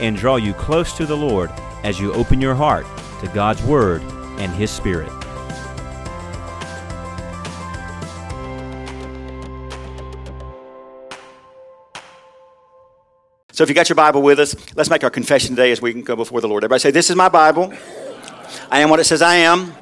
and 0.00 0.16
draw 0.16 0.36
you 0.36 0.54
close 0.54 0.92
to 0.94 1.06
the 1.06 1.16
Lord 1.16 1.50
as 1.84 2.00
you 2.00 2.12
open 2.12 2.40
your 2.40 2.54
heart 2.54 2.86
to 3.20 3.28
God's 3.28 3.62
Word 3.62 4.02
and 4.38 4.52
His 4.52 4.70
Spirit. 4.70 5.10
So 13.52 13.64
if 13.64 13.68
you 13.68 13.74
got 13.74 13.90
your 13.90 13.96
Bible 13.96 14.22
with 14.22 14.40
us, 14.40 14.56
let's 14.74 14.88
make 14.88 15.04
our 15.04 15.10
confession 15.10 15.50
today 15.50 15.70
as 15.70 15.82
we 15.82 15.92
can 15.92 16.00
go 16.00 16.16
before 16.16 16.40
the 16.40 16.48
Lord. 16.48 16.64
Everybody 16.64 16.80
say, 16.80 16.90
This 16.90 17.10
is 17.10 17.16
my 17.16 17.28
Bible. 17.28 17.74
I 18.70 18.80
am 18.80 18.88
what 18.88 19.00
it 19.00 19.04
says 19.04 19.20
I 19.20 19.34
am. 19.34 19.74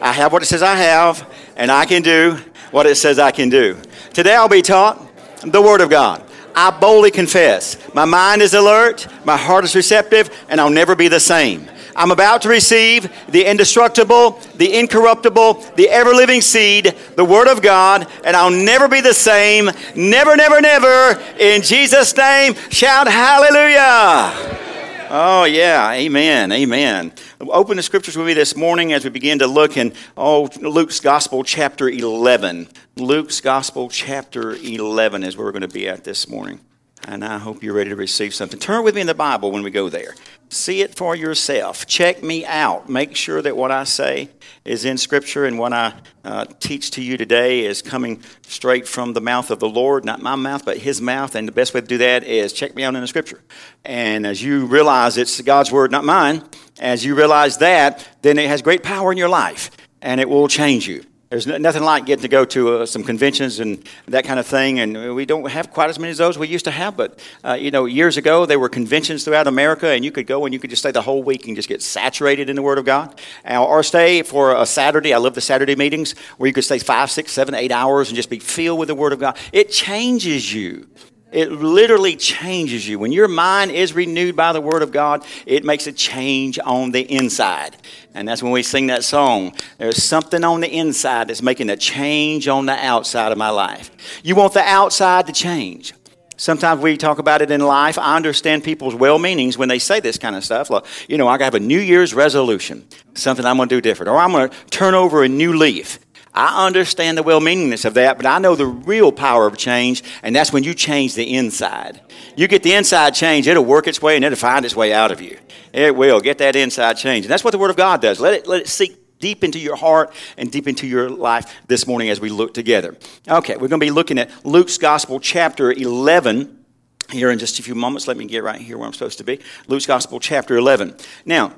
I 0.00 0.12
have 0.12 0.32
what 0.32 0.42
it 0.42 0.46
says 0.46 0.62
I 0.62 0.76
have. 0.76 1.28
And 1.56 1.68
I 1.72 1.84
can 1.84 2.02
do 2.02 2.38
what 2.70 2.86
it 2.86 2.94
says 2.94 3.18
I 3.18 3.32
can 3.32 3.48
do. 3.48 3.76
Today 4.12 4.36
I'll 4.36 4.48
be 4.48 4.62
taught 4.62 5.04
the 5.42 5.60
Word 5.60 5.80
of 5.80 5.90
God. 5.90 6.24
I 6.54 6.70
boldly 6.70 7.10
confess. 7.10 7.76
My 7.94 8.04
mind 8.04 8.42
is 8.42 8.54
alert, 8.54 9.06
my 9.24 9.36
heart 9.36 9.64
is 9.64 9.74
receptive, 9.74 10.30
and 10.48 10.60
I'll 10.60 10.70
never 10.70 10.94
be 10.94 11.08
the 11.08 11.20
same. 11.20 11.68
I'm 11.96 12.10
about 12.10 12.42
to 12.42 12.48
receive 12.48 13.10
the 13.28 13.44
indestructible, 13.44 14.40
the 14.56 14.78
incorruptible, 14.78 15.54
the 15.76 15.88
ever 15.88 16.10
living 16.10 16.40
seed, 16.40 16.94
the 17.14 17.24
Word 17.24 17.48
of 17.48 17.62
God, 17.62 18.08
and 18.24 18.36
I'll 18.36 18.50
never 18.50 18.88
be 18.88 19.00
the 19.00 19.14
same. 19.14 19.70
Never, 19.94 20.36
never, 20.36 20.60
never. 20.60 21.20
In 21.38 21.62
Jesus' 21.62 22.16
name, 22.16 22.54
shout 22.70 23.06
hallelujah. 23.06 24.72
Oh, 25.10 25.44
yeah. 25.44 25.92
Amen. 25.92 26.50
Amen. 26.50 27.12
Open 27.40 27.76
the 27.76 27.82
scriptures 27.82 28.16
with 28.16 28.26
me 28.26 28.34
this 28.34 28.56
morning 28.56 28.92
as 28.92 29.04
we 29.04 29.10
begin 29.10 29.38
to 29.40 29.46
look 29.46 29.76
in 29.76 29.92
oh, 30.16 30.48
Luke's 30.60 31.00
Gospel, 31.00 31.44
chapter 31.44 31.88
11. 31.88 32.68
Luke's 32.96 33.40
Gospel, 33.40 33.88
chapter 33.90 34.52
11 34.52 35.22
is 35.22 35.36
where 35.36 35.46
we're 35.46 35.52
going 35.52 35.62
to 35.62 35.68
be 35.68 35.88
at 35.88 36.04
this 36.04 36.28
morning. 36.28 36.60
And 37.06 37.22
I 37.22 37.36
hope 37.38 37.62
you're 37.62 37.74
ready 37.74 37.90
to 37.90 37.96
receive 37.96 38.34
something. 38.34 38.58
Turn 38.58 38.82
with 38.82 38.94
me 38.94 39.02
in 39.02 39.06
the 39.06 39.14
Bible 39.14 39.52
when 39.52 39.62
we 39.62 39.70
go 39.70 39.90
there. 39.90 40.14
See 40.48 40.80
it 40.80 40.94
for 40.94 41.14
yourself. 41.14 41.86
Check 41.86 42.22
me 42.22 42.46
out. 42.46 42.88
Make 42.88 43.14
sure 43.14 43.42
that 43.42 43.56
what 43.56 43.70
I 43.70 43.84
say 43.84 44.30
is 44.64 44.84
in 44.84 44.96
Scripture 44.96 45.44
and 45.44 45.58
what 45.58 45.72
I 45.72 45.94
uh, 46.24 46.46
teach 46.60 46.92
to 46.92 47.02
you 47.02 47.16
today 47.16 47.66
is 47.66 47.82
coming 47.82 48.22
straight 48.46 48.88
from 48.88 49.12
the 49.12 49.20
mouth 49.20 49.50
of 49.50 49.58
the 49.58 49.68
Lord, 49.68 50.04
not 50.04 50.22
my 50.22 50.34
mouth, 50.34 50.64
but 50.64 50.78
His 50.78 51.02
mouth. 51.02 51.34
And 51.34 51.46
the 51.46 51.52
best 51.52 51.74
way 51.74 51.80
to 51.80 51.86
do 51.86 51.98
that 51.98 52.24
is 52.24 52.52
check 52.52 52.74
me 52.74 52.84
out 52.84 52.94
in 52.94 53.00
the 53.00 53.06
Scripture. 53.06 53.42
And 53.84 54.26
as 54.26 54.42
you 54.42 54.64
realize 54.64 55.18
it's 55.18 55.40
God's 55.42 55.70
Word, 55.70 55.90
not 55.90 56.04
mine, 56.04 56.42
as 56.78 57.04
you 57.04 57.14
realize 57.14 57.58
that, 57.58 58.08
then 58.22 58.38
it 58.38 58.48
has 58.48 58.62
great 58.62 58.82
power 58.82 59.12
in 59.12 59.18
your 59.18 59.28
life 59.28 59.70
and 60.00 60.20
it 60.20 60.28
will 60.28 60.48
change 60.48 60.88
you. 60.88 61.04
There's 61.34 61.48
nothing 61.48 61.82
like 61.82 62.06
getting 62.06 62.22
to 62.22 62.28
go 62.28 62.44
to 62.44 62.76
uh, 62.76 62.86
some 62.86 63.02
conventions 63.02 63.58
and 63.58 63.84
that 64.06 64.24
kind 64.24 64.38
of 64.38 64.46
thing, 64.46 64.78
and 64.78 65.16
we 65.16 65.26
don't 65.26 65.44
have 65.50 65.72
quite 65.72 65.90
as 65.90 65.98
many 65.98 66.12
of 66.12 66.16
those 66.16 66.38
we 66.38 66.46
used 66.46 66.64
to 66.66 66.70
have. 66.70 66.96
But 66.96 67.18
uh, 67.44 67.54
you 67.54 67.72
know, 67.72 67.86
years 67.86 68.16
ago 68.16 68.46
there 68.46 68.60
were 68.60 68.68
conventions 68.68 69.24
throughout 69.24 69.48
America, 69.48 69.88
and 69.88 70.04
you 70.04 70.12
could 70.12 70.28
go 70.28 70.44
and 70.44 70.54
you 70.54 70.60
could 70.60 70.70
just 70.70 70.82
stay 70.82 70.92
the 70.92 71.02
whole 71.02 71.24
week 71.24 71.48
and 71.48 71.56
just 71.56 71.68
get 71.68 71.82
saturated 71.82 72.48
in 72.48 72.54
the 72.54 72.62
Word 72.62 72.78
of 72.78 72.84
God, 72.84 73.20
or 73.50 73.82
stay 73.82 74.22
for 74.22 74.54
a 74.54 74.64
Saturday. 74.64 75.12
I 75.12 75.16
love 75.16 75.34
the 75.34 75.40
Saturday 75.40 75.74
meetings 75.74 76.12
where 76.36 76.46
you 76.46 76.52
could 76.52 76.62
stay 76.62 76.78
five, 76.78 77.10
six, 77.10 77.32
seven, 77.32 77.52
eight 77.56 77.72
hours 77.72 78.10
and 78.10 78.14
just 78.14 78.30
be 78.30 78.38
filled 78.38 78.78
with 78.78 78.86
the 78.86 78.94
Word 78.94 79.12
of 79.12 79.18
God. 79.18 79.36
It 79.52 79.72
changes 79.72 80.54
you. 80.54 80.86
It 81.34 81.50
literally 81.50 82.14
changes 82.14 82.86
you. 82.88 83.00
When 83.00 83.10
your 83.10 83.26
mind 83.26 83.72
is 83.72 83.92
renewed 83.92 84.36
by 84.36 84.52
the 84.52 84.60
Word 84.60 84.82
of 84.82 84.92
God, 84.92 85.26
it 85.46 85.64
makes 85.64 85.88
a 85.88 85.92
change 85.92 86.60
on 86.64 86.92
the 86.92 87.00
inside. 87.00 87.76
And 88.14 88.28
that's 88.28 88.40
when 88.40 88.52
we 88.52 88.62
sing 88.62 88.86
that 88.86 89.02
song. 89.02 89.52
There's 89.78 90.00
something 90.00 90.44
on 90.44 90.60
the 90.60 90.70
inside 90.70 91.26
that's 91.26 91.42
making 91.42 91.70
a 91.70 91.76
change 91.76 92.46
on 92.46 92.66
the 92.66 92.72
outside 92.72 93.32
of 93.32 93.38
my 93.38 93.50
life. 93.50 93.90
You 94.22 94.36
want 94.36 94.54
the 94.54 94.62
outside 94.62 95.26
to 95.26 95.32
change. 95.32 95.92
Sometimes 96.36 96.80
we 96.80 96.96
talk 96.96 97.18
about 97.18 97.42
it 97.42 97.50
in 97.50 97.60
life. 97.60 97.98
I 97.98 98.14
understand 98.14 98.62
people's 98.62 98.94
well 98.94 99.18
meanings 99.18 99.58
when 99.58 99.68
they 99.68 99.80
say 99.80 99.98
this 99.98 100.18
kind 100.18 100.36
of 100.36 100.44
stuff. 100.44 100.70
Like, 100.70 100.84
you 101.08 101.18
know, 101.18 101.26
I 101.26 101.42
have 101.42 101.54
a 101.54 101.60
New 101.60 101.80
Year's 101.80 102.14
resolution, 102.14 102.86
something 103.14 103.44
I'm 103.44 103.56
going 103.56 103.68
to 103.68 103.74
do 103.74 103.80
different, 103.80 104.08
or 104.08 104.18
I'm 104.18 104.30
going 104.30 104.50
to 104.50 104.56
turn 104.66 104.94
over 104.94 105.24
a 105.24 105.28
new 105.28 105.56
leaf. 105.56 105.98
I 106.34 106.66
understand 106.66 107.16
the 107.16 107.22
well 107.22 107.40
meaningness 107.40 107.84
of 107.84 107.94
that, 107.94 108.16
but 108.16 108.26
I 108.26 108.38
know 108.38 108.56
the 108.56 108.66
real 108.66 109.12
power 109.12 109.46
of 109.46 109.56
change, 109.56 110.02
and 110.22 110.34
that's 110.34 110.52
when 110.52 110.64
you 110.64 110.74
change 110.74 111.14
the 111.14 111.34
inside. 111.34 112.00
You 112.36 112.48
get 112.48 112.62
the 112.62 112.74
inside 112.74 113.14
change, 113.14 113.46
it'll 113.46 113.64
work 113.64 113.86
its 113.86 114.02
way 114.02 114.16
and 114.16 114.24
it'll 114.24 114.36
find 114.36 114.64
its 114.64 114.74
way 114.74 114.92
out 114.92 115.12
of 115.12 115.20
you. 115.20 115.38
It 115.72 115.94
will. 115.94 116.20
Get 116.20 116.38
that 116.38 116.56
inside 116.56 116.94
change. 116.94 117.24
And 117.24 117.32
that's 117.32 117.44
what 117.44 117.52
the 117.52 117.58
Word 117.58 117.70
of 117.70 117.76
God 117.76 118.00
does. 118.00 118.20
Let 118.20 118.34
it, 118.34 118.46
let 118.46 118.60
it 118.62 118.68
seek 118.68 119.18
deep 119.20 119.44
into 119.44 119.58
your 119.58 119.76
heart 119.76 120.12
and 120.36 120.50
deep 120.50 120.68
into 120.68 120.86
your 120.86 121.08
life 121.08 121.52
this 121.66 121.86
morning 121.86 122.10
as 122.10 122.20
we 122.20 122.28
look 122.28 122.52
together. 122.52 122.96
Okay, 123.28 123.54
we're 123.54 123.68
going 123.68 123.80
to 123.80 123.86
be 123.86 123.90
looking 123.90 124.18
at 124.18 124.44
Luke's 124.44 124.76
Gospel, 124.76 125.20
chapter 125.20 125.72
11 125.72 126.64
here 127.10 127.30
in 127.30 127.38
just 127.38 127.58
a 127.58 127.62
few 127.62 127.74
moments. 127.74 128.08
Let 128.08 128.16
me 128.16 128.26
get 128.26 128.42
right 128.42 128.60
here 128.60 128.76
where 128.76 128.86
I'm 128.86 128.92
supposed 128.92 129.18
to 129.18 129.24
be. 129.24 129.40
Luke's 129.66 129.86
Gospel, 129.86 130.20
chapter 130.20 130.56
11. 130.56 130.96
Now, 131.24 131.54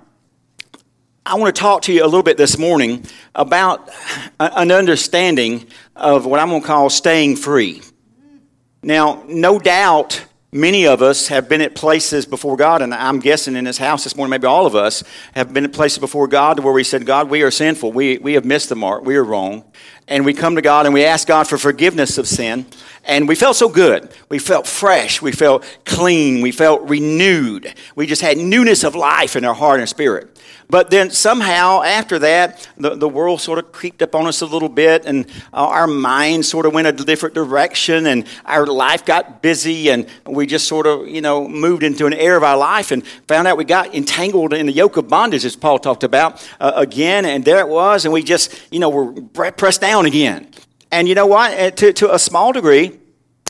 I 1.28 1.34
want 1.34 1.52
to 1.52 1.60
talk 1.60 1.82
to 1.82 1.92
you 1.92 2.04
a 2.04 2.06
little 2.06 2.22
bit 2.22 2.36
this 2.36 2.56
morning 2.56 3.04
about 3.34 3.90
an 4.38 4.70
understanding 4.70 5.66
of 5.96 6.24
what 6.24 6.38
I'm 6.38 6.50
going 6.50 6.60
to 6.60 6.66
call 6.66 6.88
staying 6.88 7.34
free. 7.34 7.82
Now, 8.80 9.24
no 9.26 9.58
doubt 9.58 10.24
many 10.52 10.86
of 10.86 11.02
us 11.02 11.26
have 11.26 11.48
been 11.48 11.62
at 11.62 11.74
places 11.74 12.26
before 12.26 12.56
God, 12.56 12.80
and 12.80 12.94
I'm 12.94 13.18
guessing 13.18 13.56
in 13.56 13.64
this 13.64 13.76
house 13.76 14.04
this 14.04 14.14
morning, 14.14 14.30
maybe 14.30 14.46
all 14.46 14.66
of 14.66 14.76
us 14.76 15.02
have 15.34 15.52
been 15.52 15.64
at 15.64 15.72
places 15.72 15.98
before 15.98 16.28
God 16.28 16.60
where 16.60 16.72
we 16.72 16.84
said, 16.84 17.04
God, 17.04 17.28
we 17.28 17.42
are 17.42 17.50
sinful. 17.50 17.90
We, 17.90 18.18
we 18.18 18.34
have 18.34 18.44
missed 18.44 18.68
the 18.68 18.76
mark. 18.76 19.04
We 19.04 19.16
are 19.16 19.24
wrong. 19.24 19.64
And 20.06 20.24
we 20.24 20.32
come 20.32 20.54
to 20.54 20.62
God 20.62 20.86
and 20.86 20.94
we 20.94 21.04
ask 21.04 21.26
God 21.26 21.48
for 21.48 21.58
forgiveness 21.58 22.18
of 22.18 22.28
sin. 22.28 22.66
And 23.06 23.28
we 23.28 23.36
felt 23.36 23.56
so 23.56 23.68
good. 23.68 24.10
We 24.28 24.40
felt 24.40 24.66
fresh. 24.66 25.22
We 25.22 25.30
felt 25.30 25.64
clean. 25.84 26.40
We 26.40 26.50
felt 26.50 26.82
renewed. 26.82 27.72
We 27.94 28.06
just 28.06 28.20
had 28.20 28.36
newness 28.36 28.82
of 28.82 28.96
life 28.96 29.36
in 29.36 29.44
our 29.44 29.54
heart 29.54 29.78
and 29.78 29.88
spirit. 29.88 30.36
But 30.68 30.90
then 30.90 31.10
somehow 31.10 31.82
after 31.82 32.18
that, 32.18 32.68
the, 32.76 32.96
the 32.96 33.08
world 33.08 33.40
sort 33.40 33.60
of 33.60 33.70
creeped 33.70 34.02
up 34.02 34.16
on 34.16 34.26
us 34.26 34.40
a 34.40 34.46
little 34.46 34.68
bit, 34.68 35.04
and 35.06 35.26
our 35.52 35.86
mind 35.86 36.44
sort 36.44 36.66
of 36.66 36.74
went 36.74 36.88
a 36.88 36.92
different 36.92 37.36
direction, 37.36 38.06
and 38.06 38.26
our 38.44 38.66
life 38.66 39.04
got 39.04 39.40
busy, 39.42 39.90
and 39.90 40.08
we 40.26 40.44
just 40.44 40.66
sort 40.66 40.88
of, 40.88 41.06
you 41.06 41.20
know, 41.20 41.46
moved 41.46 41.84
into 41.84 42.06
an 42.06 42.12
era 42.12 42.36
of 42.36 42.42
our 42.42 42.56
life 42.56 42.90
and 42.90 43.06
found 43.28 43.46
out 43.46 43.56
we 43.56 43.64
got 43.64 43.94
entangled 43.94 44.52
in 44.52 44.66
the 44.66 44.72
yoke 44.72 44.96
of 44.96 45.06
bondage, 45.06 45.44
as 45.44 45.54
Paul 45.54 45.78
talked 45.78 46.02
about 46.02 46.44
uh, 46.58 46.72
again, 46.74 47.24
and 47.24 47.44
there 47.44 47.60
it 47.60 47.68
was, 47.68 48.04
and 48.04 48.12
we 48.12 48.24
just, 48.24 48.60
you 48.72 48.80
know, 48.80 48.88
were 48.88 49.12
pressed 49.52 49.80
down 49.80 50.04
again. 50.06 50.48
And 50.90 51.08
you 51.08 51.14
know 51.14 51.26
what? 51.26 51.76
To, 51.78 51.92
to 51.92 52.14
a 52.14 52.18
small 52.18 52.52
degree, 52.52 52.98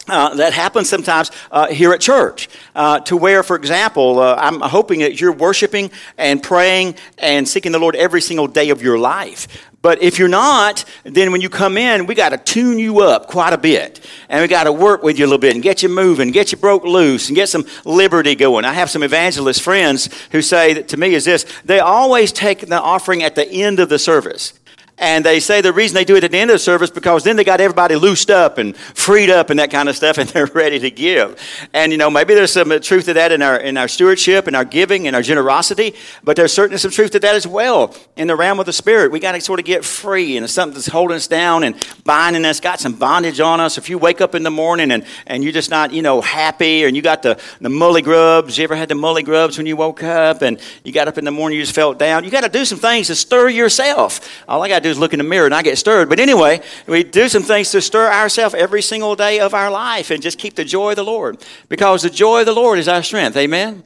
uh, 0.09 0.35
that 0.37 0.53
happens 0.53 0.89
sometimes 0.89 1.33
uh, 1.51 1.67
here 1.67 1.93
at 1.93 2.01
church, 2.01 2.49
uh, 2.77 3.01
to 3.01 3.17
where, 3.17 3.43
for 3.43 3.57
example, 3.57 4.21
uh, 4.21 4.37
I'm 4.37 4.61
hoping 4.61 5.01
that 5.01 5.21
you're 5.21 5.33
worshiping 5.33 5.91
and 6.17 6.41
praying 6.41 6.95
and 7.19 7.49
seeking 7.49 7.73
the 7.73 7.81
Lord 7.81 7.97
every 7.97 8.21
single 8.21 8.47
day 8.47 8.71
of 8.71 8.83
your 8.83 8.99
life. 8.99 9.49
But 9.83 10.03
if 10.03 10.19
you're 10.19 10.29
not, 10.29 10.85
then 11.05 11.33
when 11.33 11.41
you 11.41 11.49
come 11.49 11.77
in, 11.77 12.07
we 12.07 12.15
got 12.15 12.31
to 12.31 12.39
tune 12.39 12.79
you 12.79 13.01
up 13.01 13.27
quite 13.27 13.53
a 13.53 13.59
bit. 13.59 14.05
And 14.29 14.43
we 14.43 14.49
got 14.49 14.65
to 14.65 14.73
work 14.73 15.03
with 15.03 15.19
you 15.19 15.25
a 15.25 15.29
little 15.29 15.39
bit 15.39 15.55
and 15.55 15.63
get 15.63 15.83
you 15.83 15.89
moving, 15.89 16.31
get 16.31 16.51
you 16.51 16.59
broke 16.59 16.85
loose, 16.85 17.29
and 17.29 17.37
get 17.37 17.49
some 17.49 17.65
liberty 17.85 18.35
going. 18.35 18.65
I 18.65 18.73
have 18.73 18.91
some 18.91 19.03
evangelist 19.03 19.63
friends 19.63 20.09
who 20.33 20.43
say 20.43 20.73
that 20.75 20.89
to 20.89 20.97
me 20.97 21.15
is 21.15 21.25
this 21.25 21.47
they 21.65 21.79
always 21.81 22.33
take 22.33 22.61
the 22.61 22.81
offering 22.81 23.23
at 23.23 23.35
the 23.35 23.49
end 23.49 23.79
of 23.79 23.89
the 23.89 23.99
service. 23.99 24.55
And 24.99 25.27
they 25.27 25.41
say 25.41 25.61
the 25.61 25.75
reason 25.75 25.95
they 25.95 26.07
do 26.07 26.17
it 26.17 26.25
at 26.25 26.31
the 26.31 26.39
end 26.39 26.51
of 26.51 26.55
the 26.55 26.59
service 26.59 26.91
because 26.91 27.23
then 27.23 27.37
they 27.37 27.45
got 27.45 27.61
everybody 27.61 27.97
loosed 27.97 28.31
up 28.31 28.57
and 28.57 28.75
freed 28.75 29.29
up 29.29 29.51
and 29.51 29.59
that 29.59 29.71
kind 29.71 29.91
of 29.91 29.97
stuff, 29.97 30.17
and 30.19 30.29
they're 30.31 30.47
ready 30.47 30.79
to 30.79 30.91
give. 30.91 31.39
And 31.75 31.93
you 31.93 31.99
know, 31.99 32.09
maybe 32.09 32.35
there's 32.35 32.53
some 32.53 32.71
truth 32.81 33.05
to 33.05 33.15
that 33.15 33.31
in 33.31 33.43
our 33.43 33.59
in 33.59 33.77
our 33.77 33.89
stewardship 33.89 34.47
and 34.47 34.57
our 34.57 34.65
giving 34.65 35.07
and 35.07 35.15
our 35.15 35.21
generosity, 35.21 35.95
but 36.25 36.37
there's 36.37 36.53
certainly 36.53 36.79
some 36.79 36.91
truth 36.91 37.11
to 37.11 37.21
that 37.21 37.35
as 37.35 37.47
well 37.47 37.95
in 38.17 38.27
the 38.27 38.37
realm 38.37 38.59
of 38.59 38.65
the 38.65 38.73
spirit. 38.73 39.13
We 39.13 39.21
got 39.21 39.33
to 39.33 39.41
sort 39.41 39.61
of 39.61 39.67
get 39.67 39.85
free, 39.85 40.37
and 40.37 40.45
it's 40.45 40.55
something 40.55 40.75
that's 40.75 40.87
holding 40.87 41.17
us 41.17 41.27
down 41.27 41.63
and 41.63 41.77
binding 42.05 42.47
us, 42.47 42.61
got 42.61 42.81
some 42.81 42.95
bondage 42.95 43.39
on 43.39 43.61
us. 43.61 43.77
If 43.77 43.91
you 43.91 43.99
wake 43.99 44.23
up 44.23 44.35
in 44.35 44.45
the 44.45 44.51
morning 44.51 44.93
and 44.93 45.05
and 45.27 45.45
you're 45.45 45.53
just 45.53 45.69
not 45.69 45.93
you 45.93 46.01
know 46.01 46.23
happy, 46.23 46.85
and 46.85 46.97
you 46.97 47.03
got 47.03 47.23
the 47.23 47.39
the 47.61 47.69
mully 47.69 48.03
grubs, 48.03 48.57
you 48.57 48.65
ever 48.65 48.75
had 48.75 48.89
the 48.89 48.95
mully 48.95 49.25
grubs 49.25 49.59
when 49.59 49.67
you 49.67 49.77
woke 49.77 50.03
up, 50.03 50.41
and 50.41 50.59
you 50.85 50.93
got 50.93 51.07
up 51.07 51.19
in 51.19 51.27
the 51.27 51.31
morning, 51.31 51.59
you 51.59 51.63
just 51.63 51.75
felt 51.75 51.99
down. 51.99 52.25
You 52.25 52.31
got 52.31 52.45
to 52.45 52.49
do 52.49 52.65
some 52.65 52.79
things 52.79 53.09
to 53.09 53.15
stir 53.15 53.51
yourself. 53.51 54.43
All 54.49 54.63
I 54.63 54.69
got 54.69 54.86
do 54.87 54.91
is 54.91 54.99
look 54.99 55.13
in 55.13 55.19
the 55.19 55.25
mirror 55.25 55.47
and 55.47 55.55
I 55.55 55.63
get 55.63 55.79
stirred. 55.79 56.09
But 56.09 56.21
anyway, 56.21 56.61
we 56.87 57.03
do 57.03 57.29
some 57.29 57.43
things 57.43 57.71
to 57.73 57.81
stir 57.81 58.11
ourselves 58.11 58.55
every 58.55 58.83
single 58.83 59.17
day 59.17 59.41
of 59.41 59.55
our 59.55 59.71
life 59.71 60.11
and 60.11 60.23
just 60.23 60.39
keep 60.39 60.55
the 60.55 60.65
joy 60.65 60.91
of 60.91 60.97
the 60.97 61.05
Lord. 61.05 61.45
Because 61.69 62.03
the 62.03 62.11
joy 62.11 62.41
of 62.41 62.47
the 62.47 62.55
Lord 62.55 62.79
is 62.79 62.89
our 62.89 63.03
strength. 63.03 63.37
Amen? 63.37 63.85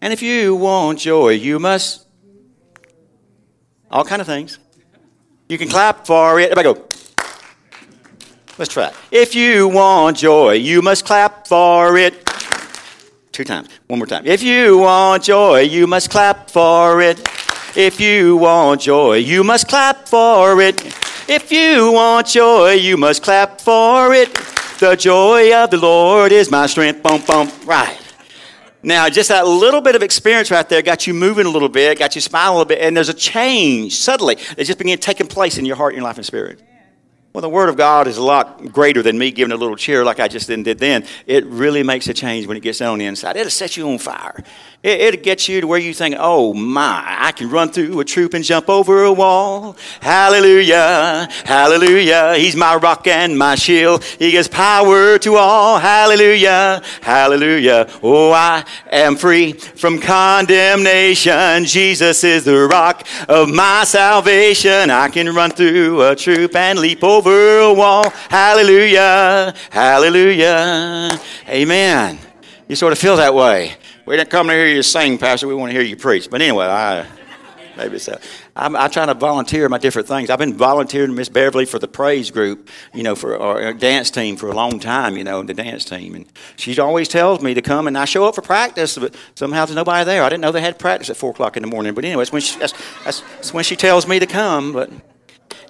And 0.00 0.12
if 0.12 0.22
you 0.22 0.54
want 0.54 1.00
joy, 1.00 1.30
you 1.30 1.58
must. 1.58 2.06
All 3.90 4.04
kind 4.04 4.20
of 4.20 4.26
things. 4.26 4.58
You 5.48 5.56
can 5.56 5.68
clap 5.68 6.06
for 6.06 6.38
it. 6.40 6.50
Everybody 6.50 6.74
go. 6.74 6.88
Let's 8.58 8.72
try. 8.72 8.88
It. 8.88 8.94
If 9.10 9.34
you 9.34 9.68
want 9.68 10.18
joy, 10.18 10.52
you 10.54 10.82
must 10.82 11.04
clap 11.04 11.46
for 11.46 11.96
it. 11.96 12.26
Two 13.32 13.44
times. 13.44 13.68
One 13.86 13.98
more 13.98 14.06
time. 14.06 14.26
If 14.26 14.42
you 14.42 14.78
want 14.78 15.22
joy, 15.22 15.60
you 15.60 15.86
must 15.86 16.10
clap 16.10 16.50
for 16.50 17.00
it. 17.00 17.18
If 17.76 18.00
you 18.00 18.36
want 18.36 18.80
joy, 18.80 19.16
you 19.16 19.44
must 19.44 19.68
clap 19.68 20.08
for 20.08 20.60
it. 20.60 20.82
If 21.28 21.52
you 21.52 21.92
want 21.92 22.26
joy, 22.28 22.72
you 22.72 22.96
must 22.96 23.22
clap 23.22 23.60
for 23.60 24.14
it. 24.14 24.34
The 24.80 24.96
joy 24.96 25.54
of 25.54 25.70
the 25.70 25.76
Lord 25.76 26.32
is 26.32 26.50
my 26.50 26.66
strength. 26.66 27.02
Boom, 27.02 27.20
boom. 27.26 27.50
Right. 27.66 27.98
Now, 28.82 29.08
just 29.08 29.28
that 29.28 29.46
little 29.46 29.80
bit 29.80 29.96
of 29.96 30.02
experience 30.02 30.50
right 30.50 30.66
there 30.68 30.82
got 30.82 31.06
you 31.06 31.12
moving 31.12 31.46
a 31.46 31.50
little 31.50 31.68
bit, 31.68 31.98
got 31.98 32.14
you 32.14 32.20
smiling 32.20 32.54
a 32.54 32.58
little 32.58 32.68
bit, 32.68 32.78
and 32.80 32.96
there's 32.96 33.08
a 33.08 33.14
change 33.14 33.96
suddenly 33.96 34.36
that 34.36 34.64
just 34.64 34.78
began 34.78 34.98
taking 34.98 35.26
place 35.26 35.58
in 35.58 35.64
your 35.64 35.76
heart, 35.76 35.94
your 35.94 36.04
life, 36.04 36.16
and 36.16 36.24
spirit. 36.24 36.62
Well, 37.38 37.42
the 37.42 37.48
Word 37.50 37.68
of 37.68 37.76
God 37.76 38.08
is 38.08 38.16
a 38.16 38.22
lot 38.24 38.72
greater 38.72 39.00
than 39.00 39.16
me 39.16 39.30
giving 39.30 39.52
a 39.52 39.56
little 39.56 39.76
cheer 39.76 40.04
like 40.04 40.18
I 40.18 40.26
just 40.26 40.48
did 40.48 40.64
then. 40.64 41.06
It 41.24 41.46
really 41.46 41.84
makes 41.84 42.08
a 42.08 42.12
change 42.12 42.48
when 42.48 42.56
it 42.56 42.64
gets 42.64 42.80
on 42.80 42.98
the 42.98 43.04
inside. 43.04 43.36
It'll 43.36 43.48
set 43.48 43.76
you 43.76 43.88
on 43.88 43.98
fire. 43.98 44.42
It, 44.82 45.14
will 45.14 45.22
get 45.22 45.48
you 45.48 45.60
to 45.60 45.66
where 45.68 45.78
you 45.78 45.94
think, 45.94 46.16
oh 46.18 46.52
my, 46.52 47.04
I 47.06 47.30
can 47.30 47.48
run 47.48 47.70
through 47.70 47.98
a 48.00 48.04
troop 48.04 48.34
and 48.34 48.44
jump 48.44 48.68
over 48.68 49.04
a 49.04 49.12
wall. 49.12 49.76
Hallelujah, 50.00 51.28
hallelujah. 51.44 52.34
He's 52.36 52.56
my 52.56 52.74
rock 52.74 53.06
and 53.06 53.38
my 53.38 53.54
shield. 53.54 54.02
He 54.04 54.32
gives 54.32 54.48
power 54.48 55.18
to 55.18 55.36
all. 55.36 55.78
Hallelujah, 55.78 56.82
hallelujah. 57.02 57.88
Oh, 58.02 58.32
I 58.32 58.64
am 58.90 59.14
free 59.14 59.52
from 59.52 60.00
condemnation. 60.00 61.64
Jesus 61.64 62.24
is 62.24 62.44
the 62.44 62.66
rock 62.66 63.06
of 63.28 63.48
my 63.48 63.84
salvation. 63.84 64.90
I 64.90 65.08
can 65.08 65.32
run 65.34 65.50
through 65.50 66.02
a 66.02 66.16
troop 66.16 66.54
and 66.56 66.78
leap 66.78 67.02
over 67.02 67.27
a 67.28 67.74
wall. 67.74 68.10
Hallelujah, 68.30 69.54
hallelujah. 69.70 71.20
Amen. 71.48 72.18
You 72.68 72.76
sort 72.76 72.92
of 72.92 72.98
feel 72.98 73.16
that 73.16 73.34
way. 73.34 73.74
We 74.06 74.16
didn't 74.16 74.30
come 74.30 74.48
to 74.48 74.52
hear 74.52 74.68
you 74.68 74.82
sing, 74.82 75.18
Pastor. 75.18 75.48
We 75.48 75.54
want 75.54 75.70
to 75.70 75.78
hear 75.78 75.86
you 75.86 75.96
preach. 75.96 76.30
But 76.30 76.40
anyway, 76.40 76.66
I 76.66 77.06
maybe 77.78 77.98
so. 77.98 78.18
I'm, 78.56 78.76
I'm 78.76 78.90
trying 78.90 79.06
to 79.06 79.14
volunteer 79.14 79.68
my 79.68 79.78
different 79.78 80.08
things. 80.08 80.28
I've 80.28 80.38
been 80.38 80.54
volunteering 80.54 81.14
Miss 81.14 81.28
Beverly 81.28 81.64
for 81.64 81.78
the 81.78 81.88
praise 81.88 82.30
group, 82.30 82.68
you 82.92 83.02
know, 83.02 83.14
for 83.14 83.38
our 83.38 83.72
dance 83.72 84.10
team 84.10 84.36
for 84.36 84.48
a 84.48 84.52
long 84.52 84.80
time, 84.80 85.16
you 85.16 85.24
know, 85.24 85.42
the 85.42 85.54
dance 85.54 85.84
team. 85.84 86.14
And 86.14 86.26
she 86.56 86.78
always 86.78 87.08
tells 87.08 87.40
me 87.40 87.54
to 87.54 87.62
come, 87.62 87.86
and 87.86 87.96
I 87.96 88.04
show 88.04 88.26
up 88.26 88.34
for 88.34 88.42
practice, 88.42 88.98
but 88.98 89.14
somehow 89.36 89.64
there's 89.64 89.76
nobody 89.76 90.04
there. 90.04 90.22
I 90.24 90.28
didn't 90.28 90.42
know 90.42 90.52
they 90.52 90.60
had 90.60 90.78
practice 90.78 91.08
at 91.08 91.16
4 91.16 91.30
o'clock 91.30 91.56
in 91.56 91.62
the 91.62 91.68
morning. 91.68 91.94
But 91.94 92.04
anyway, 92.04 92.22
it's 92.22 92.32
when 92.32 92.42
she, 92.42 92.58
that's, 92.58 92.74
that's 93.04 93.54
when 93.54 93.64
she 93.64 93.76
tells 93.76 94.06
me 94.06 94.18
to 94.18 94.26
come. 94.26 94.72
But 94.72 94.90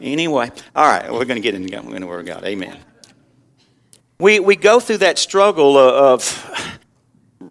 anyway, 0.01 0.51
all 0.75 0.87
right, 0.89 1.13
we're 1.13 1.25
going 1.25 1.37
to 1.37 1.41
get 1.41 1.55
into 1.55 1.69
the 1.69 2.07
Word 2.07 2.21
of 2.21 2.27
God. 2.27 2.45
Amen. 2.45 2.77
We, 4.19 4.41
we 4.41 4.57
go 4.57 4.81
through 4.81 4.99
that 4.99 5.19
struggle 5.19 5.77
of 5.77 6.69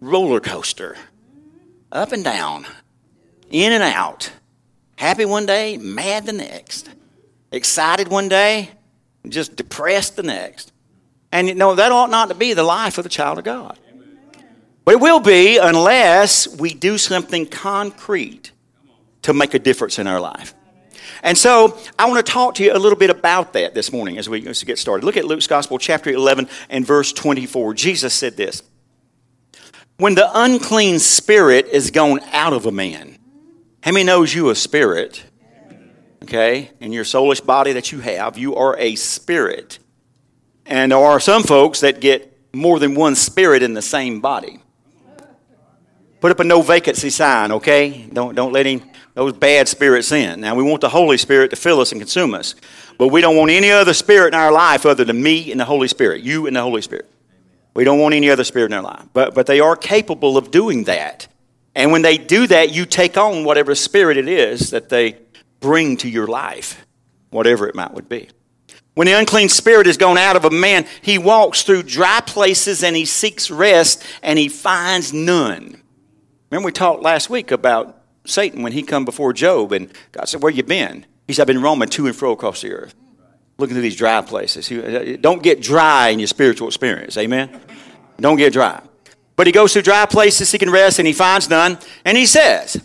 roller 0.02 0.40
coaster, 0.40 0.98
up 1.92 2.12
and 2.12 2.24
down, 2.24 2.66
in 3.50 3.72
and 3.72 3.84
out. 3.84 4.32
Happy 4.98 5.26
one 5.26 5.46
day, 5.46 5.78
mad 5.78 6.26
the 6.26 6.34
next. 6.34 6.90
Excited 7.52 8.10
one 8.10 8.28
day, 8.28 8.72
just 9.30 9.56
depressed 9.56 10.16
the 10.16 10.24
next. 10.24 10.74
And 11.32 11.48
you 11.48 11.56
know, 11.56 11.76
that 11.76 11.92
ought 11.92 12.10
not 12.10 12.30
to 12.30 12.36
be 12.36 12.54
the 12.54 12.64
life 12.64 12.98
of 12.98 13.04
the 13.04 13.10
child 13.10 13.38
of 13.38 13.44
God. 13.44 13.80
But 14.84 14.96
it 14.96 15.02
will 15.02 15.20
be 15.20 15.58
unless 15.58 16.48
we 16.48 16.74
do 16.74 16.98
something 16.98 17.46
concrete 17.46 18.52
to 19.24 19.34
make 19.34 19.54
a 19.54 19.60
difference 19.60 20.00
in 20.00 20.08
our 20.08 20.20
life. 20.20 20.54
And 21.24 21.38
so 21.38 21.78
I 21.98 22.08
want 22.10 22.26
to 22.26 22.32
talk 22.32 22.56
to 22.56 22.64
you 22.64 22.74
a 22.74 22.78
little 22.78 22.98
bit 22.98 23.10
about 23.10 23.54
that 23.54 23.74
this 23.74 23.92
morning 23.92 24.18
as 24.18 24.30
we 24.30 24.42
get 24.42 24.78
started. 24.78 25.06
Look 25.06 25.18
at 25.18 25.26
Luke's 25.26 25.48
Gospel, 25.48 25.78
chapter 25.78 26.10
11 26.10 26.48
and 26.70 26.86
verse 26.86 27.12
24. 27.14 27.74
Jesus 27.74 28.14
said 28.14 28.38
this 28.38 28.64
when 29.98 30.14
the 30.14 30.30
unclean 30.34 31.00
spirit 31.00 31.68
is 31.68 31.90
gone 31.90 32.20
out 32.32 32.54
of 32.54 32.68
a 32.68 32.72
man, 32.72 33.18
how 33.82 33.92
many 33.92 34.04
knows 34.06 34.34
you 34.34 34.50
a 34.50 34.56
spirit? 34.56 35.24
Okay, 36.24 36.72
in 36.80 36.92
your 36.92 37.04
soulish 37.04 37.44
body 37.44 37.74
that 37.74 37.92
you 37.92 38.00
have, 38.00 38.38
you 38.38 38.56
are 38.56 38.78
a 38.78 38.96
spirit. 38.96 39.80
And 40.66 40.92
there 40.92 41.00
are 41.00 41.20
some 41.20 41.44
folks 41.44 41.80
that 41.80 42.00
get 42.00 42.38
more 42.54 42.80
than 42.80 42.96
one 42.96 43.16
spirit 43.16 43.64
in 43.64 43.74
the 43.74 43.82
same 43.82 44.20
body. 44.20 44.60
Put 46.20 46.32
up 46.32 46.40
a 46.40 46.44
no 46.44 46.62
vacancy 46.62 47.10
sign, 47.10 47.52
okay? 47.54 48.08
Don't, 48.12 48.36
don't 48.36 48.52
let 48.52 48.66
him, 48.66 48.82
those 49.18 49.34
bad 49.34 49.68
spirits 49.68 50.12
in. 50.12 50.42
Now, 50.42 50.54
we 50.54 50.62
want 50.62 50.82
the 50.82 50.90
Holy 50.90 51.18
Spirit 51.18 51.50
to 51.50 51.56
fill 51.56 51.82
us 51.82 51.92
and 51.92 52.00
consume 52.00 52.36
us, 52.36 52.54
but 53.00 53.08
we 53.08 53.20
don't 53.20 53.36
want 53.36 53.50
any 53.50 53.72
other 53.72 53.96
spirit 53.96 54.36
in 54.36 54.40
our 54.40 54.52
life 54.52 54.86
other 54.86 55.04
than 55.04 55.24
me 55.24 55.50
and 55.50 55.60
the 55.60 55.66
Holy 55.66 55.88
Spirit, 55.88 56.22
you 56.22 56.46
and 56.46 56.56
the 56.56 56.62
Holy 56.62 56.84
Spirit. 56.84 57.10
We 57.74 57.84
don't 57.84 57.98
want 57.98 58.14
any 58.14 58.30
other 58.30 58.44
spirit 58.44 58.72
in 58.72 58.78
our 58.78 58.84
life. 58.84 59.06
But, 59.14 59.34
but 59.34 59.48
they 59.48 59.60
are 59.60 59.76
capable 59.76 60.38
of 60.38 60.52
doing 60.52 60.84
that. 60.84 61.28
And 61.74 61.92
when 61.92 62.04
they 62.04 62.20
do 62.20 62.46
that, 62.46 62.72
you 62.72 62.86
take 62.86 63.18
on 63.18 63.44
whatever 63.44 63.74
spirit 63.74 64.18
it 64.18 64.28
is 64.28 64.70
that 64.70 64.90
they 64.90 65.18
bring 65.62 65.98
to 65.98 66.10
your 66.10 66.28
life, 66.28 66.86
whatever 67.32 67.68
it 67.68 67.74
might 67.74 67.96
would 67.96 68.08
be. 68.08 68.30
When 68.94 69.08
the 69.08 69.14
unclean 69.14 69.50
spirit 69.50 69.88
is 69.88 69.98
gone 69.98 70.20
out 70.20 70.36
of 70.36 70.46
a 70.46 70.52
man, 70.52 70.86
he 71.02 71.18
walks 71.18 71.64
through 71.64 71.84
dry 71.84 72.22
places 72.22 72.84
and 72.84 72.96
he 72.96 73.06
seeks 73.06 73.50
rest 73.50 74.04
and 74.22 74.38
he 74.38 74.48
finds 74.48 75.12
none. 75.12 75.82
Remember 76.52 76.68
we 76.68 76.72
talked 76.72 77.02
last 77.02 77.32
week 77.32 77.50
about 77.50 77.97
Satan 78.28 78.62
when 78.62 78.74
he 78.74 78.84
come 78.84 79.06
before 79.06 79.34
Job 79.34 79.72
and 79.72 79.92
God 80.12 80.26
said, 80.28 80.44
Where 80.44 80.52
you 80.52 80.64
been? 80.64 81.06
He 81.28 81.34
said, 81.34 81.44
I've 81.44 81.48
been 81.48 81.62
roaming 81.62 81.90
to 81.90 82.08
and 82.08 82.16
fro 82.16 82.32
across 82.32 82.62
the 82.62 82.72
earth 82.72 82.96
looking 83.58 83.76
through 83.76 83.82
these 83.82 83.96
dry 83.96 84.22
places. 84.22 84.72
Uh, 84.72 85.18
don't 85.20 85.42
get 85.42 85.62
dry 85.62 86.10
in 86.10 86.20
your 86.20 86.28
spiritual 86.28 86.68
experience. 86.68 87.18
Amen? 87.18 87.60
Don't 88.20 88.38
get 88.38 88.54
dry. 88.54 88.82
But 89.36 89.48
he 89.48 89.54
goes 89.54 89.74
through 89.74 89.84
dry 89.84 90.06
places 90.06 90.50
seeking 90.50 90.70
rest 90.70 91.00
and 91.00 91.08
he 91.08 91.14
finds 91.14 91.50
none. 91.50 91.78
And 92.06 92.18
he 92.18 92.26
says, 92.26 92.82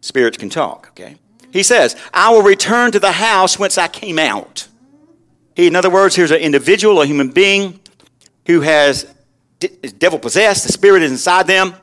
Spirits 0.00 0.38
can 0.38 0.48
talk, 0.48 0.88
okay? 0.90 1.16
He 1.52 1.62
says, 1.62 1.96
I 2.14 2.30
will 2.30 2.42
return 2.42 2.92
to 2.92 3.00
the 3.00 3.12
house 3.12 3.58
whence 3.58 3.76
I 3.76 3.88
came 3.88 4.18
out. 4.18 4.68
He, 5.54 5.66
in 5.66 5.76
other 5.76 5.90
words, 5.90 6.14
here's 6.14 6.30
an 6.30 6.38
individual, 6.38 7.02
a 7.02 7.06
human 7.06 7.30
being 7.30 7.80
who 8.46 8.60
has 8.62 9.12
devil 9.98 10.18
possessed. 10.18 10.66
The 10.66 10.72
spirit 10.72 11.02
is 11.02 11.10
inside 11.10 11.46
them. 11.46 11.74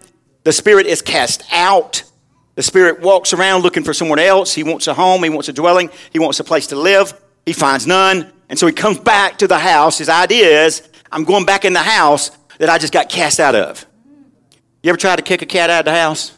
The 0.43 0.53
spirit 0.53 0.87
is 0.87 1.01
cast 1.01 1.43
out. 1.51 2.03
The 2.57 2.63
spirit 2.63 3.01
walks 3.01 3.33
around 3.33 3.61
looking 3.61 3.83
for 3.83 3.93
someone 3.93 4.17
else. 4.17 4.51
He 4.51 4.63
wants 4.63 4.87
a 4.87 4.93
home. 4.95 5.23
He 5.23 5.29
wants 5.29 5.47
a 5.47 5.53
dwelling. 5.53 5.91
He 6.11 6.17
wants 6.17 6.39
a 6.39 6.43
place 6.43 6.65
to 6.67 6.75
live. 6.75 7.13
He 7.45 7.53
finds 7.53 7.85
none. 7.85 8.31
And 8.49 8.57
so 8.57 8.65
he 8.65 8.73
comes 8.73 8.97
back 8.97 9.37
to 9.37 9.47
the 9.47 9.59
house. 9.59 9.99
His 9.99 10.09
idea 10.09 10.65
is, 10.65 10.81
I'm 11.11 11.23
going 11.23 11.45
back 11.45 11.65
in 11.65 11.73
the 11.73 11.83
house 11.83 12.31
that 12.57 12.67
I 12.67 12.79
just 12.79 12.91
got 12.91 13.09
cast 13.09 13.39
out 13.39 13.53
of. 13.53 13.85
You 14.81 14.89
ever 14.89 14.97
tried 14.97 15.17
to 15.17 15.21
kick 15.21 15.43
a 15.43 15.45
cat 15.45 15.69
out 15.69 15.81
of 15.81 15.85
the 15.85 15.91
house? 15.91 16.35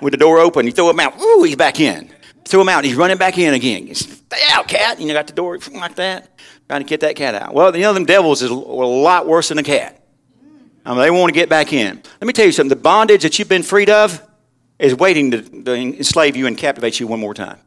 With 0.00 0.12
the 0.12 0.16
door 0.16 0.38
open, 0.38 0.64
you 0.64 0.70
throw 0.70 0.88
him 0.88 1.00
out. 1.00 1.20
Ooh, 1.20 1.42
he's 1.42 1.56
back 1.56 1.80
in. 1.80 2.08
Throw 2.44 2.60
him 2.60 2.68
out, 2.68 2.84
he's 2.84 2.94
running 2.94 3.18
back 3.18 3.36
in 3.36 3.52
again. 3.52 3.92
Stay 3.92 4.42
out, 4.50 4.68
cat. 4.68 5.00
You 5.00 5.08
know, 5.08 5.14
got 5.14 5.26
the 5.26 5.32
door 5.32 5.58
like 5.72 5.96
that, 5.96 6.38
trying 6.68 6.82
to 6.82 6.88
get 6.88 7.00
that 7.00 7.16
cat 7.16 7.34
out. 7.34 7.52
Well, 7.52 7.74
you 7.74 7.82
know, 7.82 7.92
them 7.92 8.04
devils 8.04 8.42
is 8.42 8.50
a 8.50 8.54
lot 8.54 9.26
worse 9.26 9.48
than 9.48 9.58
a 9.58 9.64
cat. 9.64 10.00
I 10.86 10.90
mean, 10.90 11.00
they 11.00 11.10
want 11.10 11.34
to 11.34 11.38
get 11.38 11.48
back 11.48 11.72
in. 11.72 12.00
Let 12.20 12.26
me 12.26 12.32
tell 12.32 12.46
you 12.46 12.52
something. 12.52 12.76
The 12.76 12.82
bondage 12.82 13.22
that 13.22 13.38
you've 13.40 13.48
been 13.48 13.64
freed 13.64 13.90
of 13.90 14.24
is 14.80 14.94
waiting 14.94 15.30
to, 15.30 15.42
to 15.42 15.74
enslave 15.74 16.36
you 16.36 16.46
and 16.46 16.56
captivate 16.56 17.00
you 17.00 17.06
one 17.06 17.20
more 17.20 17.34
time 17.34 17.58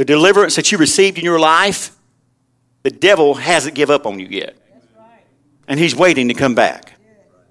the 0.00 0.04
deliverance 0.06 0.56
that 0.56 0.72
you 0.72 0.78
received 0.78 1.18
in 1.18 1.24
your 1.26 1.38
life, 1.38 1.94
the 2.84 2.90
devil 2.90 3.34
hasn't 3.34 3.74
give 3.74 3.90
up 3.90 4.06
on 4.06 4.18
you 4.18 4.28
yet. 4.28 4.56
And 5.68 5.78
he's 5.78 5.94
waiting 5.94 6.28
to 6.28 6.32
come 6.32 6.54
back. 6.54 6.94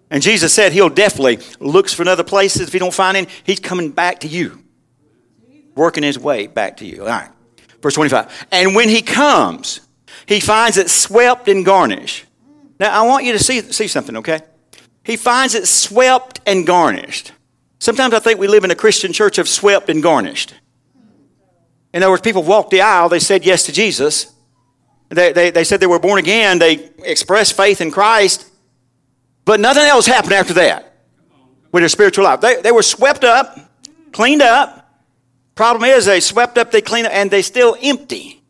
And 0.10 0.24
Jesus 0.24 0.52
said 0.52 0.72
he'll 0.72 0.90
definitely 0.90 1.38
looks 1.60 1.94
for 1.94 2.10
other 2.10 2.24
places. 2.24 2.62
If 2.62 2.74
he 2.74 2.80
don't 2.80 2.92
find 2.92 3.16
any, 3.16 3.28
he's 3.44 3.60
coming 3.60 3.92
back 3.92 4.22
to 4.22 4.28
you. 4.28 4.64
Working 5.76 6.02
his 6.02 6.18
way 6.18 6.48
back 6.48 6.78
to 6.78 6.88
you. 6.88 7.02
All 7.04 7.10
right. 7.10 7.30
Verse 7.84 7.94
25. 7.94 8.48
And 8.52 8.74
when 8.74 8.90
he 8.90 9.04
comes, 9.04 9.82
he 10.26 10.40
finds 10.40 10.78
it 10.78 10.90
swept 10.90 11.48
and 11.50 11.64
garnished. 11.64 12.26
Now 12.80 13.00
I 13.00 13.08
want 13.08 13.26
you 13.26 13.34
to 13.34 13.40
see, 13.40 13.62
see 13.62 13.88
something, 13.88 14.18
okay? 14.18 14.40
He 15.04 15.18
finds 15.18 15.54
it 15.54 15.68
swept 15.68 16.42
and 16.48 16.66
garnished. 16.66 17.32
Sometimes 17.80 18.14
I 18.14 18.20
think 18.20 18.40
we 18.40 18.48
live 18.48 18.64
in 18.64 18.72
a 18.72 18.76
Christian 18.76 19.14
church 19.14 19.38
of 19.38 19.48
swept 19.48 19.90
and 19.90 20.04
garnished. 20.04 20.54
In 21.94 22.04
other 22.04 22.12
words, 22.12 22.22
people 22.22 22.44
walked 22.44 22.72
the 22.72 22.82
aisle, 22.82 23.10
they 23.10 23.20
said 23.20 23.46
yes 23.46 23.66
to 23.66 23.72
Jesus. 23.72 24.34
They, 25.10 25.32
they, 25.34 25.50
they 25.50 25.64
said 25.64 25.80
they 25.80 25.88
were 25.88 26.00
born 26.00 26.20
again, 26.20 26.60
they 26.60 26.90
expressed 27.04 27.58
faith 27.58 27.82
in 27.82 27.90
Christ, 27.90 28.48
but 29.44 29.60
nothing 29.60 29.84
else 29.84 30.06
happened 30.06 30.34
after 30.34 30.54
that 30.56 30.94
with 31.72 31.82
their 31.82 31.90
spiritual 31.90 32.26
life. 32.26 32.42
They, 32.42 32.62
they 32.62 32.72
were 32.72 32.84
swept 32.84 33.24
up, 33.24 33.58
cleaned 34.12 34.42
up. 34.44 34.76
Problem 35.56 35.90
is, 35.90 36.06
they 36.06 36.20
swept 36.20 36.58
up, 36.58 36.72
they 36.72 36.82
cleaned 36.82 37.08
up, 37.08 37.14
and 37.14 37.32
they 37.32 37.42
still 37.42 37.76
empty. 37.82 38.44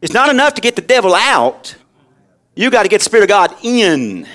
It's 0.00 0.14
not 0.14 0.30
enough 0.30 0.54
to 0.54 0.60
get 0.60 0.76
the 0.76 0.82
devil 0.82 1.14
out. 1.14 1.74
You 2.54 2.70
got 2.70 2.84
to 2.84 2.88
get 2.88 2.98
the 2.98 3.04
Spirit 3.04 3.24
of 3.24 3.28
God 3.28 3.54
in. 3.62 4.26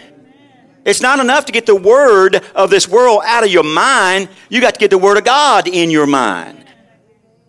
It's 0.85 1.01
not 1.01 1.19
enough 1.19 1.45
to 1.45 1.51
get 1.51 1.65
the 1.65 1.75
word 1.75 2.43
of 2.55 2.69
this 2.69 2.87
world 2.87 3.21
out 3.25 3.43
of 3.43 3.49
your 3.49 3.63
mind. 3.63 4.29
You 4.49 4.59
got 4.59 4.73
to 4.73 4.79
get 4.79 4.89
the 4.89 4.97
word 4.97 5.17
of 5.17 5.23
God 5.23 5.67
in 5.67 5.89
your 5.89 6.05
mind. 6.05 6.65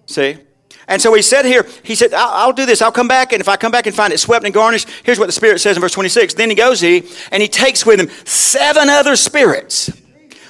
See? 0.06 0.38
And 0.86 1.00
so 1.00 1.14
he 1.14 1.22
said 1.22 1.44
here, 1.44 1.66
he 1.82 1.94
said, 1.94 2.12
I'll, 2.12 2.28
I'll, 2.28 2.52
do 2.52 2.66
this. 2.66 2.82
I'll 2.82 2.92
come 2.92 3.08
back, 3.08 3.32
and 3.32 3.40
if 3.40 3.48
I 3.48 3.56
come 3.56 3.72
back 3.72 3.86
and 3.86 3.96
find 3.96 4.12
it 4.12 4.18
swept 4.18 4.44
and 4.44 4.52
garnished, 4.52 4.88
here's 5.02 5.18
what 5.18 5.26
the 5.26 5.32
Spirit 5.32 5.60
says 5.60 5.76
in 5.76 5.80
verse 5.80 5.92
26. 5.92 6.34
Then 6.34 6.50
he 6.50 6.54
goes, 6.54 6.80
he, 6.80 7.04
and 7.32 7.42
he 7.42 7.48
takes 7.48 7.86
with 7.86 7.98
him 7.98 8.10
seven 8.24 8.90
other 8.90 9.16
spirits, 9.16 9.90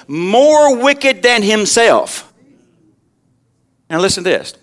more 0.07 0.77
wicked 0.77 1.23
than 1.23 1.41
himself. 1.41 2.33
Now 3.89 3.99
listen 3.99 4.23
to 4.25 4.29
this. 4.29 4.55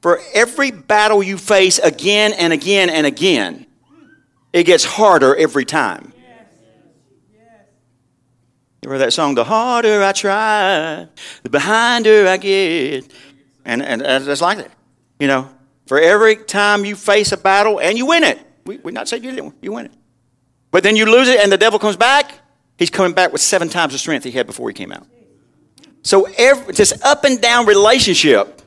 For 0.00 0.20
every 0.32 0.70
battle 0.70 1.22
you 1.22 1.38
face 1.38 1.78
again 1.78 2.32
and 2.32 2.52
again 2.52 2.88
and 2.88 3.06
again, 3.06 3.66
it 4.52 4.64
gets 4.64 4.84
harder 4.84 5.34
every 5.34 5.64
time. 5.64 6.13
You 8.84 8.90
remember 8.90 9.06
that 9.06 9.12
song, 9.12 9.34
The 9.34 9.44
Harder 9.44 10.02
I 10.02 10.12
Try, 10.12 11.08
the 11.42 11.48
behinder 11.48 12.28
I 12.28 12.36
get. 12.36 13.10
And, 13.64 13.82
and, 13.82 14.02
and 14.02 14.28
it's 14.28 14.42
like 14.42 14.58
that. 14.58 14.70
You 15.18 15.26
know, 15.26 15.48
for 15.86 15.98
every 15.98 16.36
time 16.36 16.84
you 16.84 16.94
face 16.94 17.32
a 17.32 17.38
battle 17.38 17.80
and 17.80 17.96
you 17.96 18.04
win 18.04 18.24
it, 18.24 18.38
we, 18.66 18.76
we're 18.76 18.90
not 18.90 19.08
saying 19.08 19.24
you 19.24 19.30
didn't, 19.30 19.54
you 19.62 19.72
win 19.72 19.86
it. 19.86 19.92
But 20.70 20.82
then 20.82 20.96
you 20.96 21.06
lose 21.06 21.28
it 21.28 21.40
and 21.40 21.50
the 21.50 21.56
devil 21.56 21.78
comes 21.78 21.96
back, 21.96 22.34
he's 22.76 22.90
coming 22.90 23.14
back 23.14 23.32
with 23.32 23.40
seven 23.40 23.70
times 23.70 23.94
the 23.94 23.98
strength 23.98 24.24
he 24.24 24.30
had 24.30 24.46
before 24.46 24.68
he 24.68 24.74
came 24.74 24.92
out. 24.92 25.06
So 26.02 26.28
every, 26.36 26.74
this 26.74 26.92
up 27.02 27.24
and 27.24 27.40
down 27.40 27.64
relationship 27.64 28.60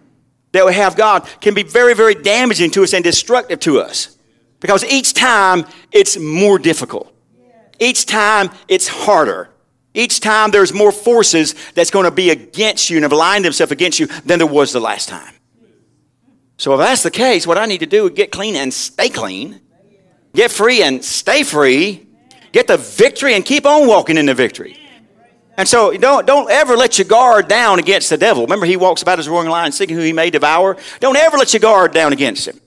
that 0.51 0.65
we 0.65 0.73
have 0.73 0.95
God 0.95 1.29
can 1.41 1.53
be 1.53 1.61
very, 1.61 1.93
very 1.93 2.15
damaging 2.15 2.71
to 2.71 2.81
us 2.81 2.95
and 2.95 3.03
destructive 3.03 3.59
to 3.59 3.81
us. 3.81 4.17
Because 4.61 4.83
each 4.83 5.13
time 5.13 5.67
it's 5.91 6.17
more 6.17 6.57
difficult. 6.57 7.13
Each 7.79 8.07
time 8.07 8.49
it's 8.67 8.87
harder. 8.87 9.51
Each 9.97 10.19
time 10.19 10.51
there's 10.51 10.71
more 10.71 10.91
forces 10.91 11.55
that's 11.73 11.89
going 11.89 12.05
to 12.05 12.11
be 12.11 12.29
against 12.29 12.91
you 12.91 12.97
and 12.97 13.03
have 13.03 13.11
aligned 13.11 13.43
themselves 13.43 13.71
against 13.71 13.99
you 13.99 14.05
than 14.05 14.37
there 14.37 14.47
was 14.47 14.71
the 14.71 14.79
last 14.79 15.09
time. 15.09 15.33
So 16.57 16.71
if 16.73 16.79
that's 16.79 17.01
the 17.01 17.09
case, 17.09 17.47
what 17.47 17.57
I 17.57 17.65
need 17.65 17.79
to 17.79 17.87
do 17.87 18.05
is 18.05 18.11
get 18.11 18.31
clean 18.31 18.55
and 18.55 18.71
stay 18.71 19.09
clean, 19.09 19.59
get 20.35 20.51
free 20.51 20.83
and 20.83 21.03
stay 21.03 21.41
free, 21.41 22.07
get 22.51 22.67
the 22.67 22.77
victory 22.77 23.33
and 23.33 23.43
keep 23.43 23.65
on 23.65 23.87
walking 23.87 24.19
in 24.19 24.27
the 24.27 24.35
victory. 24.35 24.77
And 25.57 25.67
so 25.67 25.97
don't, 25.97 26.27
don't 26.27 26.51
ever 26.51 26.77
let 26.77 26.99
your 26.99 27.07
guard 27.07 27.47
down 27.47 27.79
against 27.79 28.11
the 28.11 28.17
devil. 28.17 28.43
Remember, 28.43 28.67
he 28.67 28.77
walks 28.77 29.01
about 29.01 29.17
as 29.17 29.25
a 29.25 29.31
roaring 29.31 29.49
lion, 29.49 29.71
seeking 29.71 29.95
who 29.95 30.03
he 30.03 30.13
may 30.13 30.29
devour. 30.29 30.77
Don't 30.99 31.17
ever 31.17 31.37
let 31.37 31.53
your 31.53 31.59
guard 31.59 31.91
down 31.91 32.13
against 32.13 32.47
him 32.47 32.61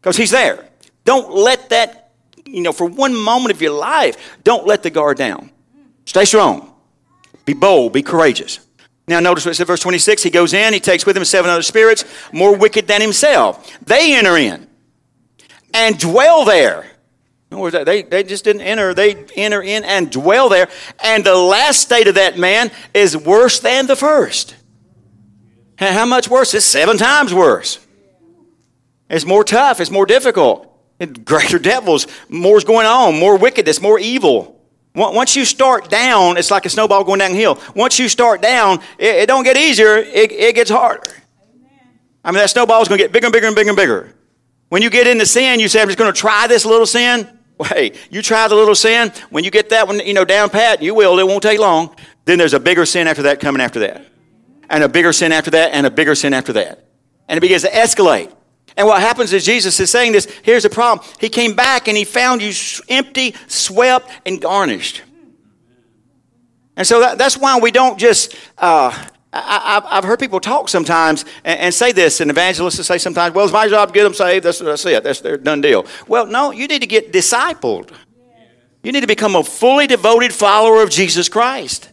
because 0.00 0.16
he's 0.16 0.32
there. 0.32 0.68
Don't 1.04 1.32
let 1.32 1.70
that, 1.70 2.10
you 2.44 2.62
know, 2.62 2.72
for 2.72 2.86
one 2.86 3.14
moment 3.14 3.54
of 3.54 3.62
your 3.62 3.70
life, 3.70 4.40
don't 4.42 4.66
let 4.66 4.82
the 4.82 4.90
guard 4.90 5.16
down. 5.16 5.48
Stay 6.06 6.24
strong. 6.24 6.70
Be 7.44 7.54
bold. 7.54 7.92
Be 7.92 8.02
courageous. 8.02 8.60
Now, 9.08 9.20
notice 9.20 9.44
what 9.44 9.52
it 9.52 9.54
says, 9.56 9.66
verse 9.66 9.80
26. 9.80 10.22
He 10.22 10.30
goes 10.30 10.52
in, 10.52 10.72
he 10.72 10.80
takes 10.80 11.04
with 11.04 11.16
him 11.16 11.24
seven 11.24 11.50
other 11.50 11.62
spirits, 11.62 12.04
more 12.32 12.56
wicked 12.56 12.86
than 12.86 13.00
himself. 13.00 13.78
They 13.84 14.16
enter 14.16 14.36
in 14.36 14.66
and 15.74 15.98
dwell 15.98 16.44
there. 16.44 16.86
They, 17.50 18.02
they 18.02 18.22
just 18.22 18.44
didn't 18.44 18.62
enter, 18.62 18.94
they 18.94 19.26
enter 19.36 19.60
in 19.60 19.84
and 19.84 20.10
dwell 20.10 20.48
there. 20.48 20.68
And 21.02 21.24
the 21.24 21.34
last 21.34 21.80
state 21.80 22.06
of 22.06 22.14
that 22.14 22.38
man 22.38 22.70
is 22.94 23.16
worse 23.16 23.60
than 23.60 23.86
the 23.86 23.96
first. 23.96 24.56
How 25.76 26.06
much 26.06 26.28
worse? 26.28 26.54
It's 26.54 26.64
seven 26.64 26.96
times 26.96 27.34
worse. 27.34 27.84
It's 29.10 29.26
more 29.26 29.44
tough, 29.44 29.80
it's 29.80 29.90
more 29.90 30.06
difficult. 30.06 30.68
Greater 31.24 31.58
devils, 31.58 32.06
more's 32.28 32.64
going 32.64 32.86
on, 32.86 33.18
more 33.18 33.36
wickedness, 33.36 33.80
more 33.80 33.98
evil. 33.98 34.61
Once 34.94 35.36
you 35.36 35.44
start 35.44 35.88
down, 35.88 36.36
it's 36.36 36.50
like 36.50 36.66
a 36.66 36.70
snowball 36.70 37.02
going 37.04 37.18
downhill. 37.18 37.58
Once 37.74 37.98
you 37.98 38.08
start 38.08 38.42
down, 38.42 38.78
it, 38.98 39.16
it 39.16 39.26
don't 39.26 39.44
get 39.44 39.56
easier, 39.56 39.96
it, 39.96 40.30
it 40.32 40.54
gets 40.54 40.70
harder. 40.70 41.10
I 42.24 42.30
mean, 42.30 42.38
that 42.38 42.50
snowball 42.50 42.82
is 42.82 42.88
going 42.88 42.98
to 42.98 43.04
get 43.04 43.12
bigger 43.12 43.26
and 43.26 43.32
bigger 43.32 43.46
and 43.46 43.56
bigger 43.56 43.70
and 43.70 43.76
bigger. 43.76 44.14
When 44.68 44.82
you 44.82 44.90
get 44.90 45.06
into 45.06 45.26
sin, 45.26 45.60
you 45.60 45.68
say, 45.68 45.80
I'm 45.80 45.88
just 45.88 45.98
going 45.98 46.12
to 46.12 46.18
try 46.18 46.46
this 46.46 46.64
little 46.64 46.86
sin. 46.86 47.28
Well, 47.58 47.68
hey, 47.68 47.92
you 48.10 48.22
try 48.22 48.48
the 48.48 48.54
little 48.54 48.74
sin. 48.74 49.12
When 49.30 49.44
you 49.44 49.50
get 49.50 49.70
that 49.70 49.86
one, 49.86 49.98
you 50.00 50.14
know, 50.14 50.24
down 50.24 50.50
pat, 50.50 50.82
you 50.82 50.94
will. 50.94 51.18
It 51.18 51.26
won't 51.26 51.42
take 51.42 51.58
long. 51.58 51.94
Then 52.24 52.38
there's 52.38 52.54
a 52.54 52.60
bigger 52.60 52.86
sin 52.86 53.06
after 53.08 53.22
that 53.22 53.40
coming 53.40 53.60
after 53.60 53.80
that. 53.80 54.06
And 54.70 54.84
a 54.84 54.88
bigger 54.88 55.12
sin 55.12 55.32
after 55.32 55.50
that, 55.50 55.72
and 55.74 55.86
a 55.86 55.90
bigger 55.90 56.14
sin 56.14 56.32
after 56.32 56.52
that. 56.54 56.88
And 57.28 57.36
it 57.36 57.40
begins 57.40 57.62
to 57.62 57.70
escalate. 57.70 58.32
And 58.76 58.86
what 58.86 59.00
happens 59.00 59.32
is 59.32 59.44
Jesus 59.44 59.78
is 59.80 59.90
saying 59.90 60.12
this 60.12 60.26
here's 60.42 60.62
the 60.62 60.70
problem. 60.70 61.06
He 61.20 61.28
came 61.28 61.54
back 61.54 61.88
and 61.88 61.96
he 61.96 62.04
found 62.04 62.42
you 62.42 62.52
empty, 62.88 63.34
swept, 63.46 64.10
and 64.24 64.40
garnished. 64.40 65.02
And 66.76 66.86
so 66.86 67.00
that, 67.00 67.18
that's 67.18 67.36
why 67.36 67.58
we 67.58 67.70
don't 67.70 67.98
just. 67.98 68.34
Uh, 68.58 69.08
I, 69.34 69.82
have 69.90 70.04
heard 70.04 70.20
people 70.20 70.40
talk 70.40 70.68
sometimes 70.68 71.24
and, 71.42 71.58
and, 71.58 71.74
say 71.74 71.92
this, 71.92 72.20
and 72.20 72.30
evangelists 72.30 72.76
will 72.76 72.84
say 72.84 72.98
sometimes, 72.98 73.34
well, 73.34 73.46
it's 73.46 73.52
my 73.52 73.66
job 73.66 73.88
to 73.88 73.94
get 73.94 74.04
them 74.04 74.12
saved. 74.12 74.44
That's, 74.44 74.58
that's 74.58 74.84
it. 74.84 75.02
That's 75.02 75.22
their 75.22 75.38
done 75.38 75.62
deal. 75.62 75.86
Well, 76.06 76.26
no, 76.26 76.50
you 76.50 76.66
need 76.66 76.82
to 76.82 76.86
get 76.86 77.14
discipled. 77.14 77.92
You 78.82 78.92
need 78.92 79.00
to 79.00 79.06
become 79.06 79.34
a 79.34 79.42
fully 79.42 79.86
devoted 79.86 80.34
follower 80.34 80.82
of 80.82 80.90
Jesus 80.90 81.30
Christ. 81.30 81.88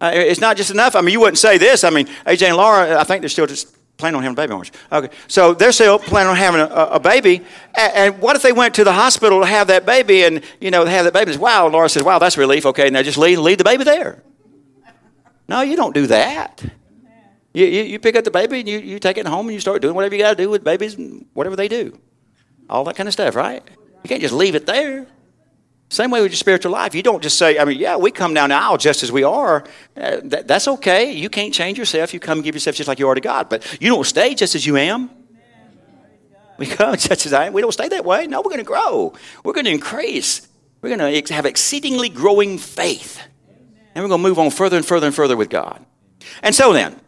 Uh, 0.00 0.12
it's 0.14 0.40
not 0.40 0.56
just 0.56 0.70
enough. 0.70 0.96
I 0.96 1.02
mean, 1.02 1.12
you 1.12 1.20
wouldn't 1.20 1.36
say 1.36 1.58
this. 1.58 1.84
I 1.84 1.90
mean, 1.90 2.06
AJ 2.26 2.48
and 2.48 2.56
Laura, 2.56 2.98
I 2.98 3.04
think 3.04 3.20
they're 3.20 3.28
still 3.28 3.46
just 3.46 3.76
planning 4.00 4.16
on 4.16 4.22
having 4.22 4.36
a 4.36 4.40
baby, 4.40 4.52
aren't 4.52 4.68
you? 4.68 4.74
Okay. 4.90 5.16
So 5.28 5.54
they're 5.54 5.72
still 5.72 5.98
planning 5.98 6.30
on 6.30 6.36
having 6.36 6.60
a, 6.60 6.66
a 6.66 7.00
baby. 7.00 7.44
And, 7.74 7.94
and, 7.94 8.20
what 8.20 8.36
if 8.36 8.42
they 8.42 8.52
went 8.52 8.74
to 8.74 8.84
the 8.84 8.92
hospital 8.92 9.40
to 9.40 9.46
have 9.46 9.68
that 9.68 9.86
baby 9.86 10.24
and, 10.24 10.42
you 10.60 10.70
know, 10.70 10.84
they 10.84 10.90
have 10.90 11.04
that 11.04 11.14
baby? 11.14 11.36
Wow, 11.36 11.68
Laura 11.68 11.88
says, 11.88 12.02
wow, 12.02 12.18
that's 12.18 12.36
relief. 12.36 12.66
Okay, 12.66 12.90
now 12.90 13.02
just 13.02 13.18
leave, 13.18 13.38
leave 13.38 13.58
the 13.58 13.64
baby 13.64 13.84
there. 13.84 14.22
No, 15.48 15.60
you 15.62 15.76
don't 15.76 15.94
do 15.94 16.06
that. 16.08 16.64
You, 17.52 17.66
you, 17.66 17.82
you 17.82 17.98
pick 17.98 18.14
up 18.14 18.24
the 18.24 18.30
baby 18.30 18.60
and 18.60 18.68
you, 18.68 18.78
you 18.78 18.98
take 18.98 19.18
it 19.18 19.26
home 19.26 19.46
and 19.46 19.54
you 19.54 19.60
start 19.60 19.82
doing 19.82 19.94
whatever 19.94 20.14
you 20.14 20.22
got 20.22 20.36
to 20.36 20.42
do 20.42 20.48
with 20.48 20.62
babies 20.62 20.94
and 20.94 21.26
whatever 21.32 21.56
they 21.56 21.68
do. 21.68 21.98
All 22.68 22.84
that 22.84 22.96
kind 22.96 23.08
of 23.08 23.12
stuff, 23.12 23.34
right? 23.34 23.62
You 24.02 24.08
can't 24.08 24.20
just 24.20 24.34
leave 24.34 24.54
it 24.54 24.66
there. 24.66 25.06
Same 25.90 26.12
way 26.12 26.22
with 26.22 26.30
your 26.30 26.36
spiritual 26.36 26.70
life. 26.70 26.94
You 26.94 27.02
don't 27.02 27.20
just 27.20 27.36
say, 27.36 27.58
I 27.58 27.64
mean, 27.64 27.76
yeah, 27.76 27.96
we 27.96 28.12
come 28.12 28.32
down 28.32 28.52
aisle 28.52 28.76
just 28.76 29.02
as 29.02 29.10
we 29.10 29.24
are. 29.24 29.64
Uh, 29.96 30.20
that, 30.22 30.46
that's 30.46 30.68
okay. 30.68 31.10
You 31.10 31.28
can't 31.28 31.52
change 31.52 31.78
yourself. 31.78 32.14
You 32.14 32.20
come 32.20 32.38
and 32.38 32.44
give 32.44 32.54
yourself 32.54 32.76
just 32.76 32.86
like 32.86 33.00
you 33.00 33.08
are 33.08 33.14
to 33.16 33.20
God. 33.20 33.48
But 33.48 33.66
you 33.82 33.88
don't 33.90 34.06
stay 34.06 34.36
just 34.36 34.54
as 34.54 34.64
you 34.64 34.76
am. 34.76 35.10
We 36.58 36.66
come 36.66 36.96
just 36.96 37.26
as 37.26 37.32
I 37.32 37.46
am. 37.46 37.52
We 37.52 37.60
don't 37.60 37.72
stay 37.72 37.88
that 37.88 38.04
way. 38.04 38.28
No, 38.28 38.38
we're 38.38 38.50
going 38.50 38.58
to 38.58 38.64
grow. 38.64 39.14
We're 39.42 39.52
going 39.52 39.64
to 39.64 39.72
increase. 39.72 40.46
We're 40.80 40.96
going 40.96 41.24
to 41.24 41.34
have 41.34 41.44
exceedingly 41.44 42.08
growing 42.08 42.56
faith. 42.56 43.20
And 43.92 44.04
we're 44.04 44.08
going 44.10 44.22
to 44.22 44.28
move 44.28 44.38
on 44.38 44.50
further 44.50 44.76
and 44.76 44.86
further 44.86 45.08
and 45.08 45.14
further 45.14 45.36
with 45.36 45.50
God. 45.50 45.84
And 46.40 46.54
so 46.54 46.72
then, 46.72 47.00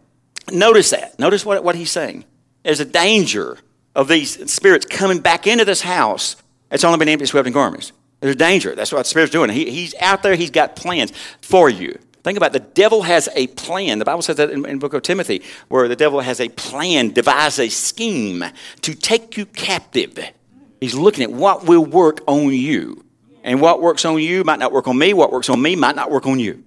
notice 0.50 0.90
that. 0.90 1.20
Notice 1.20 1.46
what, 1.46 1.62
what 1.62 1.76
he's 1.76 1.92
saying. 1.92 2.24
There's 2.64 2.80
a 2.80 2.84
danger 2.84 3.58
of 3.94 4.08
these 4.08 4.52
spirits 4.52 4.86
coming 4.86 5.20
back 5.20 5.46
into 5.46 5.64
this 5.64 5.82
house. 5.82 6.34
It's 6.68 6.82
only 6.82 6.98
been 6.98 7.08
empty, 7.08 7.26
swept, 7.26 7.46
and 7.46 7.54
garments. 7.54 7.92
There's 8.22 8.36
a 8.36 8.38
danger. 8.38 8.76
That's 8.76 8.92
what 8.92 8.98
the 8.98 9.08
Spirit's 9.08 9.32
doing. 9.32 9.50
He, 9.50 9.68
he's 9.68 9.96
out 9.96 10.22
there, 10.22 10.36
he's 10.36 10.52
got 10.52 10.76
plans 10.76 11.12
for 11.40 11.68
you. 11.68 11.98
Think 12.22 12.36
about 12.36 12.54
it. 12.54 12.62
the 12.62 12.70
devil 12.70 13.02
has 13.02 13.28
a 13.34 13.48
plan. 13.48 13.98
The 13.98 14.04
Bible 14.04 14.22
says 14.22 14.36
that 14.36 14.48
in, 14.48 14.64
in 14.64 14.78
book 14.78 14.94
of 14.94 15.02
Timothy, 15.02 15.42
where 15.66 15.88
the 15.88 15.96
devil 15.96 16.20
has 16.20 16.40
a 16.40 16.48
plan, 16.50 17.10
devise 17.10 17.58
a 17.58 17.68
scheme 17.68 18.44
to 18.82 18.94
take 18.94 19.36
you 19.36 19.44
captive. 19.44 20.16
He's 20.80 20.94
looking 20.94 21.24
at 21.24 21.32
what 21.32 21.66
will 21.66 21.84
work 21.84 22.20
on 22.28 22.52
you. 22.52 23.04
And 23.42 23.60
what 23.60 23.82
works 23.82 24.04
on 24.04 24.20
you 24.20 24.44
might 24.44 24.60
not 24.60 24.70
work 24.70 24.86
on 24.86 24.96
me. 24.96 25.12
What 25.14 25.32
works 25.32 25.50
on 25.50 25.60
me 25.60 25.74
might 25.74 25.96
not 25.96 26.12
work 26.12 26.28
on 26.28 26.38
you. 26.38 26.62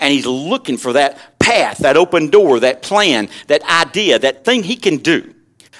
And 0.00 0.12
he's 0.12 0.26
looking 0.26 0.76
for 0.76 0.92
that 0.94 1.38
path, 1.38 1.78
that 1.78 1.96
open 1.96 2.30
door, 2.30 2.58
that 2.58 2.82
plan, 2.82 3.28
that 3.46 3.62
idea, 3.62 4.18
that 4.18 4.44
thing 4.44 4.64
he 4.64 4.74
can 4.74 4.96
do 4.96 5.35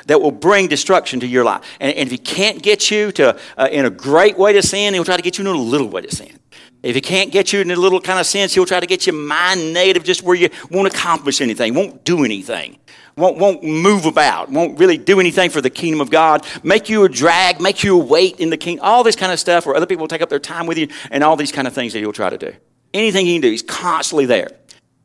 that 0.06 0.20
will 0.20 0.30
bring 0.30 0.68
destruction 0.68 1.20
to 1.20 1.26
your 1.26 1.44
life. 1.44 1.64
And, 1.80 1.94
and 1.94 2.06
if 2.06 2.12
he 2.12 2.18
can't 2.18 2.62
get 2.62 2.90
you 2.90 3.12
to 3.12 3.38
uh, 3.56 3.68
in 3.70 3.84
a 3.84 3.90
great 3.90 4.38
way 4.38 4.52
to 4.52 4.62
sin, 4.62 4.94
he'll 4.94 5.04
try 5.04 5.16
to 5.16 5.22
get 5.22 5.38
you 5.38 5.42
in 5.42 5.54
a 5.54 5.58
little 5.58 5.88
way 5.88 6.02
to 6.02 6.14
sin. 6.14 6.38
If 6.82 6.94
he 6.94 7.00
can't 7.00 7.32
get 7.32 7.52
you 7.52 7.60
in 7.60 7.70
a 7.70 7.76
little 7.76 8.00
kind 8.00 8.20
of 8.20 8.26
sense, 8.26 8.54
he'll 8.54 8.66
try 8.66 8.80
to 8.80 8.86
get 8.86 9.06
you 9.06 9.12
mind 9.12 9.72
native, 9.72 10.04
just 10.04 10.22
where 10.22 10.36
you 10.36 10.50
won't 10.70 10.86
accomplish 10.86 11.40
anything, 11.40 11.74
won't 11.74 12.04
do 12.04 12.24
anything, 12.24 12.78
won't, 13.16 13.38
won't 13.38 13.64
move 13.64 14.06
about, 14.06 14.50
won't 14.50 14.78
really 14.78 14.96
do 14.96 15.18
anything 15.18 15.50
for 15.50 15.60
the 15.60 15.70
kingdom 15.70 16.00
of 16.00 16.10
God, 16.10 16.46
make 16.62 16.88
you 16.88 17.02
a 17.04 17.08
drag, 17.08 17.60
make 17.60 17.82
you 17.82 18.00
a 18.00 18.04
weight 18.04 18.38
in 18.38 18.50
the 18.50 18.56
kingdom, 18.56 18.84
all 18.84 19.02
this 19.02 19.16
kind 19.16 19.32
of 19.32 19.40
stuff 19.40 19.66
where 19.66 19.74
other 19.74 19.86
people 19.86 20.02
will 20.02 20.08
take 20.08 20.22
up 20.22 20.28
their 20.28 20.38
time 20.38 20.66
with 20.66 20.78
you, 20.78 20.88
and 21.10 21.24
all 21.24 21.34
these 21.34 21.50
kind 21.50 21.66
of 21.66 21.74
things 21.74 21.92
that 21.92 21.98
he'll 21.98 22.12
try 22.12 22.30
to 22.30 22.38
do. 22.38 22.52
Anything 22.94 23.26
he 23.26 23.34
can 23.34 23.42
do, 23.42 23.50
he's 23.50 23.62
constantly 23.62 24.26
there. 24.26 24.50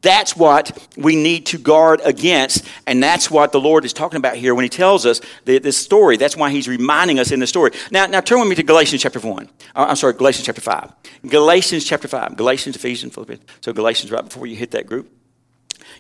That's 0.02 0.36
what 0.36 0.88
we 0.98 1.16
need 1.16 1.46
to 1.48 1.58
guard 1.58 2.02
against. 2.04 2.66
And 2.88 3.02
that's 3.02 3.30
what 3.30 3.52
the 3.52 3.60
Lord 3.60 3.86
is 3.86 3.94
talking 3.94 4.18
about 4.18 4.36
here 4.36 4.56
when 4.56 4.64
He 4.64 4.70
tells 4.70 5.06
us 5.06 5.22
this 5.46 5.78
story. 5.78 6.18
That's 6.18 6.36
why 6.36 6.50
He's 6.50 6.68
reminding 6.68 7.20
us 7.20 7.32
in 7.32 7.40
the 7.40 7.48
story. 7.48 7.72
Now, 7.92 8.08
now 8.08 8.22
turn 8.22 8.40
with 8.40 8.50
me 8.50 8.56
to 8.56 8.64
Galatians 8.64 9.02
chapter 9.02 9.20
1. 9.20 9.50
Uh, 9.76 9.86
I'm 9.90 9.96
sorry, 9.96 10.14
Galatians 10.14 10.46
chapter 10.46 10.62
5. 10.62 10.94
Galatians 11.28 11.86
chapter 11.86 12.08
5. 12.08 12.36
Galatians, 12.36 12.76
Ephesians, 12.76 13.14
Philippians. 13.14 13.44
So, 13.62 13.74
Galatians 13.74 14.12
right 14.12 14.24
before 14.24 14.48
you 14.48 14.56
hit 14.56 14.72
that 14.72 14.88
group. 14.88 15.12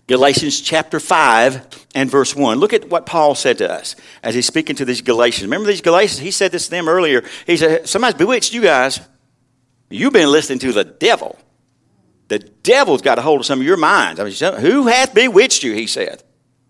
Galatians 0.07 0.59
chapter 0.59 0.99
5 0.99 1.85
and 1.93 2.09
verse 2.09 2.35
1. 2.35 2.57
Look 2.57 2.73
at 2.73 2.89
what 2.89 3.05
Paul 3.05 3.35
said 3.35 3.59
to 3.59 3.71
us 3.71 3.95
as 4.23 4.33
he's 4.33 4.47
speaking 4.47 4.75
to 4.77 4.85
these 4.85 5.01
Galatians. 5.01 5.43
Remember 5.43 5.67
these 5.67 5.81
Galatians? 5.81 6.19
He 6.19 6.31
said 6.31 6.51
this 6.51 6.65
to 6.65 6.71
them 6.71 6.89
earlier. 6.89 7.23
He 7.45 7.55
said, 7.55 7.87
Somebody's 7.87 8.17
bewitched 8.17 8.53
you 8.53 8.61
guys. 8.61 8.99
You've 9.89 10.13
been 10.13 10.31
listening 10.31 10.59
to 10.59 10.73
the 10.73 10.85
devil 10.85 11.37
The 12.31 12.39
devil's 12.39 13.01
got 13.01 13.19
a 13.19 13.21
hold 13.21 13.41
of 13.41 13.45
some 13.45 13.59
of 13.59 13.65
your 13.65 13.75
minds. 13.75 14.17
I 14.17 14.23
mean, 14.23 14.61
who 14.61 14.87
hath 14.87 15.13
bewitched 15.13 15.63
you, 15.63 15.73
he 15.73 15.85
said. 15.85 16.23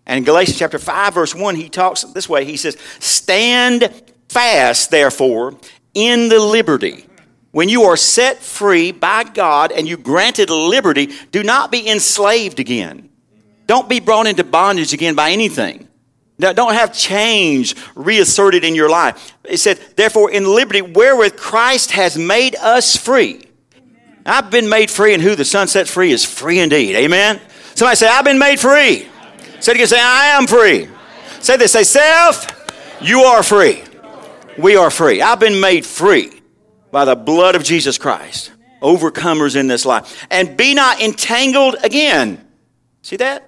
And 0.08 0.18
in 0.18 0.24
Galatians 0.24 0.58
chapter 0.58 0.80
5, 0.80 1.14
verse 1.14 1.36
1, 1.36 1.56
he 1.56 1.70
talks 1.70 2.02
this 2.02 2.28
way. 2.28 2.46
He 2.46 2.58
says, 2.58 2.76
Stand 2.98 3.94
fast, 4.28 4.90
therefore, 4.90 5.56
in 5.94 6.30
the 6.30 6.40
liberty. 6.40 7.06
When 7.52 7.70
you 7.70 7.84
are 7.84 7.96
set 7.96 8.40
free 8.40 8.92
by 8.92 9.24
God 9.24 9.72
and 9.72 9.88
you 9.88 9.98
granted 9.98 10.50
liberty, 10.50 11.12
do 11.30 11.44
not 11.44 11.72
be 11.72 11.88
enslaved 11.88 12.60
again. 12.60 13.12
Don't 13.68 13.88
be 13.88 14.00
brought 14.00 14.26
into 14.26 14.44
bondage 14.44 14.94
again 14.94 15.14
by 15.14 15.30
anything. 15.30 15.88
Now, 16.40 16.54
Don't 16.54 16.74
have 16.74 16.92
change 16.92 17.76
reasserted 17.94 18.64
in 18.64 18.74
your 18.74 18.90
life. 18.90 19.38
It 19.44 19.58
said, 19.58 19.80
therefore, 19.96 20.32
in 20.32 20.46
liberty 20.46 20.82
wherewith 20.82 21.38
Christ 21.38 21.92
has 21.92 22.18
made 22.18 22.56
us 22.56 22.98
free. 22.98 23.44
I've 24.26 24.52
been 24.52 24.70
made 24.70 24.92
free, 24.92 25.14
and 25.14 25.22
who 25.22 25.36
the 25.36 25.46
Son 25.46 25.68
sets 25.68 25.92
free 25.92 26.12
is 26.12 26.24
free 26.26 26.60
indeed. 26.60 26.96
Amen? 26.96 27.42
Somebody 27.76 27.96
say, 27.96 28.08
I've 28.08 28.26
been 28.26 28.40
made 28.40 28.60
free. 28.60 29.08
Say 29.60 29.72
it 29.72 29.76
again, 29.76 29.88
say, 29.88 30.00
I 30.00 30.38
am 30.38 30.48
free. 30.48 30.88
Say 31.40 31.58
this, 31.58 31.72
say, 31.72 31.84
self, 31.84 32.48
you 33.02 33.22
are 33.22 33.44
free. 33.44 33.84
We 34.58 34.76
are 34.76 34.92
free. 34.92 35.22
I've 35.22 35.40
been 35.40 35.60
made 35.60 35.86
free 35.86 36.32
by 36.92 37.06
the 37.06 37.16
blood 37.16 37.56
of 37.56 37.64
Jesus 37.64 37.98
Christ. 37.98 38.52
Overcomers 38.82 39.56
in 39.56 39.68
this 39.68 39.86
life. 39.86 40.26
And 40.30 40.58
be 40.58 40.74
not 40.74 41.02
entangled 41.02 41.76
again. 41.84 42.46
See 43.02 43.16
that? 43.18 43.48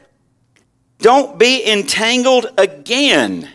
Don't 0.99 1.37
be 1.37 1.69
entangled 1.69 2.47
again. 2.57 3.49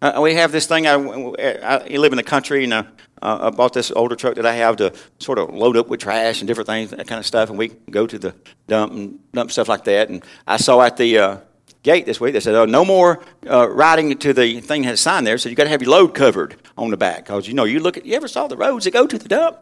Uh, 0.00 0.20
we 0.22 0.34
have 0.34 0.52
this 0.52 0.66
thing. 0.66 0.86
I, 0.86 0.92
I, 0.92 1.86
live 1.96 2.12
in 2.12 2.16
the 2.16 2.22
country, 2.22 2.64
and 2.64 2.86
uh, 3.24 3.48
I 3.48 3.50
bought 3.50 3.72
this 3.72 3.90
older 3.90 4.14
truck 4.14 4.34
that 4.34 4.46
I 4.46 4.52
have 4.54 4.76
to 4.76 4.92
sort 5.18 5.38
of 5.38 5.54
load 5.54 5.76
up 5.76 5.88
with 5.88 6.00
trash 6.00 6.40
and 6.40 6.46
different 6.46 6.68
things, 6.68 6.90
that 6.90 7.08
kind 7.08 7.18
of 7.18 7.26
stuff. 7.26 7.48
And 7.48 7.58
we 7.58 7.68
go 7.90 8.06
to 8.06 8.18
the 8.18 8.34
dump 8.66 8.92
and 8.92 9.18
dump 9.32 9.50
stuff 9.50 9.68
like 9.68 9.84
that. 9.84 10.10
And 10.10 10.22
I 10.46 10.58
saw 10.58 10.82
at 10.82 10.98
the 10.98 11.18
uh, 11.18 11.36
gate 11.82 12.04
this 12.04 12.20
week, 12.20 12.34
they 12.34 12.40
said, 12.40 12.54
oh, 12.54 12.66
no 12.66 12.84
more 12.84 13.24
uh, 13.48 13.68
riding 13.68 14.16
to 14.18 14.32
the 14.34 14.60
thing 14.60 14.84
has 14.84 15.00
a 15.00 15.02
sign 15.02 15.24
there. 15.24 15.38
So 15.38 15.48
you 15.48 15.54
got 15.54 15.64
to 15.64 15.70
have 15.70 15.80
your 15.80 15.90
load 15.90 16.14
covered 16.14 16.56
on 16.76 16.90
the 16.90 16.96
back. 16.98 17.24
Because, 17.24 17.48
you 17.48 17.54
know, 17.54 17.64
you 17.64 17.80
look 17.80 17.96
at, 17.96 18.04
you 18.04 18.14
ever 18.14 18.28
saw 18.28 18.46
the 18.46 18.56
roads 18.56 18.84
that 18.84 18.92
go 18.92 19.06
to 19.06 19.18
the 19.18 19.28
dump? 19.28 19.58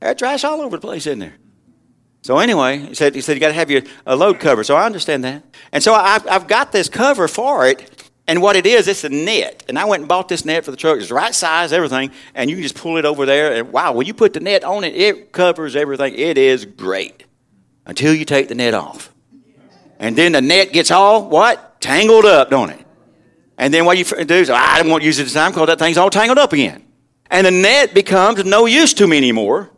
There's 0.00 0.16
trash 0.16 0.42
all 0.42 0.60
over 0.60 0.76
the 0.76 0.80
place 0.80 1.06
in 1.06 1.20
there. 1.20 1.34
So 2.22 2.38
anyway, 2.38 2.78
he 2.78 2.94
said, 2.94 3.14
he 3.16 3.20
said 3.20 3.34
you 3.34 3.40
got 3.40 3.48
to 3.48 3.54
have 3.54 3.70
your 3.70 3.82
a 4.06 4.14
load 4.14 4.38
covered. 4.38 4.64
So 4.64 4.76
I 4.76 4.86
understand 4.86 5.24
that. 5.24 5.42
And 5.72 5.82
so 5.82 5.92
I've, 5.92 6.26
I've 6.28 6.46
got 6.46 6.70
this 6.70 6.88
cover 6.88 7.26
for 7.26 7.66
it. 7.66 7.91
And 8.28 8.40
what 8.40 8.54
it 8.54 8.66
is, 8.66 8.86
it's 8.86 9.04
a 9.04 9.08
net. 9.08 9.64
And 9.68 9.78
I 9.78 9.84
went 9.84 10.02
and 10.02 10.08
bought 10.08 10.28
this 10.28 10.44
net 10.44 10.64
for 10.64 10.70
the 10.70 10.76
truck. 10.76 10.98
It's 10.98 11.08
the 11.08 11.14
right 11.14 11.34
size, 11.34 11.72
everything. 11.72 12.12
And 12.34 12.48
you 12.48 12.56
can 12.56 12.62
just 12.62 12.76
pull 12.76 12.96
it 12.96 13.04
over 13.04 13.26
there. 13.26 13.52
And 13.54 13.72
wow, 13.72 13.92
when 13.92 14.06
you 14.06 14.14
put 14.14 14.32
the 14.32 14.40
net 14.40 14.62
on 14.62 14.84
it, 14.84 14.94
it 14.94 15.32
covers 15.32 15.74
everything. 15.74 16.14
It 16.14 16.38
is 16.38 16.64
great 16.64 17.24
until 17.84 18.14
you 18.14 18.24
take 18.24 18.48
the 18.48 18.54
net 18.54 18.74
off. 18.74 19.12
And 19.98 20.16
then 20.16 20.32
the 20.32 20.40
net 20.40 20.72
gets 20.72 20.90
all 20.90 21.28
what? 21.28 21.80
Tangled 21.80 22.24
up, 22.24 22.50
don't 22.50 22.70
it? 22.70 22.86
And 23.58 23.74
then 23.74 23.84
what 23.84 23.98
you 23.98 24.04
do 24.04 24.34
is, 24.34 24.50
ah, 24.50 24.74
I 24.74 24.82
don't 24.82 24.90
want 24.90 25.02
to 25.02 25.06
use 25.06 25.18
it 25.18 25.24
this 25.24 25.34
time 25.34 25.50
because 25.50 25.66
that 25.66 25.78
thing's 25.78 25.98
all 25.98 26.10
tangled 26.10 26.38
up 26.38 26.52
again. 26.52 26.84
And 27.30 27.46
the 27.46 27.50
net 27.50 27.94
becomes 27.94 28.44
no 28.44 28.66
use 28.66 28.94
to 28.94 29.06
me 29.06 29.16
anymore 29.16 29.72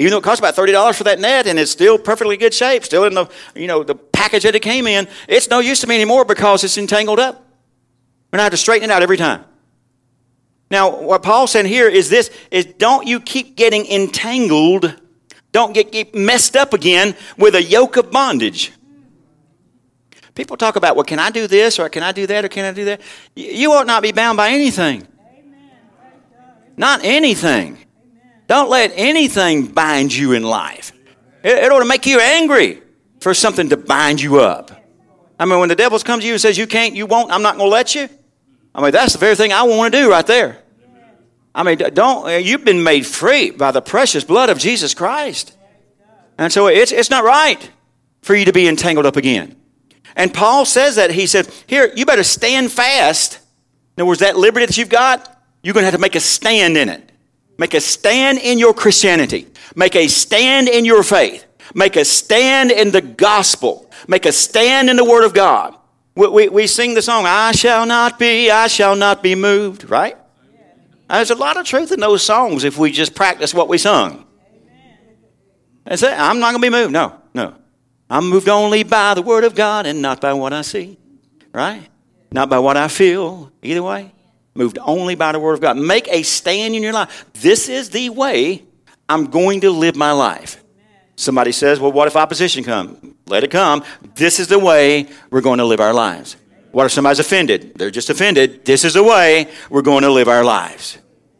even 0.00 0.12
though 0.12 0.18
it 0.18 0.24
costs 0.24 0.38
about 0.38 0.54
$30 0.54 0.96
for 0.96 1.04
that 1.04 1.18
net 1.20 1.46
and 1.46 1.58
it's 1.58 1.70
still 1.70 1.98
perfectly 1.98 2.38
good 2.38 2.54
shape, 2.54 2.84
still 2.84 3.04
in 3.04 3.12
the, 3.12 3.28
you 3.54 3.66
know, 3.66 3.82
the 3.82 3.94
package 3.94 4.44
that 4.44 4.54
it 4.54 4.60
came 4.60 4.86
in, 4.86 5.06
it's 5.28 5.50
no 5.50 5.58
use 5.58 5.80
to 5.80 5.86
me 5.86 5.94
anymore 5.94 6.24
because 6.24 6.64
it's 6.64 6.78
entangled 6.78 7.18
up. 7.18 7.49
We're 8.30 8.36
going 8.36 8.40
to 8.40 8.42
have 8.44 8.52
to 8.52 8.56
straighten 8.56 8.90
it 8.90 8.92
out 8.92 9.02
every 9.02 9.16
time. 9.16 9.44
Now, 10.70 11.00
what 11.00 11.22
Paul's 11.24 11.50
saying 11.50 11.66
here 11.66 11.88
is 11.88 12.10
this, 12.10 12.30
is 12.50 12.64
don't 12.64 13.06
you 13.06 13.18
keep 13.18 13.56
getting 13.56 13.86
entangled, 13.86 14.94
don't 15.50 15.72
get, 15.72 15.90
get 15.90 16.14
messed 16.14 16.56
up 16.56 16.72
again 16.72 17.16
with 17.36 17.56
a 17.56 17.62
yoke 17.62 17.96
of 17.96 18.12
bondage. 18.12 18.72
People 20.36 20.56
talk 20.56 20.76
about, 20.76 20.94
well, 20.94 21.04
can 21.04 21.18
I 21.18 21.30
do 21.30 21.48
this 21.48 21.80
or 21.80 21.88
can 21.88 22.04
I 22.04 22.12
do 22.12 22.26
that 22.28 22.44
or 22.44 22.48
can 22.48 22.64
I 22.64 22.72
do 22.72 22.84
that? 22.84 23.00
You 23.34 23.72
ought 23.72 23.88
not 23.88 24.02
be 24.02 24.12
bound 24.12 24.36
by 24.36 24.50
anything. 24.50 25.06
Not 26.76 27.04
anything. 27.04 27.78
Don't 28.46 28.70
let 28.70 28.92
anything 28.94 29.66
bind 29.66 30.14
you 30.14 30.32
in 30.32 30.44
life. 30.44 30.92
It, 31.42 31.58
it 31.58 31.72
ought 31.72 31.80
to 31.80 31.84
make 31.84 32.06
you 32.06 32.20
angry 32.20 32.80
for 33.20 33.34
something 33.34 33.68
to 33.70 33.76
bind 33.76 34.20
you 34.20 34.40
up. 34.40 34.70
I 35.38 35.46
mean, 35.46 35.58
when 35.58 35.68
the 35.68 35.76
devil 35.76 35.98
comes 35.98 36.22
to 36.22 36.26
you 36.26 36.34
and 36.34 36.40
says, 36.40 36.56
You 36.56 36.66
can't, 36.66 36.94
you 36.94 37.06
won't, 37.06 37.30
I'm 37.32 37.42
not 37.42 37.56
going 37.56 37.66
to 37.66 37.72
let 37.72 37.94
you. 37.94 38.08
I 38.74 38.82
mean, 38.82 38.92
that's 38.92 39.12
the 39.12 39.18
very 39.18 39.36
thing 39.36 39.52
I 39.52 39.62
want 39.64 39.92
to 39.92 40.00
do 40.00 40.10
right 40.10 40.26
there. 40.26 40.58
I 41.54 41.62
mean, 41.64 41.78
don't, 41.78 42.26
uh, 42.26 42.36
you've 42.36 42.64
been 42.64 42.82
made 42.82 43.04
free 43.04 43.50
by 43.50 43.72
the 43.72 43.82
precious 43.82 44.22
blood 44.22 44.50
of 44.50 44.58
Jesus 44.58 44.94
Christ. 44.94 45.56
And 46.38 46.52
so 46.52 46.68
it's, 46.68 46.92
it's 46.92 47.10
not 47.10 47.24
right 47.24 47.70
for 48.22 48.34
you 48.34 48.44
to 48.44 48.52
be 48.52 48.68
entangled 48.68 49.06
up 49.06 49.16
again. 49.16 49.56
And 50.16 50.32
Paul 50.32 50.64
says 50.64 50.96
that. 50.96 51.10
He 51.10 51.26
said, 51.26 51.48
Here, 51.66 51.92
you 51.94 52.06
better 52.06 52.22
stand 52.22 52.72
fast. 52.72 53.40
In 53.96 54.02
other 54.02 54.06
words, 54.06 54.20
that 54.20 54.36
liberty 54.36 54.66
that 54.66 54.78
you've 54.78 54.88
got, 54.88 55.40
you're 55.62 55.74
going 55.74 55.82
to 55.82 55.86
have 55.86 55.94
to 55.94 56.00
make 56.00 56.14
a 56.14 56.20
stand 56.20 56.76
in 56.76 56.88
it. 56.88 57.10
Make 57.58 57.74
a 57.74 57.80
stand 57.80 58.38
in 58.38 58.58
your 58.58 58.72
Christianity. 58.72 59.46
Make 59.74 59.94
a 59.94 60.08
stand 60.08 60.68
in 60.68 60.84
your 60.84 61.02
faith. 61.02 61.44
Make 61.74 61.96
a 61.96 62.04
stand 62.04 62.70
in 62.70 62.90
the 62.90 63.02
gospel. 63.02 63.90
Make 64.08 64.24
a 64.24 64.32
stand 64.32 64.88
in 64.88 64.96
the 64.96 65.04
Word 65.04 65.24
of 65.24 65.34
God. 65.34 65.76
We, 66.14 66.28
we, 66.28 66.48
we 66.48 66.66
sing 66.66 66.94
the 66.94 67.02
song, 67.02 67.24
I 67.26 67.52
shall 67.52 67.86
not 67.86 68.18
be, 68.18 68.50
I 68.50 68.66
shall 68.66 68.96
not 68.96 69.22
be 69.22 69.34
moved, 69.34 69.88
right? 69.88 70.16
There's 71.08 71.30
a 71.30 71.34
lot 71.34 71.56
of 71.56 71.66
truth 71.66 71.92
in 71.92 72.00
those 72.00 72.22
songs 72.22 72.64
if 72.64 72.78
we 72.78 72.92
just 72.92 73.14
practice 73.14 73.52
what 73.52 73.68
we 73.68 73.78
sung. 73.78 74.26
That's 75.84 76.02
it. 76.02 76.12
I'm 76.12 76.38
not 76.38 76.52
going 76.52 76.62
to 76.62 76.70
be 76.70 76.70
moved. 76.70 76.92
No, 76.92 77.20
no. 77.34 77.54
I'm 78.08 78.28
moved 78.28 78.48
only 78.48 78.82
by 78.82 79.14
the 79.14 79.22
Word 79.22 79.44
of 79.44 79.54
God 79.54 79.86
and 79.86 80.02
not 80.02 80.20
by 80.20 80.32
what 80.34 80.52
I 80.52 80.62
see, 80.62 80.98
right? 81.52 81.82
Not 82.30 82.48
by 82.48 82.58
what 82.58 82.76
I 82.76 82.88
feel, 82.88 83.50
either 83.62 83.82
way 83.82 84.12
moved 84.54 84.78
only 84.82 85.14
by 85.14 85.32
the 85.32 85.38
Word 85.38 85.54
of 85.54 85.60
God. 85.60 85.76
Make 85.76 86.08
a 86.08 86.22
stand 86.22 86.74
in 86.74 86.82
your 86.82 86.92
life. 86.92 87.26
This 87.34 87.68
is 87.68 87.90
the 87.90 88.10
way 88.10 88.64
I'm 89.08 89.26
going 89.26 89.62
to 89.62 89.70
live 89.70 89.96
my 89.96 90.12
life. 90.12 90.62
Somebody 91.16 91.52
says, 91.52 91.80
Well, 91.80 91.92
what 91.92 92.08
if 92.08 92.16
opposition 92.16 92.64
comes? 92.64 93.14
Let 93.30 93.44
it 93.44 93.50
come. 93.50 93.84
This 94.14 94.40
is 94.40 94.48
the 94.48 94.58
way 94.58 95.06
we're 95.30 95.40
going 95.40 95.58
to 95.58 95.64
live 95.64 95.80
our 95.80 95.94
lives. 95.94 96.36
What 96.72 96.86
if 96.86 96.92
somebody's 96.92 97.20
offended? 97.20 97.74
They're 97.76 97.90
just 97.90 98.10
offended. 98.10 98.64
This 98.64 98.84
is 98.84 98.94
the 98.94 99.02
way 99.02 99.48
we're 99.70 99.82
going 99.82 100.02
to 100.02 100.10
live 100.10 100.28
our 100.28 100.44
lives. 100.44 100.98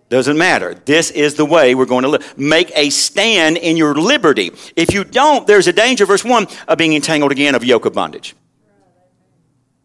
Doesn't 0.08 0.38
matter. 0.38 0.74
This 0.74 1.10
is 1.10 1.34
the 1.34 1.44
way 1.44 1.74
we're 1.74 1.86
going 1.86 2.02
to 2.02 2.08
live. 2.08 2.38
Make 2.38 2.72
a 2.74 2.90
stand 2.90 3.56
in 3.58 3.76
your 3.76 3.94
liberty. 3.94 4.50
If 4.74 4.92
you 4.92 5.04
don't, 5.04 5.46
there's 5.46 5.68
a 5.68 5.72
danger, 5.72 6.06
verse 6.06 6.24
1, 6.24 6.46
of 6.66 6.78
being 6.78 6.94
entangled 6.94 7.30
again 7.32 7.54
of 7.54 7.64
yoke 7.64 7.86
of 7.86 7.92
bondage. 7.92 8.34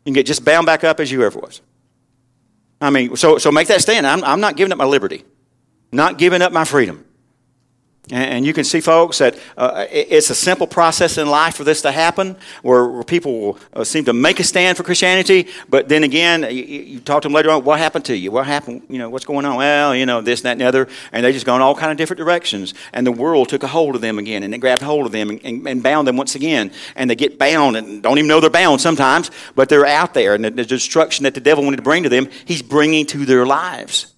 You 0.04 0.12
can 0.12 0.13
get 0.13 0.26
just 0.26 0.46
bound 0.46 0.65
back 0.65 0.84
up 0.84 1.00
as 1.00 1.12
you 1.12 1.24
ever 1.24 1.39
was. 1.39 1.62
I 2.82 2.89
mean, 2.89 3.15
so, 3.15 3.38
so 3.38 3.52
make 3.52 3.68
that 3.68 3.82
stand. 3.82 4.06
I'm, 4.06 4.24
I'm 4.24 4.41
not 4.41 4.58
giving 4.58 4.72
up 4.72 4.78
my 4.78 4.86
liberty, 4.86 5.26
not 5.91 6.18
giving 6.18 6.41
up 6.41 6.52
my 6.52 6.65
freedom. 6.65 7.06
And 8.12 8.46
you 8.46 8.54
can 8.54 8.63
see, 8.63 8.82
folks, 8.82 9.18
that 9.18 9.36
uh, 9.58 9.88
it's 9.89 10.30
a 10.30 10.36
simple 10.36 10.68
process 10.68 11.18
in 11.18 11.28
life 11.28 11.56
for 11.56 11.63
this 11.63 11.82
to 11.82 11.91
happen, 11.91 12.36
where, 12.62 12.86
where 12.86 13.04
people 13.04 13.39
will 13.39 13.60
uh, 13.74 13.84
seem 13.84 14.06
to 14.06 14.13
make 14.13 14.39
a 14.39 14.44
stand 14.44 14.78
for 14.78 14.84
Christianity, 14.84 15.48
but 15.70 15.89
then 15.89 16.04
again, 16.04 16.44
you, 16.44 16.63
you, 16.63 17.00
talk 17.00 17.24
to 17.24 17.28
them 17.28 17.34
later 17.34 17.50
on, 17.50 17.63
what 17.63 17.80
happened 17.80 18.06
to 18.06 18.15
you? 18.15 18.30
What 18.30 18.46
happened? 18.46 18.84
You 18.89 19.00
know, 19.00 19.10
what's 19.10 19.26
going 19.26 19.44
on? 19.44 19.56
Well, 19.56 19.96
you 19.96 20.06
know, 20.06 20.22
this, 20.22 20.41
that, 20.41 20.52
and 20.52 20.62
the 20.62 20.65
other, 20.65 20.88
and 21.12 21.26
they 21.26 21.32
just 21.32 21.48
gone 21.48 21.62
all 21.62 21.74
kind 21.74 21.91
of 21.91 21.98
different 21.98 22.20
directions, 22.20 22.76
and 22.94 23.08
the 23.08 23.12
world 23.12 23.50
took 23.50 23.63
a 23.63 23.68
hold 23.68 23.96
of 23.96 24.02
them 24.02 24.20
again, 24.20 24.44
and 24.44 24.54
they 24.54 24.60
grabbed 24.60 24.84
hold 24.84 25.08
of 25.08 25.12
them 25.12 25.32
and, 25.32 25.44
and, 25.44 25.68
and 25.68 25.82
bound 25.82 26.08
them 26.08 26.15
once 26.15 26.36
again, 26.36 26.72
and 26.96 27.10
they 27.10 27.15
get 27.15 27.39
bound 27.39 27.76
and 27.76 28.04
don't 28.04 28.20
even 28.20 28.28
know 28.28 28.39
they're 28.39 28.52
bound 28.52 28.82
sometimes, 28.82 29.32
but 29.56 29.68
they're 29.68 29.88
out 29.88 30.13
there, 30.13 30.36
and 30.36 30.46
the, 30.46 30.52
the 30.52 30.65
destruction 30.65 31.24
that 31.24 31.34
the 31.34 31.41
devil 31.41 31.63
wanted 31.63 31.78
to 31.78 31.84
bring 31.84 32.04
to 32.04 32.10
them, 32.10 32.30
he's 32.46 32.62
bringing 32.62 33.08
to 33.08 33.26
their 33.26 33.48
lives. 33.48 34.14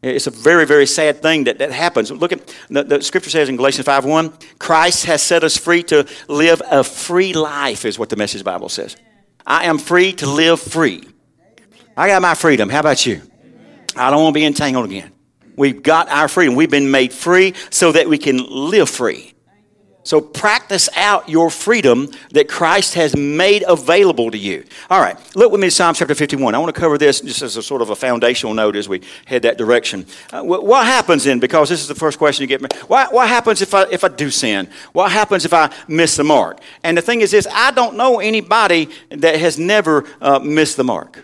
It's 0.00 0.28
a 0.28 0.30
very, 0.30 0.64
very 0.64 0.86
sad 0.86 1.22
thing 1.22 1.44
that, 1.44 1.58
that 1.58 1.72
happens. 1.72 2.10
Look 2.12 2.32
at 2.32 2.54
the, 2.70 2.84
the 2.84 3.02
scripture 3.02 3.30
says 3.30 3.48
in 3.48 3.56
Galatians 3.56 3.86
5 3.86 4.04
1, 4.04 4.32
Christ 4.58 5.06
has 5.06 5.22
set 5.22 5.42
us 5.42 5.56
free 5.56 5.82
to 5.84 6.06
live 6.28 6.62
a 6.70 6.84
free 6.84 7.32
life, 7.32 7.84
is 7.84 7.98
what 7.98 8.08
the 8.08 8.16
message 8.16 8.44
Bible 8.44 8.68
says. 8.68 8.96
I 9.44 9.64
am 9.64 9.78
free 9.78 10.12
to 10.14 10.26
live 10.26 10.60
free. 10.60 11.08
I 11.96 12.06
got 12.06 12.22
my 12.22 12.34
freedom. 12.34 12.68
How 12.68 12.80
about 12.80 13.06
you? 13.06 13.22
I 13.96 14.10
don't 14.10 14.22
want 14.22 14.34
to 14.34 14.40
be 14.40 14.46
entangled 14.46 14.84
again. 14.84 15.10
We've 15.56 15.82
got 15.82 16.08
our 16.08 16.28
freedom. 16.28 16.54
We've 16.54 16.70
been 16.70 16.92
made 16.92 17.12
free 17.12 17.54
so 17.70 17.90
that 17.90 18.08
we 18.08 18.18
can 18.18 18.38
live 18.48 18.88
free. 18.88 19.34
So 20.08 20.22
practice 20.22 20.88
out 20.96 21.28
your 21.28 21.50
freedom 21.50 22.10
that 22.30 22.48
Christ 22.48 22.94
has 22.94 23.14
made 23.14 23.62
available 23.68 24.30
to 24.30 24.38
you. 24.38 24.64
All 24.88 25.02
right, 25.02 25.18
look 25.36 25.52
with 25.52 25.60
me 25.60 25.66
at 25.66 25.74
Psalm 25.74 25.94
chapter 25.94 26.14
51. 26.14 26.54
I 26.54 26.58
want 26.58 26.74
to 26.74 26.80
cover 26.80 26.96
this 26.96 27.20
just 27.20 27.42
as 27.42 27.58
a 27.58 27.62
sort 27.62 27.82
of 27.82 27.90
a 27.90 27.94
foundational 27.94 28.54
note 28.54 28.74
as 28.74 28.88
we 28.88 29.02
head 29.26 29.42
that 29.42 29.58
direction. 29.58 30.06
Uh, 30.32 30.42
what 30.42 30.86
happens 30.86 31.24
then, 31.24 31.40
because 31.40 31.68
this 31.68 31.82
is 31.82 31.88
the 31.88 31.94
first 31.94 32.16
question 32.16 32.40
you 32.40 32.46
get 32.46 32.62
me, 32.62 32.68
what, 32.86 33.12
what 33.12 33.28
happens 33.28 33.60
if 33.60 33.74
I, 33.74 33.82
if 33.90 34.02
I 34.02 34.08
do 34.08 34.30
sin? 34.30 34.70
What 34.94 35.12
happens 35.12 35.44
if 35.44 35.52
I 35.52 35.70
miss 35.88 36.16
the 36.16 36.24
mark? 36.24 36.58
And 36.82 36.96
the 36.96 37.02
thing 37.02 37.20
is 37.20 37.32
this, 37.32 37.46
I 37.52 37.70
don't 37.72 37.94
know 37.94 38.18
anybody 38.18 38.88
that 39.10 39.38
has 39.38 39.58
never 39.58 40.06
uh, 40.22 40.38
missed 40.38 40.78
the 40.78 40.84
mark. 40.84 41.22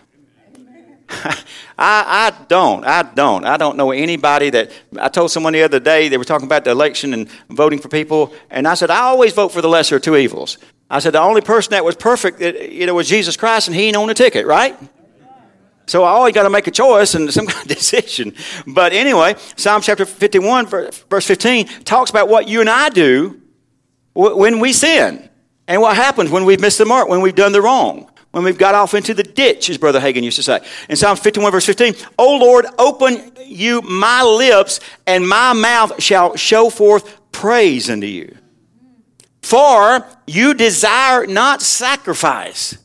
I, 1.09 1.43
I 1.77 2.45
don't. 2.47 2.85
I 2.85 3.03
don't. 3.03 3.45
I 3.45 3.57
don't 3.57 3.77
know 3.77 3.91
anybody 3.91 4.49
that. 4.49 4.71
I 4.97 5.09
told 5.09 5.31
someone 5.31 5.53
the 5.53 5.63
other 5.63 5.79
day, 5.79 6.07
they 6.07 6.17
were 6.17 6.23
talking 6.23 6.47
about 6.47 6.63
the 6.63 6.71
election 6.71 7.13
and 7.13 7.29
voting 7.49 7.79
for 7.79 7.89
people, 7.89 8.33
and 8.49 8.67
I 8.67 8.73
said, 8.73 8.89
I 8.89 9.01
always 9.01 9.33
vote 9.33 9.49
for 9.49 9.61
the 9.61 9.69
lesser 9.69 9.97
of 9.97 10.01
two 10.01 10.15
evils. 10.15 10.57
I 10.89 10.99
said, 10.99 11.13
the 11.13 11.21
only 11.21 11.41
person 11.41 11.71
that 11.71 11.83
was 11.83 11.95
perfect, 11.95 12.39
you 12.41 12.85
know, 12.85 12.93
was 12.95 13.09
Jesus 13.09 13.37
Christ, 13.37 13.67
and 13.67 13.75
he 13.75 13.83
ain't 13.83 13.95
on 13.95 14.09
a 14.09 14.13
ticket, 14.13 14.45
right? 14.45 14.77
So 15.87 16.03
I 16.03 16.09
always 16.09 16.33
got 16.33 16.43
to 16.43 16.49
make 16.49 16.67
a 16.67 16.71
choice 16.71 17.13
and 17.13 17.31
some 17.33 17.45
kind 17.45 17.69
of 17.69 17.75
decision. 17.75 18.33
But 18.65 18.93
anyway, 18.93 19.35
Psalm 19.55 19.81
chapter 19.81 20.05
51, 20.05 20.67
verse 20.67 21.25
15, 21.25 21.67
talks 21.83 22.09
about 22.09 22.29
what 22.29 22.47
you 22.47 22.61
and 22.61 22.69
I 22.69 22.89
do 22.89 23.41
when 24.13 24.59
we 24.59 24.73
sin 24.73 25.29
and 25.67 25.81
what 25.81 25.95
happens 25.95 26.31
when 26.31 26.45
we've 26.45 26.61
missed 26.61 26.77
the 26.77 26.85
mark, 26.85 27.09
when 27.09 27.21
we've 27.21 27.35
done 27.35 27.51
the 27.51 27.61
wrong 27.61 28.09
when 28.35 28.43
we've 28.43 28.57
got 28.57 28.75
off 28.75 28.93
into 28.93 29.13
the 29.13 29.24
ditch, 29.35 29.69
as 29.69 29.77
Brother 29.77 29.99
Hagin 29.99 30.23
used 30.23 30.37
to 30.37 30.43
say. 30.43 30.59
In 30.89 30.95
Psalm 30.95 31.17
51, 31.17 31.51
verse 31.51 31.65
15, 31.65 31.95
O 32.17 32.37
Lord, 32.37 32.65
open 32.79 33.31
you 33.45 33.81
my 33.81 34.23
lips, 34.23 34.79
and 35.05 35.27
my 35.27 35.53
mouth 35.53 36.01
shall 36.01 36.35
show 36.35 36.69
forth 36.69 37.31
praise 37.31 37.89
unto 37.89 38.07
you. 38.07 38.35
For 39.41 40.03
you 40.25 40.55
desire 40.55 41.27
not 41.27 41.61
sacrifice. 41.61 42.77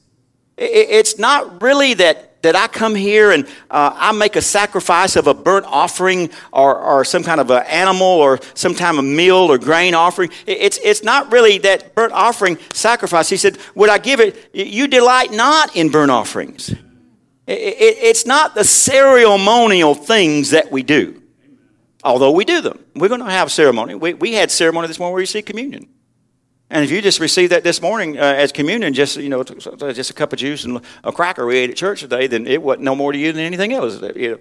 It's 0.58 1.18
not 1.18 1.62
really 1.62 1.94
that 1.94 2.29
that 2.42 2.56
I 2.56 2.66
come 2.68 2.94
here 2.94 3.30
and 3.32 3.44
uh, 3.70 3.92
I 3.94 4.12
make 4.12 4.36
a 4.36 4.42
sacrifice 4.42 5.16
of 5.16 5.26
a 5.26 5.34
burnt 5.34 5.66
offering 5.66 6.30
or, 6.52 6.76
or 6.76 7.04
some 7.04 7.22
kind 7.22 7.40
of 7.40 7.50
an 7.50 7.64
animal 7.64 8.06
or 8.06 8.40
some 8.54 8.74
kind 8.74 8.98
of 8.98 9.04
meal 9.04 9.36
or 9.36 9.58
grain 9.58 9.94
offering. 9.94 10.30
It's, 10.46 10.78
it's 10.82 11.02
not 11.02 11.30
really 11.32 11.58
that 11.58 11.94
burnt 11.94 12.12
offering 12.12 12.58
sacrifice. 12.72 13.28
He 13.28 13.36
said, 13.36 13.58
Would 13.74 13.90
I 13.90 13.98
give 13.98 14.20
it? 14.20 14.50
You 14.54 14.86
delight 14.86 15.32
not 15.32 15.76
in 15.76 15.90
burnt 15.90 16.10
offerings. 16.10 16.70
It, 16.70 17.58
it, 17.58 17.98
it's 18.02 18.26
not 18.26 18.54
the 18.54 18.64
ceremonial 18.64 19.94
things 19.94 20.50
that 20.50 20.70
we 20.70 20.82
do, 20.82 21.22
although 22.04 22.30
we 22.30 22.44
do 22.44 22.60
them. 22.60 22.78
We're 22.94 23.08
going 23.08 23.24
to 23.24 23.30
have 23.30 23.50
ceremony. 23.50 23.94
We, 23.94 24.14
we 24.14 24.34
had 24.34 24.50
ceremony 24.50 24.88
this 24.88 24.98
morning 24.98 25.14
where 25.14 25.22
we 25.22 25.26
see 25.26 25.42
communion. 25.42 25.88
And 26.70 26.84
if 26.84 26.90
you 26.92 27.02
just 27.02 27.18
received 27.18 27.50
that 27.50 27.64
this 27.64 27.82
morning 27.82 28.16
uh, 28.16 28.22
as 28.22 28.52
communion, 28.52 28.94
just 28.94 29.16
you 29.16 29.28
know, 29.28 29.42
just 29.42 30.10
a 30.10 30.14
cup 30.14 30.32
of 30.32 30.38
juice 30.38 30.64
and 30.64 30.80
a 31.02 31.10
cracker 31.10 31.44
we 31.44 31.56
ate 31.56 31.70
at 31.70 31.76
church 31.76 32.00
today, 32.00 32.28
then 32.28 32.46
it 32.46 32.62
wasn't 32.62 32.84
no 32.84 32.94
more 32.94 33.10
to 33.10 33.18
you 33.18 33.32
than 33.32 33.42
anything 33.42 33.72
else. 33.72 34.00
You 34.14 34.30
know. 34.30 34.38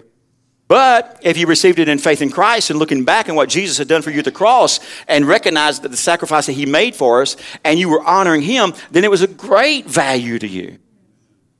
But 0.67 1.17
if 1.23 1.35
you 1.35 1.47
received 1.47 1.79
it 1.79 1.89
in 1.89 1.97
faith 1.97 2.21
in 2.21 2.29
Christ 2.29 2.69
and 2.69 2.77
looking 2.77 3.03
back 3.03 3.27
on 3.27 3.35
what 3.35 3.49
Jesus 3.49 3.79
had 3.79 3.87
done 3.87 4.03
for 4.03 4.11
you 4.11 4.19
at 4.19 4.25
the 4.25 4.31
cross 4.31 4.79
and 5.07 5.25
recognized 5.25 5.81
that 5.81 5.89
the 5.89 5.97
sacrifice 5.97 6.45
that 6.45 6.53
He 6.53 6.67
made 6.67 6.95
for 6.95 7.23
us, 7.23 7.35
and 7.63 7.79
you 7.79 7.89
were 7.89 8.03
honoring 8.03 8.43
Him, 8.43 8.73
then 8.91 9.03
it 9.03 9.09
was 9.09 9.23
a 9.23 9.27
great 9.27 9.87
value 9.87 10.37
to 10.37 10.47
you. 10.47 10.77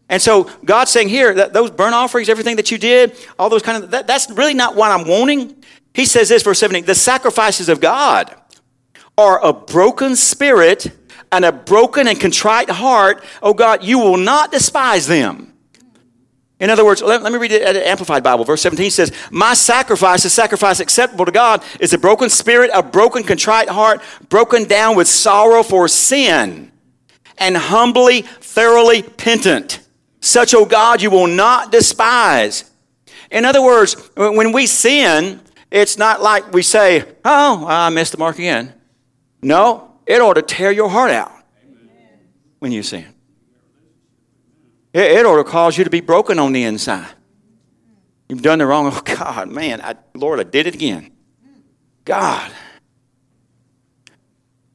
And 0.07 0.21
so 0.21 0.43
God's 0.63 0.91
saying 0.91 1.09
here 1.09 1.33
that 1.33 1.53
those 1.53 1.71
burnt 1.71 1.95
offerings, 1.95 2.29
everything 2.29 2.57
that 2.57 2.69
you 2.69 2.77
did, 2.77 3.17
all 3.39 3.49
those 3.49 3.63
kind 3.63 3.83
of 3.83 3.89
that, 3.89 4.05
that's 4.05 4.29
really 4.29 4.53
not 4.53 4.75
what 4.75 4.91
I'm 4.91 5.07
wanting. 5.07 5.63
He 5.95 6.05
says 6.05 6.29
this, 6.29 6.43
verse 6.43 6.59
17, 6.59 6.85
the 6.85 6.93
sacrifices 6.93 7.67
of 7.67 7.81
God 7.81 8.35
are 9.19 9.43
a 9.43 9.51
broken 9.51 10.15
spirit 10.15 10.91
and 11.31 11.43
a 11.43 11.51
broken 11.51 12.07
and 12.07 12.19
contrite 12.19 12.69
heart, 12.69 13.23
oh 13.43 13.53
God, 13.53 13.83
you 13.83 13.99
will 13.99 14.17
not 14.17 14.51
despise 14.51 15.07
them. 15.07 15.53
In 16.59 16.69
other 16.69 16.83
words, 16.83 17.01
let, 17.01 17.21
let 17.21 17.31
me 17.31 17.37
read 17.37 17.51
it 17.51 17.61
at 17.61 17.75
an 17.75 17.83
Amplified 17.83 18.23
Bible. 18.23 18.45
Verse 18.45 18.61
17 18.61 18.91
says, 18.91 19.13
My 19.31 19.53
sacrifice, 19.53 20.25
a 20.25 20.29
sacrifice 20.29 20.79
acceptable 20.79 21.25
to 21.25 21.31
God, 21.31 21.63
is 21.79 21.93
a 21.93 21.97
broken 21.97 22.29
spirit, 22.29 22.71
a 22.73 22.81
broken, 22.81 23.23
contrite 23.23 23.69
heart, 23.69 24.01
broken 24.29 24.65
down 24.65 24.95
with 24.95 25.07
sorrow 25.07 25.63
for 25.63 25.87
sin, 25.87 26.71
and 27.37 27.55
humbly, 27.55 28.23
thoroughly 28.23 29.03
penitent. 29.03 29.79
Such, 30.21 30.53
O 30.53 30.61
oh 30.61 30.65
God, 30.65 31.01
you 31.01 31.09
will 31.09 31.27
not 31.27 31.71
despise. 31.71 32.69
In 33.31 33.45
other 33.45 33.61
words, 33.61 33.95
when 34.15 34.51
we 34.51 34.65
sin, 34.65 35.39
it's 35.71 35.97
not 35.97 36.21
like 36.21 36.51
we 36.51 36.61
say, 36.61 37.05
Oh, 37.23 37.65
I 37.67 37.89
missed 37.89 38.11
the 38.11 38.17
mark 38.17 38.37
again. 38.37 38.73
No, 39.41 39.91
it 40.05 40.21
ought 40.21 40.33
to 40.33 40.41
tear 40.41 40.71
your 40.71 40.89
heart 40.89 41.11
out 41.11 41.31
when 42.59 42.71
you 42.71 42.83
sin. 42.83 43.05
It, 44.93 45.11
it 45.11 45.25
ought 45.25 45.37
to 45.37 45.43
cause 45.43 45.77
you 45.77 45.83
to 45.83 45.89
be 45.89 46.01
broken 46.01 46.39
on 46.39 46.53
the 46.53 46.63
inside. 46.63 47.09
You've 48.27 48.41
done 48.41 48.59
the 48.59 48.65
wrong. 48.65 48.91
Oh, 48.93 49.01
God, 49.03 49.49
man, 49.49 49.81
I, 49.81 49.95
Lord, 50.13 50.39
I 50.39 50.43
did 50.43 50.67
it 50.67 50.75
again. 50.75 51.11
God. 52.05 52.51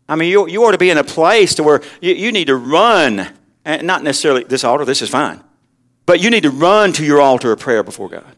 I 0.08 0.16
mean, 0.16 0.30
you, 0.30 0.48
you 0.48 0.64
ought 0.64 0.72
to 0.72 0.78
be 0.78 0.90
in 0.90 0.98
a 0.98 1.04
place 1.04 1.54
to 1.54 1.62
where 1.62 1.82
you, 2.00 2.14
you 2.14 2.32
need 2.32 2.48
to 2.48 2.56
run, 2.56 3.32
and 3.64 3.86
not 3.86 4.02
necessarily 4.02 4.44
this 4.44 4.64
altar, 4.64 4.84
this 4.84 5.02
is 5.02 5.08
fine, 5.08 5.42
but 6.04 6.20
you 6.20 6.30
need 6.30 6.42
to 6.42 6.50
run 6.50 6.92
to 6.94 7.04
your 7.04 7.20
altar 7.20 7.52
of 7.52 7.60
prayer 7.60 7.82
before 7.82 8.08
God. 8.08 8.36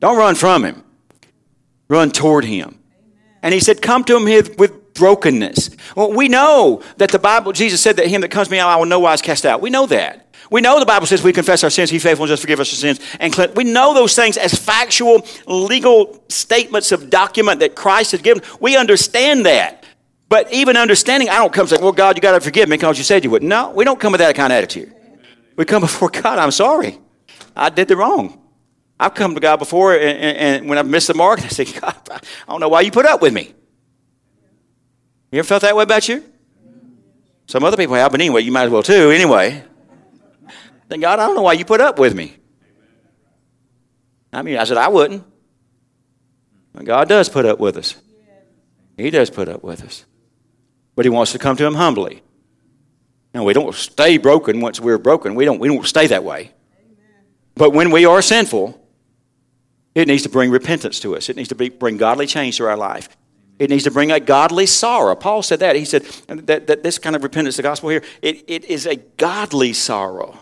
Don't 0.00 0.18
run 0.18 0.34
from 0.34 0.64
Him, 0.64 0.82
run 1.88 2.10
toward 2.10 2.44
Him. 2.44 2.78
And 3.42 3.54
He 3.54 3.60
said, 3.60 3.80
Come 3.80 4.04
to 4.04 4.16
Him 4.16 4.24
with 4.58 4.75
brokenness. 4.96 5.70
Well, 5.94 6.12
we 6.12 6.28
know 6.28 6.82
that 6.96 7.10
the 7.10 7.18
Bible, 7.18 7.52
Jesus 7.52 7.80
said 7.80 7.96
that 7.96 8.06
him 8.06 8.20
that 8.22 8.30
comes 8.30 8.48
to 8.48 8.52
me, 8.52 8.60
I 8.60 8.76
will 8.76 8.86
no 8.86 9.00
wise 9.00 9.22
cast 9.22 9.46
out. 9.46 9.60
We 9.60 9.70
know 9.70 9.86
that. 9.86 10.26
We 10.50 10.60
know 10.60 10.78
the 10.78 10.86
Bible 10.86 11.06
says 11.06 11.22
we 11.22 11.32
confess 11.32 11.64
our 11.64 11.70
sins, 11.70 11.90
He's 11.90 12.02
faithful 12.02 12.24
and 12.24 12.28
just 12.28 12.42
forgive 12.42 12.60
us 12.60 12.72
our 12.72 12.76
sins. 12.76 13.00
And 13.18 13.34
we 13.56 13.64
know 13.64 13.94
those 13.94 14.14
things 14.14 14.36
as 14.36 14.54
factual, 14.54 15.26
legal 15.46 16.22
statements 16.28 16.92
of 16.92 17.10
document 17.10 17.60
that 17.60 17.74
Christ 17.74 18.12
has 18.12 18.22
given. 18.22 18.42
We 18.60 18.76
understand 18.76 19.46
that. 19.46 19.84
But 20.28 20.52
even 20.52 20.76
understanding, 20.76 21.28
I 21.28 21.36
don't 21.36 21.52
come 21.52 21.66
saying, 21.66 21.82
well, 21.82 21.92
God, 21.92 22.16
you 22.16 22.20
got 22.20 22.32
to 22.32 22.40
forgive 22.40 22.68
me 22.68 22.76
because 22.76 22.98
you 22.98 23.04
said 23.04 23.22
you 23.22 23.30
would. 23.30 23.42
No, 23.42 23.70
we 23.70 23.84
don't 23.84 24.00
come 24.00 24.12
with 24.12 24.20
that 24.20 24.34
kind 24.34 24.52
of 24.52 24.56
attitude. 24.56 24.92
We 25.56 25.64
come 25.64 25.82
before 25.82 26.10
God, 26.10 26.38
I'm 26.38 26.50
sorry. 26.50 26.98
I 27.54 27.70
did 27.70 27.88
the 27.88 27.96
wrong. 27.96 28.40
I've 28.98 29.14
come 29.14 29.34
to 29.34 29.40
God 29.40 29.58
before, 29.58 29.94
and, 29.94 30.18
and, 30.18 30.38
and 30.38 30.68
when 30.68 30.78
I've 30.78 30.88
missed 30.88 31.08
the 31.08 31.14
mark, 31.14 31.40
I 31.44 31.48
say, 31.48 31.64
God, 31.64 31.96
I 32.10 32.20
don't 32.48 32.60
know 32.60 32.68
why 32.68 32.80
you 32.82 32.90
put 32.90 33.06
up 33.06 33.22
with 33.22 33.32
me. 33.32 33.54
You 35.36 35.40
ever 35.40 35.48
felt 35.48 35.60
that 35.62 35.76
way 35.76 35.82
about 35.82 36.08
you? 36.08 36.24
Some 37.46 37.62
other 37.62 37.76
people 37.76 37.94
have, 37.94 38.10
but 38.10 38.22
anyway, 38.22 38.40
you 38.40 38.50
might 38.50 38.64
as 38.64 38.70
well 38.70 38.82
too. 38.82 39.10
Anyway, 39.10 39.62
then 40.88 41.00
God, 41.00 41.18
I 41.18 41.26
don't 41.26 41.36
know 41.36 41.42
why 41.42 41.52
you 41.52 41.66
put 41.66 41.78
up 41.78 41.98
with 41.98 42.14
me. 42.14 42.34
I 44.32 44.40
mean, 44.40 44.56
I 44.56 44.64
said 44.64 44.78
I 44.78 44.88
wouldn't. 44.88 45.22
But 46.72 46.86
God 46.86 47.10
does 47.10 47.28
put 47.28 47.44
up 47.44 47.58
with 47.58 47.76
us. 47.76 47.96
He 48.96 49.10
does 49.10 49.28
put 49.28 49.46
up 49.50 49.62
with 49.62 49.84
us. 49.84 50.06
But 50.94 51.04
He 51.04 51.10
wants 51.10 51.32
to 51.32 51.38
come 51.38 51.54
to 51.58 51.66
Him 51.66 51.74
humbly. 51.74 52.22
Now, 53.34 53.44
we 53.44 53.52
don't 53.52 53.74
stay 53.74 54.16
broken 54.16 54.62
once 54.62 54.80
we're 54.80 54.96
broken. 54.96 55.34
We 55.34 55.44
don't, 55.44 55.58
we 55.58 55.68
don't 55.68 55.84
stay 55.84 56.06
that 56.06 56.24
way. 56.24 56.52
But 57.56 57.74
when 57.74 57.90
we 57.90 58.06
are 58.06 58.22
sinful, 58.22 58.82
it 59.94 60.08
needs 60.08 60.22
to 60.22 60.30
bring 60.30 60.50
repentance 60.50 60.98
to 61.00 61.14
us. 61.14 61.28
It 61.28 61.36
needs 61.36 61.50
to 61.50 61.54
be, 61.54 61.68
bring 61.68 61.98
godly 61.98 62.26
change 62.26 62.56
to 62.56 62.66
our 62.66 62.76
life. 62.78 63.10
It 63.58 63.70
needs 63.70 63.84
to 63.84 63.90
bring 63.90 64.12
a 64.12 64.20
godly 64.20 64.66
sorrow. 64.66 65.14
Paul 65.14 65.42
said 65.42 65.60
that. 65.60 65.76
He 65.76 65.84
said 65.84 66.02
that, 66.28 66.66
that 66.66 66.82
this 66.82 66.98
kind 66.98 67.16
of 67.16 67.22
repentance, 67.22 67.56
the 67.56 67.62
gospel 67.62 67.88
here, 67.88 68.02
it, 68.20 68.44
it 68.46 68.64
is 68.66 68.86
a 68.86 68.96
godly 68.96 69.72
sorrow. 69.72 70.38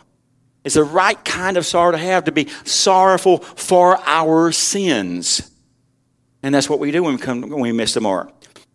It's 0.65 0.75
the 0.75 0.85
right 0.85 1.23
kind 1.25 1.57
of 1.57 1.67
sorrow 1.67 1.93
to 1.93 1.99
have, 1.99 2.25
to 2.25 2.33
be 2.33 2.49
sorrowful 2.65 3.39
for 3.39 3.99
our 4.05 4.51
sins. 4.51 5.51
And 6.43 6.55
that's 6.55 6.69
what 6.69 6.81
we 6.81 6.91
do 6.91 7.03
when 7.03 7.15
we, 7.15 7.21
come, 7.21 7.43
when 7.43 7.61
we 7.61 7.73
miss 7.73 7.95
the 7.95 8.01
mark. 8.01 8.33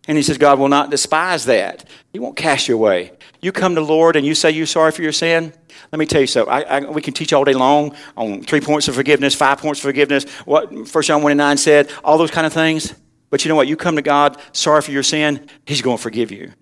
And 0.08 0.16
he 0.16 0.22
says, 0.22 0.38
God 0.38 0.58
will 0.58 0.68
not 0.68 0.90
despise 0.90 1.44
that. 1.44 1.84
He 2.12 2.18
won't 2.18 2.36
cast 2.36 2.68
you 2.68 2.74
away. 2.74 3.12
You 3.40 3.52
come 3.52 3.74
to 3.74 3.80
the 3.80 3.86
Lord 3.86 4.16
and 4.16 4.24
you 4.24 4.34
say 4.34 4.50
you're 4.50 4.66
sorry 4.66 4.92
for 4.92 5.02
your 5.02 5.12
sin. 5.12 5.52
Let 5.92 5.98
me 5.98 6.06
tell 6.06 6.20
you 6.20 6.26
so. 6.26 6.46
I, 6.46 6.62
I, 6.62 6.80
we 6.80 7.02
can 7.02 7.12
teach 7.12 7.32
all 7.32 7.44
day 7.44 7.54
long 7.54 7.94
on 8.16 8.42
three 8.42 8.60
points 8.60 8.88
of 8.88 8.94
forgiveness, 8.94 9.34
five 9.34 9.58
points 9.58 9.80
of 9.80 9.82
forgiveness, 9.82 10.24
what 10.46 10.88
First 10.88 11.08
John 11.08 11.22
1 11.22 11.32
and 11.32 11.38
9 11.38 11.56
said, 11.58 11.90
all 12.02 12.18
those 12.18 12.30
kind 12.30 12.46
of 12.46 12.52
things. 12.52 12.94
But 13.30 13.44
you 13.44 13.48
know 13.48 13.54
what? 13.54 13.68
You 13.68 13.76
come 13.76 13.96
to 13.96 14.02
God 14.02 14.36
sorry 14.52 14.82
for 14.82 14.90
your 14.90 15.02
sin, 15.02 15.48
He's 15.64 15.82
going 15.82 15.96
to 15.96 16.02
forgive 16.02 16.30
you. 16.30 16.52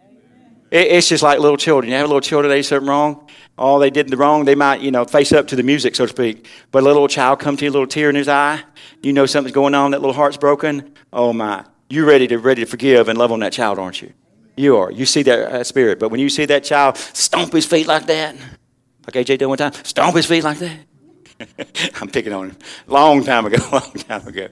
It, 0.70 0.88
it's 0.88 1.08
just 1.08 1.22
like 1.22 1.38
little 1.40 1.56
children. 1.56 1.90
You 1.90 1.96
have 1.96 2.04
a 2.04 2.08
little 2.08 2.20
child 2.20 2.44
today 2.44 2.62
something 2.62 2.88
wrong. 2.88 3.28
All 3.56 3.78
they 3.78 3.90
did 3.90 4.08
the 4.08 4.16
wrong, 4.16 4.44
they 4.44 4.54
might, 4.54 4.80
you 4.80 4.90
know, 4.90 5.04
face 5.04 5.32
up 5.32 5.48
to 5.48 5.56
the 5.56 5.62
music, 5.62 5.96
so 5.96 6.06
to 6.06 6.12
speak. 6.12 6.46
But 6.70 6.82
a 6.82 6.86
little 6.86 7.08
child 7.08 7.40
come 7.40 7.56
to 7.56 7.64
you, 7.64 7.70
a 7.70 7.72
little 7.72 7.86
tear 7.86 8.08
in 8.08 8.14
his 8.14 8.28
eye. 8.28 8.62
You 9.02 9.12
know 9.12 9.26
something's 9.26 9.54
going 9.54 9.74
on. 9.74 9.90
That 9.90 10.00
little 10.00 10.14
heart's 10.14 10.36
broken. 10.36 10.94
Oh 11.12 11.32
my! 11.32 11.64
You're 11.90 12.06
ready 12.06 12.28
to 12.28 12.38
ready 12.38 12.62
to 12.62 12.70
forgive 12.70 13.08
and 13.08 13.18
love 13.18 13.32
on 13.32 13.40
that 13.40 13.52
child, 13.52 13.78
aren't 13.78 14.00
you? 14.02 14.12
You 14.56 14.76
are. 14.76 14.90
You 14.90 15.06
see 15.06 15.22
that 15.22 15.38
uh, 15.38 15.64
spirit. 15.64 15.98
But 15.98 16.10
when 16.10 16.20
you 16.20 16.28
see 16.28 16.44
that 16.46 16.64
child 16.64 16.96
stomp 16.96 17.52
his 17.52 17.64
feet 17.66 17.86
like 17.86 18.06
that, 18.06 18.36
like 19.06 19.14
AJ 19.14 19.38
did 19.38 19.46
one 19.46 19.58
time, 19.58 19.72
stomp 19.84 20.14
his 20.14 20.26
feet 20.26 20.44
like 20.44 20.58
that. 20.58 20.78
I'm 22.00 22.08
picking 22.08 22.32
on 22.32 22.50
him. 22.50 22.56
Long 22.86 23.24
time 23.24 23.46
ago, 23.46 23.56
long 23.72 23.92
time 23.92 24.26
ago. 24.26 24.48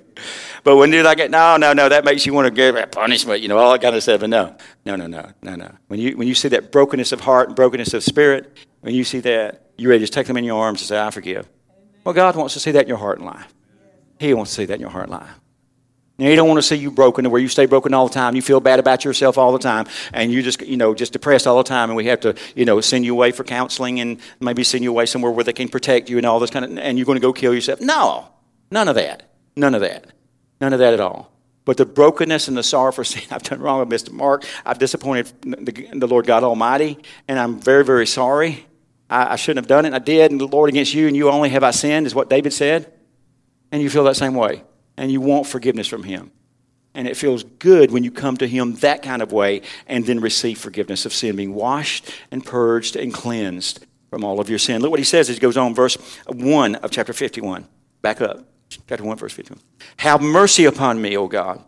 But 0.67 0.79
when 0.79 0.93
you 0.93 1.05
like 1.05 1.21
it, 1.21 1.31
no, 1.31 1.57
no, 1.57 1.73
no, 1.73 1.89
that 1.89 2.05
makes 2.05 2.27
you 2.27 2.35
want 2.35 2.49
to 2.49 2.51
give 2.51 2.75
a 2.75 2.89
punishment, 2.89 3.41
you 3.41 3.47
know, 3.47 3.57
all 3.57 3.71
that 3.71 3.81
kind 3.81 3.95
of 3.95 4.03
stuff. 4.03 4.23
But 4.23 4.31
no, 4.31 4.57
no, 4.85 4.97
no, 4.97 5.07
no, 5.07 5.31
no, 5.41 5.55
no. 5.55 5.71
When 5.87 6.01
you 6.01 6.17
when 6.17 6.27
you 6.27 6.35
see 6.35 6.49
that 6.49 6.73
brokenness 6.73 7.13
of 7.13 7.21
heart 7.21 7.47
and 7.47 7.55
brokenness 7.55 7.95
of 7.95 8.03
spirit, 8.03 8.59
when 8.81 8.93
you 8.93 9.05
see 9.05 9.21
that, 9.21 9.71
you're 9.77 9.91
ready 9.91 10.01
to 10.01 10.03
just 10.03 10.13
take 10.13 10.27
them 10.27 10.37
in 10.37 10.43
your 10.43 10.61
arms 10.61 10.81
and 10.81 10.89
say, 10.89 11.01
I 11.01 11.13
forgive. 11.13 11.49
Well, 12.03 12.15
God 12.15 12.35
wants 12.35 12.55
to 12.55 12.59
see 12.59 12.73
that 12.73 12.83
in 12.83 12.89
your 12.89 12.97
heart 12.97 13.19
and 13.19 13.27
life. 13.27 13.47
He 14.19 14.35
wants 14.35 14.51
to 14.51 14.57
see 14.57 14.65
that 14.65 14.75
in 14.75 14.81
your 14.81 14.91
heart 14.91 15.05
and 15.05 15.13
life. 15.13 15.31
Now, 16.19 16.31
you 16.31 16.35
don't 16.35 16.49
want 16.49 16.59
to 16.59 16.63
see 16.63 16.75
you 16.75 16.91
broken 16.91 17.23
to 17.23 17.31
where 17.31 17.41
you 17.41 17.47
stay 17.47 17.67
broken 17.67 17.95
all 17.95 18.09
the 18.09 18.15
time. 18.15 18.35
You 18.35 18.43
feel 18.43 18.59
bad 18.59 18.81
about 18.81 19.05
yourself 19.05 19.39
all 19.39 19.53
the 19.53 19.61
time, 19.61 19.87
and 20.13 20.33
you 20.33 20.43
just, 20.43 20.63
you 20.63 20.77
know, 20.77 20.97
just 20.97 21.13
depressed 21.13 21.47
all 21.47 21.59
the 21.59 21.63
time. 21.63 21.91
And 21.91 21.97
we 21.97 22.07
have 22.07 22.19
to, 22.23 22.35
you 22.57 22.65
know, 22.65 22.81
send 22.81 23.05
you 23.05 23.13
away 23.13 23.31
for 23.31 23.45
counseling 23.45 24.01
and 24.01 24.19
maybe 24.41 24.65
send 24.65 24.83
you 24.83 24.91
away 24.91 25.07
somewhere 25.07 25.31
where 25.31 25.45
they 25.45 25.53
can 25.53 25.69
protect 25.69 26.11
you 26.11 26.17
and 26.17 26.27
all 26.27 26.41
this 26.41 26.51
kind 26.51 26.65
of. 26.65 26.77
And 26.77 26.99
you're 26.99 27.07
going 27.07 27.19
to 27.19 27.23
go 27.23 27.33
kill 27.33 27.55
yourself. 27.55 27.81
No, 27.81 28.27
none 28.73 28.89
of 28.89 28.97
that. 28.97 29.31
None 29.55 29.73
of 29.73 29.81
that. 29.83 30.16
None 30.61 30.73
of 30.73 30.79
that 30.79 30.95
at 30.95 31.01
all. 31.01 31.31
But 31.65 31.77
the 31.77 31.87
brokenness 31.87 32.49
and 32.49 32.57
the 32.57 32.63
sorrow 32.63 32.93
for 32.93 33.05
sin 33.05 33.25
I've 33.31 33.43
done 33.43 33.61
wrong 33.61 33.81
with 33.81 33.89
Mr. 33.89 34.13
Mark, 34.13 34.45
I've 34.65 34.79
disappointed 34.79 35.33
the, 35.43 35.89
the 35.93 36.07
Lord 36.07 36.27
God 36.27 36.45
Almighty, 36.45 36.99
and 37.29 37.39
I'm 37.39 37.61
very, 37.61 37.85
very 37.85 38.07
sorry. 38.07 38.67
I, 39.11 39.33
I 39.33 39.37
shouldn't 39.37 39.65
have 39.65 39.69
done 39.69 39.85
it. 39.85 39.95
I 39.95 39.99
did, 39.99 40.31
and 40.31 40.41
the 40.41 40.47
Lord 40.47 40.69
against 40.69 40.95
you, 40.95 41.07
and 41.07 41.17
you 41.17 41.31
only 41.31 41.51
have 41.51 41.63
I 41.63 41.71
sinned, 41.71 42.07
is 42.07 42.15
what 42.15 42.31
David 42.31 42.53
said. 42.53 42.93
And 43.73 43.83
you 43.83 43.91
feel 43.91 44.05
that 44.05 44.17
same 44.17 44.35
way 44.35 44.63
and 44.97 45.11
you 45.11 45.21
want 45.21 45.47
forgiveness 45.47 45.87
from 45.87 46.03
Him. 46.03 46.31
And 46.95 47.07
it 47.07 47.17
feels 47.17 47.43
good 47.45 47.91
when 47.91 48.05
you 48.05 48.11
come 48.11 48.37
to 48.39 48.49
Him 48.49 48.75
that 48.77 49.03
kind 49.03 49.21
of 49.21 49.33
way 49.33 49.63
and 49.87 50.07
then 50.07 50.21
receive 50.21 50.59
forgiveness 50.59 51.05
of 51.05 51.13
sin, 51.13 51.37
being 51.37 51.55
washed 51.55 52.11
and 52.31 52.45
purged 52.45 52.97
and 52.97 53.13
cleansed 53.13 53.85
from 54.09 54.25
all 54.25 54.41
of 54.41 54.49
your 54.49 54.59
sin. 54.59 54.81
Look 54.81 54.91
what 54.91 55.01
He 55.01 55.05
says 55.05 55.29
as 55.29 55.37
He 55.37 55.41
goes 55.41 55.57
on, 55.57 55.75
verse 55.75 55.97
1 56.27 56.77
of 56.77 56.91
chapter 56.91 57.13
51. 57.13 57.67
Back 58.01 58.21
up, 58.21 58.45
chapter 58.69 59.05
1, 59.05 59.17
verse 59.17 59.33
51. 59.33 59.61
Have 59.99 60.21
mercy 60.21 60.65
upon 60.65 61.01
me, 61.01 61.17
O 61.17 61.29
God, 61.29 61.63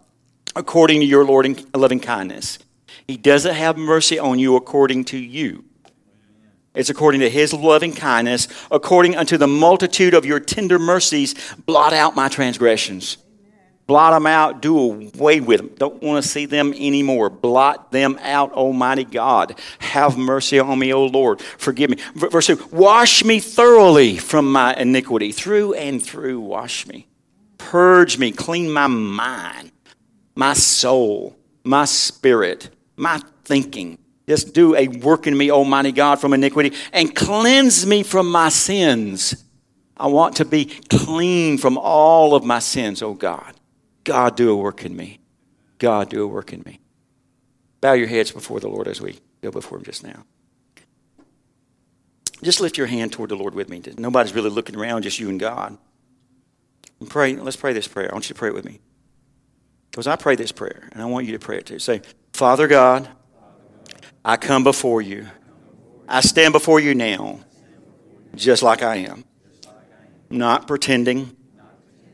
according 0.57 1.01
to 1.01 1.07
your 1.07 1.25
loving 1.25 2.01
kindness. 2.01 2.59
He 3.07 3.17
doesn't 3.17 3.55
have 3.55 3.77
mercy 3.77 4.19
on 4.19 4.39
you 4.39 4.57
according 4.57 5.05
to 5.07 5.19
you. 5.19 5.65
It's 6.75 6.91
according 6.91 7.21
to 7.21 7.31
his 7.31 7.53
loving 7.53 7.93
kindness, 7.93 8.49
according 8.71 9.17
unto 9.17 9.37
the 9.37 9.49
multitude 9.49 10.15
of 10.15 10.25
your 10.25 10.39
tender 10.39 10.79
mercies, 10.79 11.35
blot 11.67 11.93
out 11.93 12.15
my 12.15 12.29
transgressions. 12.29 13.17
Blot 13.89 14.13
them 14.13 14.27
out, 14.27 14.63
do 14.63 15.11
away 15.17 15.41
with 15.41 15.59
them. 15.59 15.71
Don't 15.77 16.01
want 16.01 16.23
to 16.23 16.29
see 16.29 16.47
them 16.47 16.73
anymore. 16.75 17.31
Blot 17.31 17.91
them 17.91 18.19
out, 18.23 18.53
Almighty 18.53 19.03
God. 19.03 19.59
Have 19.81 20.17
mercy 20.17 20.61
on 20.61 20.79
me, 20.79 20.93
O 20.93 21.07
Lord. 21.07 21.41
Forgive 21.41 21.91
me. 21.91 21.97
Verse 22.15 22.47
2 22.47 22.69
Wash 22.71 23.25
me 23.25 23.41
thoroughly 23.41 24.17
from 24.17 24.53
my 24.53 24.75
iniquity. 24.75 25.33
Through 25.33 25.75
and 25.75 26.01
through, 26.01 26.39
wash 26.39 26.87
me. 26.87 27.09
Purge 27.57 28.19
me, 28.19 28.31
clean 28.31 28.71
my 28.71 28.87
mind, 28.87 29.73
my 30.37 30.53
soul, 30.53 31.37
my 31.65 31.85
spirit, 31.85 32.71
my 32.97 33.21
thinking 33.45 33.99
just 34.29 34.53
do 34.53 34.77
a 34.77 34.89
work 34.89 35.27
in 35.27 35.37
me, 35.37 35.51
Almighty 35.51 35.91
God, 35.91 36.21
from 36.21 36.35
iniquity 36.35 36.77
and 36.93 37.17
cleanse 37.17 37.87
me 37.87 38.03
from 38.03 38.31
my 38.31 38.51
sins. 38.51 39.43
I 39.97 40.09
want 40.09 40.37
to 40.37 40.45
be 40.45 40.67
clean 40.67 41.57
from 41.57 41.79
all 41.79 42.35
of 42.35 42.45
my 42.45 42.59
sins, 42.59 43.03
oh 43.03 43.15
God. 43.15 43.58
God, 44.05 44.37
do 44.37 44.51
a 44.51 44.57
work 44.57 44.85
in 44.85 44.97
me. 44.97 45.21
God, 45.79 46.09
do 46.09 46.23
a 46.23 46.27
work 46.27 46.53
in 46.53 46.63
me. 46.65 46.81
Bow 47.81 47.93
your 47.93 48.09
heads 48.09 48.33
before 48.33 48.61
the 48.61 48.69
Lord 48.69 48.89
as 48.89 49.01
we 49.01 49.19
go 49.43 49.51
before 49.51 49.79
Him 49.79 49.85
just 49.85 50.03
now. 50.03 50.25
Just 52.43 52.61
lift 52.61 52.79
your 52.79 52.87
hand 52.87 53.13
toward 53.13 53.31
the 53.31 53.37
Lord 53.37 53.55
with 53.55 53.69
me. 53.69 53.83
Nobody's 53.97 54.35
really 54.35 54.51
looking 54.51 54.77
around, 54.77 55.03
just 55.03 55.19
you 55.19 55.29
and 55.29 55.41
God. 55.41 55.77
And 57.01 57.11
pray. 57.11 57.35
Let's 57.35 57.57
pray 57.57 57.73
this 57.73 57.89
prayer. 57.89 58.11
I 58.11 58.13
want 58.13 58.29
you 58.29 58.35
to 58.35 58.39
pray 58.39 58.49
it 58.49 58.55
with 58.55 58.65
me. 58.65 58.81
Because 59.91 60.07
I 60.07 60.17
pray 60.17 60.37
this 60.37 60.53
prayer, 60.53 60.89
and 60.93 61.03
I 61.03 61.07
want 61.07 61.27
you 61.27 61.33
to 61.33 61.39
pray 61.39 61.59
it 61.59 61.67
too. 61.67 61.79
Say, 61.79 62.03
Father 62.33 62.69
God, 62.69 63.09
I 64.25 64.37
come 64.37 64.63
before 64.63 65.03
you. 65.03 65.27
I 66.09 66.21
stand 66.21 66.53
before 66.53 66.79
you 66.81 66.95
now, 66.95 67.41
just 68.35 68.63
like 68.63 68.83
I 68.83 68.97
am. 68.97 69.25
Not 70.31 70.67
pretending, 70.67 71.37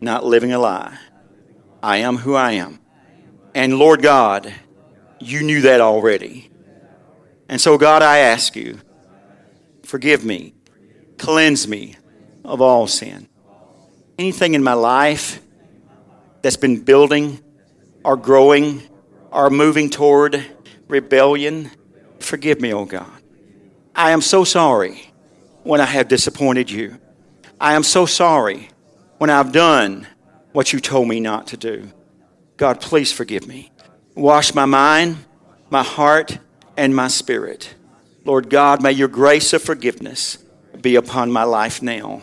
not 0.01 0.25
living 0.25 0.53
a 0.53 0.59
lie. 0.59 0.97
I 1.85 1.99
am 1.99 2.17
who 2.17 2.35
I 2.35 2.53
am. 2.53 2.81
And 3.55 3.79
Lord 3.79 4.01
God, 4.01 4.51
you 5.21 5.43
knew 5.43 5.61
that 5.61 5.83
already. 5.83 6.51
And 7.47 7.61
so, 7.61 7.77
God, 7.77 8.01
I 8.01 8.19
ask 8.19 8.57
you, 8.57 8.81
forgive 9.83 10.25
me, 10.25 10.55
cleanse 11.19 11.69
me 11.69 11.97
of 12.43 12.63
all 12.63 12.87
sin. 12.87 13.29
Anything 14.19 14.55
in 14.55 14.63
my 14.63 14.73
life 14.73 15.43
that's 16.41 16.57
been 16.57 16.83
building 16.83 17.45
or 18.03 18.17
growing 18.17 18.83
or 19.31 19.51
moving 19.51 19.91
toward 19.91 20.43
rebellion, 20.89 21.71
Forgive 22.21 22.59
me, 22.59 22.73
oh 22.73 22.87
God. 22.87 23.11
I 23.95 24.13
am 24.13 24.23
so 24.23 24.45
sorry 24.45 25.13
when 25.63 25.83
I 25.83 25.85
have 25.85 26.09
disappointed 26.09 26.71
you. 26.71 26.99
I 27.61 27.75
am 27.75 27.83
so 27.83 28.07
sorry 28.07 28.71
when 29.19 29.29
I've 29.29 29.53
done 29.53 30.07
what 30.55 30.73
you 30.73 30.81
told 30.81 31.07
me 31.07 31.21
not 31.21 31.47
to 31.49 31.59
do. 31.59 31.91
God, 32.57 32.81
please 32.81 33.13
forgive 33.13 33.47
me. 33.47 33.71
Wash 34.15 34.55
my 34.55 34.65
mind, 34.65 35.19
my 35.69 35.83
heart, 35.83 36.39
and 36.75 36.97
my 36.97 37.09
spirit. 37.09 37.75
Lord 38.25 38.49
God, 38.49 38.83
may 38.83 38.93
your 38.93 39.09
grace 39.09 39.53
of 39.53 39.61
forgiveness 39.61 40.39
be 40.81 40.97
upon 40.97 41.31
my 41.31 41.45
life 41.45 41.83
now. 41.83 42.23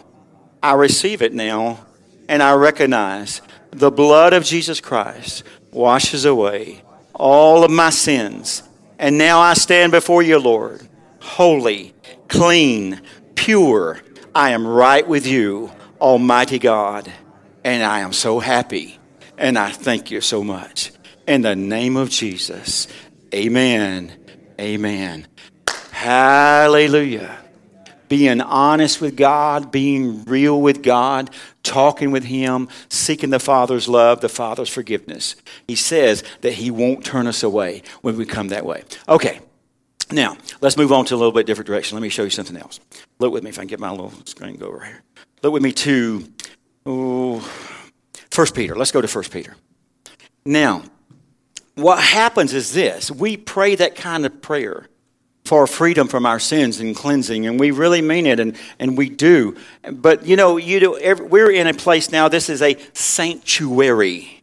I 0.63 0.73
receive 0.73 1.21
it 1.21 1.33
now, 1.33 1.85
and 2.27 2.41
I 2.41 2.55
recognize 2.55 3.43
the 3.69 3.91
blood 3.91 4.33
of 4.33 4.43
Jesus 4.43 4.81
Christ 4.81 5.43
washes 5.71 6.25
away 6.25 6.81
all 7.13 7.63
of 7.63 7.69
my 7.69 7.91
sins 7.91 8.63
and 9.01 9.17
now 9.17 9.39
I 9.39 9.55
stand 9.55 9.91
before 9.91 10.21
you, 10.21 10.37
Lord, 10.37 10.87
holy, 11.19 11.95
clean, 12.27 13.01
pure. 13.33 13.99
I 14.35 14.51
am 14.51 14.67
right 14.67 15.05
with 15.05 15.25
you, 15.25 15.71
Almighty 15.99 16.59
God. 16.59 17.11
And 17.63 17.83
I 17.83 17.99
am 17.99 18.13
so 18.13 18.39
happy. 18.39 18.99
And 19.37 19.57
I 19.57 19.71
thank 19.71 20.11
you 20.11 20.21
so 20.21 20.43
much. 20.43 20.91
In 21.27 21.41
the 21.41 21.55
name 21.55 21.97
of 21.97 22.09
Jesus, 22.09 22.87
amen. 23.33 24.11
Amen. 24.59 25.27
Hallelujah 25.91 27.41
being 28.11 28.41
honest 28.41 28.99
with 28.99 29.15
God, 29.15 29.71
being 29.71 30.25
real 30.25 30.61
with 30.61 30.83
God, 30.83 31.29
talking 31.63 32.11
with 32.11 32.25
Him, 32.25 32.67
seeking 32.89 33.29
the 33.29 33.39
Father's 33.39 33.87
love, 33.87 34.19
the 34.19 34.27
Father's 34.27 34.67
forgiveness. 34.67 35.37
He 35.65 35.77
says 35.77 36.21
that 36.41 36.51
He 36.51 36.71
won't 36.71 37.05
turn 37.05 37.25
us 37.25 37.41
away 37.41 37.83
when 38.01 38.17
we 38.17 38.25
come 38.25 38.49
that 38.49 38.65
way. 38.65 38.83
Okay, 39.07 39.39
now 40.11 40.35
let's 40.59 40.75
move 40.75 40.91
on 40.91 41.05
to 41.05 41.15
a 41.15 41.17
little 41.17 41.31
bit 41.31 41.45
different 41.45 41.67
direction. 41.67 41.95
Let 41.95 42.01
me 42.01 42.09
show 42.09 42.23
you 42.23 42.29
something 42.29 42.57
else. 42.57 42.81
Look 43.19 43.31
with 43.31 43.43
me 43.43 43.49
if 43.49 43.57
I 43.57 43.61
can 43.61 43.69
get 43.69 43.79
my 43.79 43.91
little 43.91 44.11
screen 44.25 44.57
go 44.57 44.67
over 44.67 44.83
here. 44.83 45.03
Look 45.41 45.53
with 45.53 45.63
me 45.63 45.71
to 45.71 46.27
oh, 46.85 47.39
1 48.33 48.47
Peter. 48.53 48.75
Let's 48.75 48.91
go 48.91 49.01
to 49.01 49.07
1 49.07 49.23
Peter. 49.25 49.55
Now, 50.45 50.83
what 51.75 52.03
happens 52.03 52.53
is 52.53 52.73
this 52.73 53.11
we 53.11 53.37
pray 53.37 53.75
that 53.75 53.95
kind 53.95 54.25
of 54.25 54.41
prayer 54.41 54.87
for 55.45 55.65
freedom 55.67 56.07
from 56.07 56.25
our 56.25 56.39
sins 56.39 56.79
and 56.79 56.95
cleansing, 56.95 57.45
and 57.45 57.59
we 57.59 57.71
really 57.71 58.01
mean 58.01 58.25
it, 58.25 58.39
and, 58.39 58.55
and 58.79 58.97
we 58.97 59.09
do. 59.09 59.55
But 59.91 60.25
you 60.25 60.35
know, 60.35 60.57
you 60.57 60.79
do, 60.79 60.97
every, 60.97 61.25
we're 61.25 61.51
in 61.51 61.67
a 61.67 61.73
place 61.73 62.11
now, 62.11 62.27
this 62.27 62.49
is 62.49 62.61
a 62.61 62.77
sanctuary. 62.93 64.40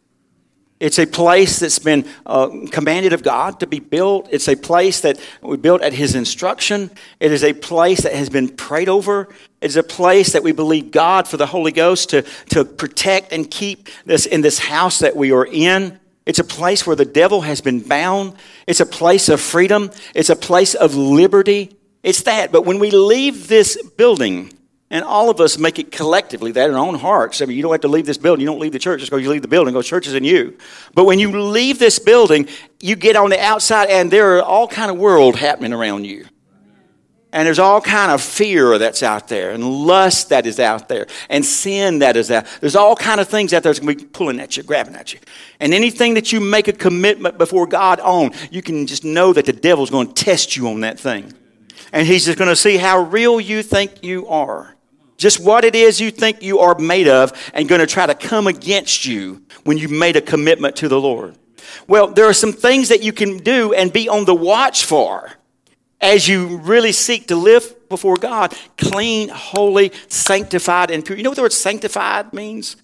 It's 0.79 0.97
a 0.97 1.05
place 1.05 1.59
that's 1.59 1.79
been 1.79 2.05
uh, 2.25 2.49
commanded 2.71 3.11
of 3.11 3.21
God 3.21 3.59
to 3.59 3.67
be 3.67 3.79
built. 3.79 4.29
It's 4.31 4.47
a 4.47 4.55
place 4.55 5.01
that 5.01 5.19
we 5.41 5.57
built 5.57 5.81
at 5.81 5.91
His 5.91 6.15
instruction. 6.15 6.89
It 7.19 7.33
is 7.33 7.43
a 7.43 7.51
place 7.51 8.01
that 8.01 8.13
has 8.13 8.29
been 8.29 8.47
prayed 8.47 8.87
over. 8.87 9.27
It's 9.59 9.75
a 9.75 9.83
place 9.83 10.31
that 10.31 10.43
we 10.43 10.53
believe 10.53 10.91
God 10.91 11.27
for 11.27 11.35
the 11.35 11.47
Holy 11.47 11.73
Ghost 11.73 12.11
to, 12.11 12.21
to 12.51 12.63
protect 12.63 13.33
and 13.33 13.51
keep 13.51 13.89
this 14.05 14.25
in 14.25 14.39
this 14.39 14.57
house 14.59 14.99
that 14.99 15.17
we 15.17 15.33
are 15.33 15.45
in. 15.45 15.99
It's 16.25 16.39
a 16.39 16.45
place 16.45 16.87
where 16.87 16.95
the 16.95 17.05
devil 17.05 17.41
has 17.41 17.59
been 17.59 17.81
bound. 17.81 18.35
It's 18.65 18.79
a 18.79 18.85
place 18.85 19.27
of 19.27 19.41
freedom. 19.41 19.91
It's 20.15 20.29
a 20.29 20.35
place 20.35 20.75
of 20.75 20.95
liberty. 20.95 21.75
It's 22.03 22.21
that. 22.21 22.53
But 22.53 22.65
when 22.65 22.79
we 22.79 22.91
leave 22.91 23.49
this 23.49 23.81
building, 23.97 24.53
and 24.91 25.05
all 25.05 25.29
of 25.29 25.39
us 25.39 25.57
make 25.57 25.77
it 25.77 25.91
collectively 25.91 26.51
that 26.51 26.69
in 26.69 26.75
our 26.75 26.85
own 26.85 26.95
hearts. 26.95 27.41
I 27.41 27.45
mean, 27.45 27.55
you 27.55 27.63
don't 27.63 27.71
have 27.71 27.81
to 27.81 27.87
leave 27.87 28.07
this 28.07 28.17
building. 28.17 28.41
You 28.41 28.47
don't 28.47 28.59
leave 28.59 28.71
the 28.71 28.79
church 28.79 29.01
just 29.01 29.11
because 29.11 29.23
you 29.23 29.29
leave 29.29 29.43
the 29.43 29.47
building. 29.47 29.73
Go, 29.73 29.81
church 29.81 30.07
is 30.07 30.15
in 30.15 30.23
you. 30.23 30.57
But 30.95 31.05
when 31.05 31.19
you 31.19 31.39
leave 31.39 31.77
this 31.77 31.99
building, 31.99 32.47
you 32.79 32.95
get 32.95 33.15
on 33.15 33.29
the 33.29 33.39
outside, 33.39 33.89
and 33.89 34.09
there 34.09 34.37
are 34.37 34.43
all 34.43 34.67
kind 34.67 34.89
of 34.89 34.97
world 34.97 35.35
happening 35.35 35.73
around 35.73 36.05
you. 36.05 36.25
And 37.31 37.45
there's 37.45 37.59
all 37.59 37.79
kind 37.79 38.11
of 38.11 38.21
fear 38.21 38.79
that's 38.79 39.03
out 39.03 39.27
there, 39.27 39.51
and 39.51 39.63
lust 39.63 40.29
that 40.29 40.47
is 40.47 40.59
out 40.59 40.89
there, 40.89 41.05
and 41.29 41.45
sin 41.45 41.99
that 41.99 42.17
is 42.17 42.31
out. 42.31 42.47
There's 42.59 42.75
all 42.75 42.95
kind 42.95 43.21
of 43.21 43.27
things 43.27 43.53
out 43.53 43.61
there 43.61 43.71
that's 43.71 43.85
going 43.85 43.95
to 43.95 44.03
be 44.03 44.09
pulling 44.09 44.39
at 44.39 44.57
you, 44.57 44.63
grabbing 44.63 44.95
at 44.95 45.13
you. 45.13 45.19
And 45.59 45.71
anything 45.71 46.15
that 46.15 46.31
you 46.33 46.39
make 46.39 46.67
a 46.67 46.73
commitment 46.73 47.37
before 47.37 47.67
God 47.67 47.99
on, 47.99 48.31
you 48.49 48.63
can 48.63 48.87
just 48.87 49.05
know 49.05 49.31
that 49.33 49.45
the 49.45 49.53
devil's 49.53 49.91
going 49.91 50.11
to 50.11 50.13
test 50.15 50.57
you 50.57 50.67
on 50.69 50.79
that 50.79 50.99
thing. 50.99 51.31
And 51.93 52.07
he's 52.07 52.25
just 52.25 52.39
going 52.39 52.49
to 52.49 52.55
see 52.55 52.77
how 52.77 53.01
real 53.01 53.39
you 53.39 53.61
think 53.61 54.03
you 54.03 54.27
are. 54.27 54.75
Just 55.19 55.39
what 55.39 55.65
it 55.65 55.75
is 55.75 55.99
you 56.01 56.09
think 56.09 56.41
you 56.41 56.59
are 56.59 56.79
made 56.79 57.07
of, 57.07 57.33
and 57.53 57.69
going 57.69 57.81
to 57.81 57.85
try 57.85 58.07
to 58.07 58.15
come 58.15 58.47
against 58.47 59.05
you 59.05 59.43
when 59.65 59.77
you 59.77 59.89
made 59.89 60.15
a 60.15 60.21
commitment 60.21 60.77
to 60.77 60.87
the 60.87 60.99
Lord. 60.99 61.37
Well, 61.87 62.07
there 62.07 62.25
are 62.25 62.33
some 62.33 62.53
things 62.53 62.89
that 62.89 63.03
you 63.03 63.13
can 63.13 63.37
do 63.37 63.73
and 63.73 63.93
be 63.93 64.09
on 64.09 64.25
the 64.25 64.33
watch 64.33 64.85
for 64.85 65.29
as 66.01 66.27
you 66.27 66.57
really 66.59 66.93
seek 66.93 67.27
to 67.27 67.35
live 67.35 67.75
before 67.89 68.15
God, 68.15 68.55
clean, 68.77 69.27
holy, 69.27 69.91
sanctified, 70.07 70.89
and 70.89 71.05
pure. 71.05 71.17
You 71.17 71.23
know 71.23 71.31
what 71.31 71.35
the 71.35 71.41
word 71.41 71.53
sanctified 71.53 72.31
means? 72.31 72.77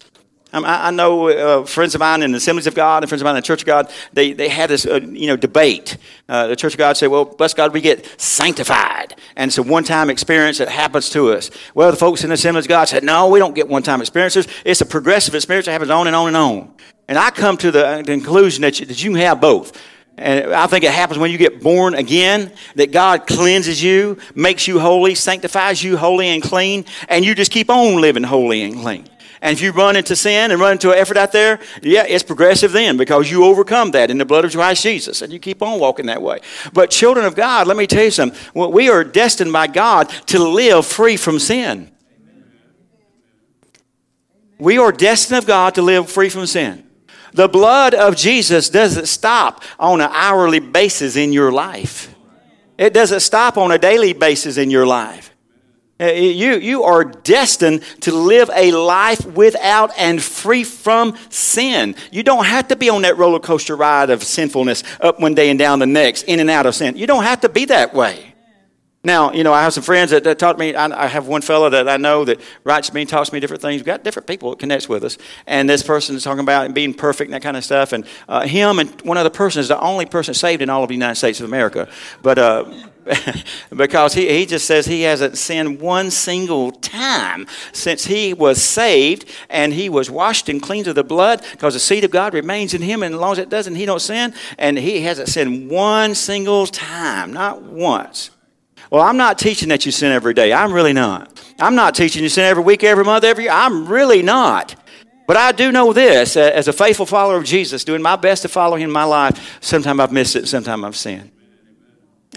Um, 0.55 0.63
I, 0.63 0.87
I 0.87 0.91
know 0.91 1.27
uh, 1.27 1.65
friends 1.65 1.95
of 1.95 1.99
mine 1.99 2.23
in 2.23 2.31
the 2.31 2.37
Assemblies 2.37 2.65
of 2.65 2.75
God 2.75 3.03
and 3.03 3.09
friends 3.09 3.21
of 3.21 3.25
mine 3.25 3.35
in 3.35 3.41
the 3.41 3.45
Church 3.45 3.63
of 3.63 3.65
God, 3.65 3.91
they, 4.13 4.31
they 4.31 4.47
had 4.47 4.69
this 4.69 4.85
uh, 4.85 5.01
you 5.01 5.27
know, 5.27 5.35
debate. 5.35 5.97
Uh, 6.29 6.47
the 6.47 6.55
Church 6.55 6.73
of 6.73 6.77
God 6.77 6.95
said, 6.95 7.07
well, 7.07 7.25
bless 7.25 7.53
God, 7.53 7.73
we 7.73 7.81
get 7.81 8.21
sanctified. 8.21 9.15
And 9.35 9.49
it's 9.49 9.57
a 9.57 9.63
one-time 9.63 10.09
experience 10.09 10.59
that 10.59 10.69
happens 10.69 11.09
to 11.09 11.33
us. 11.33 11.51
Well, 11.73 11.91
the 11.91 11.97
folks 11.97 12.23
in 12.23 12.29
the 12.29 12.35
Assemblies 12.35 12.65
of 12.65 12.69
God 12.69 12.85
said, 12.85 13.03
no, 13.03 13.27
we 13.27 13.37
don't 13.37 13.53
get 13.53 13.67
one-time 13.67 13.99
experiences. 13.99 14.47
It's 14.63 14.79
a 14.79 14.85
progressive 14.85 15.35
experience 15.35 15.65
that 15.65 15.73
happens 15.73 15.91
on 15.91 16.07
and 16.07 16.15
on 16.15 16.27
and 16.27 16.37
on. 16.37 16.73
And 17.09 17.17
I 17.17 17.31
come 17.31 17.57
to 17.57 17.69
the 17.69 18.03
conclusion 18.05 18.61
that 18.61 18.79
you, 18.79 18.85
that 18.85 19.03
you 19.03 19.09
can 19.09 19.19
have 19.19 19.41
both. 19.41 19.77
And 20.17 20.53
I 20.53 20.67
think 20.67 20.85
it 20.85 20.91
happens 20.91 21.19
when 21.19 21.31
you 21.31 21.37
get 21.37 21.61
born 21.61 21.95
again, 21.95 22.53
that 22.75 22.93
God 22.93 23.27
cleanses 23.27 23.83
you, 23.83 24.19
makes 24.33 24.69
you 24.69 24.79
holy, 24.79 25.15
sanctifies 25.15 25.83
you 25.83 25.97
holy 25.97 26.29
and 26.29 26.41
clean, 26.41 26.85
and 27.09 27.25
you 27.25 27.35
just 27.35 27.51
keep 27.51 27.69
on 27.69 27.99
living 27.99 28.23
holy 28.23 28.61
and 28.61 28.75
clean. 28.75 29.09
And 29.41 29.53
if 29.53 29.61
you 29.61 29.71
run 29.71 29.95
into 29.95 30.15
sin 30.15 30.51
and 30.51 30.59
run 30.59 30.73
into 30.73 30.91
an 30.91 30.97
effort 30.97 31.17
out 31.17 31.31
there, 31.31 31.59
yeah, 31.81 32.05
it's 32.07 32.23
progressive 32.23 32.71
then 32.71 32.97
because 32.97 33.29
you 33.29 33.45
overcome 33.45 33.91
that 33.91 34.09
in 34.09 34.17
the 34.17 34.25
blood 34.25 34.45
of 34.45 34.51
Christ 34.51 34.83
Jesus 34.83 35.21
and 35.21 35.31
you 35.31 35.39
keep 35.39 35.61
on 35.61 35.79
walking 35.79 36.05
that 36.07 36.21
way. 36.21 36.39
But 36.73 36.89
children 36.89 37.25
of 37.25 37.35
God, 37.35 37.67
let 37.67 37.77
me 37.77 37.87
tell 37.87 38.03
you 38.03 38.11
something. 38.11 38.39
We 38.53 38.89
are 38.89 39.03
destined 39.03 39.53
by 39.53 39.67
God 39.67 40.09
to 40.27 40.39
live 40.39 40.85
free 40.85 41.17
from 41.17 41.39
sin. 41.39 41.91
We 44.57 44.77
are 44.77 44.91
destined 44.91 45.39
of 45.39 45.45
God 45.45 45.75
to 45.75 45.81
live 45.81 46.09
free 46.09 46.29
from 46.29 46.45
sin. 46.45 46.85
The 47.33 47.49
blood 47.49 47.93
of 47.93 48.15
Jesus 48.15 48.69
doesn't 48.69 49.07
stop 49.07 49.61
on 49.77 49.99
an 49.99 50.09
hourly 50.13 50.59
basis 50.59 51.17
in 51.17 51.33
your 51.33 51.51
life. 51.51 52.15
It 52.77 52.93
doesn't 52.93 53.19
stop 53.19 53.57
on 53.57 53.71
a 53.71 53.77
daily 53.77 54.13
basis 54.13 54.55
in 54.57 54.71
your 54.71 54.87
life. 54.87 55.34
Uh, 55.97 56.07
you, 56.07 56.55
you 56.55 56.83
are 56.83 57.05
destined 57.05 57.81
to 58.01 58.11
live 58.11 58.49
a 58.53 58.71
life 58.73 59.25
without 59.27 59.97
and 59.97 60.21
free 60.21 60.63
from 60.63 61.15
sin. 61.29 61.95
You 62.11 62.21
don't 62.21 62.45
have 62.45 62.67
to 62.67 62.75
be 62.75 62.89
on 62.89 63.03
that 63.03 63.17
roller 63.17 63.39
coaster 63.39 63.77
ride 63.77 64.09
of 64.09 64.21
sinfulness 64.21 64.83
up 64.99 65.21
one 65.21 65.35
day 65.35 65.49
and 65.49 65.57
down 65.57 65.79
the 65.79 65.85
next, 65.85 66.23
in 66.23 66.41
and 66.41 66.49
out 66.49 66.65
of 66.65 66.75
sin. 66.75 66.97
You 66.97 67.07
don't 67.07 67.23
have 67.23 67.41
to 67.41 67.49
be 67.49 67.63
that 67.65 67.93
way. 67.93 68.35
Now, 69.05 69.31
you 69.31 69.43
know, 69.43 69.53
I 69.53 69.61
have 69.61 69.71
some 69.71 69.83
friends 69.83 70.11
that, 70.11 70.23
that 70.23 70.39
taught 70.39 70.57
me. 70.57 70.73
I, 70.73 71.05
I, 71.05 71.07
have 71.07 71.27
one 71.27 71.43
fellow 71.43 71.69
that 71.69 71.87
I 71.87 71.97
know 71.97 72.25
that 72.25 72.41
writes 72.63 72.91
me, 72.91 73.05
talks 73.05 73.31
me 73.31 73.39
different 73.39 73.61
things. 73.61 73.79
We've 73.79 73.85
got 73.85 74.03
different 74.03 74.27
people 74.27 74.49
that 74.49 74.59
connects 74.59 74.89
with 74.89 75.03
us. 75.03 75.19
And 75.45 75.69
this 75.69 75.83
person 75.83 76.15
is 76.15 76.23
talking 76.23 76.39
about 76.39 76.73
being 76.73 76.91
perfect 76.91 77.27
and 77.27 77.35
that 77.35 77.43
kind 77.43 77.55
of 77.55 77.63
stuff. 77.63 77.93
And 77.93 78.05
uh, 78.27 78.47
him 78.47 78.79
and 78.79 78.89
one 79.01 79.17
other 79.17 79.29
person 79.29 79.59
is 79.59 79.67
the 79.67 79.79
only 79.79 80.07
person 80.07 80.33
saved 80.33 80.63
in 80.63 80.71
all 80.71 80.81
of 80.81 80.87
the 80.87 80.95
United 80.95 81.15
States 81.15 81.39
of 81.39 81.45
America. 81.45 81.87
But 82.23 82.39
uh, 82.39 82.65
because 83.75 84.13
he, 84.13 84.29
he 84.29 84.45
just 84.45 84.65
says 84.65 84.85
he 84.85 85.03
hasn't 85.03 85.37
sinned 85.37 85.79
one 85.79 86.11
single 86.11 86.71
time 86.71 87.47
since 87.71 88.05
he 88.05 88.33
was 88.33 88.61
saved 88.61 89.25
and 89.49 89.73
he 89.73 89.89
was 89.89 90.09
washed 90.09 90.49
and 90.49 90.61
cleansed 90.61 90.87
of 90.87 90.95
the 90.95 91.03
blood 91.03 91.43
because 91.51 91.73
the 91.73 91.79
seed 91.79 92.03
of 92.03 92.11
God 92.11 92.33
remains 92.33 92.73
in 92.73 92.81
him. 92.81 93.03
And 93.03 93.13
as 93.13 93.21
long 93.21 93.33
as 93.33 93.39
it 93.39 93.49
doesn't, 93.49 93.75
he 93.75 93.85
don't 93.85 94.01
sin. 94.01 94.33
And 94.57 94.77
he 94.77 95.01
hasn't 95.01 95.29
sinned 95.29 95.69
one 95.69 96.15
single 96.15 96.65
time, 96.65 97.33
not 97.33 97.61
once. 97.61 98.31
Well, 98.89 99.01
I'm 99.01 99.17
not 99.17 99.39
teaching 99.39 99.69
that 99.69 99.85
you 99.85 99.91
sin 99.91 100.11
every 100.11 100.33
day. 100.33 100.53
I'm 100.53 100.71
really 100.71 100.93
not. 100.93 101.43
I'm 101.59 101.75
not 101.75 101.95
teaching 101.95 102.23
you 102.23 102.29
sin 102.29 102.45
every 102.45 102.63
week, 102.63 102.83
every 102.83 103.03
month, 103.03 103.23
every 103.23 103.45
year. 103.45 103.53
I'm 103.53 103.87
really 103.87 104.21
not. 104.21 104.75
But 105.27 105.37
I 105.37 105.51
do 105.51 105.71
know 105.71 105.91
this 105.91 106.37
as 106.37 106.67
a 106.67 106.73
faithful 106.73 107.05
follower 107.05 107.37
of 107.37 107.45
Jesus, 107.45 107.83
doing 107.83 108.01
my 108.01 108.15
best 108.15 108.43
to 108.43 108.47
follow 108.47 108.75
him 108.75 108.89
in 108.89 108.91
my 108.91 109.05
life, 109.05 109.57
sometimes 109.59 109.99
I've 109.99 110.11
missed 110.11 110.35
it, 110.35 110.47
sometimes 110.47 110.83
I've 110.83 110.95
sinned. 110.95 111.31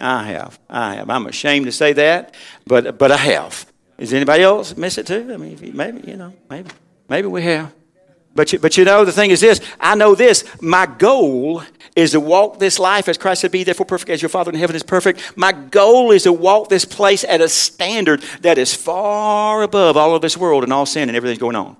I 0.00 0.24
have. 0.24 0.58
I 0.68 0.94
have. 0.96 1.10
I'm 1.10 1.26
ashamed 1.26 1.66
to 1.66 1.72
say 1.72 1.92
that, 1.94 2.34
but, 2.66 2.98
but 2.98 3.10
I 3.10 3.16
have. 3.16 3.66
Does 3.98 4.12
anybody 4.12 4.42
else 4.42 4.76
miss 4.76 4.98
it 4.98 5.06
too? 5.06 5.28
I 5.32 5.36
mean, 5.36 5.58
maybe, 5.74 6.08
you 6.08 6.16
know, 6.16 6.32
maybe. 6.48 6.70
Maybe 7.08 7.26
we 7.26 7.42
have. 7.42 7.72
But 8.34 8.52
you, 8.52 8.60
but 8.60 8.76
you 8.76 8.84
know, 8.84 9.04
the 9.04 9.10
thing 9.10 9.30
is 9.30 9.40
this 9.40 9.60
I 9.80 9.96
know 9.96 10.14
this. 10.14 10.44
My 10.60 10.86
goal 10.86 11.62
is 11.96 12.12
to 12.12 12.20
walk 12.20 12.60
this 12.60 12.78
life 12.78 13.08
as 13.08 13.18
Christ 13.18 13.40
said, 13.40 13.50
Be 13.50 13.64
therefore 13.64 13.86
perfect 13.86 14.10
as 14.10 14.22
your 14.22 14.28
Father 14.28 14.52
in 14.52 14.58
heaven 14.58 14.76
is 14.76 14.84
perfect. 14.84 15.36
My 15.36 15.50
goal 15.50 16.12
is 16.12 16.22
to 16.22 16.32
walk 16.32 16.68
this 16.68 16.84
place 16.84 17.24
at 17.24 17.40
a 17.40 17.48
standard 17.48 18.22
that 18.42 18.56
is 18.58 18.72
far 18.74 19.62
above 19.62 19.96
all 19.96 20.14
of 20.14 20.22
this 20.22 20.36
world 20.36 20.62
and 20.62 20.72
all 20.72 20.86
sin 20.86 21.08
and 21.08 21.16
everything 21.16 21.38
going 21.38 21.56
on. 21.56 21.76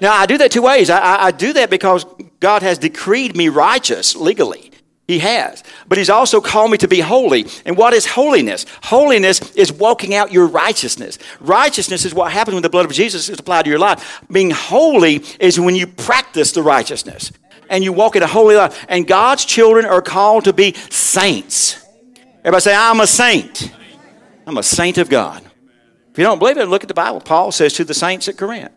Now, 0.00 0.14
I 0.14 0.24
do 0.24 0.38
that 0.38 0.50
two 0.50 0.62
ways. 0.62 0.88
I, 0.88 0.98
I, 0.98 1.26
I 1.26 1.30
do 1.30 1.52
that 1.54 1.68
because 1.68 2.06
God 2.40 2.62
has 2.62 2.78
decreed 2.78 3.36
me 3.36 3.48
righteous 3.48 4.16
legally. 4.16 4.70
He 5.08 5.18
has. 5.20 5.64
But 5.88 5.96
He's 5.96 6.10
also 6.10 6.40
called 6.40 6.70
me 6.70 6.76
to 6.78 6.86
be 6.86 7.00
holy. 7.00 7.46
And 7.64 7.78
what 7.78 7.94
is 7.94 8.04
holiness? 8.04 8.66
Holiness 8.84 9.52
is 9.52 9.72
walking 9.72 10.14
out 10.14 10.30
your 10.30 10.46
righteousness. 10.46 11.18
Righteousness 11.40 12.04
is 12.04 12.14
what 12.14 12.30
happens 12.30 12.54
when 12.54 12.62
the 12.62 12.68
blood 12.68 12.84
of 12.84 12.92
Jesus 12.92 13.30
is 13.30 13.38
applied 13.40 13.64
to 13.64 13.70
your 13.70 13.78
life. 13.78 14.22
Being 14.30 14.50
holy 14.50 15.24
is 15.40 15.58
when 15.58 15.74
you 15.74 15.86
practice 15.86 16.52
the 16.52 16.62
righteousness 16.62 17.32
and 17.70 17.82
you 17.82 17.92
walk 17.92 18.16
in 18.16 18.22
a 18.22 18.26
holy 18.26 18.54
life. 18.54 18.84
And 18.86 19.06
God's 19.06 19.46
children 19.46 19.86
are 19.86 20.02
called 20.02 20.44
to 20.44 20.52
be 20.52 20.74
saints. 20.90 21.82
Everybody 22.40 22.60
say, 22.60 22.74
I'm 22.74 23.00
a 23.00 23.06
saint. 23.06 23.72
I'm 24.46 24.58
a 24.58 24.62
saint 24.62 24.98
of 24.98 25.08
God. 25.08 25.42
If 26.12 26.18
you 26.18 26.24
don't 26.24 26.38
believe 26.38 26.58
it, 26.58 26.66
look 26.66 26.84
at 26.84 26.88
the 26.88 26.94
Bible. 26.94 27.20
Paul 27.20 27.50
says 27.50 27.72
to 27.74 27.84
the 27.84 27.94
saints 27.94 28.28
at 28.28 28.36
Corinth, 28.36 28.72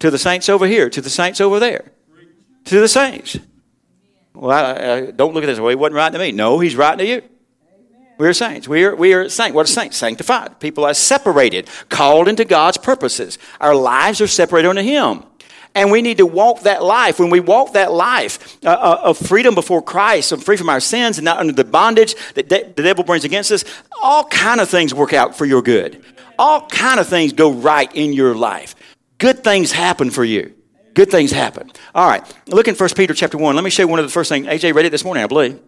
to 0.00 0.10
the 0.10 0.18
saints 0.18 0.48
over 0.48 0.66
here, 0.66 0.90
to 0.90 1.00
the 1.00 1.10
saints 1.10 1.40
over 1.40 1.60
there, 1.60 1.92
to 2.64 2.80
the 2.80 2.88
saints. 2.88 3.38
Well, 4.38 4.52
I, 4.52 4.92
I, 4.92 5.10
don't 5.10 5.34
look 5.34 5.42
at 5.42 5.48
this. 5.48 5.58
Well, 5.58 5.70
he 5.70 5.74
wasn't 5.74 5.96
writing 5.96 6.12
to 6.12 6.24
me. 6.24 6.30
No, 6.30 6.60
he's 6.60 6.76
writing 6.76 6.98
to 6.98 7.06
you. 7.06 7.22
We're 8.18 8.32
saints. 8.32 8.68
We 8.68 8.84
are, 8.84 8.94
we 8.94 9.12
are 9.12 9.28
saints. 9.28 9.54
What 9.54 9.66
are 9.66 9.72
saints? 9.72 9.96
Sanctified. 9.96 10.60
People 10.60 10.84
are 10.84 10.94
separated, 10.94 11.68
called 11.88 12.28
into 12.28 12.44
God's 12.44 12.76
purposes. 12.76 13.38
Our 13.60 13.74
lives 13.74 14.20
are 14.20 14.28
separated 14.28 14.68
unto 14.68 14.82
Him. 14.82 15.24
And 15.74 15.90
we 15.90 16.02
need 16.02 16.18
to 16.18 16.26
walk 16.26 16.62
that 16.62 16.84
life. 16.84 17.18
When 17.18 17.30
we 17.30 17.40
walk 17.40 17.72
that 17.72 17.92
life 17.92 18.64
uh, 18.64 18.70
uh 18.70 19.00
of 19.04 19.18
freedom 19.18 19.56
before 19.56 19.82
Christ, 19.82 20.30
of 20.30 20.42
free 20.42 20.56
from 20.56 20.68
our 20.68 20.80
sins 20.80 21.18
and 21.18 21.24
not 21.24 21.38
under 21.38 21.52
the 21.52 21.64
bondage 21.64 22.14
that 22.34 22.48
de- 22.48 22.64
the 22.64 22.82
devil 22.82 23.02
brings 23.02 23.24
against 23.24 23.50
us, 23.50 23.64
all 24.02 24.24
kind 24.24 24.60
of 24.60 24.68
things 24.68 24.94
work 24.94 25.12
out 25.12 25.36
for 25.36 25.46
your 25.46 25.62
good. 25.62 26.04
All 26.38 26.66
kind 26.68 27.00
of 27.00 27.08
things 27.08 27.32
go 27.32 27.52
right 27.52 27.92
in 27.94 28.12
your 28.12 28.36
life. 28.36 28.76
Good 29.18 29.42
things 29.42 29.72
happen 29.72 30.10
for 30.10 30.24
you. 30.24 30.54
Good 30.98 31.12
things 31.12 31.30
happen. 31.30 31.70
All 31.94 32.08
right, 32.08 32.24
look 32.48 32.66
in 32.66 32.74
1 32.74 32.88
Peter 32.96 33.14
chapter 33.14 33.38
1. 33.38 33.54
Let 33.54 33.62
me 33.62 33.70
show 33.70 33.84
you 33.84 33.88
one 33.88 34.00
of 34.00 34.04
the 34.04 34.10
first 34.10 34.28
things. 34.28 34.48
AJ 34.48 34.74
read 34.74 34.84
it 34.84 34.90
this 34.90 35.04
morning, 35.04 35.22
I 35.22 35.28
believe. 35.28 35.60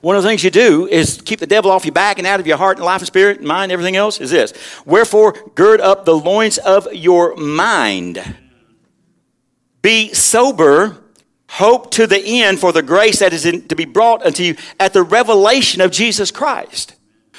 One 0.00 0.16
of 0.16 0.24
the 0.24 0.28
things 0.28 0.42
you 0.42 0.50
do 0.50 0.88
is 0.88 1.22
keep 1.24 1.38
the 1.38 1.46
devil 1.46 1.70
off 1.70 1.84
your 1.84 1.92
back 1.92 2.18
and 2.18 2.26
out 2.26 2.40
of 2.40 2.46
your 2.48 2.56
heart 2.56 2.76
and 2.76 2.84
life 2.84 3.02
and 3.02 3.06
spirit 3.06 3.38
and 3.38 3.46
mind, 3.46 3.70
everything 3.70 3.94
else 3.94 4.20
is 4.20 4.32
this. 4.32 4.52
Wherefore, 4.84 5.34
gird 5.54 5.80
up 5.80 6.04
the 6.04 6.16
loins 6.16 6.58
of 6.58 6.92
your 6.92 7.36
mind. 7.36 8.36
Be 9.80 10.12
sober, 10.12 10.98
hope 11.48 11.92
to 11.92 12.08
the 12.08 12.42
end 12.42 12.58
for 12.58 12.72
the 12.72 12.82
grace 12.82 13.20
that 13.20 13.32
is 13.32 13.46
in, 13.46 13.68
to 13.68 13.76
be 13.76 13.84
brought 13.84 14.26
unto 14.26 14.42
you 14.42 14.56
at 14.80 14.92
the 14.92 15.04
revelation 15.04 15.80
of 15.80 15.92
Jesus 15.92 16.32
Christ. 16.32 16.96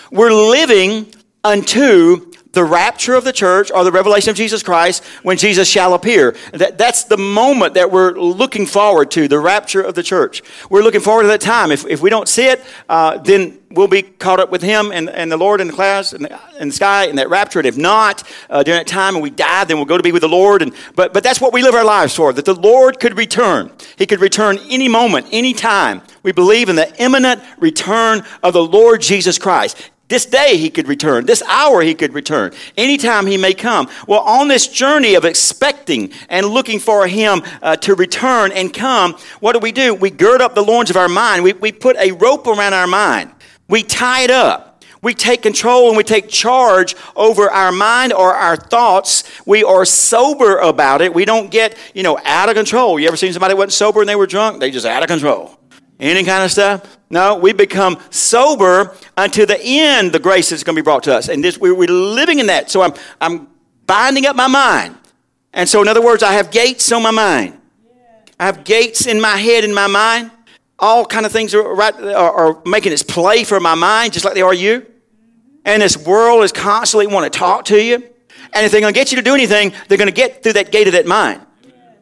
We're 0.09 0.31
living 0.31 1.13
unto 1.43 2.31
the 2.53 2.63
rapture 2.63 3.15
of 3.15 3.23
the 3.23 3.33
church 3.33 3.71
or 3.71 3.83
the 3.83 3.91
revelation 3.91 4.29
of 4.29 4.35
Jesus 4.35 4.63
Christ 4.63 5.03
when 5.23 5.37
Jesus 5.37 5.67
shall 5.67 5.93
appear. 5.93 6.35
That, 6.53 6.77
that's 6.77 7.03
the 7.03 7.17
moment 7.17 7.73
that 7.73 7.91
we're 7.91 8.13
looking 8.13 8.65
forward 8.65 9.11
to, 9.11 9.27
the 9.27 9.39
rapture 9.39 9.81
of 9.81 9.95
the 9.95 10.03
church. 10.03 10.41
We're 10.69 10.83
looking 10.83 11.01
forward 11.01 11.23
to 11.23 11.27
that 11.29 11.41
time. 11.41 11.71
If, 11.71 11.85
if 11.85 12.01
we 12.01 12.09
don't 12.09 12.29
see 12.29 12.47
it, 12.47 12.63
uh, 12.87 13.17
then 13.17 13.59
we'll 13.71 13.87
be 13.87 14.03
caught 14.03 14.39
up 14.39 14.51
with 14.51 14.61
Him 14.61 14.91
and, 14.91 15.09
and 15.09 15.31
the 15.31 15.37
Lord 15.37 15.61
in 15.61 15.67
the 15.67 15.73
clouds 15.73 16.13
and 16.13 16.25
the, 16.25 16.39
in 16.59 16.67
the 16.67 16.73
sky 16.73 17.05
in 17.05 17.15
that 17.15 17.29
rapture. 17.29 17.59
And 17.59 17.67
if 17.67 17.75
not, 17.75 18.23
uh, 18.49 18.61
during 18.61 18.79
that 18.79 18.87
time 18.87 19.15
and 19.15 19.23
we 19.23 19.31
die, 19.31 19.63
then 19.63 19.77
we'll 19.77 19.85
go 19.85 19.97
to 19.97 20.03
be 20.03 20.11
with 20.11 20.21
the 20.21 20.29
Lord. 20.29 20.61
And, 20.61 20.73
but, 20.95 21.11
but 21.11 21.23
that's 21.23 21.41
what 21.41 21.53
we 21.53 21.63
live 21.63 21.73
our 21.73 21.83
lives 21.83 22.15
for, 22.15 22.31
that 22.33 22.45
the 22.45 22.53
Lord 22.53 22.99
could 22.99 23.17
return. 23.17 23.71
He 23.97 24.05
could 24.05 24.21
return 24.21 24.59
any 24.69 24.87
moment, 24.87 25.27
any 25.31 25.53
time. 25.53 26.03
We 26.21 26.31
believe 26.31 26.69
in 26.69 26.75
the 26.75 26.93
imminent 27.01 27.41
return 27.57 28.23
of 28.43 28.53
the 28.53 28.63
Lord 28.63 29.01
Jesus 29.01 29.39
Christ. 29.39 29.89
This 30.09 30.25
day 30.25 30.57
he 30.57 30.69
could 30.69 30.87
return. 30.87 31.25
This 31.25 31.41
hour 31.43 31.81
he 31.81 31.95
could 31.95 32.13
return. 32.13 32.53
Anytime 32.77 33.25
he 33.25 33.37
may 33.37 33.53
come. 33.53 33.89
Well, 34.07 34.19
on 34.19 34.47
this 34.47 34.67
journey 34.67 35.15
of 35.15 35.25
expecting 35.25 36.11
and 36.29 36.45
looking 36.45 36.79
for 36.79 37.07
him 37.07 37.41
uh, 37.61 37.77
to 37.77 37.95
return 37.95 38.51
and 38.51 38.73
come, 38.73 39.15
what 39.39 39.53
do 39.53 39.59
we 39.59 39.71
do? 39.71 39.95
We 39.95 40.09
gird 40.09 40.41
up 40.41 40.55
the 40.55 40.63
loins 40.63 40.89
of 40.89 40.97
our 40.97 41.07
mind. 41.07 41.43
We, 41.43 41.53
we 41.53 41.71
put 41.71 41.95
a 41.97 42.11
rope 42.11 42.47
around 42.47 42.73
our 42.73 42.87
mind. 42.87 43.31
We 43.69 43.81
tie 43.81 44.23
it 44.23 44.29
up. 44.29 44.73
We 45.01 45.13
take 45.13 45.41
control 45.41 45.89
and 45.89 45.97
we 45.97 46.03
take 46.03 46.29
charge 46.29 46.95
over 47.15 47.49
our 47.49 47.73
mind 47.73 48.13
or 48.13 48.33
our 48.33 48.55
thoughts. 48.55 49.23
We 49.45 49.63
are 49.63 49.83
sober 49.83 50.59
about 50.59 51.01
it. 51.01 51.13
We 51.13 51.25
don't 51.25 51.51
get, 51.51 51.78
you 51.93 52.03
know, 52.03 52.17
out 52.23 52.47
of 52.47 52.55
control. 52.55 52.97
You 52.97 53.07
ever 53.07 53.17
seen 53.17 53.34
somebody 53.34 53.53
wasn't 53.53 53.73
sober 53.73 53.99
and 53.99 54.07
they 54.07 54.15
were 54.15 54.28
drunk? 54.28 54.61
They 54.61 54.71
just 54.71 54.86
out 54.86 55.03
of 55.03 55.09
control. 55.09 55.59
Any 55.99 56.23
kind 56.23 56.43
of 56.43 56.51
stuff? 56.51 56.97
No, 57.09 57.35
we 57.35 57.53
become 57.53 57.99
sober 58.09 58.95
until 59.17 59.45
the 59.45 59.59
end, 59.61 60.11
the 60.11 60.19
grace 60.19 60.51
is 60.51 60.63
going 60.63 60.75
to 60.75 60.81
be 60.81 60.83
brought 60.83 61.03
to 61.03 61.15
us. 61.15 61.29
And 61.29 61.43
this, 61.43 61.57
we're, 61.57 61.75
living 61.75 62.39
in 62.39 62.47
that. 62.47 62.71
So 62.71 62.81
I'm, 62.81 62.93
I'm 63.21 63.47
binding 63.85 64.25
up 64.25 64.35
my 64.35 64.47
mind. 64.47 64.97
And 65.53 65.69
so, 65.69 65.81
in 65.81 65.87
other 65.87 66.01
words, 66.01 66.23
I 66.23 66.33
have 66.33 66.49
gates 66.49 66.91
on 66.91 67.03
my 67.03 67.11
mind. 67.11 67.59
I 68.39 68.45
have 68.45 68.63
gates 68.63 69.05
in 69.05 69.21
my 69.21 69.37
head, 69.37 69.63
in 69.63 69.73
my 69.73 69.87
mind. 69.87 70.31
All 70.79 71.05
kind 71.05 71.25
of 71.25 71.31
things 71.31 71.53
are, 71.53 71.75
right, 71.75 71.93
are, 71.93 72.33
are 72.33 72.61
making 72.65 72.91
its 72.91 73.03
play 73.03 73.43
for 73.43 73.59
my 73.59 73.75
mind, 73.75 74.13
just 74.13 74.25
like 74.25 74.33
they 74.33 74.41
are 74.41 74.53
you. 74.53 74.85
And 75.65 75.81
this 75.81 75.95
world 75.95 76.43
is 76.43 76.51
constantly 76.51 77.07
want 77.07 77.31
to 77.31 77.39
talk 77.39 77.65
to 77.65 77.81
you. 77.81 77.95
And 78.53 78.65
if 78.65 78.71
they're 78.71 78.81
going 78.81 78.93
to 78.93 78.99
get 78.99 79.11
you 79.11 79.17
to 79.17 79.21
do 79.23 79.33
anything, 79.33 79.73
they're 79.87 79.97
going 79.97 80.09
to 80.09 80.13
get 80.13 80.43
through 80.43 80.53
that 80.53 80.71
gate 80.71 80.87
of 80.87 80.93
that 80.93 81.05
mind. 81.05 81.41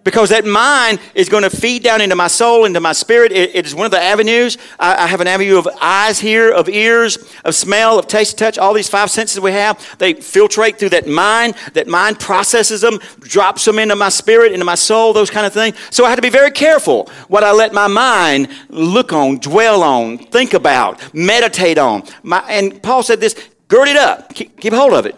Because 0.04 0.30
that 0.30 0.46
mind 0.46 1.00
is 1.14 1.30
going 1.30 1.44
to 1.44 1.50
feed 1.50 1.84
down 1.84 2.02
into 2.02 2.16
my 2.16 2.28
soul, 2.28 2.66
into 2.66 2.80
my 2.80 2.94
spirit. 2.94 3.32
it, 3.32 3.56
it 3.56 3.66
is 3.66 3.76
one 3.76 3.86
of 3.86 3.92
the 3.92 4.02
avenues. 4.02 4.58
I, 4.80 5.04
I, 5.04 5.08
have 5.08 5.22
an 5.22 5.28
avenue 5.28 5.58
of 5.58 5.68
eyes 5.80 6.20
here, 6.20 6.52
of 6.52 6.68
ears, 6.70 7.18
of 7.46 7.54
smell, 7.54 8.00
of 8.00 8.08
taste, 8.08 8.38
touch, 8.38 8.58
all 8.58 8.74
these 8.74 8.90
five 8.90 9.12
senses 9.12 9.40
we 9.40 9.52
have. 9.52 9.98
They 10.00 10.16
filtrate 10.16 10.78
through 10.78 10.90
that 10.90 11.08
mind. 11.08 11.56
That 11.74 11.88
mind 11.88 12.20
processes 12.20 12.82
them, 12.82 13.00
drops 13.20 13.66
them 13.66 13.80
into 13.80 13.96
my 13.96 14.10
spirit, 14.10 14.54
into 14.54 14.66
my 14.66 14.76
soul, 14.76 15.14
those 15.14 15.30
kind 15.30 15.46
of 15.46 15.54
things. 15.54 15.76
So 15.92 16.06
I 16.06 16.10
have 16.10 16.18
to 16.18 16.22
be 16.22 16.30
very 16.30 16.52
careful 16.52 17.10
what 17.28 17.44
I 17.44 17.52
let 17.52 17.74
my 17.74 17.88
mind 17.88 18.50
look 18.70 19.14
on, 19.14 19.38
dwell 19.38 19.84
on, 19.84 20.18
think 20.18 20.54
about, 20.54 21.14
meditate 21.14 21.78
on. 21.78 22.04
My, 22.24 22.40
and 22.50 22.82
Paul 22.82 23.04
said 23.04 23.20
this 23.20 23.36
gird 23.68 23.88
it 23.88 23.98
up, 23.98 24.34
keep, 24.34 24.60
keep 24.60 24.74
hold 24.74 24.94
of 24.94 25.06
it. 25.06 25.16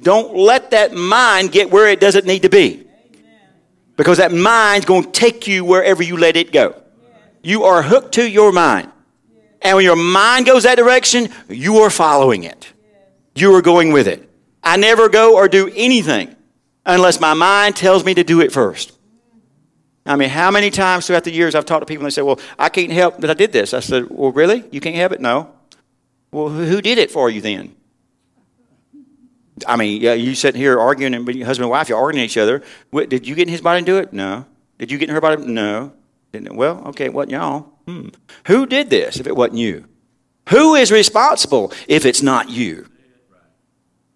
Don't 0.00 0.34
let 0.34 0.70
that 0.70 0.94
mind 0.94 1.52
get 1.52 1.70
where 1.70 1.88
it 1.88 2.00
doesn't 2.00 2.24
need 2.24 2.42
to 2.42 2.48
be. 2.48 2.87
Because 3.98 4.18
that 4.18 4.32
mind's 4.32 4.86
going 4.86 5.02
to 5.02 5.10
take 5.10 5.48
you 5.48 5.64
wherever 5.64 6.04
you 6.04 6.16
let 6.16 6.36
it 6.36 6.52
go. 6.52 6.80
You 7.42 7.64
are 7.64 7.82
hooked 7.82 8.14
to 8.14 8.30
your 8.30 8.52
mind. 8.52 8.90
And 9.60 9.76
when 9.76 9.84
your 9.84 9.96
mind 9.96 10.46
goes 10.46 10.62
that 10.62 10.76
direction, 10.76 11.28
you 11.48 11.78
are 11.78 11.90
following 11.90 12.44
it. 12.44 12.72
You 13.34 13.52
are 13.56 13.60
going 13.60 13.92
with 13.92 14.06
it. 14.06 14.30
I 14.62 14.76
never 14.76 15.08
go 15.08 15.36
or 15.36 15.48
do 15.48 15.70
anything 15.74 16.34
unless 16.86 17.20
my 17.20 17.34
mind 17.34 17.74
tells 17.74 18.04
me 18.04 18.14
to 18.14 18.22
do 18.22 18.40
it 18.40 18.52
first. 18.52 18.96
I 20.06 20.14
mean, 20.14 20.28
how 20.28 20.52
many 20.52 20.70
times 20.70 21.08
throughout 21.08 21.24
the 21.24 21.32
years 21.32 21.56
I've 21.56 21.66
talked 21.66 21.82
to 21.82 21.86
people 21.86 22.04
and 22.04 22.12
they 22.12 22.14
say, 22.14 22.22
Well, 22.22 22.38
I 22.56 22.68
can't 22.68 22.92
help 22.92 23.18
that 23.18 23.30
I 23.30 23.34
did 23.34 23.52
this. 23.52 23.74
I 23.74 23.80
said, 23.80 24.06
Well, 24.08 24.30
really? 24.30 24.64
You 24.70 24.80
can't 24.80 24.94
help 24.94 25.10
it? 25.10 25.20
No. 25.20 25.52
Well, 26.30 26.48
who 26.50 26.80
did 26.80 26.98
it 26.98 27.10
for 27.10 27.28
you 27.28 27.40
then? 27.40 27.74
I 29.66 29.76
mean, 29.76 30.00
yeah, 30.00 30.14
you 30.14 30.34
sitting 30.34 30.60
here 30.60 30.78
arguing, 30.78 31.14
and 31.14 31.26
husband 31.42 31.64
and 31.64 31.70
wife, 31.70 31.88
you're 31.88 31.98
arguing 31.98 32.24
each 32.24 32.36
other. 32.36 32.62
What, 32.90 33.08
did 33.08 33.26
you 33.26 33.34
get 33.34 33.48
in 33.48 33.52
his 33.52 33.60
body 33.60 33.78
and 33.78 33.86
do 33.86 33.98
it? 33.98 34.12
No. 34.12 34.46
Did 34.78 34.90
you 34.90 34.98
get 34.98 35.08
in 35.08 35.14
her 35.14 35.20
body? 35.20 35.44
No. 35.44 35.92
Didn't, 36.32 36.56
well, 36.56 36.82
okay, 36.88 37.06
it 37.06 37.14
wasn't 37.14 37.32
y'all. 37.32 37.60
Hmm. 37.86 38.08
Who 38.46 38.66
did 38.66 38.90
this 38.90 39.18
if 39.18 39.26
it 39.26 39.34
wasn't 39.34 39.58
you? 39.58 39.86
Who 40.50 40.74
is 40.74 40.92
responsible 40.92 41.72
if 41.86 42.04
it's 42.04 42.22
not 42.22 42.50
you? 42.50 42.86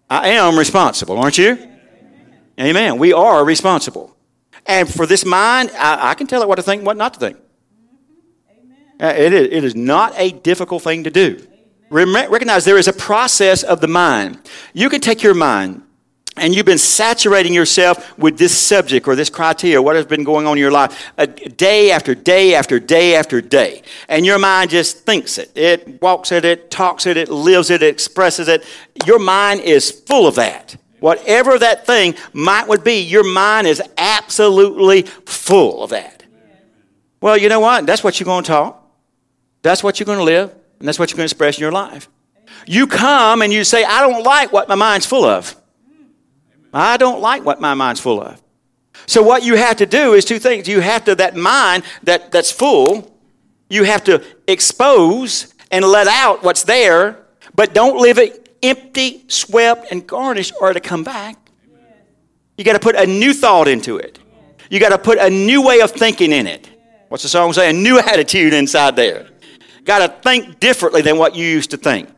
I 0.09 0.29
am 0.29 0.57
responsible, 0.57 1.17
aren't 1.17 1.37
you? 1.37 1.53
Amen. 1.53 2.45
Amen. 2.59 2.99
We 2.99 3.13
are 3.13 3.43
responsible. 3.43 4.15
And 4.65 4.87
for 4.87 5.05
this 5.05 5.25
mind, 5.25 5.71
I, 5.71 6.11
I, 6.11 6.13
can 6.13 6.27
tell 6.27 6.41
it 6.41 6.47
what 6.47 6.55
to 6.55 6.61
think, 6.61 6.85
what 6.85 6.97
not 6.97 7.15
to 7.15 7.19
think. 7.19 7.37
Uh, 9.01 9.07
it, 9.07 9.33
is, 9.33 9.47
it 9.51 9.63
is 9.63 9.75
not 9.75 10.13
a 10.17 10.31
difficult 10.31 10.83
thing 10.83 11.03
to 11.03 11.09
do 11.09 11.45
recognize 11.93 12.65
there 12.65 12.77
is 12.77 12.87
a 12.87 12.93
process 12.93 13.63
of 13.63 13.81
the 13.81 13.87
mind. 13.87 14.39
You 14.73 14.89
can 14.89 15.01
take 15.01 15.23
your 15.23 15.33
mind 15.33 15.83
and 16.35 16.55
you've 16.55 16.65
been 16.65 16.79
saturating 16.79 17.53
yourself 17.53 18.17
with 18.17 18.37
this 18.37 18.57
subject 18.57 19.07
or 19.07 19.15
this 19.15 19.29
criteria, 19.29 19.81
what 19.81 19.95
has 19.95 20.05
been 20.05 20.23
going 20.23 20.47
on 20.47 20.57
in 20.57 20.61
your 20.61 20.71
life, 20.71 21.11
a 21.17 21.27
day 21.27 21.91
after 21.91 22.15
day 22.15 22.55
after 22.55 22.79
day 22.79 23.15
after 23.15 23.39
day. 23.39 23.83
And 24.09 24.25
your 24.25 24.39
mind 24.39 24.71
just 24.71 25.05
thinks 25.05 25.37
it. 25.37 25.51
It 25.55 26.01
walks 26.01 26.31
it, 26.31 26.43
it 26.43 26.71
talks 26.71 27.05
it, 27.05 27.17
it 27.17 27.29
lives 27.29 27.69
it, 27.69 27.83
it 27.83 27.87
expresses 27.87 28.47
it. 28.47 28.65
Your 29.05 29.19
mind 29.19 29.61
is 29.61 29.91
full 29.91 30.27
of 30.27 30.35
that. 30.35 30.75
Whatever 30.99 31.59
that 31.59 31.85
thing 31.85 32.15
might 32.31 32.67
would 32.67 32.83
be, 32.83 33.01
your 33.01 33.29
mind 33.29 33.67
is 33.67 33.81
absolutely 33.97 35.03
full 35.03 35.83
of 35.83 35.91
that. 35.91 36.23
Well, 37.21 37.37
you 37.37 37.49
know 37.49 37.59
what? 37.59 37.85
That's 37.85 38.03
what 38.03 38.19
you're 38.19 38.25
going 38.25 38.43
to 38.43 38.47
talk. 38.47 38.79
That's 39.61 39.83
what 39.83 39.99
you're 39.99 40.05
going 40.05 40.19
to 40.19 40.23
live. 40.23 40.53
And 40.83 40.87
that's 40.89 40.99
what 40.99 41.09
you're 41.09 41.15
going 41.15 41.29
to 41.29 41.33
express 41.33 41.57
in 41.57 41.61
your 41.61 41.71
life. 41.71 42.09
You 42.67 42.87
come 42.87 43.41
and 43.41 43.53
you 43.53 43.63
say, 43.63 43.85
I 43.85 44.01
don't 44.01 44.21
like 44.21 44.51
what 44.51 44.67
my 44.67 44.75
mind's 44.75 45.05
full 45.05 45.23
of. 45.23 45.55
I 46.73 46.97
don't 46.97 47.21
like 47.21 47.45
what 47.45 47.61
my 47.61 47.73
mind's 47.73 48.01
full 48.01 48.21
of. 48.21 48.43
So 49.05 49.23
what 49.23 49.45
you 49.45 49.55
have 49.55 49.77
to 49.77 49.85
do 49.85 50.13
is 50.13 50.25
two 50.25 50.39
things. 50.39 50.67
You 50.67 50.81
have 50.81 51.05
to, 51.05 51.15
that 51.15 51.37
mind 51.37 51.85
that, 52.03 52.33
that's 52.33 52.51
full, 52.51 53.17
you 53.69 53.85
have 53.85 54.03
to 54.03 54.25
expose 54.45 55.53
and 55.71 55.85
let 55.85 56.07
out 56.07 56.43
what's 56.43 56.63
there, 56.63 57.27
but 57.55 57.73
don't 57.73 58.01
leave 58.01 58.17
it 58.17 58.53
empty, 58.61 59.23
swept, 59.29 59.89
and 59.89 60.05
garnished 60.05 60.53
or 60.59 60.73
to 60.73 60.81
come 60.81 61.05
back. 61.05 61.37
You 62.57 62.65
got 62.65 62.73
to 62.73 62.79
put 62.79 62.97
a 62.97 63.05
new 63.05 63.33
thought 63.33 63.69
into 63.69 63.95
it. 63.95 64.19
You 64.69 64.81
got 64.81 64.89
to 64.89 64.97
put 64.97 65.17
a 65.17 65.29
new 65.29 65.65
way 65.65 65.79
of 65.79 65.91
thinking 65.91 66.33
in 66.33 66.45
it. 66.45 66.69
What's 67.07 67.23
the 67.23 67.29
song 67.29 67.53
say? 67.53 67.69
A 67.69 67.73
new 67.73 67.99
attitude 68.05 68.51
inside 68.53 68.97
there 68.97 69.29
got 69.83 69.99
to 69.99 70.21
think 70.21 70.59
differently 70.59 71.01
than 71.01 71.17
what 71.17 71.35
you 71.35 71.45
used 71.45 71.71
to 71.71 71.77
think. 71.77 72.09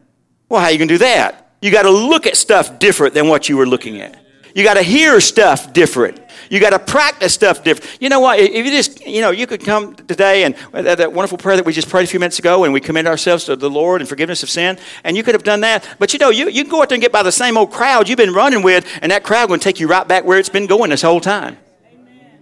Well, 0.50 0.62
how 0.62 0.70
you 0.70 0.78
can 0.78 0.88
do 0.88 1.00
that? 1.00 1.56
You 1.62 1.72
got 1.72 1.84
to 1.84 1.92
look 1.92 2.28
at 2.28 2.38
stuff 2.38 2.80
different 2.80 3.14
than 3.14 3.28
what 3.28 3.50
you 3.50 3.58
were 3.58 3.66
looking 3.66 4.00
at. 4.00 4.22
You 4.56 4.64
got 4.64 4.76
to 4.76 4.84
hear 4.84 5.20
stuff 5.20 5.74
different. 5.74 6.22
You 6.50 6.62
got 6.62 6.70
to 6.70 6.80
practice 6.80 7.34
stuff 7.34 7.64
different. 7.64 8.02
You 8.02 8.08
know 8.08 8.22
what? 8.22 8.40
If 8.40 8.66
you 8.66 8.72
just, 8.72 9.06
you 9.06 9.20
know, 9.20 9.32
you 9.32 9.48
could 9.48 9.64
come 9.66 9.96
today 9.96 10.46
and 10.46 10.56
uh, 10.74 10.96
that 10.96 11.12
wonderful 11.12 11.38
prayer 11.38 11.58
that 11.58 11.66
we 11.66 11.74
just 11.74 11.90
prayed 11.90 12.04
a 12.04 12.08
few 12.08 12.22
minutes 12.22 12.40
ago, 12.40 12.64
and 12.64 12.72
we 12.72 12.80
commend 12.80 13.08
ourselves 13.08 13.46
to 13.46 13.58
the 13.58 13.70
Lord 13.70 14.02
and 14.02 14.08
forgiveness 14.08 14.44
of 14.44 14.50
sin, 14.50 14.78
and 15.04 15.18
you 15.18 15.24
could 15.24 15.36
have 15.36 15.44
done 15.44 15.60
that. 15.62 15.86
But 16.00 16.14
you 16.14 16.20
know, 16.20 16.30
you, 16.30 16.50
you 16.50 16.64
can 16.64 16.72
go 16.72 16.82
out 16.82 16.90
there 16.90 16.96
and 16.96 17.02
get 17.02 17.12
by 17.12 17.24
the 17.24 17.32
same 17.32 17.58
old 17.58 17.72
crowd 17.72 18.08
you've 18.08 18.18
been 18.18 18.34
running 18.34 18.62
with, 18.62 18.88
and 19.02 19.12
that 19.12 19.24
crowd 19.24 19.48
going 19.48 19.60
to 19.60 19.64
take 19.64 19.80
you 19.80 19.88
right 19.88 20.08
back 20.08 20.24
where 20.24 20.40
it's 20.40 20.50
been 20.50 20.68
going 20.68 20.90
this 20.90 21.02
whole 21.02 21.20
time. 21.20 21.58
Amen. 21.92 22.40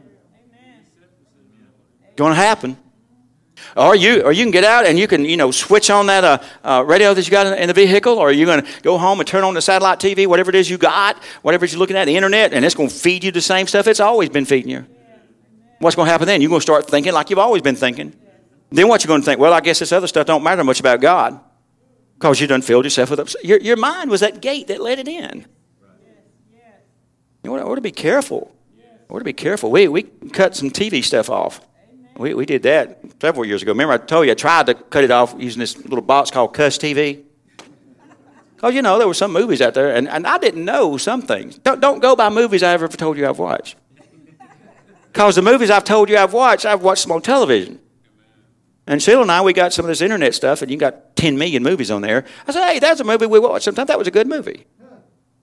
Amen. 0.51 0.85
Going 2.15 2.31
to 2.31 2.35
happen. 2.35 2.77
Or 3.75 3.95
you, 3.95 4.21
or 4.21 4.31
you 4.31 4.43
can 4.43 4.51
get 4.51 4.63
out 4.63 4.85
and 4.85 4.99
you 4.99 5.07
can, 5.07 5.25
you 5.25 5.35
know, 5.35 5.49
switch 5.49 5.89
on 5.89 6.05
that 6.05 6.23
uh, 6.23 6.37
uh, 6.63 6.83
radio 6.85 7.13
that 7.13 7.25
you 7.25 7.31
got 7.31 7.57
in, 7.57 7.67
the 7.67 7.73
vehicle, 7.73 8.19
or 8.19 8.31
you're 8.31 8.45
going 8.45 8.63
to 8.63 8.81
go 8.81 8.97
home 8.97 9.19
and 9.19 9.27
turn 9.27 9.43
on 9.43 9.55
the 9.55 9.61
satellite 9.61 9.99
TV, 9.99 10.27
whatever 10.27 10.49
it 10.49 10.55
is 10.55 10.69
you 10.69 10.77
got, 10.77 11.17
whatever 11.41 11.65
you're 11.65 11.79
looking 11.79 11.95
at, 11.95 12.05
the 12.05 12.15
internet, 12.15 12.53
and 12.53 12.63
it's 12.63 12.75
going 12.75 12.89
to 12.89 12.95
feed 12.95 13.23
you 13.23 13.31
the 13.31 13.41
same 13.41 13.65
stuff 13.65 13.87
it's 13.87 13.99
always 13.99 14.29
been 14.29 14.45
feeding 14.45 14.69
you. 14.69 14.85
What's 15.79 15.95
going 15.95 16.05
to 16.05 16.11
happen 16.11 16.27
then? 16.27 16.41
You're 16.41 16.49
going 16.49 16.59
to 16.59 16.63
start 16.63 16.87
thinking 16.87 17.13
like 17.13 17.29
you've 17.29 17.39
always 17.39 17.61
been 17.61 17.75
thinking. 17.75 18.13
Then 18.69 18.87
what 18.87 19.03
you're 19.03 19.09
going 19.09 19.21
to 19.21 19.25
think? 19.25 19.39
Well, 19.39 19.53
I 19.53 19.59
guess 19.59 19.79
this 19.79 19.91
other 19.91 20.07
stuff 20.07 20.25
don't 20.25 20.43
matter 20.43 20.63
much 20.63 20.79
about 20.79 21.01
God 21.01 21.39
because 22.15 22.39
you 22.39 22.47
done 22.47 22.61
filled 22.61 22.85
yourself 22.85 23.09
with. 23.09 23.35
Your, 23.43 23.59
your 23.59 23.77
mind 23.77 24.09
was 24.09 24.21
that 24.21 24.41
gate 24.41 24.67
that 24.67 24.81
let 24.81 24.99
it 24.99 25.07
in. 25.07 25.45
You 27.43 27.55
ought 27.57 27.75
to 27.75 27.81
be 27.81 27.91
careful. 27.91 28.55
You 28.77 29.15
ought 29.15 29.19
to 29.19 29.25
be 29.25 29.33
careful. 29.33 29.69
We, 29.69 29.87
we 29.87 30.03
cut 30.03 30.55
some 30.55 30.69
TV 30.69 31.03
stuff 31.03 31.29
off. 31.29 31.59
We, 32.17 32.33
we 32.33 32.45
did 32.45 32.63
that 32.63 32.99
several 33.19 33.45
years 33.45 33.61
ago. 33.61 33.71
Remember, 33.71 33.93
I 33.93 33.97
told 33.97 34.25
you 34.25 34.31
I 34.31 34.35
tried 34.35 34.67
to 34.67 34.75
cut 34.75 35.03
it 35.03 35.11
off 35.11 35.35
using 35.37 35.59
this 35.59 35.77
little 35.77 36.01
box 36.01 36.29
called 36.29 36.53
Cuss 36.53 36.77
TV? 36.77 37.23
Because, 38.55 38.75
you 38.75 38.81
know, 38.81 38.97
there 38.97 39.07
were 39.07 39.13
some 39.13 39.33
movies 39.33 39.61
out 39.61 39.73
there, 39.73 39.93
and, 39.95 40.07
and 40.07 40.25
I 40.25 40.37
didn't 40.37 40.63
know 40.63 40.97
some 40.97 41.21
things. 41.21 41.57
Don't, 41.57 41.81
don't 41.81 41.99
go 41.99 42.15
by 42.15 42.29
movies 42.29 42.63
I've 42.63 42.81
ever 42.81 42.87
told 42.87 43.17
you 43.17 43.27
I've 43.27 43.39
watched. 43.39 43.75
Because 45.11 45.35
the 45.35 45.41
movies 45.41 45.69
I've 45.69 45.83
told 45.83 46.09
you 46.09 46.17
I've 46.17 46.33
watched, 46.33 46.65
I've 46.65 46.81
watched 46.81 47.03
them 47.03 47.11
on 47.11 47.21
television. 47.21 47.79
And 48.87 49.01
Sheila 49.01 49.21
and 49.23 49.31
I, 49.31 49.41
we 49.41 49.53
got 49.53 49.73
some 49.73 49.85
of 49.85 49.89
this 49.89 50.01
internet 50.01 50.33
stuff, 50.33 50.61
and 50.61 50.71
you 50.71 50.77
got 50.77 51.15
10 51.15 51.37
million 51.37 51.63
movies 51.63 51.91
on 51.91 52.01
there. 52.01 52.25
I 52.47 52.51
said, 52.51 52.71
hey, 52.71 52.79
that's 52.79 52.99
a 52.99 53.03
movie 53.03 53.25
we 53.25 53.39
watched 53.39 53.65
sometimes. 53.65 53.87
That 53.87 53.97
was 53.97 54.07
a 54.07 54.11
good 54.11 54.27
movie. 54.27 54.65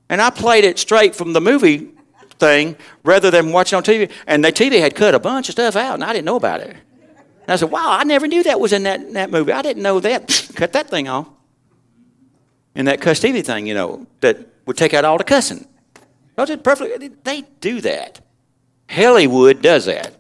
And 0.09 0.21
I 0.21 0.31
played 0.31 0.65
it 0.65 0.79
straight 0.79 1.15
from 1.15 1.33
the 1.33 1.41
movie 1.41 1.93
thing 2.41 2.77
rather 3.05 3.31
than 3.31 3.53
watching 3.53 3.77
on 3.77 3.83
TV. 3.83 4.11
And 4.27 4.45
the 4.45 4.51
TV 4.51 4.81
had 4.81 4.95
cut 4.95 5.15
a 5.15 5.21
bunch 5.21 5.49
of 5.49 5.53
stuff 5.53 5.77
out, 5.77 5.95
and 5.95 6.05
I 6.05 6.13
didn't 6.13 6.25
know 6.25 6.37
about 6.37 6.61
it. 6.61 6.71
And 6.71 7.49
I 7.49 7.57
said, 7.57 7.71
wow, 7.71 7.91
I 7.91 8.05
never 8.05 8.27
knew 8.27 8.43
that 8.43 8.59
was 8.59 8.73
in 8.73 8.83
that, 8.85 9.13
that 9.13 9.31
movie. 9.31 9.53
I 9.53 9.63
didn't 9.63 9.83
know 9.83 10.01
that. 10.01 10.51
cut 10.57 10.73
that 10.73 10.89
thing 10.89 11.09
off. 11.09 11.29
And 12.75 12.89
that 12.89 13.01
cuss 13.01 13.21
TV 13.21 13.45
thing, 13.45 13.67
you 13.67 13.75
know, 13.75 14.07
that 14.21 14.39
would 14.67 14.77
take 14.77 14.95
out 14.95 15.05
all 15.05 15.19
the 15.19 15.25
cussing. 15.25 15.67
Perfectly, 16.37 17.09
they 17.09 17.43
do 17.61 17.81
that. 17.83 18.21
Hollywood 18.89 19.61
does 19.61 19.85
that. 19.87 20.17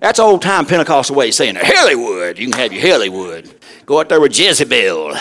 That's 0.00 0.18
old 0.18 0.42
time 0.42 0.66
Pentecostal 0.66 1.16
way 1.16 1.28
of 1.28 1.34
saying 1.34 1.56
it. 1.56 1.62
Hollywood. 1.64 2.38
You 2.38 2.50
can 2.50 2.58
have 2.58 2.72
your 2.72 2.82
Hollywood. 2.82 3.52
Go 3.86 4.00
out 4.00 4.08
there 4.08 4.20
with 4.20 4.38
Jezebel 4.38 5.14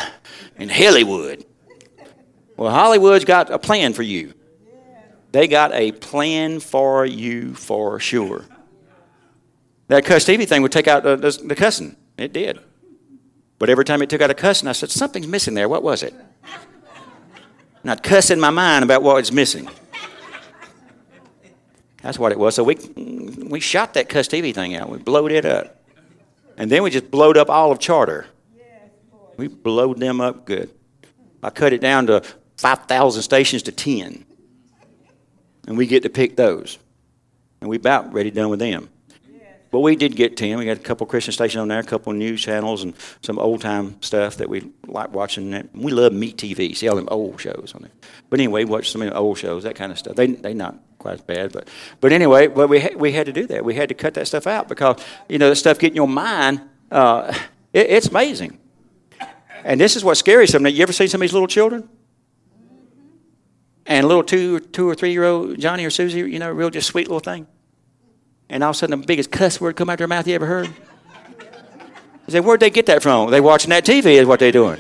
in 0.58 0.70
Hollywood. 0.70 1.46
Well, 2.58 2.72
Hollywood's 2.72 3.26
got 3.26 3.50
a 3.52 3.60
plan 3.60 3.94
for 3.94 4.04
you. 4.04 4.34
They 5.36 5.50
got 5.50 5.74
a 5.74 5.92
plan 5.92 6.62
for 6.62 7.06
you 7.06 7.56
for 7.56 8.00
sure. 8.00 8.46
That 9.90 10.06
cuss 10.06 10.24
TV 10.24 10.48
thing 10.48 10.62
would 10.62 10.72
take 10.72 10.88
out 10.88 11.04
the, 11.04 11.18
the 11.18 11.56
cussing. 11.56 11.98
It 12.18 12.32
did. 12.32 12.58
But 13.60 13.70
every 13.70 13.84
time 13.84 14.02
it 14.02 14.10
took 14.10 14.22
out 14.22 14.30
a 14.30 14.34
cussing, 14.34 14.70
I 14.70 14.72
said, 14.72 14.92
something's 14.92 15.28
missing 15.28 15.54
there. 15.54 15.68
What 15.68 15.84
was 15.84 16.04
it? 16.04 16.14
And 17.82 17.92
I'd 17.92 18.02
cuss 18.02 18.30
in 18.30 18.40
my 18.40 18.50
mind 18.50 18.86
about 18.86 19.04
what 19.04 19.18
was 19.18 19.34
missing. 19.34 19.68
That's 22.02 22.18
what 22.18 22.32
it 22.32 22.40
was. 22.40 22.56
So 22.56 22.64
we, 22.64 22.76
we 22.96 23.60
shot 23.60 23.94
that 23.96 24.08
cuss 24.08 24.30
TV 24.30 24.56
thing 24.56 24.74
out. 24.74 24.88
We 24.88 25.00
blowed 25.00 25.34
it 25.34 25.44
up. 25.44 25.84
And 26.58 26.72
then 26.72 26.82
we 26.82 26.92
just 26.92 27.12
blowed 27.12 27.36
up 27.36 27.50
all 27.50 27.74
of 27.74 27.80
Charter. 27.80 28.28
We 29.36 29.50
blowed 29.50 30.00
them 30.00 30.22
up 30.22 30.46
good. 30.46 30.70
I 31.44 31.50
cut 31.50 31.74
it 31.74 31.82
down 31.82 32.08
to 32.08 32.24
5,000 32.56 33.22
stations 33.22 33.64
to 33.64 33.74
10 33.74 34.26
and 35.68 35.78
we 35.78 35.88
get 35.88 36.04
to 36.04 36.10
pick 36.10 36.36
those. 36.36 36.78
And 37.62 37.70
we 37.70 37.78
about 37.78 38.14
ready 38.14 38.32
done 38.32 38.50
with 38.50 38.60
them. 38.60 38.90
But 39.76 39.82
we 39.82 39.98
did 39.98 40.16
get 40.16 40.38
10. 40.38 40.58
We 40.58 40.64
got 40.64 40.78
a 40.78 40.80
couple 40.80 41.06
Christian 41.06 41.34
stations 41.34 41.60
on 41.60 41.68
there, 41.68 41.80
a 41.80 41.84
couple 41.84 42.14
news 42.14 42.42
channels, 42.42 42.84
and 42.84 42.94
some 43.22 43.38
old 43.38 43.60
time 43.60 44.02
stuff 44.02 44.38
that 44.38 44.48
we 44.48 44.72
like 44.88 45.12
watching. 45.12 45.68
We 45.74 45.92
love 45.92 46.14
MeTV. 46.14 46.78
See 46.78 46.88
all 46.88 46.96
them 46.96 47.10
old 47.12 47.42
shows 47.42 47.74
on 47.76 47.82
there. 47.82 47.92
But 48.30 48.40
anyway, 48.40 48.64
watch 48.64 48.90
some 48.90 49.02
of 49.02 49.10
the 49.10 49.16
old 49.18 49.38
shows, 49.38 49.64
that 49.64 49.76
kind 49.76 49.92
of 49.92 50.00
stuff. 50.00 50.16
They 50.16 50.28
they 50.28 50.54
not 50.54 50.78
quite 50.98 51.16
as 51.16 51.22
bad, 51.24 51.52
but 51.52 51.68
but 52.00 52.14
anyway, 52.14 52.48
but 52.48 52.70
we 52.70 52.80
ha- 52.80 52.96
we 52.96 53.12
had 53.12 53.26
to 53.26 53.34
do 53.34 53.48
that. 53.48 53.66
We 53.66 53.74
had 53.76 53.90
to 53.90 53.96
cut 53.96 54.14
that 54.14 54.28
stuff 54.28 54.48
out 54.48 54.70
because 54.70 55.04
you 55.28 55.40
know 55.40 55.50
the 55.50 55.58
stuff 55.58 55.78
getting 55.78 55.98
your 55.98 56.08
mind. 56.08 56.62
Uh, 56.90 57.38
it, 57.74 57.90
it's 57.90 58.08
amazing. 58.08 58.58
And 59.66 59.82
this 59.82 59.98
is 59.98 60.06
what's 60.06 60.22
scary. 60.22 60.48
Something 60.48 60.74
you 60.74 60.84
ever 60.84 60.94
seen 60.94 61.10
some 61.10 61.20
of 61.20 61.24
these 61.24 61.34
little 61.34 61.50
children? 61.50 61.90
And 64.06 64.10
little 64.10 64.24
two, 64.24 64.58
or 64.58 64.60
two 64.60 64.88
or 64.88 64.94
three 64.94 65.12
year 65.12 65.24
old 65.24 65.60
Johnny 65.60 65.84
or 65.84 65.90
Susie, 65.90 66.20
you 66.20 66.38
know, 66.38 66.52
real 66.52 66.70
just 66.70 66.88
sweet 66.88 67.08
little 67.08 67.20
thing 67.20 67.48
and 68.50 68.64
all 68.64 68.70
of 68.70 68.76
a 68.76 68.78
sudden 68.78 69.00
the 69.00 69.06
biggest 69.06 69.32
cuss 69.32 69.60
word 69.60 69.76
come 69.76 69.90
out 69.90 69.94
of 69.94 69.98
their 70.00 70.08
mouth 70.08 70.28
you 70.28 70.36
ever 70.36 70.46
heard? 70.46 70.68
He 72.26 72.32
said, 72.32 72.44
Where'd 72.44 72.60
they 72.60 72.70
get 72.70 72.86
that 72.88 73.04
from? 73.04 73.32
They 73.32 73.42
watching 73.42 73.70
that 73.70 73.86
TV 73.86 74.06
is 74.06 74.26
what 74.26 74.40
they're 74.40 74.52
doing. 74.52 74.80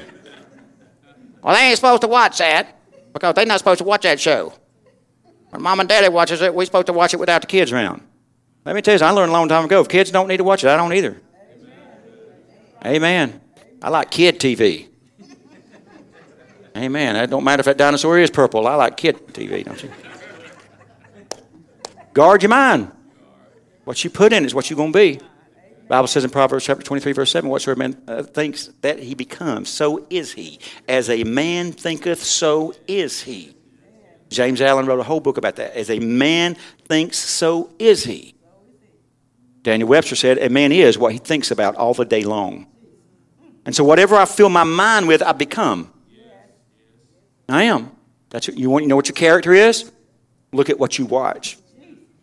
Well, 1.41 1.55
they 1.55 1.61
ain't 1.61 1.75
supposed 1.75 2.01
to 2.01 2.07
watch 2.07 2.39
that 2.39 2.75
because 3.13 3.35
they're 3.35 3.45
not 3.45 3.59
supposed 3.59 3.79
to 3.79 3.83
watch 3.83 4.01
that 4.03 4.19
show. 4.19 4.53
When 5.49 5.61
mom 5.61 5.79
and 5.79 5.87
daddy 5.87 6.09
watches 6.09 6.41
it, 6.41 6.53
we're 6.53 6.65
supposed 6.65 6.87
to 6.87 6.93
watch 6.93 7.13
it 7.13 7.19
without 7.19 7.41
the 7.41 7.47
kids 7.47 7.71
around. 7.71 8.01
Let 8.65 8.75
me 8.75 8.81
tell 8.81 8.97
you, 8.97 9.05
I 9.05 9.11
learned 9.11 9.29
a 9.29 9.33
long 9.33 9.47
time 9.47 9.65
ago. 9.65 9.81
If 9.81 9.87
kids 9.87 10.09
don't 10.09 10.27
need 10.27 10.37
to 10.37 10.43
watch 10.43 10.63
it, 10.63 10.69
I 10.69 10.77
don't 10.77 10.91
either. 10.93 11.21
Amen. 12.83 12.95
Amen. 12.95 13.41
I 13.81 13.89
like 13.89 14.09
kid 14.09 14.39
TV. 14.39 14.87
Amen. 16.75 17.15
It 17.15 17.27
don't 17.27 17.43
matter 17.43 17.61
if 17.61 17.65
that 17.65 17.77
dinosaur 17.77 18.19
is 18.19 18.29
purple. 18.29 18.67
I 18.67 18.75
like 18.75 18.97
kid 18.97 19.27
TV, 19.27 19.63
don't 19.63 19.81
you? 19.81 19.89
Guard 22.13 22.43
your 22.43 22.49
mind. 22.49 22.91
What 23.85 24.03
you 24.03 24.09
put 24.09 24.33
in 24.33 24.45
is 24.45 24.53
what 24.53 24.69
you're 24.69 24.77
going 24.77 24.91
to 24.91 24.97
be. 24.97 25.19
Bible 25.87 26.07
says 26.07 26.23
in 26.23 26.31
Proverbs 26.31 26.65
chapter 26.65 26.83
23, 26.83 27.13
verse 27.13 27.31
7, 27.31 27.49
whatsoever 27.49 27.77
man 27.77 28.01
uh, 28.07 28.23
thinks 28.23 28.67
that 28.81 28.99
he 28.99 29.13
becomes, 29.13 29.69
so 29.69 30.07
is 30.09 30.33
he. 30.33 30.59
As 30.87 31.09
a 31.09 31.23
man 31.23 31.71
thinketh, 31.71 32.23
so 32.23 32.73
is 32.87 33.21
he. 33.21 33.55
James 34.29 34.61
Allen 34.61 34.87
wrote 34.87 34.99
a 34.99 35.03
whole 35.03 35.19
book 35.19 35.37
about 35.37 35.57
that. 35.57 35.75
As 35.75 35.91
a 35.91 35.99
man 35.99 36.55
thinks, 36.87 37.19
so 37.19 37.71
is 37.77 38.03
he. 38.03 38.33
Daniel 39.61 39.87
Webster 39.87 40.15
said, 40.15 40.39
A 40.39 40.49
man 40.49 40.71
is 40.71 40.97
what 40.97 41.13
he 41.13 41.19
thinks 41.19 41.51
about 41.51 41.75
all 41.75 41.93
the 41.93 42.05
day 42.05 42.23
long. 42.23 42.67
And 43.65 43.75
so, 43.75 43.83
whatever 43.83 44.15
I 44.15 44.25
fill 44.25 44.49
my 44.49 44.63
mind 44.63 45.07
with, 45.07 45.21
I 45.23 45.31
become. 45.31 45.91
I 47.47 47.63
am. 47.63 47.91
That's 48.29 48.47
what, 48.47 48.57
you 48.57 48.69
want. 48.69 48.83
You 48.83 48.89
know 48.89 48.95
what 48.95 49.07
your 49.07 49.15
character 49.15 49.53
is? 49.53 49.91
Look 50.51 50.69
at 50.69 50.79
what 50.79 50.97
you 50.97 51.05
watch. 51.05 51.57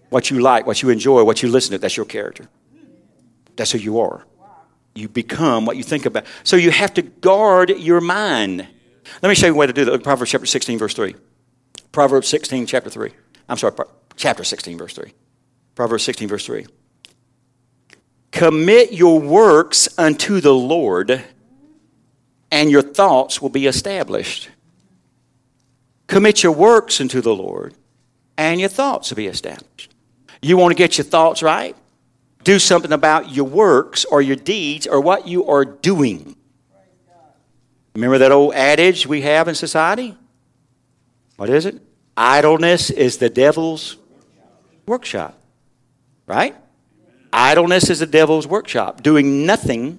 What 0.08 0.30
you 0.30 0.40
like, 0.40 0.66
what 0.66 0.82
you 0.82 0.90
enjoy, 0.90 1.24
what 1.24 1.42
you 1.42 1.48
listen 1.48 1.72
to, 1.72 1.78
that's 1.78 1.96
your 1.96 2.06
character. 2.06 2.48
That's 3.56 3.72
who 3.72 3.78
you 3.78 4.00
are. 4.00 4.26
You 4.94 5.08
become 5.08 5.64
what 5.64 5.76
you 5.76 5.82
think 5.82 6.04
about. 6.04 6.26
So 6.44 6.56
you 6.56 6.70
have 6.70 6.92
to 6.94 7.02
guard 7.02 7.70
your 7.70 8.00
mind. 8.00 8.66
Let 9.22 9.28
me 9.28 9.34
show 9.34 9.46
you 9.46 9.54
a 9.54 9.56
way 9.56 9.66
to 9.66 9.72
do 9.72 9.86
that. 9.86 10.02
Proverbs 10.02 10.30
chapter 10.30 10.46
16, 10.46 10.78
verse 10.78 10.94
3. 10.94 11.14
Proverbs 11.92 12.28
16, 12.28 12.66
chapter 12.66 12.90
3. 12.90 13.10
I'm 13.48 13.56
sorry, 13.56 13.74
chapter 14.16 14.44
16, 14.44 14.78
verse 14.78 14.94
3. 14.94 15.12
Proverbs 15.74 16.02
16, 16.04 16.28
verse 16.28 16.46
3. 16.46 16.66
Commit 18.30 18.92
your 18.92 19.20
works 19.20 19.88
unto 19.98 20.40
the 20.40 20.54
Lord, 20.54 21.22
and 22.50 22.70
your 22.70 22.82
thoughts 22.82 23.40
will 23.40 23.50
be 23.50 23.66
established. 23.66 24.48
Commit 26.12 26.42
your 26.42 26.52
works 26.52 27.00
unto 27.00 27.22
the 27.22 27.34
Lord, 27.34 27.72
and 28.36 28.60
your 28.60 28.68
thoughts 28.68 29.08
will 29.08 29.16
be 29.16 29.28
established. 29.28 29.94
You 30.42 30.58
want 30.58 30.72
to 30.72 30.76
get 30.76 30.98
your 30.98 31.06
thoughts 31.06 31.42
right? 31.42 31.74
Do 32.44 32.58
something 32.58 32.92
about 32.92 33.30
your 33.30 33.46
works 33.46 34.04
or 34.04 34.20
your 34.20 34.36
deeds 34.36 34.86
or 34.86 35.00
what 35.00 35.26
you 35.26 35.46
are 35.46 35.64
doing. 35.64 36.36
Remember 37.94 38.18
that 38.18 38.30
old 38.30 38.52
adage 38.52 39.06
we 39.06 39.22
have 39.22 39.48
in 39.48 39.54
society? 39.54 40.14
What 41.36 41.48
is 41.48 41.64
it? 41.64 41.80
Idleness 42.14 42.90
is 42.90 43.16
the 43.16 43.30
devil's 43.30 43.96
workshop. 44.84 45.40
Right? 46.26 46.54
Idleness 47.32 47.88
is 47.88 48.00
the 48.00 48.06
devil's 48.06 48.46
workshop. 48.46 49.02
Doing 49.02 49.46
nothing 49.46 49.98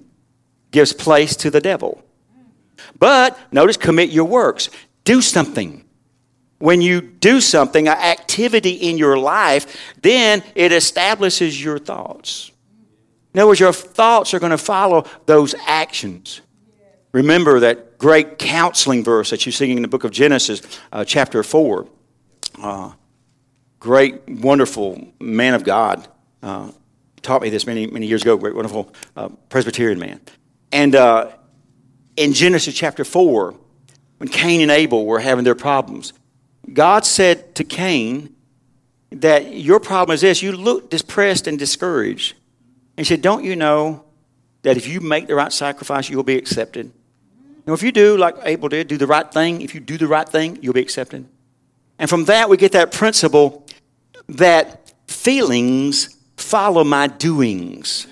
gives 0.70 0.92
place 0.92 1.34
to 1.34 1.50
the 1.50 1.60
devil. 1.60 2.04
But 3.00 3.36
notice, 3.50 3.76
commit 3.76 4.10
your 4.10 4.26
works. 4.26 4.70
Do 5.02 5.20
something 5.20 5.83
when 6.64 6.80
you 6.80 7.02
do 7.02 7.42
something, 7.42 7.88
an 7.88 7.98
activity 7.98 8.70
in 8.70 8.96
your 8.96 9.18
life, 9.18 9.92
then 10.00 10.42
it 10.54 10.72
establishes 10.72 11.62
your 11.62 11.78
thoughts. 11.78 12.52
In 13.34 13.40
other 13.40 13.48
words, 13.48 13.60
your 13.60 13.70
thoughts 13.70 14.32
are 14.32 14.38
going 14.38 14.48
to 14.48 14.56
follow 14.56 15.04
those 15.26 15.54
actions. 15.66 16.40
Remember 17.12 17.60
that 17.60 17.98
great 17.98 18.38
counseling 18.38 19.04
verse 19.04 19.28
that 19.28 19.44
you 19.44 19.52
see 19.52 19.72
in 19.72 19.82
the 19.82 19.88
book 19.88 20.04
of 20.04 20.10
Genesis, 20.10 20.62
uh, 20.90 21.04
chapter 21.04 21.42
4. 21.42 21.86
Uh, 22.62 22.92
great, 23.78 24.26
wonderful 24.26 25.06
man 25.20 25.52
of 25.52 25.64
God. 25.64 26.08
Uh, 26.42 26.70
taught 27.20 27.42
me 27.42 27.50
this 27.50 27.66
many, 27.66 27.86
many 27.88 28.06
years 28.06 28.22
ago. 28.22 28.38
Great, 28.38 28.54
wonderful 28.54 28.90
uh, 29.18 29.28
Presbyterian 29.50 29.98
man. 29.98 30.18
And 30.72 30.94
uh, 30.94 31.30
in 32.16 32.32
Genesis 32.32 32.74
chapter 32.74 33.04
4, 33.04 33.54
when 34.16 34.28
Cain 34.30 34.62
and 34.62 34.70
Abel 34.70 35.04
were 35.04 35.20
having 35.20 35.44
their 35.44 35.54
problems, 35.54 36.14
God 36.72 37.04
said 37.04 37.54
to 37.56 37.64
Cain 37.64 38.34
that 39.10 39.54
your 39.54 39.80
problem 39.80 40.14
is 40.14 40.22
this 40.22 40.42
you 40.42 40.52
look 40.52 40.90
depressed 40.90 41.46
and 41.46 41.58
discouraged. 41.58 42.34
And 42.96 43.06
he 43.06 43.08
said, 43.08 43.22
Don't 43.22 43.44
you 43.44 43.56
know 43.56 44.04
that 44.62 44.76
if 44.76 44.88
you 44.88 45.00
make 45.00 45.26
the 45.26 45.34
right 45.34 45.52
sacrifice, 45.52 46.08
you'll 46.08 46.22
be 46.22 46.36
accepted? 46.36 46.92
Now, 47.66 47.72
if 47.72 47.82
you 47.82 47.92
do, 47.92 48.16
like 48.16 48.36
Abel 48.42 48.68
did, 48.68 48.88
do 48.88 48.96
the 48.96 49.06
right 49.06 49.30
thing, 49.30 49.62
if 49.62 49.74
you 49.74 49.80
do 49.80 49.96
the 49.96 50.06
right 50.06 50.28
thing, 50.28 50.58
you'll 50.60 50.74
be 50.74 50.82
accepted. 50.82 51.26
And 51.98 52.10
from 52.10 52.26
that, 52.26 52.50
we 52.50 52.56
get 52.56 52.72
that 52.72 52.92
principle 52.92 53.66
that 54.28 54.92
feelings 55.06 56.16
follow 56.36 56.84
my 56.84 57.06
doings, 57.06 58.06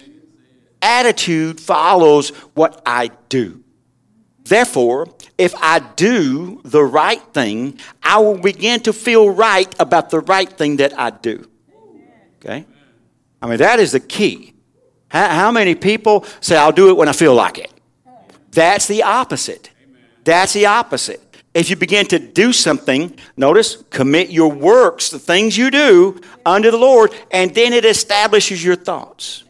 attitude 0.80 1.60
follows 1.60 2.30
what 2.54 2.80
I 2.86 3.10
do. 3.28 3.62
Therefore, 4.52 5.08
if 5.38 5.54
I 5.56 5.78
do 5.78 6.60
the 6.62 6.84
right 6.84 7.22
thing, 7.32 7.78
I 8.02 8.18
will 8.18 8.36
begin 8.36 8.80
to 8.80 8.92
feel 8.92 9.30
right 9.30 9.74
about 9.80 10.10
the 10.10 10.20
right 10.20 10.46
thing 10.46 10.76
that 10.76 10.92
I 10.98 11.08
do. 11.08 11.48
Okay? 12.36 12.66
I 13.40 13.46
mean, 13.46 13.56
that 13.56 13.80
is 13.80 13.92
the 13.92 14.00
key. 14.00 14.52
How, 15.08 15.50
many 15.52 15.74
people 15.74 16.26
say, 16.42 16.58
I'll 16.58 16.70
do 16.70 16.90
it 16.90 16.98
when 16.98 17.08
I 17.08 17.12
feel 17.12 17.34
like 17.34 17.56
it? 17.56 17.72
That's 18.50 18.86
the 18.86 19.04
opposite. 19.04 19.70
That's 20.22 20.52
the 20.52 20.66
opposite. 20.66 21.22
If 21.54 21.70
you 21.70 21.76
begin 21.76 22.04
to 22.08 22.18
do 22.18 22.52
something, 22.52 23.18
notice, 23.38 23.82
commit 23.88 24.28
your 24.28 24.52
works, 24.52 25.08
the 25.08 25.18
things 25.18 25.56
you 25.56 25.70
do, 25.70 26.20
unto 26.44 26.70
the 26.70 26.76
Lord, 26.76 27.14
and 27.30 27.54
then 27.54 27.72
it 27.72 27.86
establishes 27.86 28.62
your 28.62 28.76
thoughts. 28.76 29.44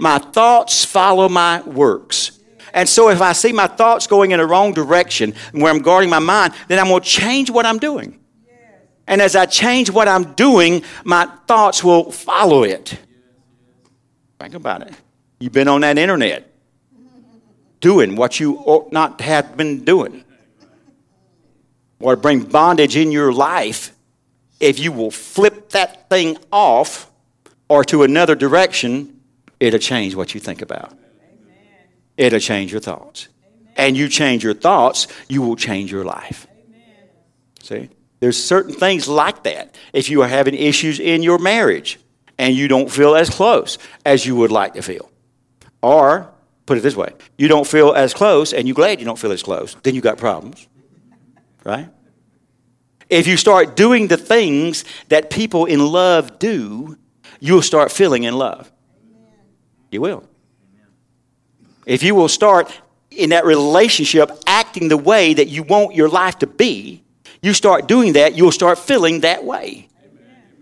My 0.00 0.18
thoughts 0.18 0.84
follow 0.84 1.28
my 1.28 1.62
works. 1.62 2.37
And 2.72 2.88
so 2.88 3.08
if 3.08 3.20
I 3.20 3.32
see 3.32 3.52
my 3.52 3.66
thoughts 3.66 4.06
going 4.06 4.32
in 4.32 4.38
the 4.38 4.46
wrong 4.46 4.72
direction 4.72 5.34
where 5.52 5.72
I'm 5.72 5.82
guarding 5.82 6.10
my 6.10 6.18
mind, 6.18 6.54
then 6.68 6.78
I'm 6.78 6.88
going 6.88 7.02
to 7.02 7.08
change 7.08 7.50
what 7.50 7.66
I'm 7.66 7.78
doing. 7.78 8.18
And 9.06 9.22
as 9.22 9.34
I 9.34 9.46
change 9.46 9.90
what 9.90 10.06
I'm 10.06 10.34
doing, 10.34 10.82
my 11.04 11.26
thoughts 11.46 11.82
will 11.82 12.12
follow 12.12 12.62
it. 12.62 12.98
Think 14.38 14.54
about 14.54 14.82
it. 14.82 14.94
You've 15.40 15.52
been 15.52 15.68
on 15.68 15.80
that 15.80 15.96
internet 15.96 16.52
doing 17.80 18.16
what 18.16 18.38
you 18.38 18.58
ought 18.58 18.92
not 18.92 19.20
have 19.22 19.56
been 19.56 19.84
doing. 19.84 20.24
Or 22.00 22.16
bring 22.16 22.42
bondage 22.42 22.96
in 22.96 23.10
your 23.10 23.32
life 23.32 23.92
if 24.60 24.78
you 24.78 24.92
will 24.92 25.10
flip 25.10 25.70
that 25.70 26.08
thing 26.08 26.36
off 26.52 27.10
or 27.68 27.84
to 27.84 28.02
another 28.02 28.34
direction, 28.34 29.20
it'll 29.60 29.78
change 29.78 30.14
what 30.14 30.34
you 30.34 30.40
think 30.40 30.62
about 30.62 30.92
it'll 32.18 32.40
change 32.40 32.70
your 32.70 32.80
thoughts. 32.82 33.28
And 33.76 33.96
you 33.96 34.08
change 34.08 34.44
your 34.44 34.54
thoughts, 34.54 35.06
you 35.28 35.40
will 35.40 35.56
change 35.56 35.90
your 35.90 36.04
life. 36.04 36.46
See? 37.62 37.88
There's 38.20 38.42
certain 38.42 38.74
things 38.74 39.08
like 39.08 39.44
that. 39.44 39.76
If 39.92 40.10
you 40.10 40.22
are 40.22 40.28
having 40.28 40.54
issues 40.54 40.98
in 40.98 41.22
your 41.22 41.38
marriage 41.38 41.98
and 42.36 42.54
you 42.54 42.68
don't 42.68 42.90
feel 42.90 43.14
as 43.14 43.30
close 43.30 43.78
as 44.04 44.26
you 44.26 44.34
would 44.36 44.50
like 44.50 44.74
to 44.74 44.82
feel. 44.82 45.10
Or, 45.80 46.28
put 46.66 46.76
it 46.76 46.80
this 46.80 46.96
way, 46.96 47.12
you 47.36 47.46
don't 47.46 47.66
feel 47.66 47.92
as 47.92 48.12
close 48.12 48.52
and 48.52 48.66
you're 48.66 48.74
glad 48.74 48.98
you 48.98 49.06
don't 49.06 49.18
feel 49.18 49.32
as 49.32 49.42
close, 49.42 49.76
then 49.84 49.94
you 49.94 50.00
got 50.00 50.18
problems. 50.18 50.66
Right? 51.64 51.88
If 53.08 53.26
you 53.26 53.36
start 53.36 53.76
doing 53.76 54.08
the 54.08 54.16
things 54.16 54.84
that 55.08 55.30
people 55.30 55.66
in 55.66 55.80
love 55.86 56.38
do, 56.38 56.98
you'll 57.40 57.62
start 57.62 57.92
feeling 57.92 58.24
in 58.24 58.36
love. 58.36 58.70
You 59.90 60.00
will. 60.00 60.27
If 61.88 62.02
you 62.02 62.14
will 62.14 62.28
start 62.28 62.70
in 63.10 63.30
that 63.30 63.46
relationship 63.46 64.30
acting 64.46 64.88
the 64.88 64.96
way 64.98 65.32
that 65.32 65.48
you 65.48 65.62
want 65.62 65.94
your 65.94 66.10
life 66.10 66.38
to 66.40 66.46
be, 66.46 67.02
you 67.40 67.54
start 67.54 67.88
doing 67.88 68.12
that, 68.12 68.36
you'll 68.36 68.52
start 68.52 68.78
feeling 68.78 69.20
that 69.20 69.42
way. 69.42 69.88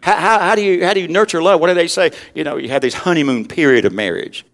How, 0.01 0.15
how, 0.17 0.39
how, 0.39 0.55
do 0.55 0.63
you, 0.63 0.87
how 0.87 0.95
do 0.95 1.01
you 1.01 1.09
nurture 1.09 1.43
love? 1.43 1.61
What 1.61 1.67
do 1.67 1.75
they 1.75 1.89
say? 1.89 2.13
You 2.33 2.45
know, 2.45 2.59
you 2.59 2.69
have 2.69 2.81
this 2.81 2.95
honeymoon 2.95 3.49
period 3.49 3.85
of 3.85 3.93
marriage 3.93 4.47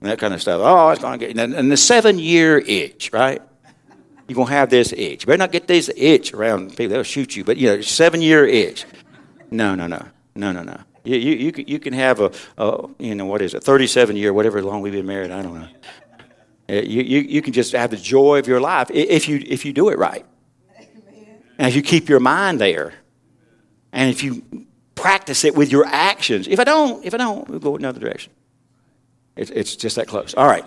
and 0.00 0.08
that 0.08 0.20
kind 0.20 0.32
of 0.32 0.40
stuff. 0.40 0.60
Oh, 0.62 0.90
it's 0.90 1.00
going 1.00 1.18
to 1.18 1.26
get, 1.26 1.36
and 1.36 1.72
the 1.72 1.76
seven 1.76 2.20
year 2.20 2.58
itch, 2.58 3.10
right? 3.12 3.42
You're 4.28 4.36
going 4.36 4.46
to 4.46 4.54
have 4.54 4.70
this 4.70 4.92
itch. 4.92 5.24
You 5.24 5.26
better 5.26 5.38
not 5.38 5.50
get 5.50 5.66
this 5.66 5.90
itch 5.96 6.32
around 6.32 6.70
people. 6.76 6.88
They'll 6.88 7.02
shoot 7.02 7.34
you. 7.34 7.42
But, 7.42 7.56
you 7.56 7.66
know, 7.66 7.80
seven 7.80 8.22
year 8.22 8.46
itch. 8.46 8.84
No, 9.50 9.74
no, 9.74 9.88
no. 9.88 10.06
No, 10.36 10.52
no, 10.52 10.62
no. 10.62 10.78
You, 11.06 11.16
you, 11.16 11.34
you, 11.36 11.52
can, 11.52 11.68
you 11.68 11.78
can 11.78 11.92
have 11.92 12.20
a, 12.20 12.32
a, 12.58 12.88
you 12.98 13.14
know, 13.14 13.26
what 13.26 13.42
is 13.42 13.54
it, 13.54 13.62
37 13.62 14.16
year, 14.16 14.32
whatever 14.32 14.62
long 14.62 14.80
we've 14.82 14.92
been 14.92 15.06
married, 15.06 15.30
I 15.30 15.42
don't 15.42 15.54
know. 15.54 15.68
Uh, 16.68 16.82
you, 16.82 17.02
you, 17.02 17.20
you 17.20 17.42
can 17.42 17.52
just 17.52 17.72
have 17.72 17.90
the 17.90 17.96
joy 17.96 18.38
of 18.38 18.48
your 18.48 18.60
life 18.60 18.90
if 18.92 19.28
you, 19.28 19.42
if 19.46 19.64
you 19.64 19.72
do 19.72 19.88
it 19.88 19.98
right. 19.98 20.26
And 21.58 21.68
if 21.68 21.76
you 21.76 21.82
keep 21.82 22.08
your 22.08 22.20
mind 22.20 22.60
there. 22.60 22.94
And 23.92 24.10
if 24.10 24.22
you 24.22 24.66
practice 24.94 25.44
it 25.44 25.54
with 25.54 25.70
your 25.70 25.86
actions. 25.86 26.48
If 26.48 26.58
I 26.58 26.64
don't, 26.64 27.04
if 27.04 27.14
I 27.14 27.16
don't, 27.18 27.48
we'll 27.48 27.60
go 27.60 27.76
another 27.76 28.00
direction. 28.00 28.32
It's, 29.36 29.50
it's 29.50 29.76
just 29.76 29.96
that 29.96 30.08
close. 30.08 30.34
All 30.34 30.46
right. 30.46 30.64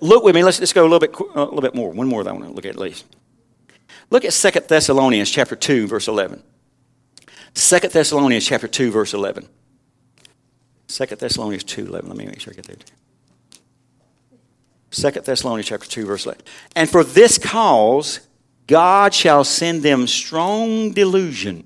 Look 0.00 0.22
with 0.24 0.34
me. 0.34 0.44
Let's, 0.44 0.60
let's 0.60 0.72
go 0.72 0.82
a 0.82 0.88
little 0.88 1.00
bit, 1.00 1.14
a 1.34 1.44
little 1.44 1.60
bit 1.60 1.74
more. 1.74 1.90
One 1.90 2.06
more 2.06 2.22
that 2.22 2.30
I 2.30 2.32
want 2.32 2.46
to 2.46 2.52
look 2.52 2.64
at 2.64 2.70
at 2.70 2.78
least. 2.78 3.04
Look 4.10 4.24
at 4.24 4.32
2 4.32 4.50
Thessalonians 4.60 5.30
chapter 5.30 5.56
2, 5.56 5.86
verse 5.86 6.08
11. 6.08 6.42
2 7.54 7.78
Thessalonians 7.80 8.46
chapter 8.46 8.68
2, 8.68 8.90
verse 8.90 9.14
11. 9.14 9.48
2 10.88 11.06
Thessalonians 11.06 11.64
2, 11.64 11.86
11. 11.86 12.08
Let 12.08 12.18
me 12.18 12.26
make 12.26 12.40
sure 12.40 12.52
I 12.52 12.56
get 12.56 12.66
there. 12.66 12.76
2 14.90 15.20
Thessalonians 15.20 15.68
chapter 15.68 15.88
2, 15.88 16.06
verse 16.06 16.26
11. 16.26 16.42
And 16.76 16.88
for 16.88 17.04
this 17.04 17.38
cause, 17.38 18.20
God 18.66 19.14
shall 19.14 19.44
send 19.44 19.82
them 19.82 20.06
strong 20.06 20.92
delusion. 20.92 21.64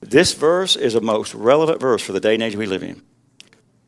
This 0.00 0.34
verse 0.34 0.76
is 0.76 0.94
a 0.94 1.00
most 1.00 1.34
relevant 1.34 1.80
verse 1.80 2.02
for 2.02 2.12
the 2.12 2.20
day 2.20 2.34
and 2.34 2.42
age 2.42 2.56
we 2.56 2.66
live 2.66 2.82
in. 2.82 3.02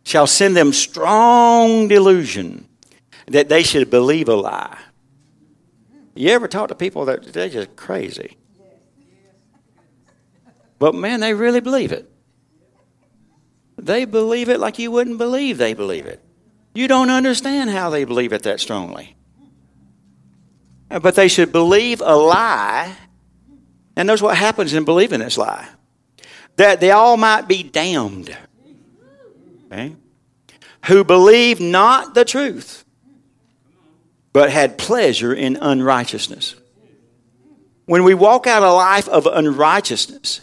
Shall 0.04 0.26
send 0.26 0.56
them 0.56 0.72
strong 0.72 1.88
delusion 1.88 2.68
that 3.26 3.48
they 3.48 3.62
should 3.62 3.90
believe 3.90 4.28
a 4.28 4.34
lie. 4.34 4.78
You 6.14 6.30
ever 6.30 6.46
talk 6.46 6.68
to 6.68 6.74
people 6.74 7.04
that 7.06 7.32
they're 7.32 7.48
just 7.48 7.74
crazy? 7.76 8.36
But 10.78 10.94
man, 10.94 11.20
they 11.20 11.34
really 11.34 11.60
believe 11.60 11.92
it. 11.92 12.10
They 13.76 14.04
believe 14.04 14.48
it 14.48 14.60
like 14.60 14.78
you 14.78 14.90
wouldn't 14.90 15.18
believe 15.18 15.58
they 15.58 15.74
believe 15.74 16.06
it. 16.06 16.20
You 16.74 16.88
don't 16.88 17.10
understand 17.10 17.70
how 17.70 17.90
they 17.90 18.04
believe 18.04 18.32
it 18.32 18.42
that 18.42 18.60
strongly. 18.60 19.16
But 20.88 21.14
they 21.14 21.28
should 21.28 21.52
believe 21.52 22.00
a 22.00 22.16
lie. 22.16 22.96
And 23.96 24.08
knows 24.08 24.22
what 24.22 24.36
happens 24.36 24.74
in 24.74 24.84
believing 24.84 25.20
this 25.20 25.38
lie 25.38 25.68
that 26.56 26.80
they 26.80 26.90
all 26.90 27.16
might 27.16 27.48
be 27.48 27.62
damned. 27.62 28.36
Okay? 29.66 29.96
Who 30.86 31.04
believe 31.04 31.60
not 31.60 32.14
the 32.14 32.24
truth, 32.24 32.84
but 34.32 34.50
had 34.50 34.78
pleasure 34.78 35.32
in 35.32 35.56
unrighteousness. 35.56 36.54
When 37.86 38.04
we 38.04 38.14
walk 38.14 38.46
out 38.46 38.62
a 38.62 38.72
life 38.72 39.08
of 39.08 39.26
unrighteousness 39.26 40.40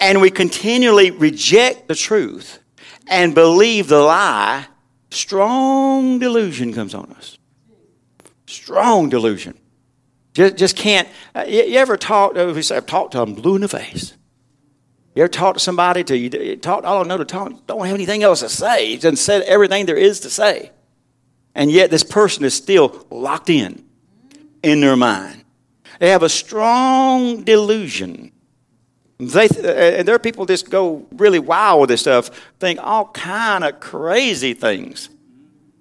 and 0.00 0.20
we 0.20 0.30
continually 0.30 1.10
reject 1.10 1.88
the 1.88 1.94
truth 1.94 2.58
and 3.06 3.34
believe 3.34 3.88
the 3.88 4.00
lie, 4.00 4.66
strong 5.10 6.18
delusion 6.18 6.72
comes 6.72 6.94
on 6.94 7.12
us. 7.12 7.38
Strong 8.46 9.10
delusion. 9.10 9.58
Just, 10.34 10.56
just 10.56 10.76
can't. 10.76 11.08
Uh, 11.34 11.44
you, 11.46 11.62
you, 11.62 11.78
ever 11.78 11.96
talk? 11.96 12.36
Uh, 12.36 12.52
we 12.54 12.62
say, 12.62 12.76
I've 12.76 12.86
talked 12.86 13.12
to 13.12 13.18
them 13.18 13.34
blue 13.34 13.54
in 13.54 13.60
the 13.60 13.68
face. 13.68 14.14
You 15.14 15.22
ever 15.22 15.28
talk 15.28 15.54
to 15.54 15.60
somebody 15.60 16.02
to 16.04 16.16
you 16.18 16.56
talk? 16.56 16.84
All 16.84 17.04
I 17.04 17.06
know 17.06 17.18
to 17.18 17.24
talk. 17.24 17.66
Don't 17.66 17.84
have 17.86 17.94
anything 17.94 18.24
else 18.24 18.40
to 18.40 18.48
say. 18.48 18.96
Done 18.96 19.16
said 19.16 19.42
everything 19.42 19.86
there 19.86 19.96
is 19.96 20.20
to 20.20 20.30
say, 20.30 20.72
and 21.54 21.70
yet 21.70 21.90
this 21.90 22.02
person 22.02 22.44
is 22.44 22.54
still 22.54 23.06
locked 23.10 23.48
in 23.48 23.84
in 24.62 24.80
their 24.80 24.96
mind. 24.96 25.44
They 26.00 26.10
have 26.10 26.24
a 26.24 26.28
strong 26.28 27.44
delusion. 27.44 28.32
They 29.18 29.46
uh, 29.46 29.98
and 29.98 30.08
there 30.08 30.14
are 30.14 30.18
people 30.20 30.44
just 30.46 30.70
go 30.70 31.06
really 31.12 31.38
wild 31.38 31.80
with 31.80 31.90
this 31.90 32.00
stuff, 32.00 32.30
think 32.58 32.80
all 32.82 33.08
kind 33.08 33.64
of 33.64 33.80
crazy 33.80 34.54
things. 34.54 35.08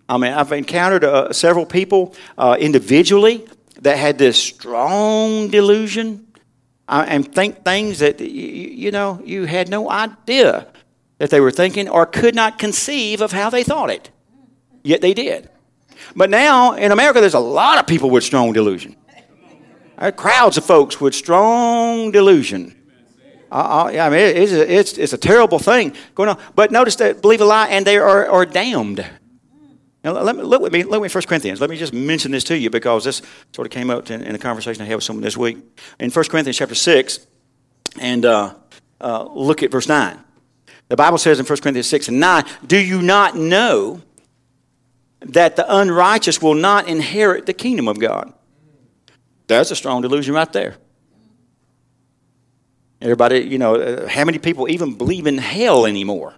I 0.08 0.18
mean, 0.18 0.34
I've 0.34 0.52
encountered 0.52 1.04
uh, 1.04 1.34
several 1.34 1.66
people 1.66 2.16
uh, 2.38 2.58
individually 2.60 3.48
that 3.82 3.98
had 3.98 4.18
this 4.18 4.42
strong 4.42 5.50
delusion 5.50 6.28
uh, 6.88 7.06
and 7.08 7.34
think 7.34 7.64
things 7.64 8.00
that, 8.00 8.20
you, 8.20 8.28
you 8.28 8.92
know, 8.92 9.22
you 9.24 9.46
had 9.46 9.70
no 9.70 9.90
idea 9.90 10.68
that 11.18 11.30
they 11.30 11.40
were 11.40 11.52
thinking 11.52 11.90
or 11.90 12.06
could 12.06 12.36
not 12.36 12.60
conceive 12.60 13.22
of 13.22 13.32
how 13.32 13.50
they 13.50 13.64
thought 13.64 13.90
it. 13.90 14.10
Yet 14.84 15.02
they 15.02 15.14
did. 15.14 15.50
But 16.16 16.30
now 16.30 16.74
in 16.74 16.92
America, 16.92 17.22
there's 17.22 17.34
a 17.34 17.40
lot 17.40 17.80
of 17.80 17.88
people 17.88 18.10
with 18.10 18.24
strong 18.24 18.52
delusion. 18.54 18.96
There 19.98 20.12
crowds 20.12 20.58
of 20.58 20.66
folks 20.66 21.00
with 21.00 21.16
strong 21.16 22.12
delusion. 22.12 22.76
Uh, 23.54 23.86
I 23.86 24.10
mean, 24.10 24.20
it's 24.20 24.52
a, 24.52 24.74
it's, 24.74 24.98
it's 24.98 25.14
a 25.14 25.18
terrible 25.18 25.60
thing 25.60 25.96
going 26.16 26.28
on. 26.28 26.40
But 26.56 26.72
notice 26.72 26.96
that 26.96 27.22
believe 27.22 27.40
a 27.40 27.46
lie 27.46 27.68
and 27.68 27.86
they 27.86 27.98
are, 27.98 28.28
are 28.28 28.48
damned. 28.48 29.06
Now, 30.04 30.14
let 30.14 30.36
me, 30.36 30.42
look 30.42 30.62
with 30.62 30.74
me, 30.74 30.82
look 30.84 31.02
with 31.02 31.14
me 31.14 31.20
1 31.20 31.24
Corinthians. 31.28 31.62
Let 31.62 31.70
me 31.70 31.78
just 31.78 31.94
mention 31.94 32.32
this 32.32 32.44
to 32.46 32.58
you 32.58 32.72
because 32.72 33.04
this 33.04 33.22
sort 33.54 33.68
of 33.68 33.72
came 33.72 33.92
up 33.92 34.10
in, 34.10 34.24
in 34.24 34.34
a 34.34 34.40
conversation 34.40 34.82
I 34.82 34.86
had 34.86 34.96
with 34.96 35.04
someone 35.04 35.22
this 35.22 35.38
week. 35.38 35.60
In 36.00 36.10
1 36.10 36.26
Corinthians 36.30 36.58
chapter 36.58 36.74
6, 36.74 37.28
and 38.00 38.26
uh, 38.26 38.56
uh, 39.00 39.24
look 39.24 39.62
at 39.62 39.70
verse 39.70 39.88
9. 39.88 40.20
The 40.90 40.96
Bible 40.96 41.20
says 41.20 41.40
in 41.40 41.46
1 41.46 41.60
Corinthians 41.60 41.88
6 41.88 42.08
and 42.08 42.20
9, 42.20 42.44
Do 42.66 42.78
you 42.78 43.04
not 43.04 43.38
know 43.38 44.02
that 45.20 45.56
the 45.56 45.66
unrighteous 45.74 46.42
will 46.42 46.56
not 46.56 46.88
inherit 46.88 47.46
the 47.46 47.54
kingdom 47.54 47.88
of 47.88 48.00
God? 48.00 48.34
That's 49.46 49.70
a 49.70 49.76
strong 49.76 50.02
delusion 50.02 50.34
right 50.34 50.52
there. 50.52 50.76
Everybody, 53.04 53.40
you 53.42 53.58
know, 53.58 53.76
uh, 53.76 54.08
how 54.08 54.24
many 54.24 54.40
people 54.40 54.70
even 54.70 54.96
believe 54.96 55.28
in 55.28 55.38
hell 55.38 55.86
anymore? 55.86 56.36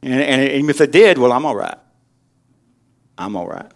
And, 0.00 0.14
and 0.22 0.70
if 0.70 0.78
they 0.78 0.86
did, 0.86 1.18
well, 1.18 1.32
I'm 1.32 1.44
all 1.44 1.56
right. 1.56 1.76
I'm 3.18 3.34
all 3.34 3.48
right. 3.48 3.70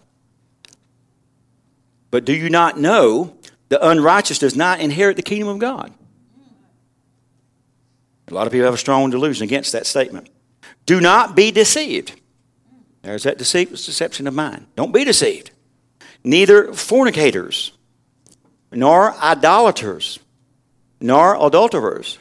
But 2.11 2.23
do 2.23 2.33
you 2.33 2.49
not 2.49 2.79
know 2.79 3.35
the 3.67 3.85
unrighteous 3.85 4.39
does 4.39 4.55
not 4.55 4.79
inherit 4.79 5.17
the 5.17 5.21
kingdom 5.21 5.49
of 5.49 5.59
God? 5.59 5.93
A 8.29 8.33
lot 8.33 8.47
of 8.47 8.53
people 8.53 8.65
have 8.65 8.73
a 8.73 8.77
strong 8.77 9.09
delusion 9.09 9.43
against 9.43 9.73
that 9.73 9.85
statement. 9.85 10.29
Do 10.85 11.01
not 11.01 11.35
be 11.35 11.51
deceived. 11.51 12.21
There's 13.01 13.23
that 13.23 13.37
deceit, 13.37 13.71
deception 13.71 14.27
of 14.27 14.33
mind. 14.33 14.67
Don't 14.77 14.93
be 14.93 15.03
deceived. 15.03 15.51
Neither 16.23 16.73
fornicators, 16.73 17.73
nor 18.71 19.13
idolaters, 19.15 20.19
nor 21.01 21.35
adulterers, 21.45 22.19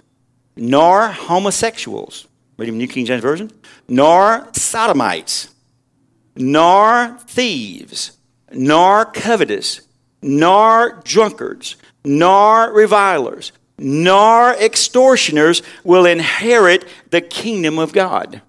nor 0.57 1.09
homosexuals, 1.09 2.27
reading 2.57 2.79
New 2.79 2.89
King 2.89 3.07
James 3.07 3.23
Version, 3.23 3.51
nor 3.89 4.49
sodomites, 4.53 5.49
nor 6.37 7.17
thieves, 7.27 8.13
nor 8.53 9.05
covetous, 9.07 9.83
nor 10.23 11.01
drunkards, 11.05 11.77
nor 12.05 12.73
revilers, 12.73 13.53
nor 13.79 14.53
extortioners 14.55 15.63
will 15.85 16.07
inherit 16.07 16.85
the 17.11 17.21
kingdom 17.21 17.79
of 17.79 17.93
God. 17.93 18.43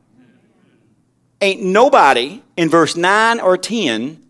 Ain't 1.41 1.63
nobody 1.63 2.41
in 2.57 2.69
verse 2.69 2.95
9 2.95 3.39
or 3.39 3.57
10, 3.57 4.21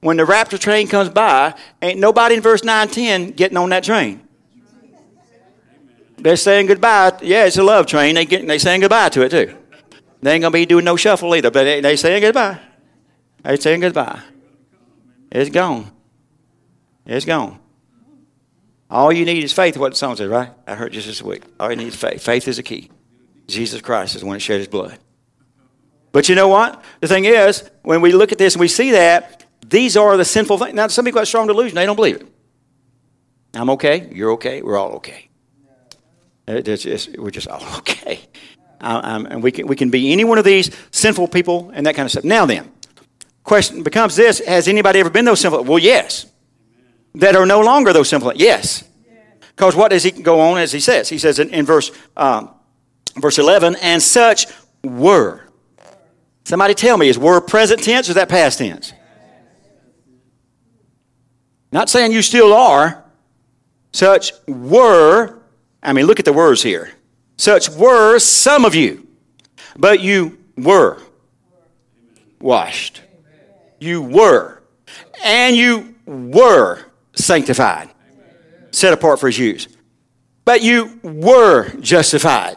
when 0.00 0.16
the 0.16 0.24
rapture 0.24 0.58
train 0.58 0.86
comes 0.88 1.08
by, 1.08 1.54
ain't 1.82 1.98
nobody 1.98 2.36
in 2.36 2.40
verse 2.40 2.62
9 2.62 2.88
10 2.88 3.30
getting 3.32 3.56
on 3.56 3.70
that 3.70 3.84
train. 3.84 4.20
They're 6.18 6.36
saying 6.36 6.66
goodbye. 6.66 7.18
Yeah, 7.22 7.46
it's 7.46 7.56
a 7.56 7.62
love 7.62 7.86
train. 7.86 8.14
They 8.16 8.24
get, 8.24 8.46
they 8.46 8.58
saying 8.58 8.80
goodbye 8.80 9.08
to 9.10 9.22
it 9.22 9.30
too. 9.30 9.56
They 10.20 10.34
ain't 10.34 10.42
gonna 10.42 10.52
be 10.52 10.66
doing 10.66 10.84
no 10.84 10.96
shuffle 10.96 11.34
either, 11.34 11.50
but 11.50 11.64
they, 11.64 11.80
they 11.80 11.96
saying 11.96 12.22
goodbye. 12.22 12.58
They 13.42 13.56
saying 13.56 13.80
goodbye. 13.80 14.20
It's 15.30 15.50
gone. 15.50 15.90
It's 17.06 17.24
gone. 17.24 17.58
All 18.90 19.12
you 19.12 19.24
need 19.24 19.44
is 19.44 19.52
faith, 19.52 19.76
what 19.76 19.92
the 19.92 19.96
song 19.96 20.16
says, 20.16 20.28
right? 20.28 20.50
I 20.66 20.74
heard 20.74 20.92
just 20.92 21.06
this 21.06 21.22
week. 21.22 21.42
All 21.60 21.70
you 21.70 21.76
need 21.76 21.88
is 21.88 21.96
faith. 21.96 22.22
Faith 22.22 22.48
is 22.48 22.56
the 22.56 22.62
key. 22.62 22.90
Jesus 23.46 23.80
Christ 23.80 24.16
is 24.16 24.24
one 24.24 24.34
that 24.34 24.40
shed 24.40 24.58
his 24.58 24.68
blood. 24.68 24.98
But 26.10 26.28
you 26.28 26.34
know 26.34 26.48
what? 26.48 26.82
The 27.00 27.08
thing 27.08 27.26
is, 27.26 27.70
when 27.82 28.00
we 28.00 28.12
look 28.12 28.32
at 28.32 28.38
this 28.38 28.54
and 28.54 28.60
we 28.60 28.68
see 28.68 28.92
that, 28.92 29.44
these 29.66 29.96
are 29.96 30.16
the 30.16 30.24
sinful 30.24 30.58
things. 30.58 30.74
Now, 30.74 30.86
some 30.88 31.04
people 31.04 31.20
have 31.20 31.28
strong 31.28 31.46
delusion, 31.46 31.76
they 31.76 31.86
don't 31.86 31.96
believe 31.96 32.16
it. 32.16 32.26
I'm 33.54 33.70
okay, 33.70 34.08
you're 34.12 34.32
okay, 34.32 34.62
we're 34.62 34.76
all 34.76 34.92
okay. 34.96 35.28
It's, 36.46 37.08
we're 37.08 37.30
just 37.30 37.48
all 37.48 37.62
okay. 37.78 38.20
Uh, 38.80 39.24
and 39.28 39.42
we 39.42 39.50
can, 39.50 39.66
we 39.66 39.76
can 39.76 39.90
be 39.90 40.12
any 40.12 40.24
one 40.24 40.38
of 40.38 40.44
these 40.44 40.70
sinful 40.90 41.28
people 41.28 41.70
and 41.74 41.84
that 41.86 41.94
kind 41.94 42.06
of 42.06 42.10
stuff. 42.10 42.24
Now 42.24 42.46
then, 42.46 42.70
question 43.42 43.82
becomes 43.82 44.14
this 44.16 44.38
Has 44.46 44.68
anybody 44.68 45.00
ever 45.00 45.10
been 45.10 45.24
those 45.24 45.40
sinful? 45.40 45.64
Well, 45.64 45.78
yes. 45.78 46.26
That 47.14 47.34
are 47.34 47.46
no 47.46 47.60
longer 47.60 47.92
those 47.92 48.08
sinful? 48.08 48.34
Yes. 48.36 48.84
Because 49.56 49.74
what 49.74 49.90
does 49.90 50.04
he 50.04 50.12
go 50.12 50.40
on 50.40 50.58
as 50.58 50.70
he 50.70 50.78
says? 50.78 51.08
He 51.08 51.18
says 51.18 51.40
in, 51.40 51.50
in 51.50 51.66
verse, 51.66 51.90
um, 52.16 52.50
verse 53.16 53.38
11, 53.38 53.76
and 53.82 54.00
such 54.00 54.46
were. 54.84 55.42
Somebody 56.44 56.74
tell 56.74 56.96
me, 56.96 57.08
is 57.08 57.18
were 57.18 57.40
present 57.40 57.82
tense 57.82 58.08
or 58.08 58.12
is 58.12 58.14
that 58.14 58.28
past 58.28 58.58
tense? 58.58 58.92
Not 61.70 61.88
saying 61.88 62.12
you 62.12 62.22
still 62.22 62.52
are. 62.52 63.04
Such 63.92 64.32
were, 64.46 65.40
I 65.82 65.92
mean, 65.92 66.06
look 66.06 66.18
at 66.18 66.24
the 66.24 66.32
words 66.32 66.62
here. 66.62 66.92
Such 67.36 67.70
were 67.70 68.18
some 68.18 68.64
of 68.64 68.74
you, 68.74 69.06
but 69.76 70.00
you 70.00 70.38
were 70.56 70.98
washed. 72.40 73.02
You 73.78 74.02
were. 74.02 74.62
And 75.24 75.56
you 75.56 75.94
were 76.06 76.84
sanctified, 77.14 77.90
set 78.70 78.92
apart 78.92 79.20
for 79.20 79.26
his 79.26 79.38
use. 79.38 79.68
But 80.44 80.62
you 80.62 80.98
were 81.02 81.70
justified. 81.80 82.56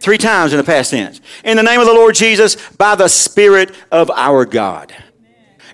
Three 0.00 0.18
times 0.18 0.52
in 0.52 0.58
the 0.58 0.64
past 0.64 0.90
tense. 0.90 1.20
In 1.44 1.56
the 1.56 1.62
name 1.62 1.80
of 1.80 1.86
the 1.86 1.92
Lord 1.92 2.14
Jesus, 2.14 2.56
by 2.72 2.94
the 2.94 3.08
Spirit 3.08 3.74
of 3.90 4.10
our 4.10 4.44
God. 4.44 4.94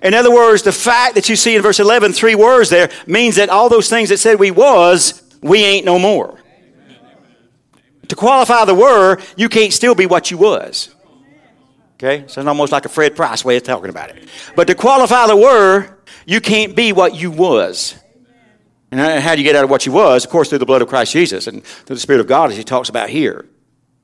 In 0.05 0.13
other 0.13 0.31
words, 0.31 0.61
the 0.61 0.71
fact 0.71 1.15
that 1.15 1.29
you 1.29 1.35
see 1.35 1.55
in 1.55 1.63
verse 1.63 1.79
11, 1.79 2.13
three 2.13 2.35
words 2.35 2.69
there, 2.69 2.91
means 3.07 3.37
that 3.37 3.49
all 3.49 3.69
those 3.69 3.89
things 3.89 4.09
that 4.09 4.19
said 4.19 4.39
we 4.39 4.51
was, 4.51 5.23
we 5.41 5.63
ain't 5.63 5.83
no 5.83 5.97
more. 5.97 6.39
To 8.09 8.15
qualify 8.15 8.65
the 8.65 8.75
were, 8.75 9.17
you 9.35 9.49
can't 9.49 9.73
still 9.73 9.95
be 9.95 10.05
what 10.05 10.29
you 10.29 10.37
was. 10.37 10.93
Okay? 11.95 12.25
So 12.27 12.39
it's 12.39 12.47
almost 12.47 12.71
like 12.71 12.85
a 12.85 12.89
Fred 12.89 13.15
Price 13.15 13.43
way 13.43 13.57
of 13.57 13.63
talking 13.63 13.89
about 13.89 14.11
it. 14.11 14.29
But 14.55 14.67
to 14.67 14.75
qualify 14.75 15.25
the 15.25 15.35
were, 15.35 15.97
you 16.27 16.39
can't 16.39 16.75
be 16.75 16.93
what 16.93 17.15
you 17.15 17.31
was. 17.31 17.95
And 18.91 19.23
how 19.23 19.33
do 19.33 19.41
you 19.41 19.43
get 19.43 19.55
out 19.55 19.63
of 19.63 19.71
what 19.71 19.87
you 19.87 19.91
was? 19.91 20.23
Of 20.23 20.29
course, 20.29 20.49
through 20.49 20.59
the 20.59 20.67
blood 20.67 20.83
of 20.83 20.87
Christ 20.87 21.13
Jesus 21.13 21.47
and 21.47 21.63
through 21.63 21.95
the 21.95 21.99
Spirit 21.99 22.21
of 22.21 22.27
God, 22.27 22.51
as 22.51 22.57
he 22.57 22.63
talks 22.63 22.89
about 22.89 23.09
here. 23.09 23.47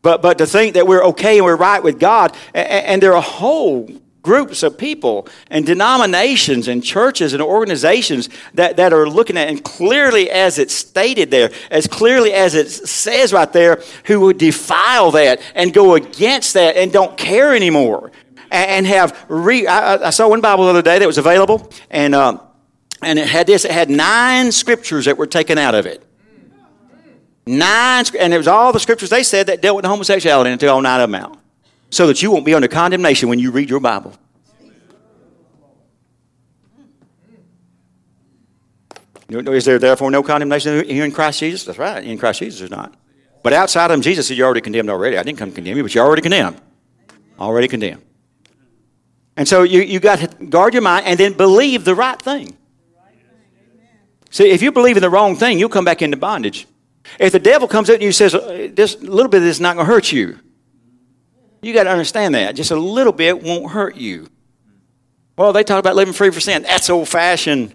But, 0.01 0.23
but 0.23 0.39
to 0.39 0.47
think 0.47 0.73
that 0.73 0.87
we're 0.87 1.03
okay 1.09 1.37
and 1.37 1.45
we're 1.45 1.55
right 1.55 1.83
with 1.83 1.99
God, 1.99 2.35
and, 2.55 2.67
and 2.67 3.03
there 3.03 3.11
are 3.11 3.17
a 3.17 3.21
whole 3.21 3.87
groups 4.21 4.61
of 4.63 4.77
people 4.77 5.27
and 5.49 5.65
denominations 5.65 6.67
and 6.67 6.83
churches 6.83 7.33
and 7.33 7.41
organizations 7.41 8.29
that, 8.53 8.77
that 8.77 8.93
are 8.93 9.09
looking 9.09 9.37
at, 9.37 9.49
and 9.49 9.63
clearly 9.63 10.29
as 10.29 10.59
it's 10.59 10.73
stated 10.73 11.31
there, 11.31 11.51
as 11.69 11.87
clearly 11.87 12.33
as 12.33 12.53
it 12.53 12.69
says 12.69 13.33
right 13.33 13.51
there, 13.51 13.81
who 14.05 14.19
would 14.21 14.37
defile 14.37 15.11
that 15.11 15.41
and 15.55 15.73
go 15.73 15.95
against 15.95 16.53
that 16.53 16.77
and 16.77 16.91
don't 16.91 17.17
care 17.17 17.55
anymore. 17.55 18.11
And, 18.53 18.85
have 18.85 19.25
re. 19.29 19.65
I, 19.65 20.07
I, 20.07 20.09
saw 20.09 20.27
one 20.27 20.41
Bible 20.41 20.65
the 20.65 20.71
other 20.71 20.81
day 20.81 20.99
that 20.99 21.07
was 21.07 21.17
available, 21.17 21.71
and, 21.89 22.13
uh, 22.13 22.37
and 23.01 23.17
it 23.17 23.25
had 23.25 23.47
this, 23.47 23.63
it 23.63 23.71
had 23.71 23.89
nine 23.89 24.51
scriptures 24.51 25.05
that 25.05 25.17
were 25.17 25.25
taken 25.25 25.57
out 25.57 25.73
of 25.73 25.85
it. 25.85 26.05
Nine, 27.45 28.03
and 28.19 28.33
it 28.33 28.37
was 28.37 28.49
all 28.49 28.73
the 28.73 28.79
scriptures 28.81 29.09
they 29.09 29.23
said 29.23 29.47
that 29.47 29.61
dealt 29.61 29.77
with 29.77 29.85
homosexuality 29.85 30.51
until 30.51 30.73
all 30.73 30.81
nine 30.81 30.99
of 30.99 31.09
them 31.09 31.23
out 31.23 31.40
so 31.91 32.07
that 32.07 32.23
you 32.23 32.31
won't 32.31 32.45
be 32.45 32.53
under 32.53 32.67
condemnation 32.67 33.29
when 33.29 33.37
you 33.37 33.51
read 33.51 33.69
your 33.69 33.79
Bible. 33.79 34.15
Is 39.29 39.65
there 39.65 39.79
therefore 39.79 40.11
no 40.11 40.23
condemnation 40.23 40.83
here 40.85 41.05
in 41.05 41.11
Christ 41.11 41.39
Jesus? 41.39 41.63
That's 41.63 41.77
right. 41.77 42.03
In 42.03 42.17
Christ 42.17 42.39
Jesus, 42.39 42.59
there's 42.59 42.71
not. 42.71 42.93
But 43.43 43.53
outside 43.53 43.85
of 43.85 43.95
him, 43.95 44.01
Jesus 44.01 44.27
said, 44.27 44.37
You're 44.37 44.45
already 44.45 44.61
condemned 44.61 44.89
already. 44.89 45.17
I 45.17 45.23
didn't 45.23 45.37
come 45.37 45.51
condemn 45.51 45.77
you, 45.77 45.83
but 45.83 45.95
you're 45.95 46.05
already 46.05 46.21
condemned. 46.21 46.59
Already 47.39 47.67
condemned. 47.67 48.01
And 49.37 49.47
so 49.47 49.63
you, 49.63 49.81
you 49.81 49.99
got 49.99 50.19
to 50.19 50.45
guard 50.45 50.73
your 50.73 50.83
mind 50.83 51.05
and 51.05 51.19
then 51.19 51.33
believe 51.33 51.85
the 51.85 51.95
right 51.95 52.21
thing. 52.21 52.57
See, 54.29 54.49
if 54.49 54.61
you 54.61 54.71
believe 54.71 54.97
in 54.97 55.01
the 55.01 55.09
wrong 55.09 55.35
thing, 55.35 55.59
you'll 55.59 55.69
come 55.69 55.85
back 55.85 56.01
into 56.01 56.17
bondage. 56.17 56.67
If 57.19 57.31
the 57.31 57.39
devil 57.39 57.67
comes 57.67 57.89
at 57.89 58.01
you 58.01 58.07
and 58.07 58.15
says, 58.15 58.35
uh, 58.35 58.69
This 58.73 59.01
little 59.01 59.29
bit 59.29 59.37
of 59.37 59.43
this 59.43 59.57
is 59.57 59.61
not 59.61 59.75
going 59.75 59.87
to 59.87 59.91
hurt 59.91 60.11
you, 60.11 60.39
you 61.61 61.73
got 61.73 61.83
to 61.83 61.91
understand 61.91 62.35
that. 62.35 62.55
Just 62.55 62.71
a 62.71 62.75
little 62.75 63.13
bit 63.13 63.43
won't 63.43 63.71
hurt 63.71 63.95
you. 63.95 64.27
Well, 65.37 65.53
they 65.53 65.63
talk 65.63 65.79
about 65.79 65.95
living 65.95 66.13
free 66.13 66.31
for 66.31 66.39
sin. 66.39 66.63
That's 66.63 66.89
old 66.89 67.07
fashioned. 67.07 67.73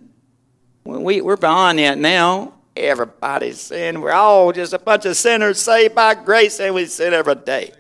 We, 0.85 1.21
we're 1.21 1.37
beyond 1.37 1.79
that 1.79 1.99
now. 1.99 2.55
Everybody's 2.77 3.61
sin. 3.61 4.01
We're 4.01 4.13
all 4.13 4.53
just 4.53 4.73
a 4.73 4.79
bunch 4.79 5.07
of 5.07 5.17
sinners 5.17 5.61
saved 5.61 5.95
by 5.95 6.15
grace, 6.15 6.61
and 6.61 6.75
we 6.75 6.87
sin 6.87 7.15
every 7.15 7.35
day. 7.37 7.73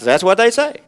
That's 0.00 0.22
what 0.22 0.36
they 0.36 0.50
say. 0.50 0.82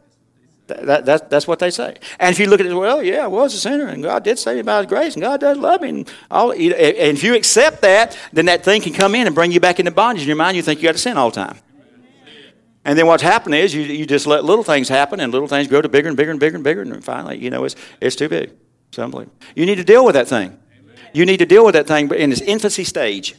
That, 0.67 1.05
that, 1.05 1.29
that's 1.29 1.47
what 1.47 1.59
they 1.59 1.71
say. 1.71 1.95
And 2.19 2.31
if 2.33 2.39
you 2.39 2.47
look 2.47 2.59
at 2.59 2.65
it, 2.65 2.73
well, 2.73 3.03
yeah, 3.03 3.25
I 3.25 3.27
was 3.27 3.53
a 3.53 3.57
sinner, 3.57 3.87
and 3.87 4.03
God 4.03 4.23
did 4.23 4.39
save 4.39 4.57
me 4.57 4.61
by 4.61 4.77
His 4.79 4.85
grace, 4.87 5.15
and 5.15 5.21
God 5.21 5.39
does 5.39 5.57
love 5.57 5.81
me. 5.81 5.89
And, 5.89 6.11
all, 6.29 6.51
and 6.51 6.61
if 6.61 7.23
you 7.23 7.35
accept 7.35 7.81
that, 7.81 8.17
then 8.31 8.45
that 8.45 8.63
thing 8.63 8.81
can 8.81 8.93
come 8.93 9.15
in 9.15 9.27
and 9.27 9.35
bring 9.35 9.51
you 9.51 9.59
back 9.59 9.79
into 9.79 9.91
bondage 9.91 10.23
in 10.23 10.27
your 10.27 10.37
mind. 10.37 10.55
You 10.55 10.63
think 10.63 10.81
you 10.81 10.87
got 10.87 10.93
to 10.93 10.97
sin 10.97 11.17
all 11.17 11.29
the 11.29 11.35
time. 11.35 11.57
And 12.83 12.97
then 12.97 13.05
what's 13.05 13.23
happened 13.23 13.55
is 13.55 13.73
you, 13.75 13.81
you 13.81 14.05
just 14.05 14.25
let 14.25 14.43
little 14.43 14.63
things 14.63 14.89
happen 14.89 15.19
and 15.19 15.31
little 15.31 15.47
things 15.47 15.67
grow 15.67 15.81
to 15.81 15.89
bigger 15.89 16.07
and 16.07 16.17
bigger 16.17 16.31
and 16.31 16.39
bigger 16.39 16.55
and 16.55 16.63
bigger. 16.63 16.81
And 16.81 17.03
finally, 17.03 17.37
you 17.37 17.49
know, 17.49 17.63
it's, 17.63 17.75
it's 17.99 18.15
too 18.15 18.27
big. 18.27 18.51
It's 18.89 18.97
unbelievable. 18.99 19.35
You 19.55 19.65
need 19.65 19.75
to 19.75 19.83
deal 19.83 20.03
with 20.03 20.15
that 20.15 20.27
thing. 20.27 20.57
You 21.13 21.25
need 21.25 21.37
to 21.37 21.45
deal 21.45 21.63
with 21.63 21.73
that 21.73 21.87
thing 21.87 22.07
but 22.07 22.17
in 22.17 22.31
its 22.31 22.41
infancy 22.41 22.83
stage. 22.83 23.35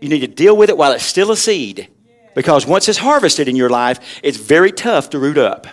You 0.00 0.08
need 0.08 0.20
to 0.20 0.26
deal 0.26 0.56
with 0.56 0.68
it 0.68 0.76
while 0.76 0.92
it's 0.92 1.04
still 1.04 1.30
a 1.30 1.36
seed. 1.36 1.88
Because 2.34 2.66
once 2.66 2.88
it's 2.88 2.98
harvested 2.98 3.46
in 3.46 3.56
your 3.56 3.68
life, 3.70 4.20
it's 4.22 4.38
very 4.38 4.72
tough 4.72 5.10
to 5.10 5.18
root 5.18 5.38
up. 5.38 5.66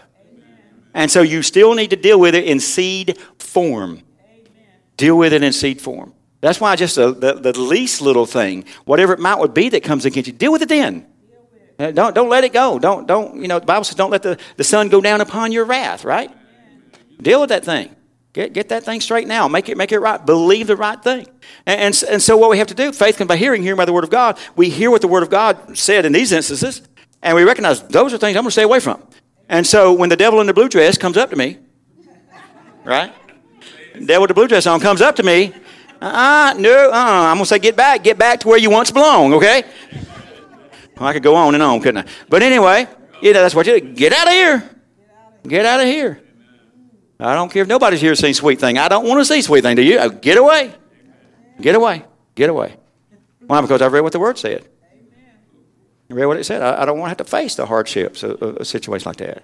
And 0.94 1.10
so 1.10 1.22
you 1.22 1.42
still 1.42 1.74
need 1.74 1.92
to 1.92 1.96
deal 1.96 2.20
with 2.20 2.36
it 2.36 2.46
in 2.46 2.60
seed 2.60 3.18
form. 3.38 4.02
Deal 4.98 5.18
with 5.18 5.34
it 5.34 5.42
in 5.42 5.54
seed 5.54 5.82
form. 5.82 6.14
That's 6.42 6.60
why 6.60 6.76
just 6.76 6.98
a, 6.98 7.12
the, 7.12 7.34
the 7.34 7.60
least 7.60 8.02
little 8.02 8.26
thing, 8.26 8.66
whatever 8.86 9.14
it 9.14 9.20
might 9.20 9.40
would 9.40 9.54
be 9.54 9.70
that 9.70 9.84
comes 9.84 10.06
against 10.06 10.28
you, 10.28 10.34
deal 10.34 10.52
with 10.52 10.62
it 10.62 10.70
then. 10.70 11.06
Uh, 11.80 11.92
don't, 11.92 12.14
don't 12.14 12.30
let 12.30 12.44
it 12.44 12.52
go. 12.52 12.78
Don't, 12.78 13.08
don't, 13.08 13.42
you 13.42 13.48
know, 13.48 13.58
the 13.58 13.66
Bible 13.66 13.86
says 13.86 13.96
don't 13.96 14.12
let 14.12 14.22
the, 14.22 14.38
the 14.58 14.66
sun 14.66 14.90
go 14.90 15.00
down 15.00 15.22
upon 15.22 15.54
your 15.54 15.64
wrath, 15.64 16.04
right? 16.04 16.30
Deal 17.22 17.40
with 17.40 17.50
that 17.50 17.64
thing. 17.64 17.96
Get, 18.34 18.54
get 18.54 18.70
that 18.70 18.84
thing 18.84 19.02
straight 19.02 19.28
now. 19.28 19.48
Make 19.48 19.70
it, 19.70 19.78
make 19.78 19.92
it 19.92 20.00
right. 20.00 20.24
Believe 20.24 20.68
the 20.68 20.76
right 20.76 21.02
thing. 21.02 21.26
And, 21.66 21.82
and, 21.82 22.04
and 22.10 22.22
so 22.22 22.38
what 22.38 22.50
we 22.50 22.58
have 22.58 22.68
to 22.68 22.76
do, 22.76 22.92
faith 22.92 23.18
comes 23.18 23.28
by 23.30 23.38
hearing, 23.38 23.64
hearing 23.64 23.78
by 23.78 23.86
the 23.86 23.94
Word 23.94 24.04
of 24.04 24.10
God. 24.10 24.38
We 24.56 24.70
hear 24.70 24.92
what 24.92 25.02
the 25.02 25.08
Word 25.08 25.24
of 25.24 25.30
God 25.30 25.78
said 25.78 26.06
in 26.06 26.12
these 26.12 26.32
instances, 26.32 26.82
and 27.24 27.36
we 27.36 27.44
recognize 27.44 27.82
those 27.84 28.14
are 28.14 28.18
things 28.18 28.36
I'm 28.36 28.44
going 28.44 28.50
to 28.50 28.52
stay 28.52 28.64
away 28.64 28.82
from. 28.82 29.02
And 29.48 29.66
so 29.66 29.94
when 29.94 30.10
the 30.10 30.16
devil 30.16 30.42
in 30.42 30.48
the 30.48 30.54
blue 30.54 30.70
dress 30.70 30.98
comes 30.98 31.18
up 31.18 31.32
to 31.32 31.36
me, 31.36 31.58
right? 32.84 33.14
The 33.96 34.06
devil 34.06 34.22
with 34.22 34.28
the 34.30 34.36
blue 34.36 34.48
dress 34.48 34.68
on 34.68 34.80
comes 34.80 35.02
up 35.02 35.16
to 35.16 35.24
me, 35.24 35.54
uh-uh, 36.02 36.54
no, 36.58 36.92
uh-uh. 36.92 36.94
I'm 36.94 37.36
going 37.36 37.40
to 37.40 37.46
say, 37.46 37.60
get 37.60 37.76
back, 37.76 38.04
get 38.04 38.18
back 38.18 38.42
to 38.42 38.48
where 38.48 38.58
you 38.58 38.70
once 38.70 38.92
belong, 38.92 39.34
okay? 39.34 39.64
Well, 41.00 41.08
I 41.08 41.14
could 41.14 41.24
go 41.24 41.36
on 41.36 41.54
and 41.54 41.64
on, 41.64 41.80
couldn't 41.82 42.06
I? 42.06 42.12
But 42.28 42.44
anyway, 42.44 42.88
you 43.22 43.34
know, 43.34 43.42
that's 43.42 43.56
what 43.56 43.66
you 43.66 43.80
get 43.80 44.12
out 44.12 44.28
of 44.28 44.34
here. 44.34 44.70
Get 45.48 45.66
out 45.66 45.80
of 45.80 45.86
here. 45.86 46.22
I 47.20 47.36
don't 47.36 47.52
care 47.52 47.62
if 47.64 47.68
nobody's 47.68 48.02
here 48.02 48.16
seeing 48.16 48.34
sweet 48.34 48.60
thing. 48.60 48.78
I 48.78 48.88
don't 48.88 49.08
want 49.08 49.20
to 49.20 49.26
see 49.26 49.42
sweet 49.42 49.62
thing. 49.62 49.76
Do 49.76 49.82
you? 49.82 49.98
Uh, 49.98 50.10
get 50.10 50.38
away. 50.38 50.74
Get 51.62 51.76
away. 51.76 52.06
Get 52.36 52.50
away. 52.50 52.76
Why? 53.46 53.62
Because 53.62 53.82
I've 53.82 53.92
read 53.92 54.02
what 54.02 54.14
the 54.14 54.20
Word 54.20 54.38
said. 54.38 54.68
I 56.10 56.14
read 56.14 56.26
what 56.26 56.38
it 56.38 56.44
said. 56.46 56.62
I, 56.62 56.82
I 56.82 56.86
don't 56.86 56.98
want 56.98 57.08
to 57.08 57.10
have 57.10 57.18
to 57.18 57.24
face 57.26 57.56
the 57.56 57.66
hardships 57.66 58.24
of, 58.24 58.42
of 58.42 58.58
a 58.58 58.66
situation 58.66 59.10
like 59.10 59.18
that. 59.18 59.44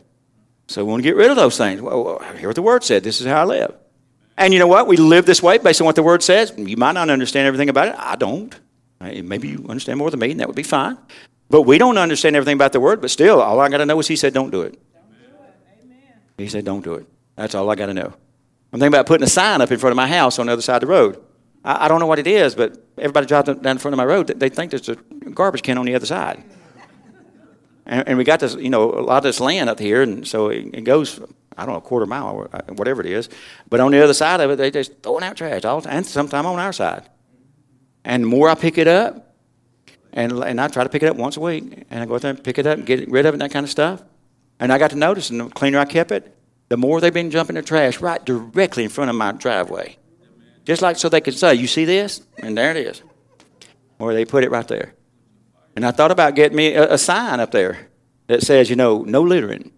So 0.68 0.84
we 0.84 0.92
want 0.92 1.04
to 1.04 1.10
get 1.10 1.16
rid 1.16 1.30
of 1.30 1.36
those 1.36 1.58
things. 1.58 1.82
Well, 1.82 2.20
hear 2.38 2.50
what 2.50 2.56
the 2.56 2.62
Word 2.62 2.84
said. 2.84 3.04
This 3.04 3.22
is 3.22 3.28
how 3.28 3.42
I 3.42 3.46
live. 3.46 3.74
And 4.38 4.54
you 4.54 4.60
know 4.60 4.68
what? 4.68 4.88
We 4.88 4.98
live 4.98 5.26
this 5.26 5.42
way 5.42 5.58
based 5.58 5.82
on 5.82 5.86
what 5.86 5.96
the 5.96 6.04
Word 6.04 6.24
says. 6.24 6.54
You 6.58 6.78
might 6.78 6.94
not 6.94 7.10
understand 7.10 7.48
everything 7.48 7.70
about 7.70 7.90
it. 7.90 7.96
I 7.98 8.16
don't. 8.16 8.58
Maybe 9.00 9.50
you 9.50 9.66
understand 9.70 10.00
more 10.00 10.10
than 10.10 10.20
me, 10.20 10.32
and 10.32 10.40
that 10.40 10.48
would 10.48 10.56
be 10.56 10.64
fine. 10.64 10.98
But 11.50 11.64
we 11.64 11.78
don't 11.78 11.98
understand 11.98 12.36
everything 12.36 12.56
about 12.56 12.74
the 12.74 12.80
word, 12.80 13.02
but 13.02 13.12
still, 13.12 13.42
all 13.42 13.60
I 13.60 13.70
got 13.70 13.78
to 13.78 13.86
know 13.86 14.00
is 14.00 14.08
he 14.08 14.16
said, 14.16 14.34
don't 14.34 14.50
do 14.50 14.62
it. 14.62 14.80
amen 15.84 15.98
He 16.38 16.48
said, 16.48 16.66
don't 16.66 16.84
do 16.84 16.96
it. 16.96 17.08
That's 17.36 17.54
all 17.54 17.70
I 17.70 17.76
got 17.76 17.88
to 17.88 17.94
know. 17.94 18.14
I'm 18.74 18.80
thinking 18.80 18.88
about 18.88 19.06
putting 19.06 19.26
a 19.26 19.30
sign 19.30 19.62
up 19.62 19.72
in 19.72 19.80
front 19.80 19.92
of 19.92 19.96
my 19.98 20.08
house 20.08 20.40
on 20.40 20.48
the 20.48 20.54
other 20.54 20.62
side 20.62 20.82
of 20.84 20.88
the 20.88 20.94
road. 20.94 21.24
I, 21.64 21.86
I 21.86 21.88
don't 21.88 22.00
know 22.00 22.08
what 22.08 22.20
it 22.20 22.28
is, 22.28 22.56
but 22.56 22.84
everybody 22.98 23.28
drives 23.28 23.48
down 23.48 23.66
in 23.66 23.78
front 23.78 23.94
of 23.94 23.98
my 23.98 24.06
road, 24.06 24.28
they 24.28 24.50
think 24.50 24.72
there's 24.72 24.90
a 24.90 24.96
garbage 24.96 25.62
can 25.64 25.78
on 25.78 25.86
the 25.86 25.96
other 25.96 26.06
side. 26.06 26.44
And, 27.86 28.08
and 28.08 28.18
we 28.18 28.24
got 28.24 28.40
this, 28.40 28.56
you 28.56 28.70
know, 28.70 28.92
a 28.92 29.02
lot 29.02 29.18
of 29.18 29.24
this 29.24 29.40
land 29.40 29.70
up 29.70 29.80
here, 29.80 30.02
and 30.02 30.28
so 30.28 30.50
it, 30.50 30.74
it 30.74 30.82
goes, 30.82 31.20
I 31.56 31.66
don't 31.66 31.74
know, 31.74 31.78
a 31.78 31.82
quarter 31.82 32.06
mile 32.06 32.30
or 32.30 32.50
uh, 32.52 32.62
whatever 32.74 33.02
it 33.02 33.08
is. 33.08 33.30
But 33.70 33.80
on 33.80 33.92
the 33.92 34.04
other 34.04 34.14
side 34.14 34.42
of 34.42 34.50
it, 34.50 34.56
they 34.56 34.72
just 34.72 35.04
throwing 35.04 35.24
out 35.24 35.38
trash 35.38 35.64
all 35.66 35.86
and 35.88 36.06
sometimes 36.06 36.48
on 36.48 36.60
our 36.60 36.74
side. 36.74 37.08
And 38.04 38.24
the 38.24 38.28
more 38.28 38.50
I 38.50 38.56
pick 38.56 38.78
it 38.78 38.88
up, 38.88 39.25
and, 40.16 40.32
and 40.32 40.62
I 40.62 40.70
try 40.70 40.84
to 40.84 40.90
pick 40.90 41.04
it 41.04 41.10
up 41.10 41.18
once 41.18 41.36
a 41.36 41.42
week. 41.42 41.86
And 41.90 42.02
I 42.02 42.06
go 42.06 42.16
out 42.16 42.22
there 42.22 42.32
and 42.32 42.44
pick 42.44 42.58
it 42.58 42.66
up 42.66 42.78
and 42.78 42.88
get 42.88 43.10
rid 43.12 43.26
of 43.26 43.34
it 43.34 43.36
and 43.36 43.42
that 43.42 43.52
kind 43.52 43.66
of 43.66 43.70
stuff. 43.70 44.02
And 44.60 44.72
I 44.72 44.78
got 44.78 44.92
to 44.92 44.96
notice, 44.96 45.30
and 45.30 45.42
the 45.42 45.50
cleaner 45.50 45.78
I 45.78 45.86
kept 45.86 46.12
it, 46.12 46.34
the 46.70 46.78
more 46.78 47.02
they've 47.02 47.14
been 47.14 47.30
jumping 47.30 47.56
the 47.56 47.62
trash 47.62 48.00
right 48.00 48.24
directly 48.26 48.86
in 48.86 48.90
front 48.90 49.10
of 49.10 49.16
my 49.18 49.34
driveway. 49.34 49.98
Just 50.64 50.82
like 50.82 50.98
so 50.98 51.10
they 51.10 51.22
could 51.22 51.38
say, 51.38 51.54
You 51.54 51.68
see 51.68 51.86
this? 51.86 52.22
And 52.38 52.58
there 52.58 52.72
it 52.72 52.78
is. 52.78 53.04
Or 54.00 54.14
they 54.14 54.26
put 54.26 54.44
it 54.44 54.52
right 54.52 54.68
there. 54.68 54.96
And 55.76 55.86
I 55.86 55.92
thought 55.92 56.12
about 56.12 56.36
getting 56.36 56.56
me 56.56 56.74
a, 56.74 56.94
a 56.94 56.98
sign 56.98 57.42
up 57.42 57.52
there 57.52 57.90
that 58.28 58.42
says, 58.42 58.70
you 58.70 58.78
know, 58.78 59.04
no 59.04 59.22
littering. 59.22 59.72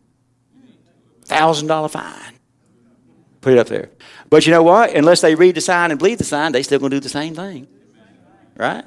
Thousand 1.26 1.68
dollar 1.68 1.90
fine. 1.90 2.36
Put 3.42 3.54
it 3.54 3.60
up 3.60 3.68
there. 3.68 3.90
But 4.30 4.46
you 4.46 4.52
know 4.52 4.64
what? 4.64 4.94
Unless 4.94 5.22
they 5.22 5.36
read 5.36 5.56
the 5.56 5.62
sign 5.62 5.90
and 5.92 6.00
believe 6.00 6.20
the 6.20 6.24
sign, 6.24 6.52
they 6.52 6.64
still 6.64 6.80
gonna 6.80 6.96
do 6.96 7.00
the 7.00 7.10
same 7.10 7.34
thing. 7.34 7.68
Right? 8.56 8.86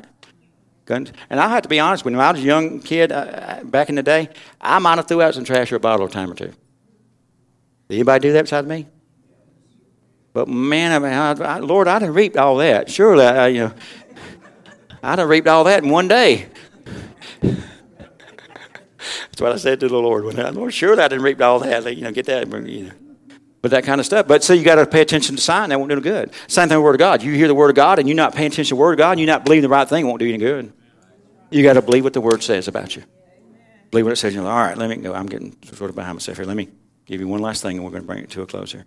And 0.91 1.13
I 1.31 1.49
have 1.49 1.63
to 1.63 1.69
be 1.69 1.79
honest, 1.79 2.05
when 2.05 2.15
I 2.15 2.33
was 2.33 2.41
a 2.41 2.45
young 2.45 2.81
kid 2.81 3.13
uh, 3.13 3.61
back 3.65 3.89
in 3.89 3.95
the 3.95 4.03
day, 4.03 4.29
I 4.61 4.79
might 4.79 4.97
have 4.97 5.07
threw 5.07 5.23
out 5.23 5.35
some 5.35 5.45
trash 5.45 5.71
or 5.73 5.77
a 5.77 5.81
bottle 5.81 6.07
a 6.07 6.11
time 6.11 6.31
or 6.31 6.35
two. 6.35 6.53
Did 7.89 7.97
anybody 7.97 8.29
do 8.29 8.33
that 8.35 8.43
besides 8.43 8.67
me? 8.67 8.87
But 10.33 10.49
man, 10.49 10.93
I 10.93 10.99
mean, 10.99 11.13
I, 11.13 11.57
I, 11.57 11.59
Lord, 11.59 11.89
I'd 11.89 12.03
have 12.03 12.15
reaped 12.15 12.37
all 12.37 12.57
that. 12.59 12.91
Surely, 12.91 13.25
I, 13.25 13.49
you 13.49 13.61
know, 13.61 13.75
I'd 15.03 15.19
have 15.19 15.29
reaped 15.29 15.49
all 15.49 15.65
that 15.65 15.83
in 15.83 15.91
one 15.91 16.09
day. 16.09 16.49
That's 17.41 19.41
what 19.41 19.53
I 19.53 19.57
said 19.57 19.81
to 19.81 19.89
the 19.89 19.97
Lord 19.97 20.25
when 20.25 20.39
I, 20.39 20.51
Lord, 20.51 20.73
surely 20.73 21.03
I 21.03 21.09
didn't 21.09 21.25
reap 21.25 21.41
all 21.41 21.59
that. 21.61 21.97
You 21.97 22.03
know, 22.03 22.13
get 22.13 22.27
that, 22.27 22.47
you 22.69 22.85
know. 22.85 22.93
But 23.63 23.73
that 23.73 23.85
kind 23.85 24.01
of 24.01 24.07
stuff. 24.07 24.27
But 24.27 24.43
see, 24.43 24.55
you 24.55 24.65
got 24.65 24.77
to 24.77 24.87
pay 24.87 25.03
attention 25.03 25.37
to 25.37 25.43
sign. 25.43 25.69
That 25.69 25.79
won't 25.79 25.91
do 25.91 25.95
any 25.95 26.03
good. 26.03 26.33
Same 26.47 26.69
thing 26.69 26.79
with 26.79 26.83
the 26.83 26.85
Word 26.85 26.95
of 26.95 26.99
God. 26.99 27.23
You 27.23 27.33
hear 27.33 27.49
the 27.49 27.55
Word 27.55 27.71
of 27.71 27.77
God 27.77 27.99
and 27.99 28.09
you're 28.09 28.17
not 28.17 28.35
paying 28.35 28.47
attention 28.47 28.71
to 28.71 28.75
the 28.77 28.81
Word 28.81 28.93
of 28.93 28.99
God 28.99 29.13
and 29.13 29.21
you're 29.21 29.27
not 29.27 29.45
believing 29.45 29.63
the 29.63 29.69
right 29.69 29.89
thing, 29.89 30.05
it 30.05 30.09
won't 30.09 30.19
do 30.19 30.25
you 30.25 30.35
any 30.35 30.43
good. 30.43 30.73
You 31.51 31.63
got 31.63 31.75
to 31.75 31.83
believe 31.83 32.05
what 32.05 32.13
the 32.13 32.21
Word 32.21 32.43
says 32.43 32.69
about 32.69 32.95
you. 32.95 33.03
Believe 33.91 34.07
what 34.07 34.13
it 34.13 34.17
says. 34.17 34.35
You're 34.35 34.45
like, 34.45 34.53
all 34.53 34.63
right, 34.63 34.79
let 34.79 34.89
me 34.89 34.97
go. 34.97 35.13
I'm 35.13 35.27
getting 35.27 35.57
sort 35.65 35.91
of 35.91 35.97
behind 35.97 36.15
myself 36.15 36.39
here. 36.39 36.47
Let 36.47 36.57
me 36.57 36.69
give 37.07 37.21
you 37.21 37.27
one 37.27 37.41
last 37.41 37.61
thing 37.61 37.77
and 37.77 37.85
we're 37.85 37.91
going 37.91 38.03
to 38.03 38.07
bring 38.07 38.23
it 38.23 38.31
to 38.31 38.43
a 38.43 38.47
close 38.47 38.71
here. 38.71 38.87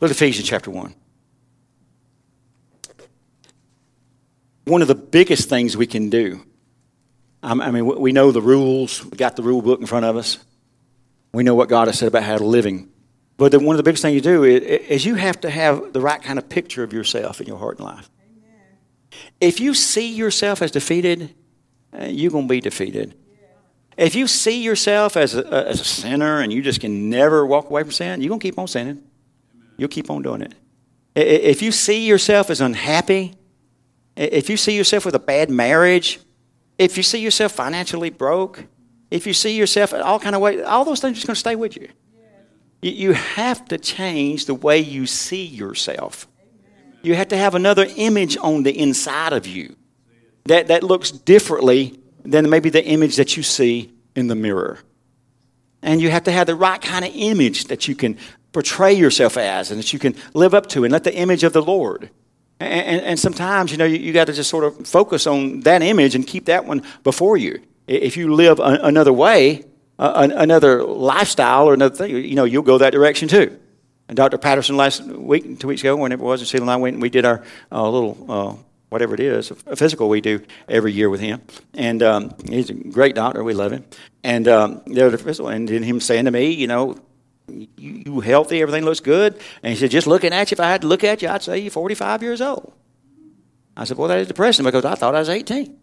Look 0.00 0.10
at 0.10 0.16
Ephesians 0.16 0.48
chapter 0.48 0.70
1. 0.70 0.94
One 4.66 4.82
of 4.82 4.88
the 4.88 4.94
biggest 4.94 5.48
things 5.48 5.76
we 5.76 5.86
can 5.86 6.10
do, 6.10 6.44
I 7.42 7.70
mean, 7.70 7.86
we 7.86 8.12
know 8.12 8.32
the 8.32 8.42
rules, 8.42 9.04
we 9.04 9.16
got 9.16 9.36
the 9.36 9.42
rule 9.42 9.62
book 9.62 9.80
in 9.80 9.86
front 9.86 10.04
of 10.04 10.16
us, 10.16 10.38
we 11.32 11.42
know 11.42 11.54
what 11.54 11.70
God 11.70 11.88
has 11.88 11.98
said 11.98 12.08
about 12.08 12.22
how 12.22 12.36
to 12.36 12.44
living. 12.44 12.89
But 13.40 13.54
one 13.54 13.74
of 13.74 13.78
the 13.78 13.82
biggest 13.82 14.02
things 14.02 14.14
you 14.14 14.20
do 14.20 14.44
is, 14.44 15.06
you 15.06 15.14
have 15.14 15.40
to 15.40 15.48
have 15.48 15.94
the 15.94 16.00
right 16.02 16.22
kind 16.22 16.38
of 16.38 16.50
picture 16.50 16.82
of 16.82 16.92
yourself 16.92 17.40
in 17.40 17.46
your 17.46 17.56
heart 17.56 17.78
and 17.78 17.86
life. 17.86 18.10
If 19.40 19.60
you 19.60 19.72
see 19.72 20.12
yourself 20.12 20.60
as 20.60 20.70
defeated, 20.70 21.34
uh, 21.98 22.04
you're 22.04 22.30
going 22.30 22.48
to 22.48 22.52
be 22.52 22.60
defeated. 22.60 23.14
If 23.96 24.14
you 24.14 24.26
see 24.26 24.62
yourself 24.62 25.16
as 25.16 25.34
a, 25.34 25.46
as 25.68 25.80
a 25.80 25.84
sinner 25.84 26.42
and 26.42 26.52
you 26.52 26.60
just 26.60 26.82
can 26.82 27.08
never 27.08 27.46
walk 27.46 27.70
away 27.70 27.82
from 27.82 27.92
sin, 27.92 28.20
you're 28.20 28.28
going 28.28 28.40
to 28.40 28.46
keep 28.46 28.58
on 28.58 28.68
sinning. 28.68 29.02
You'll 29.78 29.88
keep 29.88 30.10
on 30.10 30.20
doing 30.20 30.42
it. 30.42 30.52
If 31.14 31.62
you 31.62 31.72
see 31.72 32.06
yourself 32.06 32.50
as 32.50 32.60
unhappy, 32.60 33.36
if 34.16 34.50
you 34.50 34.58
see 34.58 34.76
yourself 34.76 35.06
with 35.06 35.14
a 35.14 35.18
bad 35.18 35.48
marriage, 35.48 36.20
if 36.76 36.98
you 36.98 37.02
see 37.02 37.20
yourself 37.20 37.52
financially 37.52 38.10
broke, 38.10 38.66
if 39.10 39.26
you 39.26 39.32
see 39.32 39.56
yourself 39.56 39.94
in 39.94 40.02
all 40.02 40.20
kind 40.20 40.36
of 40.36 40.42
ways, 40.42 40.62
all 40.66 40.84
those 40.84 41.00
things 41.00 41.12
are 41.12 41.14
just 41.14 41.26
going 41.26 41.34
to 41.34 41.40
stay 41.40 41.56
with 41.56 41.74
you. 41.74 41.88
You 42.82 43.12
have 43.12 43.66
to 43.66 43.78
change 43.78 44.46
the 44.46 44.54
way 44.54 44.78
you 44.78 45.06
see 45.06 45.44
yourself. 45.44 46.26
You 47.02 47.14
have 47.14 47.28
to 47.28 47.36
have 47.36 47.54
another 47.54 47.86
image 47.96 48.36
on 48.36 48.62
the 48.62 48.78
inside 48.78 49.32
of 49.32 49.46
you 49.46 49.76
that, 50.44 50.68
that 50.68 50.82
looks 50.82 51.10
differently 51.10 51.98
than 52.24 52.48
maybe 52.48 52.70
the 52.70 52.84
image 52.84 53.16
that 53.16 53.36
you 53.36 53.42
see 53.42 53.92
in 54.14 54.28
the 54.28 54.34
mirror. 54.34 54.78
And 55.82 56.00
you 56.00 56.10
have 56.10 56.24
to 56.24 56.32
have 56.32 56.46
the 56.46 56.54
right 56.54 56.80
kind 56.80 57.04
of 57.04 57.12
image 57.14 57.64
that 57.66 57.88
you 57.88 57.94
can 57.94 58.18
portray 58.52 58.92
yourself 58.92 59.36
as 59.36 59.70
and 59.70 59.78
that 59.78 59.92
you 59.92 59.98
can 59.98 60.14
live 60.34 60.54
up 60.54 60.66
to 60.68 60.84
and 60.84 60.92
let 60.92 61.04
the 61.04 61.14
image 61.14 61.44
of 61.44 61.52
the 61.52 61.62
Lord. 61.62 62.10
And, 62.58 62.72
and, 62.72 63.00
and 63.02 63.18
sometimes, 63.18 63.72
you 63.72 63.78
know, 63.78 63.86
you, 63.86 63.96
you 63.96 64.12
got 64.12 64.26
to 64.26 64.32
just 64.32 64.50
sort 64.50 64.64
of 64.64 64.86
focus 64.86 65.26
on 65.26 65.60
that 65.60 65.82
image 65.82 66.14
and 66.14 66.26
keep 66.26 66.46
that 66.46 66.66
one 66.66 66.82
before 67.02 67.36
you. 67.36 67.62
If 67.86 68.16
you 68.16 68.34
live 68.34 68.58
a, 68.58 68.78
another 68.82 69.12
way, 69.12 69.64
uh, 70.00 70.28
another 70.34 70.82
lifestyle 70.82 71.66
or 71.66 71.74
another 71.74 71.94
thing, 71.94 72.10
you 72.10 72.34
know, 72.34 72.44
you'll 72.44 72.62
go 72.62 72.78
that 72.78 72.90
direction 72.90 73.28
too. 73.28 73.60
And 74.08 74.16
Dr. 74.16 74.38
Patterson 74.38 74.78
last 74.78 75.02
week, 75.02 75.60
two 75.60 75.68
weeks 75.68 75.82
ago, 75.82 75.94
whenever 75.94 76.22
it 76.22 76.26
was, 76.26 76.40
and 76.40 76.48
Sheila 76.48 76.62
and 76.62 76.70
I 76.70 76.76
went 76.76 76.94
and 76.94 77.02
we 77.02 77.10
did 77.10 77.26
our 77.26 77.44
uh, 77.70 77.88
little, 77.88 78.26
uh, 78.28 78.54
whatever 78.88 79.12
it 79.12 79.20
is, 79.20 79.50
a 79.66 79.76
physical 79.76 80.08
we 80.08 80.22
do 80.22 80.42
every 80.70 80.92
year 80.92 81.10
with 81.10 81.20
him. 81.20 81.42
And 81.74 82.02
um, 82.02 82.34
he's 82.48 82.70
a 82.70 82.74
great 82.74 83.14
doctor. 83.14 83.44
We 83.44 83.52
love 83.52 83.72
him. 83.72 83.84
And 84.24 84.48
um, 84.48 84.80
there 84.86 85.04
was 85.04 85.12
a 85.12 85.18
physical, 85.18 85.48
and 85.48 85.68
then 85.68 85.82
him 85.82 86.00
saying 86.00 86.24
to 86.24 86.30
me, 86.30 86.50
you 86.50 86.66
know, 86.66 86.96
you, 87.46 87.68
you 87.76 88.20
healthy? 88.20 88.62
Everything 88.62 88.86
looks 88.86 89.00
good? 89.00 89.38
And 89.62 89.74
he 89.74 89.78
said, 89.78 89.90
just 89.90 90.06
looking 90.06 90.32
at 90.32 90.50
you, 90.50 90.54
if 90.54 90.60
I 90.60 90.70
had 90.70 90.80
to 90.80 90.86
look 90.86 91.04
at 91.04 91.20
you, 91.20 91.28
I'd 91.28 91.42
say 91.42 91.58
you're 91.58 91.70
45 91.70 92.22
years 92.22 92.40
old. 92.40 92.72
I 93.76 93.84
said, 93.84 93.98
well, 93.98 94.08
that 94.08 94.18
is 94.18 94.28
depressing 94.28 94.64
because 94.64 94.86
I 94.86 94.94
thought 94.94 95.14
I 95.14 95.18
was 95.18 95.28
18. 95.28 95.78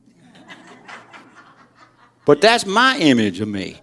but 2.26 2.42
that's 2.42 2.66
my 2.66 2.98
image 2.98 3.42
of 3.42 3.48
me. 3.48 3.80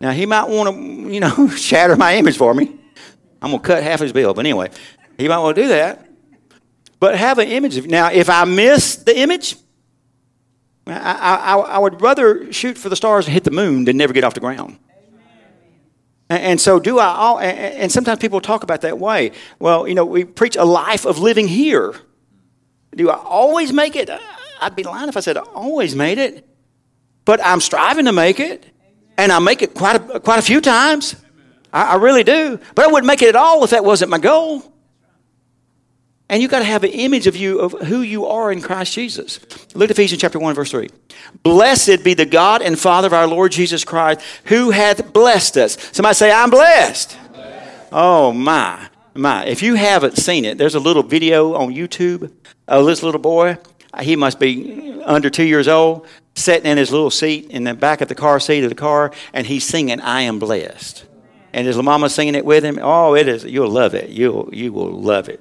Now, 0.00 0.12
he 0.12 0.26
might 0.26 0.48
want 0.48 0.74
to, 0.74 1.12
you 1.12 1.20
know, 1.20 1.48
shatter 1.56 1.96
my 1.96 2.16
image 2.16 2.36
for 2.36 2.54
me. 2.54 2.76
I'm 3.42 3.50
going 3.50 3.62
to 3.62 3.66
cut 3.66 3.82
half 3.82 4.00
his 4.00 4.12
bill. 4.12 4.34
But 4.34 4.40
anyway, 4.46 4.70
he 5.18 5.28
might 5.28 5.38
want 5.38 5.56
to 5.56 5.62
do 5.62 5.68
that. 5.68 6.06
But 6.98 7.16
have 7.16 7.38
an 7.38 7.48
image. 7.48 7.86
Now, 7.86 8.10
if 8.10 8.28
I 8.28 8.44
miss 8.44 8.96
the 8.96 9.18
image, 9.18 9.56
I, 10.86 11.54
I, 11.54 11.56
I 11.56 11.78
would 11.78 12.00
rather 12.00 12.52
shoot 12.52 12.76
for 12.76 12.88
the 12.88 12.96
stars 12.96 13.26
and 13.26 13.32
hit 13.32 13.44
the 13.44 13.50
moon 13.50 13.84
than 13.84 13.96
never 13.96 14.12
get 14.12 14.24
off 14.24 14.34
the 14.34 14.40
ground. 14.40 14.78
And 16.28 16.60
so, 16.60 16.78
do 16.78 17.00
I, 17.00 17.06
all 17.06 17.40
and 17.40 17.90
sometimes 17.90 18.20
people 18.20 18.40
talk 18.40 18.62
about 18.62 18.82
that 18.82 19.00
way. 19.00 19.32
Well, 19.58 19.88
you 19.88 19.96
know, 19.96 20.04
we 20.04 20.24
preach 20.24 20.54
a 20.54 20.64
life 20.64 21.04
of 21.04 21.18
living 21.18 21.48
here. 21.48 21.92
Do 22.94 23.10
I 23.10 23.16
always 23.16 23.72
make 23.72 23.96
it? 23.96 24.08
I'd 24.60 24.76
be 24.76 24.84
lying 24.84 25.08
if 25.08 25.16
I 25.16 25.20
said 25.20 25.36
I 25.36 25.40
always 25.40 25.96
made 25.96 26.18
it. 26.18 26.46
But 27.24 27.44
I'm 27.44 27.60
striving 27.60 28.04
to 28.04 28.12
make 28.12 28.38
it. 28.38 28.64
And 29.20 29.30
I 29.30 29.38
make 29.38 29.60
it 29.60 29.74
quite 29.74 29.96
a, 29.96 30.18
quite 30.18 30.38
a 30.38 30.42
few 30.42 30.62
times. 30.62 31.14
I, 31.74 31.92
I 31.92 31.96
really 31.96 32.24
do. 32.24 32.58
But 32.74 32.86
I 32.86 32.88
wouldn't 32.88 33.06
make 33.06 33.20
it 33.20 33.28
at 33.28 33.36
all 33.36 33.62
if 33.62 33.68
that 33.70 33.84
wasn't 33.84 34.10
my 34.10 34.16
goal. 34.16 34.62
And 36.30 36.40
you've 36.40 36.50
got 36.50 36.60
to 36.60 36.64
have 36.64 36.84
an 36.84 36.92
image 36.92 37.26
of 37.26 37.36
you 37.36 37.58
of 37.58 37.72
who 37.86 38.00
you 38.00 38.24
are 38.24 38.50
in 38.50 38.62
Christ 38.62 38.94
Jesus. 38.94 39.38
Look 39.74 39.90
at 39.90 39.98
Ephesians 39.98 40.22
chapter 40.22 40.38
1, 40.38 40.54
verse 40.54 40.70
3. 40.70 40.88
Blessed 41.42 42.02
be 42.02 42.14
the 42.14 42.24
God 42.24 42.62
and 42.62 42.78
Father 42.78 43.08
of 43.08 43.12
our 43.12 43.26
Lord 43.26 43.52
Jesus 43.52 43.84
Christ, 43.84 44.22
who 44.44 44.70
hath 44.70 45.12
blessed 45.12 45.58
us. 45.58 45.76
Somebody 45.92 46.14
say, 46.14 46.32
I'm 46.32 46.48
blessed. 46.48 47.18
I'm 47.20 47.32
blessed. 47.32 47.88
Oh 47.92 48.32
my, 48.32 48.88
my. 49.14 49.44
If 49.44 49.62
you 49.62 49.74
haven't 49.74 50.16
seen 50.16 50.46
it, 50.46 50.56
there's 50.56 50.76
a 50.76 50.80
little 50.80 51.02
video 51.02 51.54
on 51.56 51.74
YouTube 51.74 52.32
of 52.66 52.86
this 52.86 53.02
little 53.02 53.20
boy. 53.20 53.58
He 54.00 54.16
must 54.16 54.38
be 54.40 55.02
under 55.04 55.28
two 55.28 55.44
years 55.44 55.68
old, 55.68 56.06
sitting 56.34 56.70
in 56.70 56.78
his 56.78 56.90
little 56.90 57.10
seat 57.10 57.50
in 57.50 57.64
the 57.64 57.74
back 57.74 58.00
of 58.00 58.08
the 58.08 58.14
car 58.14 58.40
seat 58.40 58.64
of 58.64 58.70
the 58.70 58.76
car, 58.76 59.12
and 59.32 59.46
he's 59.46 59.64
singing, 59.64 60.00
I 60.00 60.22
am 60.22 60.38
blessed. 60.38 61.06
And 61.52 61.66
his 61.66 61.76
mama 61.76 62.08
singing 62.08 62.34
it 62.34 62.44
with 62.44 62.64
him. 62.64 62.78
Oh, 62.80 63.14
it 63.14 63.28
is, 63.28 63.44
you'll 63.44 63.70
love 63.70 63.94
it. 63.94 64.10
You'll, 64.10 64.48
you 64.52 64.72
will 64.72 64.92
love 64.92 65.28
it. 65.28 65.40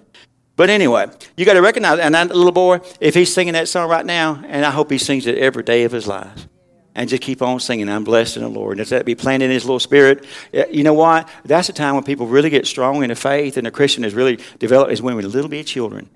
But 0.56 0.70
anyway, 0.70 1.08
you 1.38 1.46
got 1.46 1.54
to 1.54 1.62
recognize, 1.62 2.00
and 2.00 2.14
that 2.16 2.36
little 2.36 2.52
boy, 2.52 2.82
if 3.00 3.14
he's 3.14 3.34
singing 3.34 3.54
that 3.54 3.70
song 3.70 3.90
right 3.90 4.06
now, 4.06 4.44
and 4.46 4.66
I 4.66 4.72
hope 4.72 4.92
he 4.92 4.98
sings 4.98 5.26
it 5.26 5.38
every 5.38 5.64
day 5.64 5.84
of 5.84 5.92
his 5.92 6.06
life. 6.06 6.48
And 6.96 7.08
just 7.08 7.22
keep 7.22 7.42
on 7.42 7.62
singing, 7.62 7.88
I'm 7.88 8.04
blessed 8.04 8.36
in 8.36 8.44
the 8.44 8.50
Lord. 8.50 8.78
And 8.78 8.88
that 8.90 9.06
be 9.06 9.16
planted 9.16 9.46
in 9.46 9.52
his 9.52 9.64
little 9.64 9.80
spirit. 9.80 10.26
Eh, 10.54 10.66
you 10.70 10.84
know 10.84 10.94
what? 10.94 11.30
That's 11.46 11.68
the 11.68 11.74
time 11.74 11.96
when 11.96 12.04
people 12.04 12.28
really 12.28 12.50
get 12.50 12.68
strong 12.68 13.04
in 13.04 13.10
the 13.10 13.16
faith 13.16 13.56
and 13.56 13.66
the 13.66 13.72
Christian 13.72 14.04
is 14.04 14.14
really 14.14 14.40
developed, 14.58 14.92
is 14.92 15.02
when 15.02 15.16
we're 15.16 15.22
little 15.22 15.50
bitty 15.50 15.64
children. 15.64 16.10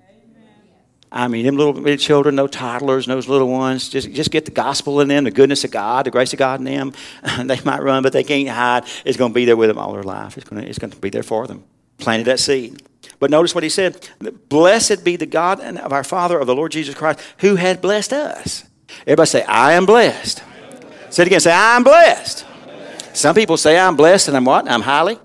I 1.16 1.28
mean, 1.28 1.46
them 1.46 1.56
little 1.56 1.96
children, 1.96 2.34
no 2.34 2.48
toddlers, 2.48 3.06
those 3.06 3.28
little 3.28 3.48
ones, 3.48 3.88
just, 3.88 4.10
just 4.10 4.32
get 4.32 4.46
the 4.46 4.50
gospel 4.50 5.00
in 5.00 5.06
them, 5.06 5.22
the 5.22 5.30
goodness 5.30 5.62
of 5.62 5.70
God, 5.70 6.06
the 6.06 6.10
grace 6.10 6.32
of 6.32 6.40
God 6.40 6.58
in 6.58 6.64
them. 6.64 6.92
they 7.46 7.60
might 7.64 7.84
run, 7.84 8.02
but 8.02 8.12
they 8.12 8.24
can't 8.24 8.48
hide. 8.48 8.84
It's 9.04 9.16
going 9.16 9.30
to 9.30 9.34
be 9.34 9.44
there 9.44 9.56
with 9.56 9.68
them 9.68 9.78
all 9.78 9.92
their 9.92 10.02
life. 10.02 10.36
It's 10.36 10.48
going 10.48 10.60
to, 10.60 10.68
it's 10.68 10.80
going 10.80 10.90
to 10.90 10.96
be 10.96 11.10
there 11.10 11.22
for 11.22 11.46
them. 11.46 11.62
Planted 11.98 12.24
that 12.24 12.40
seed. 12.40 12.82
But 13.20 13.30
notice 13.30 13.54
what 13.54 13.62
he 13.62 13.70
said 13.70 14.08
Blessed 14.48 15.04
be 15.04 15.14
the 15.14 15.24
God 15.24 15.60
of 15.60 15.92
our 15.92 16.02
Father, 16.02 16.36
of 16.36 16.48
the 16.48 16.54
Lord 16.54 16.72
Jesus 16.72 16.96
Christ, 16.96 17.20
who 17.38 17.54
had 17.54 17.80
blessed 17.80 18.12
us. 18.12 18.64
Everybody 19.02 19.28
say, 19.28 19.44
I 19.44 19.74
am 19.74 19.86
blessed. 19.86 20.42
I 20.42 20.66
am 20.66 20.80
blessed. 20.80 21.14
Say 21.14 21.22
it 21.22 21.26
again, 21.28 21.40
say, 21.40 21.52
I 21.52 21.76
am 21.76 21.84
blessed. 21.84 22.44
I 22.44 22.58
am 22.58 22.64
blessed. 22.66 23.16
Some 23.16 23.36
people 23.36 23.56
say, 23.56 23.78
I'm 23.78 23.94
blessed 23.94 24.26
and 24.26 24.36
I'm 24.36 24.44
what? 24.44 24.68
I'm 24.68 24.82
highly. 24.82 25.20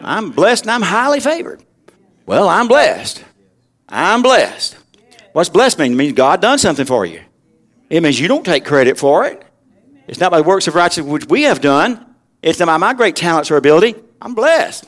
I'm 0.00 0.30
blessed 0.30 0.64
and 0.64 0.70
I'm 0.70 0.82
highly 0.82 1.20
favored. 1.20 1.62
Well, 2.24 2.48
I'm 2.48 2.68
blessed. 2.68 3.22
I'm 3.88 4.22
blessed. 4.22 4.76
What's 5.32 5.48
blessed 5.48 5.78
mean? 5.78 5.92
It 5.92 5.96
means 5.96 6.12
God 6.14 6.40
done 6.40 6.58
something 6.58 6.86
for 6.86 7.06
you. 7.06 7.20
It 7.90 8.02
means 8.02 8.20
you 8.20 8.28
don't 8.28 8.44
take 8.44 8.64
credit 8.64 8.98
for 8.98 9.26
it. 9.26 9.42
It's 10.06 10.20
not 10.20 10.30
by 10.30 10.40
works 10.40 10.66
of 10.68 10.74
righteousness 10.74 11.10
which 11.10 11.26
we 11.26 11.42
have 11.42 11.60
done. 11.60 12.04
It's 12.42 12.58
not 12.58 12.66
by 12.66 12.76
my 12.76 12.94
great 12.94 13.16
talents 13.16 13.50
or 13.50 13.56
ability. 13.56 13.94
I'm 14.20 14.34
blessed. 14.34 14.84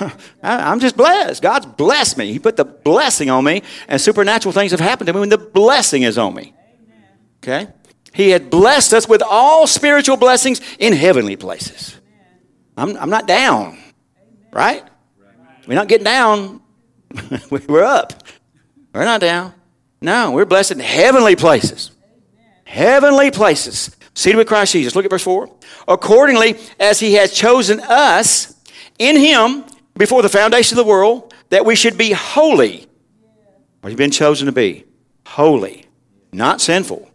I'm 0.42 0.80
just 0.80 0.96
blessed. 0.96 1.42
God's 1.42 1.66
blessed 1.66 2.16
me. 2.18 2.32
He 2.32 2.38
put 2.38 2.56
the 2.56 2.64
blessing 2.64 3.30
on 3.30 3.44
me, 3.44 3.62
and 3.88 4.00
supernatural 4.00 4.52
things 4.52 4.70
have 4.70 4.80
happened 4.80 5.06
to 5.08 5.12
me 5.12 5.20
when 5.20 5.28
the 5.28 5.38
blessing 5.38 6.02
is 6.02 6.18
on 6.18 6.34
me. 6.34 6.54
Okay? 7.42 7.68
He 8.14 8.30
had 8.30 8.50
blessed 8.50 8.92
us 8.92 9.08
with 9.08 9.22
all 9.22 9.66
spiritual 9.66 10.16
blessings 10.16 10.60
in 10.78 10.92
heavenly 10.92 11.36
places. 11.36 11.98
I'm, 12.76 12.96
I'm 12.96 13.10
not 13.10 13.26
down, 13.26 13.78
right? 14.52 14.82
We're 15.66 15.74
not 15.74 15.88
getting 15.88 16.04
down. 16.04 16.60
we're 17.68 17.84
up. 17.84 18.12
We're 18.92 19.04
not 19.04 19.20
down. 19.20 19.54
No, 20.00 20.32
we're 20.32 20.44
blessed 20.44 20.72
in 20.72 20.80
heavenly 20.80 21.36
places. 21.36 21.90
Heavenly 22.64 23.30
places. 23.30 23.96
Seated 24.14 24.38
with 24.38 24.48
Christ 24.48 24.72
Jesus. 24.72 24.94
Look 24.94 25.04
at 25.04 25.10
verse 25.10 25.22
4. 25.22 25.48
Accordingly, 25.88 26.58
as 26.78 27.00
he 27.00 27.14
has 27.14 27.32
chosen 27.32 27.80
us 27.80 28.54
in 28.98 29.16
him 29.16 29.64
before 29.96 30.22
the 30.22 30.28
foundation 30.28 30.78
of 30.78 30.84
the 30.84 30.90
world, 30.90 31.32
that 31.50 31.64
we 31.64 31.74
should 31.74 31.96
be 31.96 32.12
holy. 32.12 32.86
What 33.80 33.90
have 33.90 33.90
you've 33.90 33.98
been 33.98 34.10
chosen 34.10 34.46
to 34.46 34.52
be 34.52 34.84
holy, 35.26 35.86
not 36.32 36.60
sinful, 36.60 37.10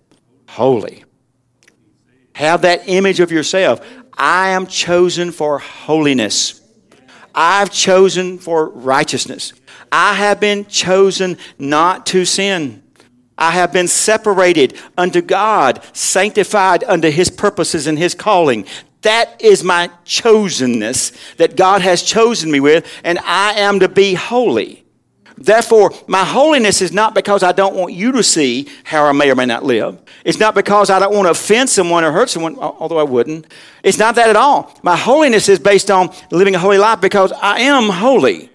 holy. 0.50 1.04
Have 2.34 2.62
that 2.62 2.88
image 2.88 3.20
of 3.20 3.32
yourself. 3.32 3.82
I 4.14 4.50
am 4.50 4.68
chosen 4.68 5.32
for 5.32 5.60
holiness. 5.60 6.62
I've 7.34 7.72
chosen 7.72 8.40
for 8.40 8.70
righteousness. 8.70 9.54
I 9.92 10.14
have 10.14 10.40
been 10.40 10.66
chosen 10.66 11.38
not 11.58 12.06
to 12.08 12.26
sin. 12.26 12.84
I 13.38 13.52
have 13.52 13.72
been 13.72 13.88
separated 13.88 14.78
unto 14.98 15.22
God, 15.22 15.84
sanctified 15.94 16.84
unto 16.84 17.10
His 17.10 17.30
purposes 17.30 17.88
and 17.88 17.98
His 17.98 18.16
calling. 18.16 18.66
That 19.04 19.42
is 19.42 19.64
my 19.64 19.90
chosenness 20.06 21.36
that 21.38 21.56
God 21.56 21.82
has 21.82 22.02
chosen 22.02 22.52
me 22.52 22.60
with, 22.60 22.86
and 23.04 23.20
I 23.20 23.54
am 23.54 23.80
to 23.82 23.90
be 23.90 24.16
holy. 24.16 24.84
Therefore, 25.38 25.92
my 26.08 26.26
holiness 26.26 26.82
is 26.82 26.92
not 26.92 27.14
because 27.14 27.44
I 27.44 27.52
don't 27.52 27.76
want 27.76 27.94
you 27.94 28.12
to 28.14 28.24
see 28.24 28.68
how 28.84 29.06
I 29.06 29.12
may 29.12 29.30
or 29.30 29.36
may 29.36 29.46
not 29.46 29.64
live. 29.64 30.02
It's 30.26 30.40
not 30.40 30.56
because 30.56 30.90
I 30.90 30.98
don't 30.98 31.14
want 31.14 31.28
to 31.28 31.32
offend 31.32 31.70
someone 31.70 32.04
or 32.04 32.12
hurt 32.12 32.30
someone, 32.30 32.58
although 32.58 32.98
I 32.98 33.04
wouldn't. 33.04 33.46
It's 33.84 34.00
not 34.00 34.16
that 34.16 34.30
at 34.32 34.36
all. 34.36 34.76
My 34.82 34.98
holiness 34.98 35.48
is 35.48 35.60
based 35.60 35.92
on 35.92 36.10
living 36.32 36.56
a 36.56 36.60
holy 36.60 36.80
life 36.80 37.02
because 37.02 37.32
I 37.34 37.60
am 37.62 37.90
holy. 37.90 38.50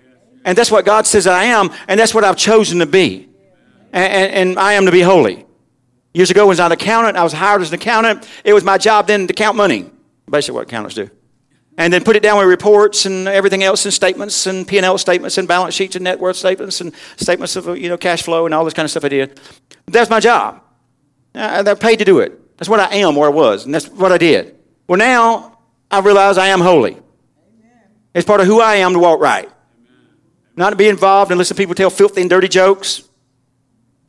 And 0.45 0.59
that's 0.59 0.70
what 0.70 0.84
God 0.84 1.07
says 1.07 1.26
I 1.26 1.45
am, 1.45 1.70
and 1.88 1.99
that's 1.99 2.14
what 2.14 2.24
I've 2.24 2.36
chosen 2.36 2.80
to 2.80 2.86
be. 2.86 3.28
And, 3.93 4.12
and, 4.12 4.34
and 4.34 4.59
I 4.59 4.74
am 4.74 4.86
to 4.86 4.93
be 4.93 5.01
holy. 5.01 5.47
Years 6.14 6.30
ago, 6.30 6.47
when 6.47 6.49
I 6.49 6.64
was 6.64 6.72
an 6.72 6.72
accountant, 6.72 7.16
I 7.16 7.22
was 7.22 7.32
hired 7.32 7.62
as 7.62 7.68
an 7.68 7.76
accountant. 7.76 8.28
It 8.45 8.53
was 8.53 8.64
my 8.64 8.78
job 8.78 9.07
then 9.07 9.26
to 9.28 9.34
count 9.34 9.57
money, 9.57 9.90
basically 10.28 10.57
what 10.57 10.64
accountants 10.64 10.95
do 10.95 11.11
and 11.78 11.93
then 11.93 12.05
put 12.05 12.16
it 12.16 12.22
down 12.22 12.38
with 12.38 12.47
reports 12.47 13.07
and 13.07 13.26
everything 13.26 13.62
else 13.62 13.84
and 13.84 13.95
statements 13.95 14.47
and 14.47 14.68
P&L 14.68 14.99
statements 14.99 15.38
and 15.38 15.49
balance 15.49 15.74
sheets 15.74 15.97
and 15.97 16.05
net 16.05 16.18
worth 16.20 16.36
statements 16.36 16.80
and 16.80 16.93
statements 17.16 17.57
of 17.57 17.78
you 17.78 17.88
know 17.88 17.97
cash 17.97 18.22
flow 18.22 18.45
and 18.45 18.55
all 18.55 18.64
this 18.64 18.74
kind 18.74 18.84
of 18.84 18.90
stuff 18.90 19.05
I 19.05 19.09
did. 19.09 19.40
That's 19.86 20.11
my 20.11 20.20
job. 20.20 20.62
Uh, 21.34 21.62
they're 21.62 21.76
paid 21.76 21.99
to 21.99 22.05
do 22.05 22.20
it. 22.20 22.57
That's 22.59 22.68
what 22.68 22.80
I 22.80 22.97
am 22.97 23.16
or 23.16 23.26
I 23.26 23.30
was, 23.30 23.64
and 23.64 23.74
that's 23.74 23.88
what 23.88 24.12
I 24.12 24.18
did. 24.18 24.57
Well, 24.86 24.99
now 24.99 25.59
I 25.90 26.01
realize 26.01 26.36
I 26.36 26.49
am 26.49 26.61
holy. 26.61 26.99
It's 28.14 28.26
part 28.26 28.40
of 28.40 28.47
who 28.47 28.61
I 28.61 28.76
am 28.76 28.93
to 28.93 28.99
walk 28.99 29.20
right. 29.20 29.51
Not 30.57 30.70
to 30.70 30.76
be 30.76 30.88
involved 30.88 31.30
and 31.30 31.38
listen 31.38 31.57
to 31.57 31.62
people 31.62 31.74
tell 31.74 31.90
filthy 31.90 32.20
and 32.20 32.30
dirty 32.30 32.48
jokes. 32.48 33.09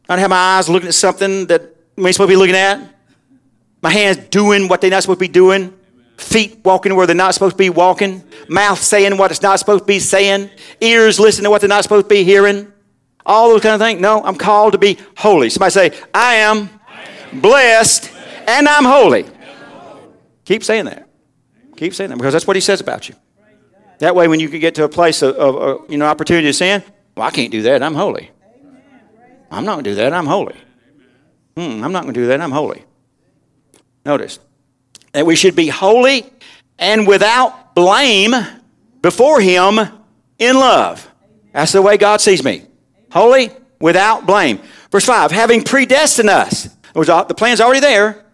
Not 0.10 0.16
to 0.16 0.22
have 0.22 0.30
my 0.30 0.58
eyes 0.58 0.70
looking 0.70 0.90
at 0.90 0.94
something 0.94 1.48
that 1.48 1.62
we 1.96 2.06
ain't 2.06 2.16
supposed 2.16 2.30
to 2.30 2.34
be 2.34 2.36
looking 2.36 2.56
at. 2.56 2.80
My 3.82 3.90
hands 3.90 4.18
doing 4.30 4.68
what 4.68 4.82
they're 4.82 4.90
not 4.90 5.04
supposed 5.04 5.20
to 5.20 5.26
be 5.26 5.32
doing 5.32 5.74
feet 6.18 6.60
walking 6.64 6.96
where 6.96 7.08
they're 7.08 7.16
not 7.16 7.34
supposed 7.34 7.54
to 7.54 7.58
be 7.58 7.70
walking, 7.70 8.24
mouth 8.48 8.80
saying 8.80 9.18
what 9.18 9.32
it's 9.32 9.42
not 9.42 9.60
supposed 9.60 9.84
to 9.84 9.86
be 9.86 10.00
saying, 10.00 10.50
ears 10.82 11.20
listening 11.20 11.46
to 11.46 11.50
what 11.50 11.62
they're 11.62 11.68
not 11.68 11.84
supposed 11.84 12.06
to 12.06 12.10
be 12.10 12.24
hearing, 12.24 12.72
all 13.26 13.50
those 13.50 13.62
kind 13.62 13.76
of 13.76 13.82
things. 13.82 14.00
No, 14.00 14.24
I'm 14.24 14.36
called 14.36 14.74
to 14.74 14.78
be 14.78 14.98
holy. 15.18 15.50
Somebody 15.50 15.72
say, 15.72 16.00
I 16.14 16.36
am, 16.36 16.70
blessed, 17.34 18.12
and 18.48 18.68
I'm 18.68 18.86
holy. 18.86 19.26
Keep 20.46 20.64
saying 20.64 20.86
that. 20.86 21.08
Keep 21.78 21.94
saying 21.94 22.10
that 22.10 22.18
because 22.18 22.34
that's 22.34 22.48
what 22.48 22.56
he 22.56 22.62
says 22.62 22.82
about 22.82 23.10
you. 23.10 23.16
That 24.00 24.16
way, 24.16 24.28
when 24.28 24.40
you 24.40 24.50
can 24.50 24.60
get 24.60 24.76
to 24.76 24.84
a 24.84 24.90
place 24.90 25.22
of, 25.22 25.36
of, 25.36 25.56
of 25.56 25.92
you 25.92 25.98
know 25.98 26.06
opportunity 26.06 26.48
to 26.48 26.54
sin, 26.54 26.84
well, 27.16 27.28
I 27.28 27.32
can't 27.32 27.52
do 27.52 27.62
that. 27.64 27.84
I'm 27.84 27.96
holy. 27.96 28.32
I'm 29.52 29.66
not 29.66 29.74
going 29.74 29.84
to 29.84 29.92
do 29.92 29.96
that. 29.96 30.14
I'm 30.14 30.26
holy. 30.26 30.56
Hmm, 31.56 31.84
I'm 31.84 31.92
not 31.92 32.04
going 32.04 32.14
to 32.14 32.20
do 32.20 32.28
that. 32.28 32.42
I'm 32.42 32.52
holy. 32.52 32.84
Notice, 34.06 34.40
that 35.12 35.26
we 35.26 35.36
should 35.36 35.56
be 35.56 35.68
holy 35.68 36.26
and 36.80 37.08
without 37.08 37.76
blame 37.76 38.34
before 39.02 39.40
Him 39.40 39.80
in 40.40 40.56
love. 40.56 41.10
That's 41.54 41.72
the 41.72 41.82
way 41.82 41.98
God 41.98 42.20
sees 42.20 42.44
me. 42.44 42.64
Holy, 43.12 43.52
without 43.80 44.26
blame. 44.26 44.60
Verse 44.92 45.06
5 45.06 45.32
having 45.32 45.64
predestined 45.64 46.30
us, 46.30 46.70
the 46.94 47.36
plan's 47.38 47.62
already 47.62 47.80
there, 47.80 48.26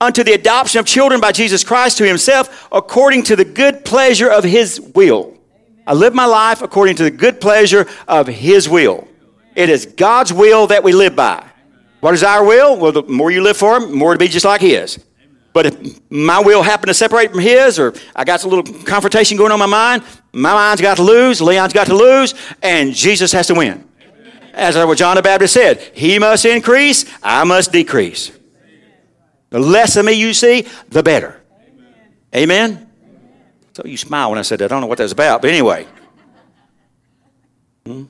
unto 0.00 0.24
the 0.24 0.32
adoption 0.32 0.80
of 0.80 0.86
children 0.86 1.20
by 1.20 1.32
Jesus 1.32 1.64
Christ 1.64 1.98
to 1.98 2.06
Himself, 2.06 2.68
according 2.72 3.24
to 3.24 3.36
the 3.36 3.44
good 3.44 3.84
pleasure 3.84 4.30
of 4.30 4.44
His 4.44 4.80
will. 4.80 5.36
I 5.86 5.94
live 5.94 6.14
my 6.14 6.26
life 6.26 6.62
according 6.62 6.96
to 6.96 7.04
the 7.04 7.10
good 7.10 7.40
pleasure 7.40 7.86
of 8.08 8.26
His 8.26 8.68
will. 8.68 9.06
It 9.54 9.68
is 9.68 9.86
God's 9.86 10.32
will 10.32 10.66
that 10.68 10.82
we 10.82 10.92
live 10.92 11.14
by. 11.14 11.46
What 12.00 12.14
is 12.14 12.22
our 12.22 12.44
will? 12.44 12.76
Well, 12.76 12.92
the 12.92 13.02
more 13.04 13.30
you 13.30 13.42
live 13.42 13.56
for 13.56 13.76
Him, 13.76 13.92
more 13.92 14.12
to 14.12 14.18
be 14.18 14.28
just 14.28 14.44
like 14.44 14.60
His. 14.60 14.98
But 15.54 15.66
if 15.66 16.10
my 16.10 16.40
will 16.40 16.62
happened 16.64 16.88
to 16.88 16.94
separate 16.94 17.30
from 17.30 17.38
his, 17.38 17.78
or 17.78 17.94
I 18.14 18.24
got 18.24 18.42
a 18.42 18.48
little 18.48 18.64
confrontation 18.82 19.38
going 19.38 19.52
on 19.52 19.56
in 19.56 19.60
my 19.60 19.66
mind, 19.66 20.02
my 20.32 20.52
mind's 20.52 20.82
got 20.82 20.96
to 20.96 21.04
lose, 21.04 21.40
Leon's 21.40 21.72
got 21.72 21.86
to 21.86 21.94
lose, 21.94 22.34
and 22.60 22.92
Jesus 22.92 23.30
has 23.30 23.46
to 23.46 23.54
win. 23.54 23.88
As 24.52 24.74
what 24.74 24.98
John 24.98 25.14
the 25.14 25.22
Baptist 25.22 25.54
said, 25.54 25.78
he 25.94 26.18
must 26.18 26.44
increase, 26.44 27.04
I 27.22 27.44
must 27.44 27.70
decrease. 27.70 28.33
The 29.54 29.60
less 29.60 29.94
of 29.94 30.04
me 30.04 30.14
you 30.14 30.34
see, 30.34 30.66
the 30.88 31.04
better. 31.04 31.40
Amen? 32.34 32.90
So 33.72 33.84
you 33.84 33.96
smile 33.96 34.30
when 34.30 34.38
I 34.40 34.42
said 34.42 34.58
that. 34.58 34.64
I 34.64 34.66
don't 34.66 34.80
know 34.80 34.88
what 34.88 34.98
that's 34.98 35.12
about, 35.12 35.42
but 35.42 35.50
anyway. 35.50 35.86
Hmm? 37.86 38.06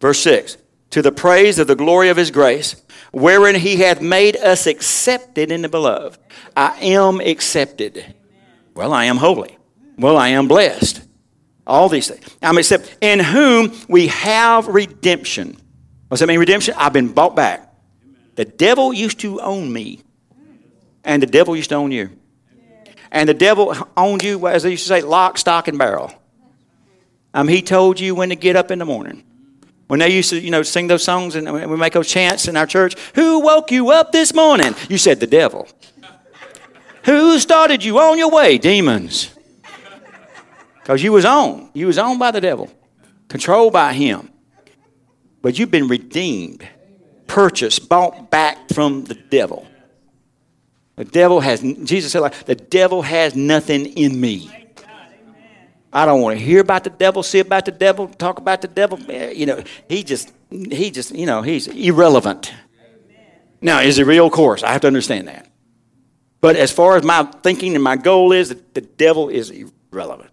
Verse 0.00 0.20
6 0.20 0.56
To 0.90 1.02
the 1.02 1.10
praise 1.10 1.58
of 1.58 1.66
the 1.66 1.74
glory 1.74 2.08
of 2.08 2.16
his 2.16 2.30
grace 2.30 2.80
wherein 3.10 3.56
he 3.56 3.78
hath 3.78 4.00
made 4.00 4.36
us 4.36 4.68
accepted 4.68 5.50
in 5.50 5.62
the 5.62 5.68
beloved. 5.68 6.20
I 6.56 6.78
am 6.82 7.20
accepted. 7.20 8.14
Well, 8.76 8.92
I 8.92 9.06
am 9.06 9.16
holy. 9.16 9.58
Well, 9.98 10.16
I 10.16 10.28
am 10.28 10.46
blessed. 10.46 11.02
All 11.66 11.88
these 11.88 12.06
things. 12.06 12.24
I'm 12.40 12.58
accepted. 12.58 12.96
In 13.00 13.18
whom 13.18 13.76
we 13.88 14.06
have 14.06 14.68
redemption. 14.68 15.56
What's 16.06 16.20
that 16.20 16.28
mean, 16.28 16.38
redemption? 16.38 16.76
I've 16.78 16.92
been 16.92 17.12
bought 17.12 17.34
back. 17.34 17.74
The 18.36 18.44
devil 18.44 18.92
used 18.92 19.18
to 19.20 19.40
own 19.40 19.72
me, 19.72 20.04
and 21.06 21.22
the 21.22 21.26
devil 21.26 21.56
used 21.56 21.70
to 21.70 21.76
own 21.76 21.92
you. 21.92 22.10
And 23.10 23.28
the 23.28 23.34
devil 23.34 23.74
owned 23.96 24.22
you, 24.22 24.46
as 24.48 24.64
they 24.64 24.72
used 24.72 24.82
to 24.82 24.88
say, 24.88 25.00
lock, 25.00 25.38
stock, 25.38 25.68
and 25.68 25.78
barrel. 25.78 26.12
Um, 27.32 27.48
he 27.48 27.62
told 27.62 27.98
you 28.00 28.14
when 28.14 28.28
to 28.28 28.36
get 28.36 28.56
up 28.56 28.70
in 28.70 28.78
the 28.78 28.84
morning. 28.84 29.22
When 29.86 30.00
they 30.00 30.08
used 30.08 30.30
to, 30.30 30.40
you 30.40 30.50
know, 30.50 30.62
sing 30.64 30.88
those 30.88 31.04
songs 31.04 31.36
and 31.36 31.50
we 31.50 31.76
make 31.76 31.92
those 31.92 32.08
chants 32.08 32.48
in 32.48 32.56
our 32.56 32.66
church, 32.66 32.98
who 33.14 33.40
woke 33.40 33.70
you 33.70 33.90
up 33.90 34.10
this 34.10 34.34
morning? 34.34 34.74
You 34.88 34.98
said 34.98 35.20
the 35.20 35.28
devil. 35.28 35.68
who 37.04 37.38
started 37.38 37.84
you 37.84 37.98
on 38.00 38.18
your 38.18 38.30
way? 38.30 38.58
Demons. 38.58 39.30
Because 40.82 41.02
you 41.02 41.12
was 41.12 41.24
on. 41.24 41.70
You 41.72 41.86
was 41.86 41.98
owned 41.98 42.18
by 42.18 42.32
the 42.32 42.40
devil, 42.40 42.68
controlled 43.28 43.72
by 43.72 43.92
him. 43.92 44.30
But 45.40 45.58
you've 45.58 45.70
been 45.70 45.86
redeemed, 45.86 46.66
purchased, 47.28 47.88
bought 47.88 48.30
back 48.30 48.68
from 48.70 49.04
the 49.04 49.14
devil. 49.14 49.68
The 50.96 51.04
devil 51.04 51.40
has, 51.40 51.60
Jesus 51.60 52.12
said, 52.12 52.20
like, 52.20 52.44
the 52.44 52.54
devil 52.54 53.02
has 53.02 53.36
nothing 53.36 53.86
in 53.86 54.18
me. 54.18 54.50
I 55.92 56.04
don't 56.04 56.20
want 56.20 56.38
to 56.38 56.44
hear 56.44 56.60
about 56.60 56.84
the 56.84 56.90
devil, 56.90 57.22
see 57.22 57.38
about 57.38 57.64
the 57.64 57.70
devil, 57.70 58.08
talk 58.08 58.38
about 58.38 58.60
the 58.60 58.68
devil. 58.68 58.98
Eh, 59.08 59.30
you 59.30 59.46
know, 59.46 59.62
he 59.88 60.02
just, 60.02 60.32
he 60.50 60.90
just, 60.90 61.14
you 61.14 61.26
know, 61.26 61.42
he's 61.42 61.68
irrelevant. 61.68 62.52
Now, 63.60 63.80
is 63.80 63.98
it 63.98 64.06
real? 64.06 64.26
Of 64.26 64.32
course, 64.32 64.62
I 64.62 64.72
have 64.72 64.82
to 64.82 64.86
understand 64.86 65.28
that. 65.28 65.48
But 66.40 66.56
as 66.56 66.70
far 66.70 66.96
as 66.96 67.04
my 67.04 67.24
thinking 67.42 67.74
and 67.74 67.82
my 67.82 67.96
goal 67.96 68.32
is, 68.32 68.48
the 68.48 68.80
devil 68.80 69.28
is 69.28 69.50
irrelevant. 69.50 70.30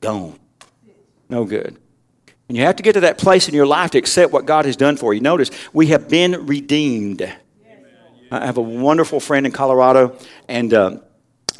Gone. 0.00 0.38
No 1.28 1.44
good. 1.44 1.78
And 2.48 2.56
you 2.56 2.64
have 2.64 2.76
to 2.76 2.82
get 2.82 2.92
to 2.92 3.00
that 3.00 3.18
place 3.18 3.48
in 3.48 3.54
your 3.54 3.66
life 3.66 3.92
to 3.92 3.98
accept 3.98 4.32
what 4.32 4.46
God 4.46 4.66
has 4.66 4.76
done 4.76 4.96
for 4.96 5.14
you. 5.14 5.20
Notice, 5.20 5.50
we 5.72 5.88
have 5.88 6.08
been 6.08 6.46
redeemed. 6.46 7.32
I 8.30 8.46
have 8.46 8.56
a 8.56 8.62
wonderful 8.62 9.20
friend 9.20 9.46
in 9.46 9.52
Colorado, 9.52 10.16
and 10.48 10.72
uh, 10.74 10.98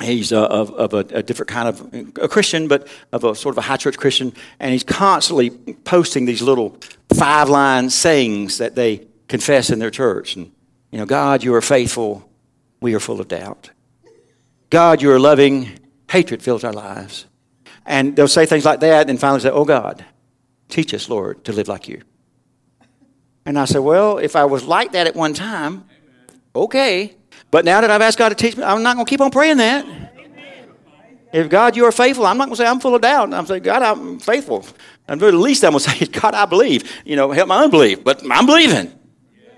he's 0.00 0.32
uh, 0.32 0.46
of, 0.46 0.70
of 0.72 0.94
a, 0.94 1.18
a, 1.18 1.22
different 1.22 1.48
kind 1.48 1.68
of 1.68 1.94
a 2.22 2.28
Christian, 2.28 2.68
but 2.68 2.88
of 3.12 3.24
a 3.24 3.34
sort 3.34 3.54
of 3.54 3.58
a 3.58 3.62
high 3.62 3.76
church 3.76 3.96
Christian, 3.96 4.32
and 4.58 4.72
he's 4.72 4.84
constantly 4.84 5.50
posting 5.50 6.24
these 6.24 6.42
little 6.42 6.76
five 7.14 7.48
line 7.48 7.90
sayings 7.90 8.58
that 8.58 8.74
they 8.74 9.06
confess 9.28 9.70
in 9.70 9.78
their 9.78 9.90
church. 9.90 10.36
And, 10.36 10.52
you 10.90 10.98
know, 10.98 11.06
God, 11.06 11.42
you 11.42 11.54
are 11.54 11.62
faithful, 11.62 12.28
we 12.80 12.94
are 12.94 13.00
full 13.00 13.20
of 13.20 13.28
doubt. 13.28 13.70
God, 14.70 15.00
you 15.00 15.10
are 15.12 15.18
loving, 15.18 15.78
hatred 16.10 16.42
fills 16.42 16.64
our 16.64 16.72
lives. 16.72 17.26
And 17.84 18.16
they'll 18.16 18.28
say 18.28 18.46
things 18.46 18.64
like 18.64 18.80
that, 18.80 19.08
and 19.08 19.18
finally 19.18 19.40
say, 19.40 19.50
Oh 19.50 19.64
God, 19.64 20.04
teach 20.68 20.92
us, 20.92 21.08
Lord, 21.08 21.44
to 21.44 21.52
live 21.52 21.68
like 21.68 21.88
you. 21.88 22.02
And 23.44 23.58
I 23.58 23.64
said, 23.64 23.78
Well, 23.78 24.18
if 24.18 24.34
I 24.34 24.44
was 24.44 24.64
like 24.64 24.92
that 24.92 25.06
at 25.06 25.14
one 25.14 25.34
time, 25.34 25.84
okay. 26.64 27.14
But 27.50 27.64
now 27.64 27.80
that 27.80 27.90
I've 27.90 28.02
asked 28.02 28.18
God 28.18 28.30
to 28.30 28.34
teach 28.34 28.56
me, 28.56 28.64
I'm 28.64 28.82
not 28.82 28.94
going 28.94 29.06
to 29.06 29.10
keep 29.10 29.20
on 29.20 29.30
praying 29.30 29.58
that. 29.58 29.86
If 31.32 31.48
God, 31.48 31.76
you 31.76 31.84
are 31.84 31.92
faithful, 31.92 32.24
I'm 32.26 32.38
not 32.38 32.46
going 32.46 32.56
to 32.56 32.62
say 32.62 32.66
I'm 32.66 32.80
full 32.80 32.94
of 32.94 33.02
doubt. 33.02 33.32
I'm 33.34 33.46
saying, 33.46 33.62
God, 33.62 33.82
I'm 33.82 34.18
faithful. 34.18 34.64
And 35.08 35.22
at 35.22 35.34
least 35.34 35.64
I'm 35.64 35.72
going 35.72 35.82
to 35.84 35.90
say, 35.90 36.06
God, 36.06 36.34
I 36.34 36.46
believe. 36.46 36.90
You 37.04 37.16
know, 37.16 37.30
help 37.30 37.48
my 37.48 37.64
unbelief. 37.64 38.02
But 38.02 38.22
I'm 38.30 38.46
believing. 38.46 38.92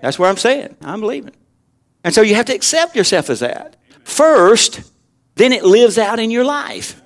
That's 0.00 0.18
what 0.18 0.28
I'm 0.28 0.36
saying. 0.36 0.76
I'm 0.82 1.00
believing. 1.00 1.34
And 2.04 2.14
so 2.14 2.22
you 2.22 2.34
have 2.34 2.46
to 2.46 2.54
accept 2.54 2.96
yourself 2.96 3.30
as 3.30 3.40
that. 3.40 3.76
First, 4.04 4.80
then 5.34 5.52
it 5.52 5.64
lives 5.64 5.98
out 5.98 6.18
in 6.18 6.30
your 6.30 6.44
life. 6.44 7.00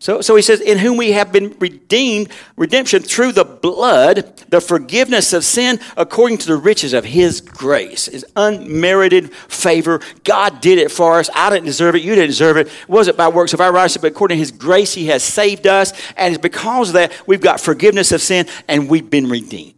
So, 0.00 0.22
so 0.22 0.34
he 0.34 0.40
says, 0.40 0.62
in 0.62 0.78
whom 0.78 0.96
we 0.96 1.12
have 1.12 1.30
been 1.30 1.54
redeemed, 1.58 2.30
redemption 2.56 3.02
through 3.02 3.32
the 3.32 3.44
blood, 3.44 4.34
the 4.48 4.58
forgiveness 4.58 5.34
of 5.34 5.44
sin, 5.44 5.78
according 5.94 6.38
to 6.38 6.46
the 6.46 6.56
riches 6.56 6.94
of 6.94 7.04
his 7.04 7.42
grace, 7.42 8.06
his 8.06 8.24
unmerited 8.34 9.30
favor. 9.34 10.00
God 10.24 10.62
did 10.62 10.78
it 10.78 10.90
for 10.90 11.18
us. 11.18 11.28
I 11.34 11.50
didn't 11.50 11.66
deserve 11.66 11.96
it. 11.96 12.02
You 12.02 12.14
didn't 12.14 12.30
deserve 12.30 12.56
it. 12.56 12.68
It 12.68 12.88
wasn't 12.88 13.18
by 13.18 13.28
works 13.28 13.52
of 13.52 13.60
our 13.60 13.70
righteousness, 13.70 14.00
but 14.00 14.12
according 14.12 14.36
to 14.36 14.38
his 14.38 14.52
grace, 14.52 14.94
he 14.94 15.08
has 15.08 15.22
saved 15.22 15.66
us. 15.66 15.92
And 16.16 16.32
it's 16.32 16.40
because 16.40 16.88
of 16.88 16.94
that, 16.94 17.12
we've 17.26 17.42
got 17.42 17.60
forgiveness 17.60 18.10
of 18.10 18.22
sin 18.22 18.46
and 18.68 18.88
we've 18.88 19.10
been 19.10 19.28
redeemed. 19.28 19.74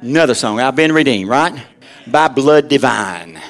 Another 0.00 0.34
song, 0.34 0.58
I've 0.58 0.74
been 0.74 0.90
redeemed, 0.90 1.30
right? 1.30 1.56
By 2.08 2.26
blood 2.26 2.66
divine. 2.66 3.40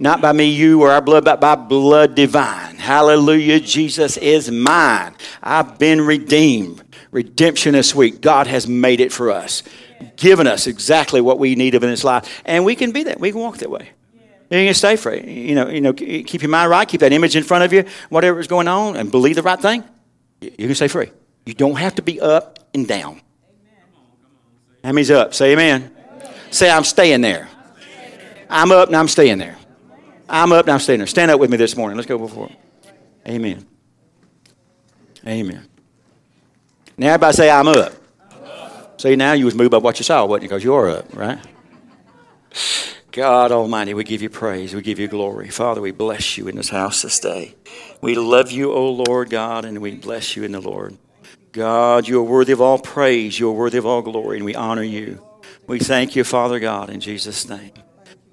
Not 0.00 0.22
by 0.22 0.32
me, 0.32 0.46
you, 0.46 0.82
or 0.82 0.90
our 0.90 1.02
blood, 1.02 1.26
but 1.26 1.40
by 1.40 1.54
blood 1.54 2.14
divine. 2.14 2.76
Hallelujah. 2.76 3.60
Jesus 3.60 4.16
is 4.16 4.50
mine. 4.50 5.14
I've 5.42 5.78
been 5.78 6.00
redeemed. 6.00 6.82
Redemption 7.10 7.74
this 7.74 7.94
week. 7.94 8.22
God 8.22 8.46
has 8.46 8.66
made 8.66 9.00
it 9.00 9.12
for 9.12 9.30
us, 9.30 9.62
given 10.16 10.46
us 10.46 10.66
exactly 10.66 11.20
what 11.20 11.38
we 11.38 11.54
need 11.54 11.74
of 11.74 11.82
in 11.82 11.90
this 11.90 12.02
life. 12.02 12.42
And 12.46 12.64
we 12.64 12.76
can 12.76 12.92
be 12.92 13.02
that. 13.04 13.20
We 13.20 13.30
can 13.30 13.40
walk 13.40 13.58
that 13.58 13.70
way. 13.70 13.90
You 14.50 14.66
can 14.66 14.74
stay 14.74 14.96
free. 14.96 15.20
You 15.20 15.54
know, 15.54 15.68
you 15.68 15.80
know, 15.82 15.92
keep 15.92 16.42
your 16.42 16.48
mind 16.50 16.70
right, 16.70 16.88
keep 16.88 17.00
that 17.00 17.12
image 17.12 17.36
in 17.36 17.44
front 17.44 17.64
of 17.64 17.72
you, 17.72 17.84
whatever 18.08 18.40
is 18.40 18.46
going 18.46 18.68
on, 18.68 18.96
and 18.96 19.10
believe 19.10 19.36
the 19.36 19.42
right 19.42 19.60
thing. 19.60 19.84
You 20.40 20.50
can 20.50 20.74
stay 20.74 20.88
free. 20.88 21.10
You 21.44 21.52
don't 21.52 21.76
have 21.76 21.96
to 21.96 22.02
be 22.02 22.20
up 22.20 22.58
and 22.74 22.88
down. 22.88 23.20
How 24.82 24.92
many's 24.92 25.10
up? 25.10 25.34
Say 25.34 25.52
amen. 25.52 25.94
Say, 26.50 26.70
I'm 26.70 26.84
staying 26.84 27.20
there. 27.20 27.48
I'm 28.48 28.72
up 28.72 28.88
and 28.88 28.96
I'm 28.96 29.06
staying 29.06 29.38
there. 29.38 29.56
I'm 30.30 30.52
up 30.52 30.66
and 30.68 30.80
I'm 30.80 30.98
there. 30.98 31.06
Stand 31.06 31.30
up 31.30 31.40
with 31.40 31.50
me 31.50 31.56
this 31.56 31.76
morning. 31.76 31.96
Let's 31.96 32.08
go 32.08 32.18
before. 32.18 32.50
Amen. 33.26 33.66
Amen. 35.26 35.68
Now 36.96 37.08
everybody 37.08 37.36
say, 37.36 37.50
I'm 37.50 37.68
up. 37.68 37.92
See, 38.96 39.16
now 39.16 39.32
you 39.32 39.44
was 39.44 39.54
moved 39.54 39.72
by 39.72 39.78
what 39.78 39.98
you 39.98 40.04
saw, 40.04 40.24
wasn't 40.24 40.44
you? 40.44 40.48
Because 40.48 40.62
you're 40.64 40.88
up, 40.90 41.16
right? 41.16 41.38
God 43.12 43.50
Almighty, 43.50 43.92
we 43.92 44.04
give 44.04 44.22
you 44.22 44.30
praise. 44.30 44.72
We 44.72 44.82
give 44.82 45.00
you 45.00 45.08
glory. 45.08 45.48
Father, 45.48 45.80
we 45.80 45.90
bless 45.90 46.38
you 46.38 46.46
in 46.46 46.56
this 46.56 46.68
house 46.68 47.02
this 47.02 47.18
day. 47.18 47.56
We 48.00 48.14
love 48.14 48.52
you, 48.52 48.72
O 48.72 48.90
Lord 48.90 49.30
God, 49.30 49.64
and 49.64 49.80
we 49.80 49.96
bless 49.96 50.36
you 50.36 50.44
in 50.44 50.52
the 50.52 50.60
Lord. 50.60 50.96
God, 51.52 52.06
you 52.06 52.20
are 52.20 52.24
worthy 52.24 52.52
of 52.52 52.60
all 52.60 52.78
praise. 52.78 53.40
You 53.40 53.48
are 53.48 53.52
worthy 53.52 53.78
of 53.78 53.86
all 53.86 54.02
glory, 54.02 54.36
and 54.36 54.44
we 54.44 54.54
honor 54.54 54.84
you. 54.84 55.20
We 55.66 55.80
thank 55.80 56.14
you, 56.14 56.22
Father 56.22 56.60
God, 56.60 56.88
in 56.88 57.00
Jesus' 57.00 57.48
name. 57.48 57.72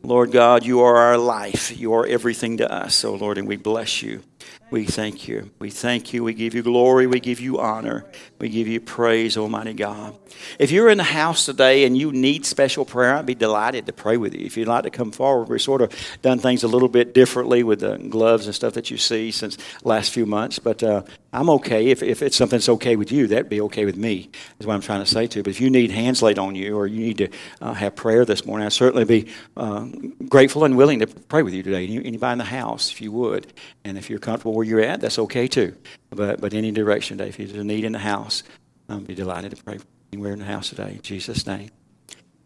Lord 0.07 0.31
God, 0.31 0.65
you 0.65 0.79
are 0.79 0.95
our 0.95 1.17
life. 1.17 1.77
You 1.77 1.93
are 1.93 2.05
everything 2.05 2.55
to 2.57 2.71
us, 2.71 3.03
oh 3.03 3.15
Lord, 3.15 3.37
and 3.37 3.45
we 3.45 3.57
bless 3.57 4.01
you. 4.01 4.23
We 4.69 4.85
thank 4.85 5.29
you. 5.29 5.49
We 5.59 5.69
thank 5.69 6.11
you. 6.11 6.23
We 6.25 6.33
give 6.33 6.53
you 6.53 6.61
glory. 6.61 7.07
We 7.07 7.21
give 7.21 7.39
you 7.39 7.59
honor. 7.59 8.05
We 8.39 8.49
give 8.49 8.67
you 8.67 8.81
praise, 8.81 9.37
Almighty 9.37 9.73
God. 9.73 10.17
If 10.59 10.71
you're 10.71 10.89
in 10.89 10.97
the 10.97 11.05
house 11.05 11.45
today 11.45 11.85
and 11.85 11.97
you 11.97 12.11
need 12.11 12.45
special 12.45 12.83
prayer, 12.83 13.15
I'd 13.15 13.25
be 13.25 13.33
delighted 13.33 13.85
to 13.85 13.93
pray 13.93 14.17
with 14.17 14.35
you. 14.35 14.45
If 14.45 14.57
you'd 14.57 14.67
like 14.67 14.83
to 14.83 14.89
come 14.89 15.11
forward, 15.11 15.47
we've 15.47 15.61
sort 15.61 15.81
of 15.81 15.93
done 16.21 16.39
things 16.39 16.63
a 16.63 16.67
little 16.67 16.89
bit 16.89 17.13
differently 17.13 17.63
with 17.63 17.79
the 17.79 17.97
gloves 17.97 18.45
and 18.45 18.53
stuff 18.53 18.73
that 18.73 18.91
you 18.91 18.97
see 18.97 19.31
since 19.31 19.57
last 19.85 20.11
few 20.11 20.25
months. 20.25 20.59
But 20.59 20.83
uh, 20.83 21.03
I'm 21.31 21.49
okay. 21.51 21.87
If, 21.87 22.03
if 22.03 22.21
it's 22.21 22.35
something 22.35 22.57
that's 22.57 22.69
okay 22.69 22.97
with 22.97 23.09
you, 23.09 23.27
that'd 23.27 23.47
be 23.47 23.61
okay 23.61 23.85
with 23.85 23.95
me, 23.95 24.29
is 24.59 24.67
what 24.67 24.73
I'm 24.73 24.81
trying 24.81 24.99
to 24.99 25.09
say 25.09 25.27
to 25.27 25.39
you. 25.39 25.43
But 25.43 25.51
if 25.51 25.61
you 25.61 25.69
need 25.69 25.91
hands 25.91 26.21
laid 26.21 26.39
on 26.39 26.55
you 26.55 26.77
or 26.77 26.87
you 26.87 26.99
need 26.99 27.17
to 27.19 27.29
uh, 27.61 27.73
have 27.73 27.95
prayer 27.95 28.25
this 28.25 28.45
morning, 28.45 28.65
I'd 28.65 28.73
certainly 28.73 29.05
be 29.05 29.31
uh, 29.55 29.85
grateful 30.27 30.65
and 30.65 30.75
willing 30.75 30.99
to 30.99 31.07
pray 31.07 31.41
with 31.41 31.53
you 31.53 31.63
today. 31.63 31.87
Anybody 31.87 32.33
in 32.33 32.37
the 32.39 32.43
house, 32.43 32.91
if 32.91 33.01
you 33.01 33.13
would. 33.13 33.53
And 33.85 33.97
if 33.97 34.09
you're 34.09 34.19
comfortable 34.27 34.53
where 34.53 34.65
you're 34.65 34.81
at, 34.81 34.99
that's 34.99 35.17
okay 35.17 35.47
too. 35.47 35.73
But, 36.09 36.41
but 36.41 36.53
any 36.53 36.71
direction 36.71 37.17
today, 37.17 37.29
if 37.29 37.37
there's 37.37 37.53
a 37.53 37.63
need 37.63 37.85
in 37.85 37.93
the 37.93 37.99
house, 37.99 38.43
I'll 38.89 38.99
be 38.99 39.15
delighted 39.15 39.55
to 39.55 39.63
pray 39.63 39.79
anywhere 40.11 40.33
in 40.33 40.39
the 40.39 40.45
house 40.45 40.67
today. 40.67 40.95
In 40.95 41.01
Jesus' 41.01 41.47
name. 41.47 41.69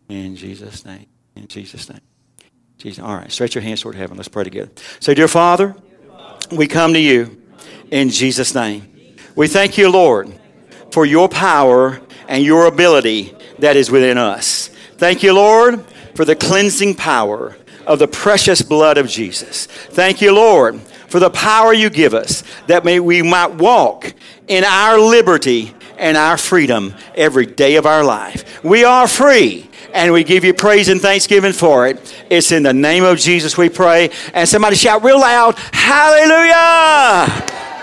In 0.08 0.36
Jesus' 0.36 0.86
name. 0.86 1.08
In 1.36 1.48
Jesus' 1.48 1.90
name. 1.90 2.02
Jesus. 2.78 3.04
All 3.04 3.16
right, 3.16 3.32
stretch 3.32 3.56
your 3.56 3.64
hands 3.64 3.82
toward 3.82 3.96
heaven. 3.96 4.16
Let's 4.16 4.30
pray 4.30 4.44
together. 4.44 4.70
Say, 5.00 5.16
Dear 5.16 5.28
Father, 5.28 5.76
we 6.52 6.68
come 6.68 6.94
to 6.94 7.00
you 7.00 7.42
in 7.90 8.10
Jesus' 8.10 8.54
name. 8.54 9.16
We 9.36 9.48
thank 9.48 9.80
you, 9.80 9.90
Lord, 9.90 10.32
for 10.92 11.04
your 11.04 11.30
power 11.30 12.00
and 12.28 12.44
your 12.44 12.68
ability 12.68 13.34
that 13.58 13.76
is 13.76 13.90
within 13.90 14.20
us. 14.20 14.68
Thank 14.98 15.24
you, 15.24 15.34
Lord, 15.34 15.84
for 16.14 16.26
the 16.26 16.36
cleansing 16.36 16.94
power 16.94 17.58
of 17.88 17.98
the 17.98 18.08
precious 18.08 18.62
blood 18.62 19.00
of 19.00 19.08
Jesus. 19.08 19.66
Thank 19.66 20.22
you, 20.22 20.36
Lord, 20.36 20.80
for 21.12 21.20
the 21.20 21.30
power 21.30 21.74
you 21.74 21.90
give 21.90 22.14
us 22.14 22.44
that 22.68 22.86
may 22.86 23.00
we 23.00 23.22
might 23.22 23.54
walk 23.56 24.14
in 24.48 24.64
our 24.64 24.98
liberty 24.98 25.76
and 25.98 26.18
our 26.18 26.38
freedom 26.38 26.96
every 27.14 27.46
day 27.46 27.76
of 27.76 27.86
our 27.86 28.04
life. 28.04 28.64
We 28.64 28.86
are 28.86 29.08
free 29.08 29.70
and 29.94 30.14
we 30.14 30.24
give 30.24 30.44
you 30.46 30.54
praise 30.54 30.88
and 30.88 31.02
thanksgiving 31.02 31.52
for 31.54 31.86
it. 31.86 32.16
It's 32.30 32.52
in 32.52 32.64
the 32.64 32.74
name 32.74 33.04
of 33.04 33.20
Jesus 33.20 33.58
we 33.58 33.70
pray. 33.70 34.10
And 34.34 34.48
somebody 34.48 34.78
shout 34.78 35.04
real 35.04 35.20
loud, 35.20 35.58
Hallelujah! 35.74 37.28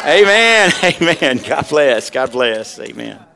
Amen. 0.05 0.73
Amen. 0.83 1.41
God 1.47 1.69
bless. 1.69 2.11
God 2.11 2.33
bless. 2.33 2.81
Amen. 2.81 3.28